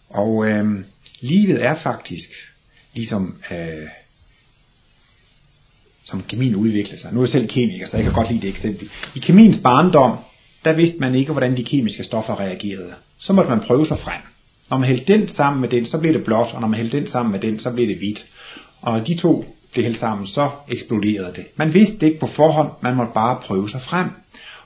Og 0.09 0.47
øh, 0.47 0.85
livet 1.21 1.63
er 1.63 1.75
faktisk 1.83 2.29
ligesom 2.93 3.41
øh, 3.51 3.87
som 6.05 6.23
kemien 6.27 6.55
udvikler 6.55 6.97
sig. 6.97 7.13
Nu 7.13 7.19
er 7.19 7.23
jeg 7.23 7.31
selv 7.31 7.47
kemiker, 7.47 7.87
så 7.87 7.97
jeg 7.97 8.03
kan 8.03 8.13
godt 8.13 8.29
lide 8.31 8.41
det 8.41 8.49
eksempel. 8.49 8.89
I 9.15 9.19
kemiens 9.19 9.57
barndom, 9.63 10.17
der 10.65 10.73
vidste 10.73 10.97
man 10.99 11.15
ikke, 11.15 11.31
hvordan 11.31 11.57
de 11.57 11.63
kemiske 11.63 12.03
stoffer 12.03 12.39
reagerede. 12.39 12.93
Så 13.19 13.33
måtte 13.33 13.49
man 13.49 13.59
prøve 13.59 13.87
sig 13.87 13.99
frem. 13.99 14.21
Når 14.69 14.77
man 14.77 14.89
hældte 14.89 15.13
den 15.13 15.27
sammen 15.27 15.61
med 15.61 15.69
den, 15.69 15.85
så 15.85 15.97
blev 15.97 16.13
det 16.13 16.23
blåt, 16.23 16.47
og 16.53 16.61
når 16.61 16.67
man 16.67 16.77
hældte 16.77 16.97
den 16.97 17.07
sammen 17.07 17.31
med 17.31 17.39
den, 17.39 17.59
så 17.59 17.71
blev 17.71 17.87
det 17.87 17.97
hvidt. 17.97 18.25
Og 18.81 19.07
de 19.07 19.17
to 19.17 19.45
blev 19.71 19.83
hældt 19.83 19.99
sammen, 19.99 20.27
så 20.27 20.49
eksploderede 20.69 21.33
det. 21.35 21.45
Man 21.55 21.73
vidste 21.73 21.97
det 21.97 22.07
ikke 22.07 22.19
på 22.19 22.27
forhånd, 22.27 22.69
man 22.81 22.95
måtte 22.95 23.11
bare 23.13 23.41
prøve 23.41 23.69
sig 23.69 23.81
frem. 23.81 24.07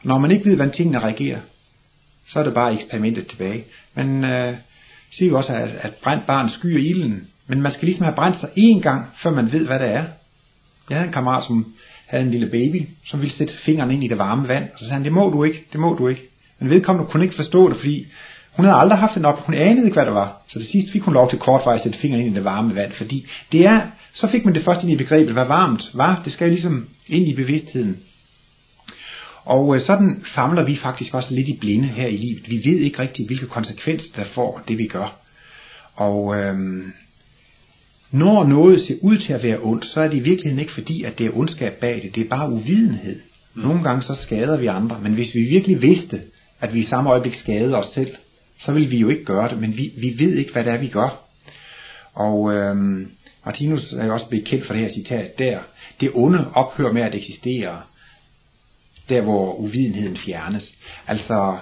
Og 0.02 0.08
når 0.08 0.18
man 0.18 0.32
ikke 0.32 0.46
ved, 0.46 0.56
hvordan 0.56 0.74
tingene 0.74 1.00
reagerer, 1.00 1.40
så 2.28 2.40
er 2.40 2.44
det 2.44 2.54
bare 2.54 2.74
eksperimentet 2.74 3.28
tilbage. 3.28 3.64
Men 3.96 4.24
øh, 4.24 4.56
siger 5.12 5.30
jo 5.30 5.38
også, 5.38 5.54
at, 5.54 5.70
at 5.82 5.94
brændt 6.04 6.26
barn 6.26 6.50
skyer 6.50 6.80
ilden. 6.80 7.28
Men 7.48 7.62
man 7.62 7.72
skal 7.72 7.86
ligesom 7.86 8.04
have 8.04 8.16
brændt 8.16 8.40
sig 8.40 8.50
én 8.58 8.82
gang, 8.82 9.06
før 9.24 9.30
man 9.32 9.52
ved, 9.52 9.66
hvad 9.66 9.80
det 9.80 9.88
er. 9.88 10.04
Jeg 10.90 10.98
havde 10.98 11.08
en 11.08 11.14
kammerat, 11.14 11.44
som 11.44 11.74
havde 12.06 12.24
en 12.24 12.32
lille 12.32 12.50
baby, 12.50 12.88
som 13.06 13.22
ville 13.22 13.36
sætte 13.36 13.54
fingeren 13.66 13.92
ind 13.92 14.04
i 14.04 14.08
det 14.08 14.18
varme 14.18 14.48
vand, 14.48 14.64
og 14.64 14.80
så 14.80 14.86
sagde 14.86 14.94
han, 14.94 15.04
det 15.04 15.12
må 15.12 15.30
du 15.30 15.44
ikke, 15.44 15.64
det 15.72 15.80
må 15.80 15.96
du 16.00 16.08
ikke. 16.08 16.22
Men 16.60 16.70
vedkommende 16.70 17.12
kunne 17.12 17.24
ikke 17.24 17.36
forstå 17.36 17.70
det, 17.70 17.78
fordi 17.78 18.08
hun 18.56 18.66
havde 18.66 18.78
aldrig 18.78 19.00
haft 19.00 19.18
en 19.18 19.26
op, 19.26 19.46
hun 19.46 19.56
anede 19.56 19.86
ikke, 19.86 19.96
hvad 19.96 20.06
det 20.06 20.14
var. 20.14 20.42
Så 20.48 20.60
til 20.60 20.68
sidst 20.68 20.92
fik 20.92 21.02
hun 21.02 21.14
lov 21.14 21.30
til 21.30 21.40
kortvarigt 21.40 21.80
at 21.80 21.84
sætte 21.84 22.00
fingeren 22.00 22.26
ind 22.26 22.34
i 22.34 22.36
det 22.36 22.46
varme 22.46 22.76
vand, 22.76 22.92
fordi 22.92 23.28
det 23.52 23.66
er, 23.66 23.82
så 24.14 24.28
fik 24.28 24.46
man 24.46 24.56
det 24.56 24.64
først 24.64 24.84
ind 24.84 24.92
i 24.92 24.96
begrebet, 24.96 25.34
hvad 25.34 25.46
varmt 25.46 25.84
var. 25.94 26.22
Det 26.26 26.34
skal 26.34 26.50
ligesom 26.50 26.88
ind 27.08 27.28
i 27.28 27.36
bevidstheden. 27.36 27.98
Og 29.46 29.76
øh, 29.76 29.82
sådan 29.82 30.26
famler 30.36 30.64
vi 30.64 30.76
faktisk 30.76 31.14
også 31.14 31.34
lidt 31.34 31.48
i 31.48 31.58
blinde 31.60 31.88
her 31.88 32.08
i 32.08 32.18
livet. 32.18 32.50
Vi 32.50 32.56
ved 32.56 32.80
ikke 32.80 33.00
rigtig, 33.00 33.26
hvilke 33.26 33.48
konsekvenser 33.48 34.10
der 34.16 34.24
får 34.24 34.62
det, 34.68 34.78
vi 34.78 34.88
gør. 34.88 35.16
Og 35.96 36.36
øhm, 36.36 36.94
når 38.12 38.48
noget 38.48 38.82
ser 38.82 38.96
ud 39.02 39.18
til 39.18 39.34
at 39.34 39.44
være 39.44 39.60
ondt, 39.62 39.86
så 39.86 40.02
er 40.02 40.08
det 40.08 40.18
i 40.18 40.20
virkeligheden 40.20 40.60
ikke 40.60 40.74
fordi, 40.74 41.04
at 41.04 41.18
det 41.18 41.26
er 41.26 41.38
ondskab 41.38 41.74
bag 41.74 42.02
det. 42.04 42.16
Det 42.16 42.26
er 42.26 42.30
bare 42.30 42.50
uvidenhed. 42.50 43.20
Mm. 43.54 43.62
Nogle 43.62 43.84
gange 43.84 44.02
så 44.02 44.16
skader 44.16 44.58
vi 44.58 44.68
andre, 44.68 45.00
men 45.02 45.14
hvis 45.14 45.36
vi 45.36 45.40
virkelig 45.42 45.82
vidste, 45.82 46.22
at 46.62 46.74
vi 46.74 46.80
i 46.80 46.86
samme 46.86 47.10
øjeblik 47.10 47.36
skadede 47.36 47.76
os 47.76 47.94
selv, 47.94 48.16
så 48.60 48.72
vil 48.72 48.92
vi 48.92 48.98
jo 48.98 49.10
ikke 49.10 49.26
gøre 49.26 49.50
det, 49.50 49.58
men 49.58 49.78
vi, 49.78 49.92
vi 49.98 50.16
ved 50.18 50.36
ikke, 50.36 50.52
hvad 50.52 50.64
det 50.64 50.74
er, 50.74 50.78
vi 50.78 50.88
gør. 50.88 51.24
Og 52.14 52.54
øhm, 52.54 53.12
Martinus 53.46 53.94
er 53.94 54.06
jo 54.06 54.14
også 54.14 54.28
blevet 54.28 54.48
kendt 54.48 54.66
for 54.66 54.74
det 54.74 54.84
her 54.84 54.94
citat 54.94 55.40
der. 55.40 55.60
Det 56.00 56.12
onde 56.14 56.52
ophører 56.54 56.94
med 56.94 57.02
at 57.02 57.16
eksistere, 57.16 57.82
der 59.10 59.22
hvor 59.22 59.54
uvidenheden 59.54 60.18
fjernes. 60.18 60.74
Altså, 61.08 61.58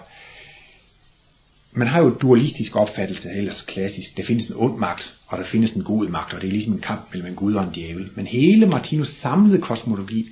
man 1.71 1.87
har 1.87 2.01
jo 2.01 2.07
et 2.07 2.21
dualistisk 2.21 2.75
opfattelse, 2.75 3.29
ellers 3.29 3.61
klassisk. 3.61 4.17
Der 4.17 4.23
findes 4.25 4.47
en 4.47 4.55
ond 4.55 4.77
magt, 4.77 5.14
og 5.27 5.37
der 5.37 5.45
findes 5.45 5.71
en 5.71 5.83
god 5.83 6.07
magt, 6.07 6.33
og 6.33 6.41
det 6.41 6.47
er 6.47 6.51
ligesom 6.51 6.73
en 6.73 6.81
kamp 6.81 7.01
mellem 7.11 7.29
en 7.29 7.35
gud 7.35 7.53
og 7.53 7.63
en 7.63 7.73
djævel. 7.75 8.09
Men 8.15 8.27
hele 8.27 8.65
Martinus 8.65 9.07
samlede 9.07 9.61
kosmologi 9.61 10.25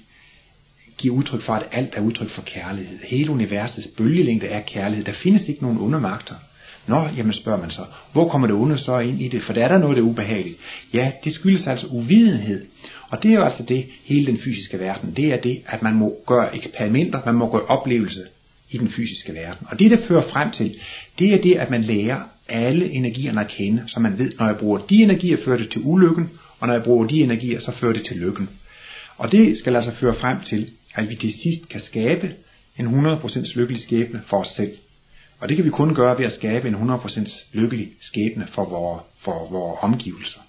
giver 0.97 1.15
udtryk 1.15 1.41
for, 1.41 1.53
at 1.53 1.63
alt 1.71 1.93
er 1.95 2.01
udtryk 2.01 2.29
for 2.29 2.41
kærlighed. 2.41 2.97
Hele 3.03 3.31
universets 3.31 3.87
bølgelængde 3.97 4.47
er 4.47 4.61
kærlighed. 4.61 5.05
Der 5.05 5.13
findes 5.13 5.47
ikke 5.47 5.61
nogen 5.61 5.77
onde 5.81 5.99
magter. 5.99 6.35
Nå, 6.87 7.07
jamen 7.17 7.33
spørger 7.33 7.59
man 7.59 7.69
så, 7.69 7.81
hvor 8.11 8.29
kommer 8.29 8.47
det 8.47 8.55
onde 8.55 8.77
så 8.77 8.99
ind 8.99 9.21
i 9.21 9.27
det? 9.27 9.43
For 9.43 9.53
der 9.53 9.63
er 9.63 9.67
der 9.67 9.77
noget, 9.77 9.97
der 9.97 10.03
er 10.03 10.07
ubehageligt. 10.07 10.57
Ja, 10.93 11.11
det 11.23 11.33
skyldes 11.33 11.67
altså 11.67 11.87
uvidenhed. 11.87 12.65
Og 13.09 13.23
det 13.23 13.31
er 13.31 13.35
jo 13.35 13.43
altså 13.43 13.63
det, 13.63 13.85
hele 14.03 14.25
den 14.25 14.37
fysiske 14.37 14.79
verden, 14.79 15.13
det 15.15 15.25
er 15.33 15.41
det, 15.41 15.61
at 15.67 15.81
man 15.81 15.93
må 15.93 16.15
gøre 16.27 16.55
eksperimenter, 16.55 17.21
man 17.25 17.35
må 17.35 17.51
gøre 17.51 17.65
oplevelse 17.65 18.23
i 18.71 18.77
den 18.77 18.89
fysiske 18.89 19.33
verden. 19.33 19.67
Og 19.69 19.79
det, 19.79 19.91
der 19.91 19.97
fører 20.07 20.29
frem 20.29 20.51
til, 20.51 20.75
det 21.19 21.33
er 21.33 21.41
det, 21.41 21.55
at 21.55 21.69
man 21.69 21.81
lærer 21.81 22.21
alle 22.49 22.91
energierne 22.91 23.41
at 23.41 23.47
kende, 23.47 23.83
så 23.87 23.99
man 23.99 24.17
ved, 24.17 24.31
når 24.39 24.45
jeg 24.45 24.57
bruger 24.57 24.77
de 24.77 25.03
energier, 25.03 25.37
fører 25.45 25.57
det 25.57 25.71
til 25.71 25.81
ulykken, 25.83 26.29
og 26.59 26.67
når 26.67 26.73
jeg 26.73 26.83
bruger 26.83 27.07
de 27.07 27.21
energier, 27.21 27.59
så 27.59 27.71
fører 27.71 27.93
det 27.93 28.05
til 28.05 28.17
lykken. 28.17 28.49
Og 29.17 29.31
det 29.31 29.57
skal 29.57 29.75
altså 29.75 29.91
føre 29.91 30.15
frem 30.15 30.41
til, 30.41 30.71
at 30.95 31.09
vi 31.09 31.15
til 31.15 31.33
sidst 31.43 31.69
kan 31.69 31.81
skabe 31.81 32.33
en 32.79 33.05
100% 33.05 33.59
lykkelig 33.59 33.81
skæbne 33.81 34.21
for 34.27 34.37
os 34.37 34.47
selv. 34.47 34.77
Og 35.39 35.49
det 35.49 35.57
kan 35.57 35.65
vi 35.65 35.69
kun 35.69 35.95
gøre 35.95 36.19
ved 36.19 36.25
at 36.25 36.33
skabe 36.33 36.67
en 36.67 36.75
100% 36.75 37.29
lykkelig 37.53 37.89
skæbne 38.01 38.47
for 38.51 38.65
vores, 38.65 39.03
for 39.21 39.47
vores 39.51 39.79
omgivelser. 39.81 40.39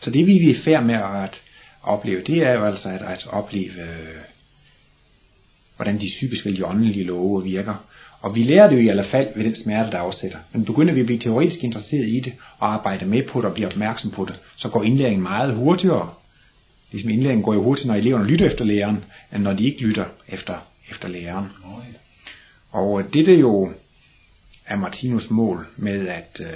Så 0.00 0.10
det 0.10 0.26
vi 0.26 0.36
er 0.36 0.50
i 0.50 0.62
færd 0.64 0.84
med 0.84 0.94
at 0.94 1.40
opleve, 1.82 2.22
det 2.26 2.36
er 2.36 2.52
jo 2.52 2.64
altså 2.64 2.88
at, 2.88 3.02
at 3.02 3.26
opleve, 3.26 3.82
øh, 3.82 4.22
hvordan 5.76 6.00
de 6.00 6.06
psykiske 6.06 6.64
og 6.64 6.70
åndelige 6.70 7.04
love 7.04 7.44
virker. 7.44 7.74
Og 8.22 8.34
vi 8.34 8.42
lærer 8.42 8.68
det 8.68 8.76
jo 8.76 8.80
i 8.80 8.88
alle 8.88 9.04
fald 9.04 9.28
ved 9.36 9.44
den 9.44 9.56
smerte, 9.56 9.90
der 9.90 9.98
afsætter. 9.98 10.38
Men 10.52 10.64
begynder 10.64 10.94
vi 10.94 11.00
at 11.00 11.06
blive 11.06 11.18
teoretisk 11.18 11.64
interesseret 11.64 12.08
i 12.08 12.20
det, 12.20 12.32
og 12.58 12.72
arbejde 12.74 13.06
med 13.06 13.22
på 13.28 13.38
det 13.38 13.48
og 13.48 13.54
blive 13.54 13.66
opmærksom 13.66 14.10
på 14.10 14.24
det, 14.24 14.34
så 14.56 14.68
går 14.68 14.82
indlæringen 14.82 15.22
meget 15.22 15.54
hurtigere. 15.54 16.10
Ligesom 16.92 17.10
indlæringen 17.10 17.44
går 17.44 17.54
jo 17.54 17.62
hurtigt, 17.62 17.86
når 17.86 17.94
eleverne 17.94 18.26
lytter 18.26 18.46
efter 18.46 18.64
læreren, 18.64 19.04
end 19.34 19.42
når 19.42 19.52
de 19.52 19.64
ikke 19.64 19.82
lytter 19.82 20.04
efter, 20.28 20.54
efter 20.90 21.08
læreren. 21.08 21.46
Og 22.70 23.00
øh, 23.00 23.12
det 23.12 23.26
der 23.26 23.38
jo 23.38 23.72
er 24.66 24.76
Martinus 24.76 25.30
mål 25.30 25.66
med 25.76 26.08
at 26.08 26.40
øh, 26.40 26.46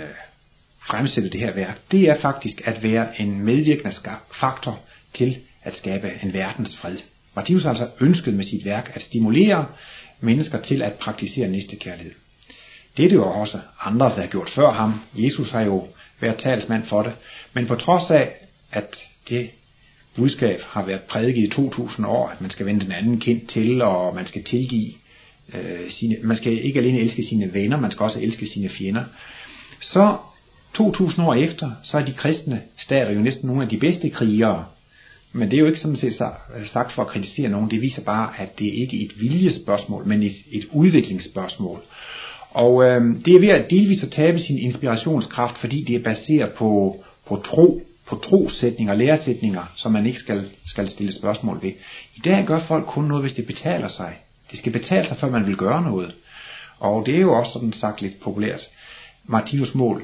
fremsætte 0.89 1.31
det 1.31 1.41
her 1.41 1.55
værk, 1.55 1.81
det 1.91 2.03
er 2.03 2.21
faktisk 2.21 2.63
at 2.65 2.83
være 2.83 3.21
en 3.21 3.41
medvirkende 3.41 3.95
faktor 4.41 4.79
til 5.15 5.37
at 5.63 5.77
skabe 5.77 6.11
en 6.23 6.33
verdens 6.33 6.77
fred. 6.77 6.97
Martinus 7.37 7.63
har 7.63 7.71
altså 7.71 7.89
ønsket 8.01 8.35
med 8.35 8.45
sit 8.45 8.65
værk 8.65 8.93
at 8.95 9.03
stimulere 9.03 9.67
mennesker 10.21 10.63
til 10.63 10.83
at 10.83 10.93
praktisere 10.93 11.49
næstekærlighed. 11.49 12.13
Det 12.97 13.05
er 13.05 13.09
det 13.09 13.17
jo 13.17 13.29
også 13.29 13.59
andre, 13.81 14.07
der 14.07 14.21
har 14.21 14.27
gjort 14.27 14.51
før 14.55 14.73
ham. 14.73 15.01
Jesus 15.15 15.51
har 15.51 15.61
jo 15.61 15.87
været 16.21 16.39
talsmand 16.39 16.87
for 16.87 17.03
det. 17.03 17.13
Men 17.53 17.67
på 17.67 17.75
trods 17.75 18.11
af, 18.11 18.31
at 18.73 18.97
det 19.29 19.51
budskab 20.17 20.61
har 20.61 20.87
været 20.87 21.01
prædiket 21.03 21.45
i 21.45 21.49
2000 21.49 22.07
år, 22.07 22.29
at 22.29 22.41
man 22.41 22.51
skal 22.51 22.67
vende 22.67 22.85
den 22.85 22.93
anden 22.93 23.21
kind 23.21 23.47
til, 23.47 23.83
og 23.83 24.15
man 24.15 24.27
skal 24.27 24.45
tilgive 24.45 24.93
øh, 25.55 25.91
sine, 25.91 26.17
man 26.23 26.37
skal 26.37 26.65
ikke 26.65 26.81
alene 26.81 26.99
elske 26.99 27.25
sine 27.25 27.55
venner, 27.55 27.81
man 27.81 27.91
skal 27.91 28.05
også 28.05 28.21
elske 28.21 28.49
sine 28.49 28.69
fjender. 28.69 29.05
Så 29.81 30.17
2000 30.75 31.27
år 31.27 31.35
efter, 31.35 31.71
så 31.83 31.99
er 31.99 32.05
de 32.05 32.13
kristne 32.13 32.63
stater 32.79 33.13
jo 33.13 33.21
næsten 33.21 33.47
nogle 33.47 33.63
af 33.63 33.69
de 33.69 33.79
bedste 33.79 34.11
krigere. 34.11 34.65
Men 35.37 35.51
det 35.51 35.57
er 35.57 35.61
jo 35.61 35.67
ikke 35.67 35.81
sådan 35.81 35.97
set 35.97 36.23
sagt 36.73 36.93
for 36.93 37.03
at 37.03 37.09
kritisere 37.09 37.49
nogen. 37.49 37.71
Det 37.71 37.81
viser 37.81 38.03
bare, 38.03 38.31
at 38.39 38.59
det 38.59 38.65
ikke 38.65 39.01
er 39.01 39.05
et 39.05 39.21
viljespørgsmål, 39.21 40.07
men 40.07 40.23
et, 40.23 40.37
et 40.53 40.67
udviklingsspørgsmål. 40.73 41.83
Og 42.51 42.85
øh, 42.85 43.25
det 43.25 43.35
er 43.35 43.41
ved 43.41 43.49
at 43.49 43.71
delvis 43.71 44.03
at 44.03 44.11
tabe 44.11 44.39
sin 44.39 44.59
inspirationskraft, 44.59 45.59
fordi 45.59 45.85
det 45.85 45.97
er 45.97 46.03
baseret 46.03 46.53
på, 46.53 46.97
på 47.29 47.37
tro, 47.37 47.81
på 48.07 48.17
trosætninger, 48.17 48.95
læresætninger, 48.95 49.73
som 49.77 49.93
man 49.93 50.07
ikke 50.07 50.19
skal, 50.19 50.45
skal 50.67 50.89
stille 50.89 51.13
spørgsmål 51.13 51.63
ved. 51.63 51.73
I 52.17 52.21
dag 52.25 52.47
gør 52.47 52.61
folk 52.69 52.87
kun 52.87 53.05
noget, 53.05 53.25
hvis 53.25 53.35
det 53.35 53.47
betaler 53.47 53.89
sig. 53.89 54.15
Det 54.51 54.59
skal 54.59 54.73
betale 54.73 55.09
sig, 55.09 55.17
før 55.17 55.31
man 55.31 55.47
vil 55.47 55.57
gøre 55.57 55.83
noget. 55.83 56.15
Og 56.79 57.07
det 57.07 57.17
er 57.17 57.21
jo 57.21 57.33
også 57.33 57.53
sådan 57.53 57.73
sagt 57.73 58.03
lidt 58.03 58.21
populært. 58.21 58.61
Martinus 59.25 59.75
mål 59.75 60.03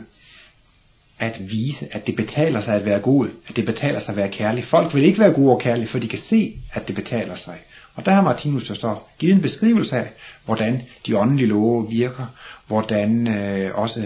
at 1.22 1.50
vise, 1.50 1.88
at 1.90 2.06
det 2.06 2.16
betaler 2.16 2.62
sig 2.62 2.74
at 2.74 2.84
være 2.84 3.00
god, 3.00 3.28
at 3.48 3.56
det 3.56 3.66
betaler 3.66 4.00
sig 4.00 4.08
at 4.08 4.16
være 4.16 4.28
kærlig. 4.28 4.64
Folk 4.64 4.94
vil 4.94 5.04
ikke 5.04 5.18
være 5.18 5.32
gode 5.32 5.50
og 5.50 5.60
kærlige, 5.60 5.88
for 5.88 5.98
de 5.98 6.08
kan 6.08 6.18
se, 6.30 6.52
at 6.72 6.88
det 6.88 6.94
betaler 6.94 7.36
sig. 7.36 7.58
Og 7.94 8.04
der 8.04 8.12
har 8.12 8.22
Martinus 8.22 8.70
jo 8.70 8.74
så 8.74 8.96
givet 9.18 9.34
en 9.34 9.42
beskrivelse 9.42 9.96
af, 9.96 10.08
hvordan 10.44 10.82
de 11.06 11.18
åndelige 11.18 11.48
love 11.48 11.90
virker, 11.90 12.26
hvordan 12.66 13.28
øh, 13.28 13.74
også 13.74 14.00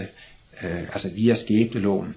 øh, 0.63 0.81
altså 0.81 1.09
via 1.15 1.35
skæbneloven, 1.35 2.15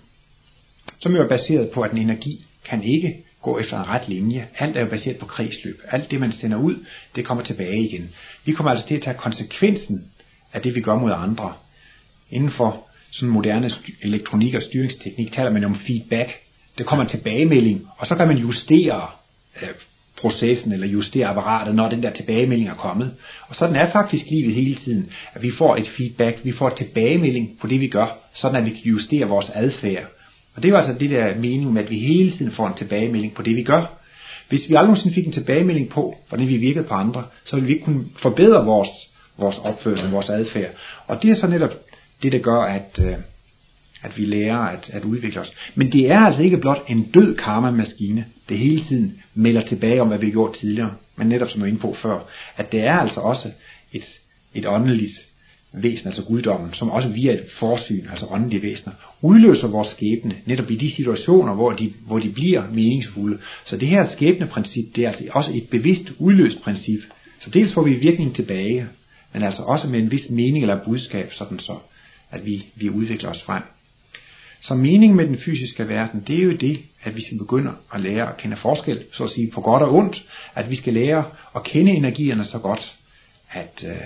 som 0.98 1.14
jo 1.14 1.22
er 1.22 1.28
baseret 1.28 1.70
på, 1.70 1.82
at 1.82 1.92
en 1.92 1.98
energi 1.98 2.44
kan 2.64 2.82
ikke 2.82 3.16
gå 3.42 3.58
efter 3.58 3.78
en 3.78 3.88
ret 3.88 4.08
linje. 4.08 4.48
Alt 4.58 4.76
er 4.76 4.80
jo 4.80 4.86
baseret 4.90 5.18
på 5.18 5.26
kredsløb. 5.26 5.80
Alt 5.90 6.10
det, 6.10 6.20
man 6.20 6.32
sender 6.32 6.58
ud, 6.58 6.74
det 7.16 7.24
kommer 7.24 7.44
tilbage 7.44 7.80
igen. 7.80 8.10
Vi 8.44 8.52
kommer 8.52 8.70
altså 8.70 8.86
til 8.86 8.94
at 8.94 9.02
tage 9.02 9.16
konsekvensen 9.16 10.10
af 10.52 10.62
det, 10.62 10.74
vi 10.74 10.80
gør 10.80 10.94
mod 10.94 11.12
andre. 11.14 11.52
Inden 12.30 12.50
for 12.50 12.89
sådan 13.12 13.28
moderne 13.28 13.70
elektronik 14.02 14.54
og 14.54 14.62
styringsteknik 14.62 15.32
taler 15.32 15.50
man 15.50 15.64
om 15.64 15.78
feedback. 15.86 16.30
Det 16.78 16.86
kommer 16.86 17.04
en 17.04 17.10
tilbagemelding, 17.10 17.86
og 17.98 18.06
så 18.06 18.14
kan 18.14 18.28
man 18.28 18.36
justere 18.36 19.06
øh, 19.62 19.68
processen 20.20 20.72
eller 20.72 20.86
justere 20.86 21.26
apparatet, 21.26 21.74
når 21.74 21.88
den 21.88 22.02
der 22.02 22.10
tilbagemelding 22.10 22.68
er 22.68 22.74
kommet. 22.74 23.14
Og 23.48 23.56
sådan 23.56 23.76
er 23.76 23.92
faktisk 23.92 24.24
livet 24.30 24.54
hele 24.54 24.74
tiden, 24.74 25.10
at 25.34 25.42
vi 25.42 25.50
får 25.50 25.76
et 25.76 25.88
feedback, 25.88 26.40
vi 26.44 26.52
får 26.52 26.68
et 26.68 26.74
tilbagemelding 26.74 27.58
på 27.60 27.66
det, 27.66 27.80
vi 27.80 27.88
gør, 27.88 28.18
sådan 28.34 28.56
at 28.56 28.64
vi 28.64 28.70
kan 28.70 28.84
justere 28.84 29.28
vores 29.28 29.50
adfærd 29.54 30.04
Og 30.54 30.62
det 30.62 30.68
er 30.68 30.72
jo 30.72 30.78
altså 30.78 30.94
det 31.00 31.10
der 31.10 31.34
mening 31.34 31.72
med, 31.72 31.82
at 31.82 31.90
vi 31.90 31.98
hele 31.98 32.30
tiden 32.30 32.52
får 32.52 32.66
en 32.66 32.74
tilbagemelding 32.74 33.34
på 33.34 33.42
det, 33.42 33.56
vi 33.56 33.62
gør. 33.62 33.96
Hvis 34.48 34.68
vi 34.68 34.74
aldrig 34.74 34.86
nogensinde 34.86 35.14
fik 35.14 35.26
en 35.26 35.32
tilbagemelding 35.32 35.88
på, 35.88 36.16
hvordan 36.28 36.48
vi 36.48 36.56
virkede 36.56 36.84
på 36.84 36.94
andre, 36.94 37.24
så 37.44 37.56
ville 37.56 37.66
vi 37.66 37.72
ikke 37.72 37.84
kunne 37.84 38.04
forbedre 38.22 38.64
vores, 38.64 38.88
vores 39.38 39.58
opførsel, 39.58 40.10
vores 40.10 40.30
adfærd. 40.30 40.70
Og 41.06 41.22
det 41.22 41.30
er 41.30 41.34
så 41.34 41.46
netop 41.46 41.70
det, 42.22 42.32
der 42.32 42.38
gør, 42.38 42.60
at, 42.62 42.98
øh, 43.02 43.14
at 44.02 44.18
vi 44.18 44.24
lærer 44.24 44.58
at, 44.58 44.90
at 44.92 45.04
udvikle 45.04 45.40
os. 45.40 45.52
Men 45.74 45.92
det 45.92 46.10
er 46.10 46.18
altså 46.18 46.42
ikke 46.42 46.58
blot 46.58 46.84
en 46.88 47.02
død 47.02 47.36
karma-maskine, 47.36 48.24
det 48.48 48.58
hele 48.58 48.84
tiden 48.84 49.22
melder 49.34 49.66
tilbage 49.66 50.00
om, 50.02 50.08
hvad 50.08 50.18
vi 50.18 50.26
har 50.26 50.32
gjort 50.32 50.54
tidligere. 50.54 50.92
Men 51.16 51.28
netop 51.28 51.48
som 51.48 51.60
jeg 51.60 51.62
var 51.62 51.68
inde 51.68 51.80
på 51.80 51.96
før, 52.02 52.18
at 52.56 52.72
det 52.72 52.80
er 52.80 52.98
altså 52.98 53.20
også 53.20 53.50
et, 53.92 54.04
et 54.54 54.66
åndeligt 54.66 55.12
væsen, 55.72 56.06
altså 56.06 56.22
guddommen, 56.22 56.74
som 56.74 56.90
også 56.90 57.08
via 57.08 57.32
et 57.32 57.44
forsyn, 57.58 58.06
altså 58.10 58.26
åndelige 58.26 58.62
væsener, 58.62 58.92
udløser 59.22 59.68
vores 59.68 59.88
skæbne, 59.88 60.34
netop 60.46 60.70
i 60.70 60.76
de 60.76 60.94
situationer, 60.94 61.54
hvor 61.54 61.72
de, 61.72 61.92
hvor 62.06 62.18
de 62.18 62.28
bliver 62.28 62.62
meningsfulde. 62.72 63.38
Så 63.64 63.76
det 63.76 63.88
her 63.88 64.08
skæbneprincip, 64.12 64.96
det 64.96 65.04
er 65.04 65.08
altså 65.08 65.24
også 65.30 65.50
et 65.54 65.68
bevidst 65.70 66.12
udløst 66.18 66.62
princip. 66.62 67.00
Så 67.40 67.50
dels 67.50 67.72
får 67.74 67.82
vi 67.82 67.94
virkningen 67.94 68.34
tilbage, 68.34 68.86
men 69.32 69.42
altså 69.42 69.62
også 69.62 69.86
med 69.86 69.98
en 69.98 70.10
vis 70.10 70.30
mening 70.30 70.64
eller 70.64 70.84
budskab, 70.84 71.32
sådan 71.32 71.58
så, 71.58 71.76
at 72.30 72.46
vi, 72.46 72.64
vi 72.74 72.90
udvikler 72.90 73.30
os 73.30 73.42
frem. 73.42 73.62
Så 74.60 74.74
meningen 74.74 75.16
med 75.16 75.26
den 75.26 75.38
fysiske 75.38 75.88
verden, 75.88 76.24
det 76.26 76.38
er 76.38 76.42
jo 76.42 76.52
det, 76.52 76.80
at 77.02 77.16
vi 77.16 77.20
skal 77.24 77.38
begynde 77.38 77.70
at 77.94 78.00
lære 78.00 78.28
at 78.28 78.36
kende 78.36 78.56
forskel, 78.56 79.04
så 79.12 79.24
at 79.24 79.30
sige 79.30 79.50
på 79.54 79.60
godt 79.60 79.82
og 79.82 79.94
ondt, 79.94 80.24
at 80.54 80.70
vi 80.70 80.76
skal 80.76 80.94
lære 80.94 81.24
at 81.56 81.64
kende 81.64 81.92
energierne 81.92 82.44
så 82.44 82.58
godt, 82.58 82.94
at, 83.52 83.84
øh, 83.86 83.96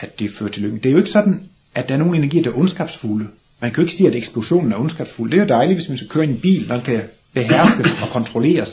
at 0.00 0.18
det 0.18 0.30
fører 0.38 0.50
til 0.50 0.62
lykke. 0.62 0.76
Det 0.76 0.86
er 0.86 0.92
jo 0.92 0.98
ikke 0.98 1.10
sådan, 1.10 1.48
at 1.74 1.88
der 1.88 1.94
er 1.94 1.98
nogle 1.98 2.16
energier, 2.16 2.42
der 2.42 2.50
er 2.50 2.58
ondskabsfulde. 2.58 3.28
Man 3.60 3.70
kan 3.70 3.82
jo 3.82 3.86
ikke 3.86 3.96
sige, 3.96 4.08
at 4.08 4.14
eksplosionen 4.14 4.72
er 4.72 4.76
ondskabsfuld. 4.76 5.30
Det 5.30 5.36
er 5.36 5.42
jo 5.42 5.48
dejligt, 5.48 5.78
hvis 5.78 5.88
man 5.88 5.98
skal 5.98 6.10
køre 6.10 6.24
i 6.24 6.28
en 6.28 6.40
bil, 6.40 6.68
der 6.68 6.80
kan 6.80 7.02
beherskes 7.34 7.92
og 8.02 8.08
kontrolleres. 8.12 8.68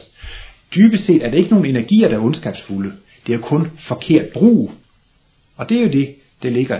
Dybest 0.76 1.05
set 1.05 1.26
er 1.26 1.30
det 1.30 1.38
ikke 1.38 1.49
nogen 1.49 1.66
energier, 1.66 2.07
der 2.07 2.16
er 2.16 2.22
ondskabsfulde. 2.22 2.93
Det 3.28 3.36
er 3.36 3.39
kun 3.39 3.72
forkert 3.88 4.28
brug. 4.34 4.72
Og 5.57 5.70
det 5.70 5.78
er 5.78 5.82
jo 5.82 5.89
det, 5.89 6.16
det 6.43 6.51
ligger 6.51 6.80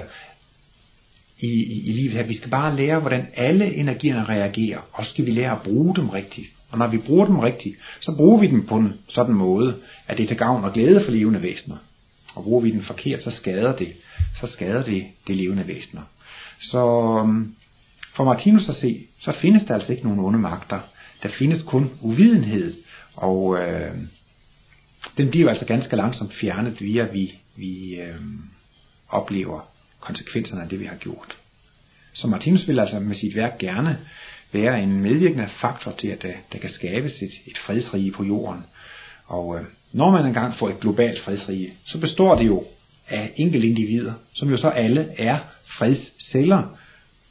i, 1.40 1.48
i, 1.48 1.90
i 1.90 1.92
livet 1.92 2.14
her. 2.14 2.24
Vi 2.24 2.38
skal 2.38 2.50
bare 2.50 2.76
lære, 2.76 3.00
hvordan 3.00 3.28
alle 3.36 3.76
energierne 3.76 4.24
reagerer, 4.24 4.80
og 4.92 5.06
så 5.06 5.12
skal 5.12 5.26
vi 5.26 5.32
lære 5.32 5.52
at 5.52 5.62
bruge 5.62 5.96
dem 5.96 6.10
rigtigt. 6.10 6.48
Og 6.72 6.78
når 6.78 6.88
vi 6.88 6.98
bruger 6.98 7.26
dem 7.26 7.40
rigtigt, 7.40 7.76
så 8.02 8.12
bruger 8.16 8.40
vi 8.40 8.48
dem 8.48 8.66
på 8.66 8.76
en 8.76 8.94
sådan 9.10 9.36
måde, 9.36 9.76
at 10.08 10.18
det 10.18 10.24
er 10.24 10.28
til 10.28 10.38
gavn 10.38 10.64
og 10.64 10.74
glæde 10.74 11.04
for 11.06 11.12
levende 11.12 11.42
væsener. 11.42 11.78
Og 12.36 12.44
bruger 12.44 12.62
vi 12.62 12.72
den 12.72 12.84
forkert, 12.84 13.24
så 13.24 13.32
skader 13.32 13.76
det, 13.76 13.94
så 14.40 14.48
skader 14.48 14.84
det 14.84 15.04
det 15.28 15.36
levende 15.36 15.68
væsener. 15.68 16.02
Så 16.60 17.18
øhm, 17.20 17.56
for 18.16 18.24
Martinus 18.24 18.70
at 18.70 18.76
se, 18.76 19.06
så 19.20 19.32
findes 19.32 19.64
der 19.64 19.74
altså 19.74 19.92
ikke 19.92 20.04
nogen 20.04 20.20
onde 20.20 20.40
magter. 20.40 20.80
Der 21.24 21.30
findes 21.30 21.62
kun 21.62 21.92
uvidenhed, 22.02 22.74
og 23.16 23.58
øh, 23.60 23.92
den 25.18 25.30
bliver 25.30 25.50
altså 25.50 25.66
ganske 25.66 25.96
langsomt 25.96 26.34
fjernet 26.34 26.82
via, 26.82 27.04
vi, 27.04 27.34
vi 27.56 27.96
øh, 27.96 28.16
oplever 29.10 29.75
konsekvenserne 30.06 30.62
af 30.62 30.70
det, 30.70 30.80
vi 30.80 30.86
har 30.86 30.96
gjort. 30.96 31.38
Så 32.14 32.28
Martinus 32.28 32.68
vil 32.68 32.80
altså 32.80 33.00
med 33.00 33.16
sit 33.16 33.36
værk 33.36 33.58
gerne 33.58 33.98
være 34.52 34.84
en 34.84 35.02
medvirkende 35.02 35.50
faktor 35.62 35.92
til, 35.92 36.08
at 36.08 36.22
der, 36.22 36.34
der 36.54 36.60
kan 36.60 36.70
skabes 36.70 37.22
et, 37.22 37.32
et 37.46 37.58
fredsrige 37.58 38.12
på 38.12 38.24
jorden. 38.24 38.64
Og 39.26 39.58
øh, 39.58 39.66
når 39.92 40.12
man 40.12 40.26
engang 40.26 40.56
får 40.56 40.70
et 40.70 40.80
globalt 40.80 41.22
fredsrige, 41.22 41.74
så 41.86 42.00
består 42.00 42.36
det 42.36 42.46
jo 42.46 42.64
af 43.08 43.32
enkelte 43.36 43.68
individer, 43.68 44.14
som 44.34 44.50
jo 44.50 44.58
så 44.58 44.70
alle 44.70 45.10
er 45.18 45.40
fredsceller. 45.78 46.78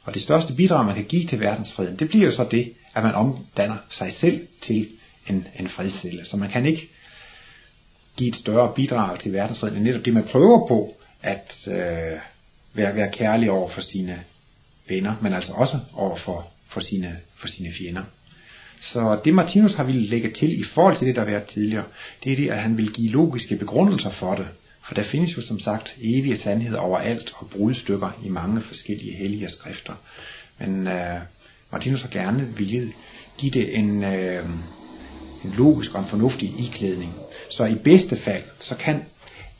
Og 0.03 0.13
det 0.13 0.21
største 0.21 0.53
bidrag, 0.53 0.85
man 0.85 0.95
kan 0.95 1.05
give 1.05 1.27
til 1.27 1.39
verdensfreden, 1.39 1.99
det 1.99 2.09
bliver 2.09 2.25
jo 2.25 2.35
så 2.35 2.47
det, 2.51 2.73
at 2.95 3.03
man 3.03 3.13
omdanner 3.13 3.77
sig 3.89 4.13
selv 4.13 4.47
til 4.61 4.87
en, 5.29 5.47
en 5.59 5.69
fredscelle. 5.69 6.25
Så 6.25 6.37
man 6.37 6.49
kan 6.49 6.65
ikke 6.65 6.89
give 8.17 8.29
et 8.29 8.35
større 8.35 8.73
bidrag 8.75 9.19
til 9.19 9.33
verdensfreden, 9.33 9.77
end 9.77 9.83
netop 9.83 10.05
det, 10.05 10.13
man 10.13 10.23
prøver 10.23 10.67
på 10.67 10.95
at 11.21 11.67
øh, 11.67 12.19
være, 12.75 12.95
være 12.95 13.11
kærlig 13.11 13.51
over 13.51 13.69
for 13.69 13.81
sine 13.81 14.19
venner, 14.89 15.15
men 15.21 15.33
altså 15.33 15.51
også 15.51 15.79
over 15.93 16.17
for, 16.17 16.47
for, 16.67 16.79
sine, 16.79 17.17
for 17.35 17.47
sine 17.47 17.69
fjender. 17.77 18.03
Så 18.81 19.19
det 19.25 19.33
Martinus 19.33 19.73
har 19.75 19.83
ville 19.83 20.07
lægge 20.07 20.31
til 20.31 20.59
i 20.59 20.63
forhold 20.63 20.97
til 20.97 21.07
det, 21.07 21.15
der 21.15 21.21
har 21.21 21.31
været 21.31 21.43
tidligere, 21.43 21.83
det 22.23 22.31
er 22.31 22.35
det, 22.35 22.49
at 22.49 22.59
han 22.59 22.77
vil 22.77 22.91
give 22.91 23.11
logiske 23.11 23.55
begrundelser 23.55 24.11
for 24.11 24.35
det. 24.35 24.47
For 24.87 24.93
der 24.93 25.03
findes 25.03 25.37
jo 25.37 25.41
som 25.41 25.59
sagt 25.59 25.95
evige 26.01 26.39
sandheder 26.39 26.79
overalt 26.79 27.33
og 27.37 27.49
brudstykker 27.49 28.21
i 28.25 28.29
mange 28.29 28.61
forskellige 28.61 29.15
hellige 29.15 29.49
skrifter. 29.49 29.93
Men 30.59 30.87
øh, 30.87 31.19
Martinus 31.71 32.01
har 32.01 32.09
gerne 32.09 32.53
ville 32.57 32.93
give 33.37 33.51
det 33.51 33.77
en, 33.77 34.03
øh, 34.03 34.45
en 35.43 35.53
logisk 35.57 35.93
og 35.93 35.99
en 36.01 36.09
fornuftig 36.09 36.53
iklædning. 36.59 37.13
Så 37.49 37.65
i 37.65 37.75
bedste 37.75 38.17
fald, 38.17 38.43
så 38.59 38.75
kan 38.75 39.03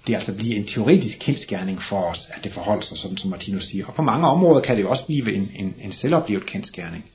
det 0.07 0.15
altså 0.15 0.33
blive 0.33 0.55
en 0.55 0.67
teoretisk 0.67 1.17
kendskærning 1.19 1.81
for 1.89 2.01
os, 2.01 2.27
at 2.29 2.43
det 2.43 2.53
forholder 2.53 2.83
sig 2.85 2.97
sådan, 2.97 3.17
som 3.17 3.29
Martinus 3.29 3.63
siger. 3.63 3.85
Og 3.85 3.93
på 3.93 4.01
mange 4.01 4.27
områder 4.27 4.61
kan 4.61 4.75
det 4.75 4.83
jo 4.83 4.89
også 4.89 5.05
blive 5.05 5.33
en, 5.33 5.51
en, 5.55 5.75
en 5.81 5.93
selvoplevet 5.93 6.45
kendskærning. 6.45 7.05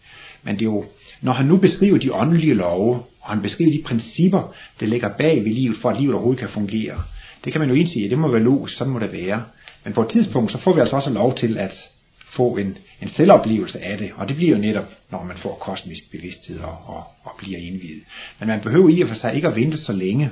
Men 0.42 0.54
det 0.54 0.62
er 0.62 0.66
jo, 0.66 0.84
når 1.20 1.32
han 1.32 1.46
nu 1.46 1.56
beskriver 1.56 1.98
de 1.98 2.14
åndelige 2.14 2.54
love, 2.54 3.02
og 3.20 3.30
han 3.30 3.42
beskriver 3.42 3.70
de 3.70 3.82
principper, 3.86 4.54
der 4.80 4.86
ligger 4.86 5.08
bag 5.08 5.44
ved 5.44 5.52
livet, 5.52 5.76
for 5.82 5.90
at 5.90 6.00
livet 6.00 6.14
overhovedet 6.14 6.40
kan 6.40 6.48
fungere, 6.48 7.02
det 7.44 7.52
kan 7.52 7.60
man 7.60 7.68
jo 7.68 7.74
indse, 7.74 8.00
at 8.04 8.10
det 8.10 8.18
må 8.18 8.28
være 8.28 8.42
logisk, 8.42 8.76
sådan 8.76 8.92
må 8.92 8.98
det 8.98 9.12
være. 9.12 9.42
Men 9.84 9.92
på 9.92 10.02
et 10.02 10.08
tidspunkt, 10.08 10.52
så 10.52 10.58
får 10.58 10.74
vi 10.74 10.80
altså 10.80 10.96
også 10.96 11.10
lov 11.10 11.36
til 11.36 11.58
at 11.58 11.90
få 12.32 12.56
en, 12.56 12.78
en 13.02 13.08
selvoplevelse 13.08 13.80
af 13.80 13.98
det, 13.98 14.10
og 14.16 14.28
det 14.28 14.36
bliver 14.36 14.50
jo 14.50 14.58
netop, 14.58 14.84
når 15.10 15.24
man 15.24 15.36
får 15.36 15.54
kosmisk 15.54 16.10
bevidsthed 16.10 16.58
og, 16.58 16.78
og, 16.86 17.02
og 17.24 17.30
bliver 17.38 17.58
indvidet. 17.58 18.02
Men 18.38 18.48
man 18.48 18.60
behøver 18.60 18.88
i 18.88 19.02
og 19.02 19.08
for 19.08 19.14
sig 19.14 19.34
ikke 19.34 19.48
at 19.48 19.56
vente 19.56 19.78
så 19.78 19.92
længe, 19.92 20.30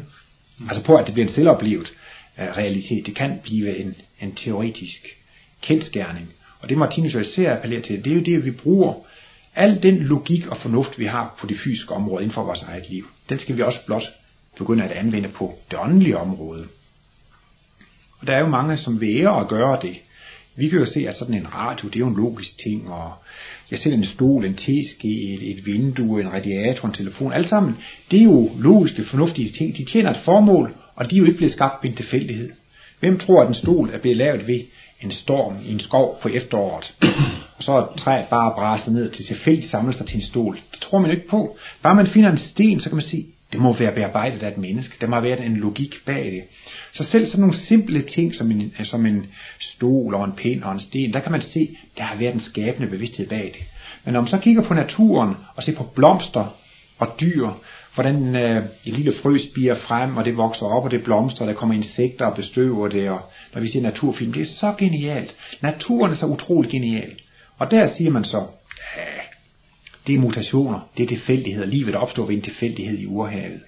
altså 0.69 0.85
på 0.85 0.97
at 0.97 1.07
det 1.07 1.15
bliver 1.15 1.29
en 1.29 1.35
selvoplevet 1.35 1.93
Øh, 2.41 2.57
realitet. 2.57 3.07
Det 3.07 3.15
kan 3.15 3.41
blive 3.43 3.79
en, 3.79 3.95
en 4.23 4.35
teoretisk 4.35 5.17
kendskærning. 5.63 6.29
Og 6.61 6.69
det 6.69 6.79
Martinus 6.79 7.15
især 7.15 7.57
appellerer 7.57 7.83
til, 7.83 8.05
det 8.05 8.11
er 8.11 8.17
jo 8.17 8.23
det, 8.23 8.45
vi 8.45 8.51
bruger 8.51 8.95
Al 9.55 9.83
den 9.83 9.99
logik 9.99 10.47
og 10.47 10.57
fornuft, 10.57 10.99
vi 10.99 11.07
har 11.07 11.37
på 11.41 11.47
det 11.47 11.59
fysiske 11.65 11.95
område 11.95 12.23
inden 12.23 12.35
for 12.35 12.45
vores 12.45 12.63
eget 12.63 12.91
liv, 12.91 13.05
den 13.29 13.39
skal 13.39 13.57
vi 13.57 13.63
også 13.63 13.79
blot 13.87 14.03
begynde 14.59 14.85
at 14.85 14.93
anvende 14.93 15.29
på 15.29 15.55
det 15.71 15.79
åndelige 15.79 16.19
område. 16.19 16.67
Og 18.21 18.27
der 18.27 18.33
er 18.33 18.41
jo 18.41 18.49
mange, 18.49 18.77
som 18.77 19.01
værer 19.01 19.31
at 19.31 19.49
gøre 19.49 19.79
det. 19.83 19.97
Vi 20.57 20.69
kan 20.69 20.79
jo 20.79 20.87
se, 20.87 21.09
at 21.09 21.17
sådan 21.17 21.35
en 21.35 21.55
radio, 21.55 21.89
det 21.89 21.97
er 21.97 22.01
jo 22.01 22.09
en 22.09 22.17
logisk 22.17 22.59
ting, 22.63 22.91
og 22.91 23.13
jeg 23.71 23.79
selv 23.79 23.95
en 23.95 24.07
stol, 24.07 24.45
en 24.45 24.55
teske, 24.55 25.35
et, 25.35 25.51
et 25.51 25.67
vindue, 25.67 26.21
en 26.21 26.33
radiator, 26.33 26.89
en 26.89 26.95
telefon, 26.95 27.33
alt 27.33 27.49
sammen, 27.49 27.77
det 28.11 28.19
er 28.21 28.25
jo 28.25 28.51
logiske, 28.59 29.05
fornuftige 29.05 29.51
ting. 29.51 29.77
De 29.77 29.85
tjener 29.85 30.11
et 30.11 30.21
formål, 30.25 30.75
og 30.99 31.11
de 31.11 31.17
er 31.17 31.19
jo 31.19 31.25
ikke 31.25 31.37
blevet 31.37 31.53
skabt 31.53 31.83
ved 31.83 31.91
en 31.91 31.97
tilfældighed. 31.97 32.51
Hvem 33.01 33.19
tror, 33.19 33.43
at 33.43 33.49
en 33.49 33.55
stol 33.55 33.91
er 33.93 33.99
blevet 33.99 34.17
lavet 34.17 34.49
ved 34.49 34.61
en 35.03 35.11
storm 35.11 35.57
i 35.65 35.73
en 35.73 35.81
skov 35.81 36.19
på 36.23 36.29
efteråret? 36.29 36.95
og 37.57 37.65
så 37.65 37.73
er 37.73 37.97
træet 37.99 38.27
bare 38.31 38.53
braset 38.55 38.93
ned 38.93 39.11
til 39.11 39.27
tilfældigt 39.27 39.71
samler 39.71 39.93
sig 39.93 40.07
til 40.07 40.17
en 40.17 40.23
stol. 40.23 40.59
Det 40.73 40.81
tror 40.81 40.99
man 40.99 41.11
jo 41.11 41.17
ikke 41.17 41.29
på. 41.29 41.57
Bare 41.83 41.95
man 41.95 42.07
finder 42.07 42.31
en 42.31 42.39
sten, 42.39 42.81
så 42.81 42.89
kan 42.89 42.97
man 42.97 43.05
sige, 43.05 43.27
det 43.53 43.61
må 43.61 43.73
være 43.73 43.93
bearbejdet 43.93 44.43
af 44.43 44.49
et 44.49 44.59
menneske. 44.59 44.95
Der 45.01 45.07
må 45.07 45.21
være 45.21 45.45
en 45.45 45.57
logik 45.57 45.95
bag 46.07 46.25
det. 46.25 46.43
Så 46.93 47.05
selv 47.05 47.27
sådan 47.27 47.41
nogle 47.41 47.59
simple 47.59 48.03
ting 48.03 48.35
som 48.35 48.51
en, 48.51 48.73
som 48.85 49.07
en 49.07 49.27
stol 49.61 50.15
og 50.15 50.25
en 50.25 50.33
pind 50.33 50.63
og 50.63 50.73
en 50.73 50.81
sten, 50.81 51.13
der 51.13 51.21
kan 51.21 51.33
man 51.33 51.43
se, 51.43 51.77
der 51.97 52.03
har 52.03 52.17
været 52.17 52.35
en 52.35 52.41
skabende 52.41 52.89
bevidsthed 52.89 53.29
bag 53.29 53.45
det. 53.45 53.63
Men 54.05 54.13
når 54.13 54.21
man 54.21 54.31
så 54.31 54.39
kigger 54.39 54.63
på 54.63 54.75
naturen 54.75 55.35
og 55.57 55.63
ser 55.63 55.75
på 55.75 55.85
blomster 55.95 56.57
og 56.99 57.09
dyr, 57.21 57.49
hvordan 57.99 58.37
øh, 58.37 58.65
et 58.85 58.95
lille 58.95 59.15
frø 59.23 59.39
spiger 59.39 59.75
frem, 59.75 60.17
og 60.17 60.25
det 60.25 60.37
vokser 60.37 60.67
op, 60.67 60.85
og 60.85 60.91
det 60.91 61.05
blomstrer, 61.05 61.47
og 61.47 61.53
der 61.53 61.59
kommer 61.59 61.75
insekter 61.75 62.27
og 62.27 62.37
bestøver 62.37 62.89
det, 62.89 63.11
og 63.11 63.21
når 63.55 63.61
vi 63.61 63.69
ser 63.69 63.81
naturfilm, 63.81 64.33
det 64.33 64.43
er 64.43 64.47
så 64.47 64.75
genialt. 64.79 65.35
Naturen 65.61 66.13
er 66.13 66.17
så 66.17 66.27
utrolig 66.27 66.71
genial. 66.71 67.11
Og 67.59 67.71
der 67.71 67.95
siger 67.97 68.11
man 68.11 68.25
så, 68.25 68.39
ja, 68.97 69.03
det 70.07 70.15
er 70.15 70.19
mutationer, 70.19 70.81
det 70.97 71.03
er 71.03 71.09
tilfældigheder. 71.09 71.67
Livet 71.67 71.95
opstår 71.95 72.27
ved 72.27 72.35
en 72.35 72.43
tilfældighed 72.43 72.99
i 72.99 73.07
urhavet. 73.07 73.61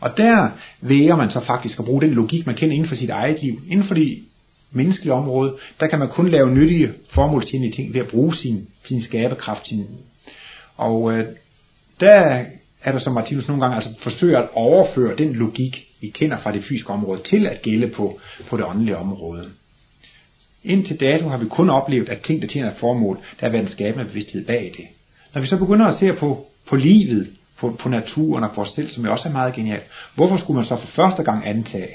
Og 0.00 0.16
der 0.16 0.50
væger 0.80 1.16
man 1.16 1.30
så 1.30 1.40
faktisk 1.40 1.78
at 1.78 1.84
bruge 1.84 2.02
den 2.02 2.10
logik, 2.10 2.46
man 2.46 2.54
kender 2.54 2.74
inden 2.74 2.88
for 2.88 2.96
sit 2.96 3.10
eget 3.10 3.42
liv. 3.42 3.60
Inden 3.70 3.86
for 3.86 3.94
det 3.94 4.18
menneskelige 4.70 5.12
område, 5.12 5.56
der 5.80 5.86
kan 5.86 5.98
man 5.98 6.08
kun 6.08 6.28
lave 6.28 6.54
nyttige 6.54 6.92
formålstjenlige 7.10 7.72
ting 7.72 7.94
ved 7.94 8.00
at 8.00 8.08
bruge 8.08 8.36
sin, 8.36 8.68
sin 8.84 9.02
skabekraft. 9.02 9.68
Sin, 9.68 9.86
og 10.76 11.12
øh, 11.12 11.26
der 12.00 12.44
er 12.84 12.92
der 12.92 12.98
som 12.98 13.12
Martinus 13.12 13.48
nogle 13.48 13.62
gange 13.62 13.76
altså 13.76 13.90
forsøger 14.02 14.38
at 14.38 14.48
overføre 14.54 15.16
den 15.16 15.32
logik, 15.32 15.86
vi 16.00 16.08
kender 16.08 16.38
fra 16.38 16.52
det 16.52 16.64
fysiske 16.64 16.90
område, 16.90 17.20
til 17.22 17.46
at 17.46 17.62
gælde 17.62 17.88
på, 17.88 18.20
på 18.48 18.56
det 18.56 18.64
åndelige 18.64 18.96
område. 18.96 19.50
Indtil 20.64 21.00
dato 21.00 21.28
har 21.28 21.36
vi 21.36 21.46
kun 21.46 21.70
oplevet, 21.70 22.08
at 22.08 22.20
ting, 22.20 22.42
der 22.42 22.48
tjener 22.48 22.70
et 22.70 22.76
formål, 22.76 23.16
der 23.40 23.46
har 23.46 23.52
været 23.52 23.62
en 23.62 23.70
skabende 23.70 24.04
bevidsthed 24.04 24.46
bag 24.46 24.72
det. 24.76 24.86
Når 25.34 25.40
vi 25.40 25.46
så 25.46 25.56
begynder 25.56 25.86
at 25.86 25.98
se 25.98 26.12
på, 26.12 26.46
på 26.66 26.76
livet, 26.76 27.28
på, 27.58 27.76
på 27.80 27.88
naturen 27.88 28.44
og 28.44 28.52
på 28.54 28.60
os 28.60 28.68
selv, 28.68 28.90
som 28.90 29.04
jo 29.04 29.12
også 29.12 29.28
er 29.28 29.32
meget 29.32 29.54
genialt, 29.54 29.84
hvorfor 30.14 30.36
skulle 30.36 30.56
man 30.56 30.66
så 30.66 30.76
for 30.76 30.86
første 30.86 31.22
gang 31.22 31.46
antage, 31.46 31.94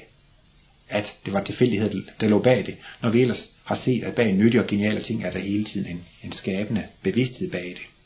at 0.89 1.13
det 1.25 1.33
var 1.33 1.43
tilfældighed, 1.43 2.03
der 2.21 2.27
lå 2.27 2.39
bag 2.39 2.65
det, 2.65 2.75
når 3.01 3.09
vi 3.09 3.21
ellers 3.21 3.49
har 3.63 3.79
set, 3.85 4.03
at 4.03 4.15
bag 4.15 4.33
nyttige 4.33 4.61
og 4.61 4.67
geniale 4.67 5.01
ting 5.01 5.23
er 5.23 5.31
der 5.31 5.39
hele 5.39 5.63
tiden 5.63 5.87
en, 5.91 6.05
en 6.23 6.31
skabende 6.31 6.83
bevidsthed 7.03 7.51
bag 7.51 7.65
det. 7.65 7.96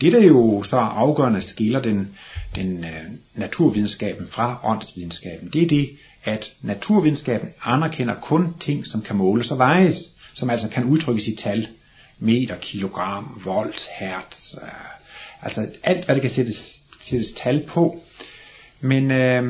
Det, 0.00 0.12
der 0.12 0.22
jo 0.22 0.62
så 0.62 0.76
afgørende 0.76 1.42
skiller 1.42 1.82
den, 1.82 2.08
den 2.54 2.84
øh, 2.84 3.04
naturvidenskaben 3.34 4.26
fra 4.30 4.60
åndsvidenskaben, 4.64 5.50
det 5.52 5.62
er 5.62 5.68
det, 5.68 5.90
at 6.24 6.52
naturvidenskaben 6.62 7.48
anerkender 7.64 8.14
kun 8.14 8.54
ting, 8.60 8.86
som 8.86 9.02
kan 9.02 9.16
måles 9.16 9.50
og 9.50 9.58
vejes, 9.58 9.96
som 10.34 10.50
altså 10.50 10.68
kan 10.68 10.84
udtrykkes 10.84 11.26
i 11.26 11.36
tal. 11.36 11.68
Meter, 12.18 12.56
kilogram, 12.56 13.42
volt, 13.44 13.88
hertz, 13.98 14.54
øh, 14.54 14.68
altså 15.42 15.66
alt, 15.82 16.04
hvad 16.04 16.14
der 16.14 16.20
kan 16.20 16.30
sættes, 16.30 16.78
sættes 17.00 17.32
tal 17.42 17.66
på. 17.66 18.02
Men 18.80 19.10
øh, 19.10 19.42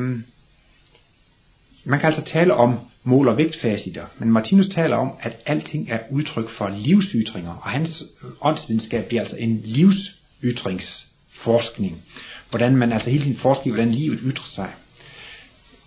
man 1.83 1.99
kan 1.99 2.13
altså 2.13 2.31
tale 2.33 2.53
om 2.53 2.79
mål- 3.03 3.27
og 3.27 3.37
vægtfaciter, 3.37 4.05
men 4.19 4.31
Martinus 4.31 4.67
taler 4.67 4.95
om, 4.95 5.11
at 5.21 5.35
alting 5.45 5.89
er 5.89 5.99
udtryk 6.11 6.49
for 6.49 6.69
livsytringer, 6.69 7.51
og 7.51 7.69
hans 7.69 8.03
åndsvidenskab 8.41 9.05
bliver 9.05 9.21
altså 9.21 9.35
en 9.35 9.61
livs 9.63 10.15
livsytringsforskning. 10.45 12.01
Hvordan 12.49 12.75
man 12.75 12.91
altså 12.91 13.09
hele 13.09 13.23
tiden 13.23 13.37
forsker 13.37 13.67
i, 13.67 13.69
hvordan 13.69 13.91
livet 13.91 14.19
ytrer 14.23 14.49
sig. 14.55 14.69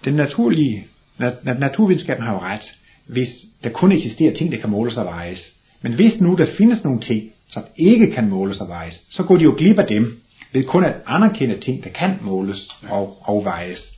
Den 0.04 0.14
naturlige, 0.14 0.86
nat, 1.18 1.58
naturvidenskaben 1.58 2.24
har 2.24 2.32
jo 2.32 2.38
ret, 2.38 2.74
hvis 3.06 3.28
der 3.64 3.70
kun 3.70 3.92
eksisterer 3.92 4.34
ting, 4.34 4.52
der 4.52 4.58
kan 4.58 4.70
måles 4.70 4.96
og 4.96 5.04
vejes. 5.04 5.52
Men 5.82 5.92
hvis 5.92 6.20
nu 6.20 6.36
der 6.36 6.46
findes 6.58 6.84
nogle 6.84 7.00
ting, 7.00 7.30
som 7.48 7.62
ikke 7.76 8.10
kan 8.10 8.28
måles 8.28 8.60
og 8.60 8.68
vejes, 8.68 9.00
så 9.10 9.22
går 9.22 9.36
de 9.36 9.44
jo 9.44 9.54
glip 9.58 9.78
af 9.78 9.86
dem, 9.86 10.20
ved 10.52 10.64
kun 10.64 10.84
at 10.84 10.94
anerkende 11.06 11.60
ting, 11.60 11.84
der 11.84 11.90
kan 11.90 12.18
måles 12.20 12.68
og, 12.88 13.18
og 13.20 13.44
vejes. 13.44 13.92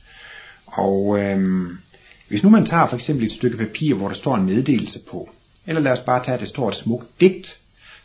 Og 0.65 1.19
øhm, 1.19 1.77
hvis 2.27 2.43
nu 2.43 2.49
man 2.49 2.65
tager 2.65 2.87
for 2.87 2.95
eksempel 2.95 3.25
et 3.25 3.31
stykke 3.31 3.57
papir, 3.57 3.95
hvor 3.95 4.07
der 4.07 4.15
står 4.15 4.35
en 4.35 4.45
meddelelse 4.45 4.99
på, 5.11 5.29
eller 5.67 5.81
lad 5.81 5.91
os 5.91 6.05
bare 6.05 6.23
tage, 6.25 6.33
at 6.33 6.39
det 6.39 6.47
står 6.47 6.69
et 6.69 6.75
smukt 6.75 7.07
digt, 7.19 7.60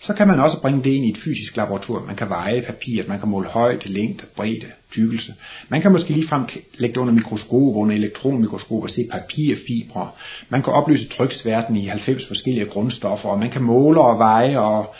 så 0.07 0.13
kan 0.13 0.29
man 0.29 0.41
også 0.41 0.61
bringe 0.61 0.83
det 0.85 0.91
ind 0.91 1.05
i 1.05 1.11
et 1.11 1.19
fysisk 1.25 1.57
laboratorium. 1.57 2.07
Man 2.07 2.17
kan 2.17 2.29
veje 2.29 2.63
papiret, 2.63 3.09
man 3.09 3.19
kan 3.19 3.29
måle 3.29 3.49
højde, 3.49 3.89
længde, 3.89 4.25
bredde, 4.37 4.67
tykkelse. 4.93 5.35
Man 5.69 5.83
kan 5.83 5.93
måske 5.93 6.13
ligefrem 6.13 6.43
lægge 6.79 6.95
det 6.95 7.01
under 7.01 7.15
mikroskop, 7.15 7.77
under 7.77 7.95
elektronmikroskop 7.95 8.83
og 8.83 8.91
se 8.91 9.09
papirfibre. 9.13 10.09
Man 10.49 10.63
kan 10.63 10.73
opløse 10.73 11.09
tryksværten 11.09 11.77
i 11.77 11.87
90 11.87 12.27
forskellige 12.27 12.67
grundstoffer, 12.67 13.29
og 13.29 13.39
man 13.39 13.51
kan 13.51 13.63
måle 13.63 14.01
og 14.01 14.19
veje, 14.19 14.59
og 14.59 14.95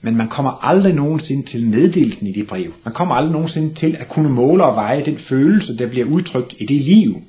men 0.00 0.16
man 0.16 0.28
kommer 0.28 0.64
aldrig 0.64 0.94
nogensinde 0.94 1.50
til 1.50 1.66
meddelelsen 1.66 2.26
i 2.26 2.32
det 2.32 2.46
brev. 2.46 2.72
Man 2.84 2.94
kommer 2.94 3.14
aldrig 3.14 3.32
nogensinde 3.32 3.74
til 3.74 3.96
at 4.00 4.08
kunne 4.08 4.28
måle 4.28 4.64
og 4.64 4.76
veje 4.76 5.04
den 5.04 5.18
følelse, 5.18 5.78
der 5.78 5.86
bliver 5.86 6.06
udtrykt 6.06 6.54
i 6.58 6.66
det 6.66 6.80
liv, 6.80 7.22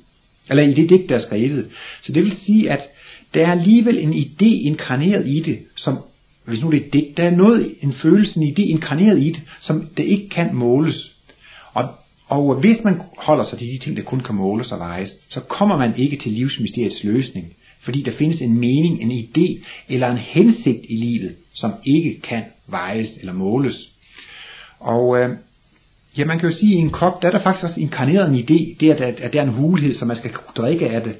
eller 0.50 0.62
i 0.62 0.74
det 0.74 0.90
digt, 0.90 1.08
der 1.08 1.16
er 1.16 1.22
skrevet. 1.22 1.66
Så 2.02 2.12
det 2.12 2.24
vil 2.24 2.36
sige, 2.36 2.70
at 2.70 2.80
der 3.34 3.46
er 3.46 3.50
alligevel 3.50 3.98
en 3.98 4.12
idé 4.12 4.66
inkarneret 4.66 5.26
i 5.26 5.40
det, 5.40 5.58
som, 5.76 5.98
hvis 6.46 6.62
nu 6.62 6.70
det 6.70 6.82
er 6.82 6.98
et 6.98 7.16
der 7.16 7.24
er 7.24 7.30
noget, 7.30 7.74
en 7.82 7.92
følelse, 7.92 8.44
i 8.44 8.50
det, 8.50 8.62
inkarneret 8.62 9.22
i 9.22 9.30
det, 9.30 9.42
som 9.60 9.88
det 9.96 10.04
ikke 10.04 10.28
kan 10.28 10.54
måles. 10.54 11.12
Og, 11.74 11.88
og 12.28 12.54
hvis 12.54 12.76
man 12.84 13.00
holder 13.18 13.44
sig 13.44 13.58
til 13.58 13.68
de 13.68 13.78
ting, 13.78 13.96
der 13.96 14.02
kun 14.02 14.20
kan 14.20 14.34
måles 14.34 14.72
og 14.72 14.78
vejes, 14.78 15.10
så 15.28 15.40
kommer 15.40 15.76
man 15.78 15.92
ikke 15.96 16.16
til 16.16 16.32
livsmysteriets 16.32 17.04
løsning. 17.04 17.52
Fordi 17.80 18.02
der 18.02 18.12
findes 18.12 18.40
en 18.40 18.54
mening, 18.54 19.02
en 19.02 19.10
idé 19.10 19.64
eller 19.88 20.10
en 20.10 20.18
hensigt 20.18 20.86
i 20.88 20.96
livet, 20.96 21.34
som 21.54 21.72
ikke 21.84 22.20
kan 22.20 22.42
vejes 22.66 23.08
eller 23.20 23.32
måles. 23.32 23.88
Og 24.80 25.18
øh, 25.20 25.30
Ja, 26.18 26.24
man 26.24 26.38
kan 26.38 26.50
jo 26.50 26.56
sige, 26.56 26.72
at 26.72 26.78
i 26.78 26.80
en 26.80 26.90
kop, 26.90 27.22
der 27.22 27.28
er 27.28 27.32
der 27.32 27.42
faktisk 27.42 27.64
også 27.64 27.80
inkarneret 27.80 28.28
en 28.28 28.36
idé, 28.36 28.76
det 28.80 28.82
er, 28.82 28.94
at, 28.94 29.20
at 29.20 29.32
der 29.32 29.40
er 29.40 29.44
en 29.44 29.52
hulhed, 29.52 29.94
så 29.94 30.04
man 30.04 30.16
skal 30.16 30.30
kunne 30.30 30.54
drikke 30.56 30.88
af 30.88 31.02
det. 31.02 31.14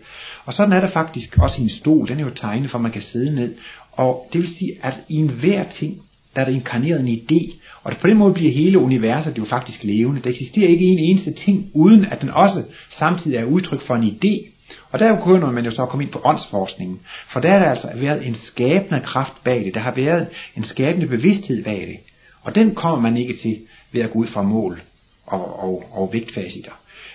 Og 0.46 0.54
sådan 0.54 0.72
er 0.72 0.80
der 0.80 0.90
faktisk 0.90 1.38
også 1.38 1.60
en 1.60 1.70
stol, 1.70 2.08
den 2.08 2.20
er 2.20 2.24
jo 2.24 2.30
tegnet, 2.30 2.70
for 2.70 2.78
man 2.78 2.92
kan 2.92 3.02
sidde 3.02 3.34
ned. 3.34 3.54
Og 3.92 4.28
det 4.32 4.40
vil 4.40 4.56
sige, 4.58 4.72
at 4.82 4.94
i 5.08 5.16
enhver 5.16 5.64
ting, 5.78 6.02
der 6.34 6.40
er 6.40 6.44
der 6.44 6.52
inkarneret 6.52 7.00
en 7.00 7.08
idé. 7.08 7.54
Og 7.82 7.92
på 8.00 8.06
den 8.06 8.16
måde 8.16 8.34
bliver 8.34 8.52
hele 8.52 8.78
universet 8.78 9.38
jo 9.38 9.44
faktisk 9.44 9.84
levende. 9.84 10.22
Der 10.22 10.30
eksisterer 10.30 10.68
ikke 10.68 10.84
en 10.84 10.98
eneste 10.98 11.32
ting, 11.32 11.70
uden 11.74 12.04
at 12.04 12.20
den 12.20 12.30
også 12.30 12.62
samtidig 12.98 13.36
er 13.36 13.44
udtryk 13.44 13.86
for 13.86 13.94
en 13.94 14.04
idé. 14.04 14.50
Og 14.90 14.98
der 14.98 15.20
kunne 15.20 15.52
man 15.52 15.64
jo 15.64 15.70
så 15.70 15.86
komme 15.86 16.04
ind 16.04 16.12
på 16.12 16.20
åndsforskningen. 16.24 17.00
For 17.32 17.40
der 17.40 17.52
er 17.52 17.58
der 17.58 17.70
altså 17.70 17.90
været 17.94 18.26
en 18.26 18.36
skabende 18.44 19.00
kraft 19.00 19.44
bag 19.44 19.64
det. 19.64 19.74
Der 19.74 19.80
har 19.80 19.94
været 19.94 20.26
en 20.56 20.64
skabende 20.64 21.06
bevidsthed 21.06 21.64
bag 21.64 21.80
det. 21.80 21.96
Og 22.42 22.54
den 22.54 22.74
kommer 22.74 23.00
man 23.00 23.16
ikke 23.16 23.36
til 23.42 23.58
ved 23.92 24.02
at 24.02 24.10
gå 24.10 24.18
ud 24.18 24.26
fra 24.26 24.42
mål 24.42 24.82
og, 25.26 25.60
og, 25.60 25.84
og 25.92 26.10
vægtfaciter. 26.12 26.72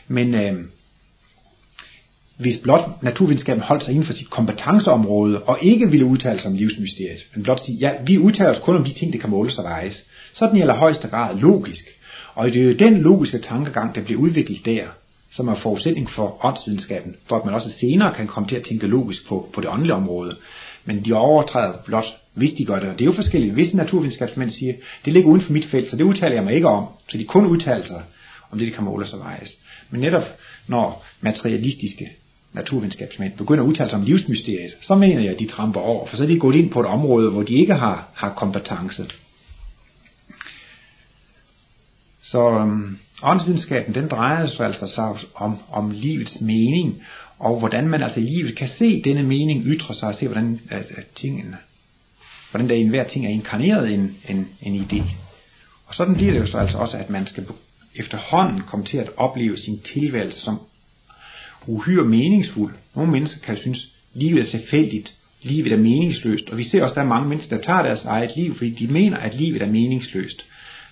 Men 0.08 0.36
øh, 0.36 0.54
hvis 2.42 2.58
blot 2.64 3.04
naturvidenskaben 3.04 3.64
holdt 3.64 3.84
sig 3.84 3.92
inden 3.92 4.06
for 4.06 4.14
sit 4.14 4.30
kompetenceområde, 4.30 5.44
og 5.44 5.58
ikke 5.62 5.92
ville 5.92 6.06
udtale 6.06 6.40
sig 6.40 6.48
om 6.48 6.56
livsmysteriet, 6.56 7.20
men 7.36 7.44
blot 7.44 7.66
sige, 7.66 7.78
ja, 7.78 7.92
vi 8.06 8.18
udtaler 8.18 8.52
os 8.52 8.62
kun 8.64 8.76
om 8.76 8.84
de 8.84 8.94
ting, 8.94 9.14
der 9.14 9.20
kan 9.20 9.30
måles 9.30 9.58
og 9.58 9.64
vejes, 9.64 10.04
så 10.34 10.46
er 10.46 10.50
den 10.50 10.58
i 10.58 10.62
allerhøjeste 10.62 11.08
grad 11.08 11.36
logisk. 11.36 11.86
Og 12.36 12.52
det 12.52 12.62
er 12.62 12.66
jo 12.66 12.74
den 12.74 12.98
logiske 12.98 13.40
tankegang, 13.40 13.96
der 13.96 14.02
bliver 14.02 14.22
udviklet 14.22 14.66
der, 14.66 14.84
som 15.32 15.48
er 15.48 15.56
forudsætning 15.56 16.10
for 16.10 16.46
åndsvidenskaben, 16.46 17.16
for 17.30 17.36
at 17.36 17.46
man 17.46 17.54
også 17.54 17.70
senere 17.80 18.14
kan 18.14 18.28
komme 18.28 18.50
til 18.50 18.56
at 18.56 18.64
tænke 18.64 18.88
logisk 18.88 19.28
på, 19.28 19.50
på 19.54 19.62
det 19.62 19.70
åndelige 19.70 19.94
område. 19.94 20.36
Men 20.86 21.06
de 21.06 21.14
overtræder 21.14 21.74
blot 21.86 22.06
hvis 22.34 22.54
de 22.58 22.66
gør 22.66 22.80
det. 22.80 22.90
Og 22.90 22.94
det 22.94 23.02
er 23.02 23.06
jo 23.06 23.12
forskelligt. 23.16 23.54
Hvis 23.54 23.74
naturvidenskabsmænd 23.74 24.52
siger, 24.52 24.74
det 25.06 25.14
ligger 25.14 25.30
uden 25.30 25.42
for 25.42 25.54
mit 25.54 25.66
felt, 25.66 25.90
så 25.90 25.96
det 25.98 26.04
udtaler 26.04 26.36
jeg 26.36 26.44
mig 26.44 26.54
ikke 26.54 26.68
om. 26.68 26.88
Så 27.10 27.18
de 27.18 27.26
kun 27.26 27.46
udtaler 27.46 27.86
sig 27.86 28.04
om 28.52 28.58
det, 28.58 28.68
de 28.68 28.72
kan 28.72 28.84
måles 28.84 29.14
og 29.14 29.20
vejes. 29.20 29.58
Men 29.90 30.02
netop 30.02 30.24
når 30.68 31.06
materialistiske 31.22 32.10
naturvidenskabsmænd 32.54 33.38
begynder 33.38 33.64
at 33.64 33.68
udtale 33.68 33.90
sig 33.90 34.00
om 34.00 34.06
livsmysteriet, 34.06 34.72
så 34.82 34.96
mener 34.96 35.22
jeg, 35.22 35.32
at 35.32 35.40
de 35.40 35.48
tramper 35.48 35.80
over, 35.80 36.08
for 36.08 36.18
så 36.18 36.24
er 36.24 36.28
de 36.28 36.40
gået 36.40 36.56
ind 36.56 36.72
på 36.72 36.80
et 36.80 36.86
område, 36.86 37.32
hvor 37.32 37.44
de 37.44 37.54
ikke 37.54 37.74
har, 37.74 38.08
har 38.14 38.34
kompetence. 38.34 39.06
Så 42.22 42.50
øhm, 42.50 42.98
åndsvidenskaben, 43.24 43.96
den 43.96 44.08
drejer 44.08 44.48
sig 44.48 44.66
altså 44.66 45.16
om, 45.36 45.58
om 45.72 45.92
livets 45.92 46.42
mening, 46.42 47.04
og 47.40 47.60
hvordan 47.60 47.88
man 47.88 48.04
altså 48.04 48.20
i 48.20 48.24
livet 48.24 48.58
kan 48.58 48.70
se 48.70 49.02
denne 49.02 49.24
mening 49.24 49.64
ytre 49.66 49.94
sig, 49.94 50.08
og 50.08 50.16
se 50.16 50.28
hvordan 50.28 50.60
at, 50.70 50.86
at 50.98 51.06
tingene 51.16 51.58
hvordan 52.52 52.70
der 52.70 52.76
i 52.76 52.82
enhver 52.82 53.04
ting 53.04 53.26
er 53.26 53.30
inkarneret 53.30 53.94
en, 53.94 54.18
en, 54.30 54.48
en 54.62 54.86
idé. 54.86 55.04
Og 55.88 55.96
sådan 55.96 56.16
bliver 56.16 56.32
det 56.32 56.40
jo 56.40 56.48
så 56.48 56.58
altså 56.58 56.78
også, 56.78 56.98
at 56.98 57.10
man 57.10 57.28
skal 57.28 57.46
efterhånden 57.96 58.62
komme 58.62 58.86
til 58.86 58.98
at 58.98 59.10
opleve 59.18 59.58
sin 59.58 59.82
tilværelse 59.94 60.40
som 60.40 60.60
uhyre 61.68 62.06
meningsfuld. 62.06 62.74
Nogle 62.96 63.12
mennesker 63.12 63.40
kan 63.40 63.58
synes, 63.58 63.78
at 64.16 64.22
livet 64.22 64.40
er 64.40 64.60
tilfældigt, 64.60 65.14
livet 65.42 65.72
er 65.72 65.78
meningsløst, 65.78 66.50
og 66.50 66.58
vi 66.58 66.64
ser 66.64 66.84
også, 66.84 66.92
at 66.92 66.96
der 66.96 67.02
er 67.02 67.08
mange 67.16 67.30
mennesker, 67.30 67.56
der 67.56 67.64
tager 67.64 67.82
deres 67.82 68.06
eget 68.06 68.32
liv, 68.36 68.56
fordi 68.56 68.70
de 68.70 68.88
mener, 68.88 69.18
at 69.18 69.36
livet 69.36 69.62
er 69.62 69.72
meningsløst. 69.72 70.46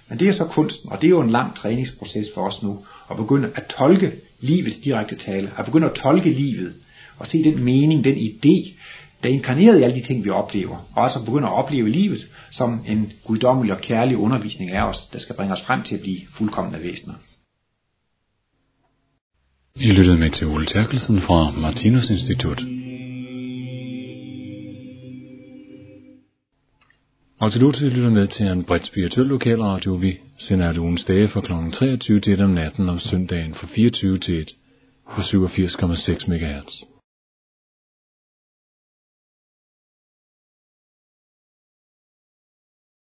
Men 0.09 0.19
det 0.19 0.27
er 0.27 0.33
så 0.33 0.45
kunsten, 0.45 0.91
og 0.91 1.01
det 1.01 1.07
er 1.07 1.11
jo 1.11 1.21
en 1.21 1.29
lang 1.29 1.55
træningsproces 1.55 2.27
for 2.33 2.41
os 2.41 2.63
nu, 2.63 2.79
at 3.11 3.17
begynde 3.17 3.51
at 3.55 3.65
tolke 3.77 4.11
livets 4.41 4.77
direkte 4.77 5.15
tale, 5.15 5.51
at 5.57 5.65
begynde 5.65 5.89
at 5.89 5.95
tolke 5.95 6.29
livet, 6.29 6.73
og 7.17 7.27
se 7.27 7.43
den 7.43 7.63
mening, 7.63 8.03
den 8.03 8.15
idé, 8.15 8.73
der 9.23 9.29
er 9.29 9.33
inkarneret 9.33 9.79
i 9.79 9.83
alle 9.83 9.95
de 9.95 10.07
ting, 10.07 10.25
vi 10.25 10.29
oplever, 10.29 10.77
og 10.95 11.03
også 11.03 11.25
begynde 11.25 11.47
at 11.47 11.53
opleve 11.53 11.89
livet 11.89 12.27
som 12.51 12.79
en 12.87 13.11
guddommelig 13.25 13.73
og 13.73 13.81
kærlig 13.81 14.17
undervisning 14.17 14.71
af 14.71 14.89
os, 14.89 15.09
der 15.13 15.19
skal 15.19 15.35
bringe 15.35 15.53
os 15.53 15.61
frem 15.61 15.83
til 15.83 15.95
at 15.95 16.01
blive 16.01 16.19
fuldkommende 16.37 16.83
væsener. 16.83 17.13
I 19.81 19.91
lyttede 19.91 20.17
med 20.17 20.31
til 20.31 20.47
Ole 20.47 20.65
Terkelsen 20.65 21.21
fra 21.21 21.51
Martinus 21.51 22.09
Institut. 22.09 22.61
Og 27.39 27.51
til 27.51 27.61
Luther 27.61 27.89
lytter 27.89 28.09
med 28.09 28.27
til 28.27 28.45
en 28.45 28.63
bredt 28.63 28.85
spirituel 28.85 29.27
lokalradio. 29.27 29.93
Vi 29.93 30.17
sender 30.37 30.69
et 30.69 30.77
ugens 30.77 31.05
dage 31.05 31.27
fra 31.27 31.41
kl. 31.41 31.51
23 31.73 32.19
til 32.19 32.33
1 32.33 32.41
om 32.41 32.49
natten 32.49 32.89
om 32.89 32.99
søndagen 32.99 33.53
fra 33.53 33.67
24 33.67 34.19
til 34.19 34.41
1 34.41 34.49
på 35.15 35.21
87,6 35.21 36.27
MHz. 36.27 36.98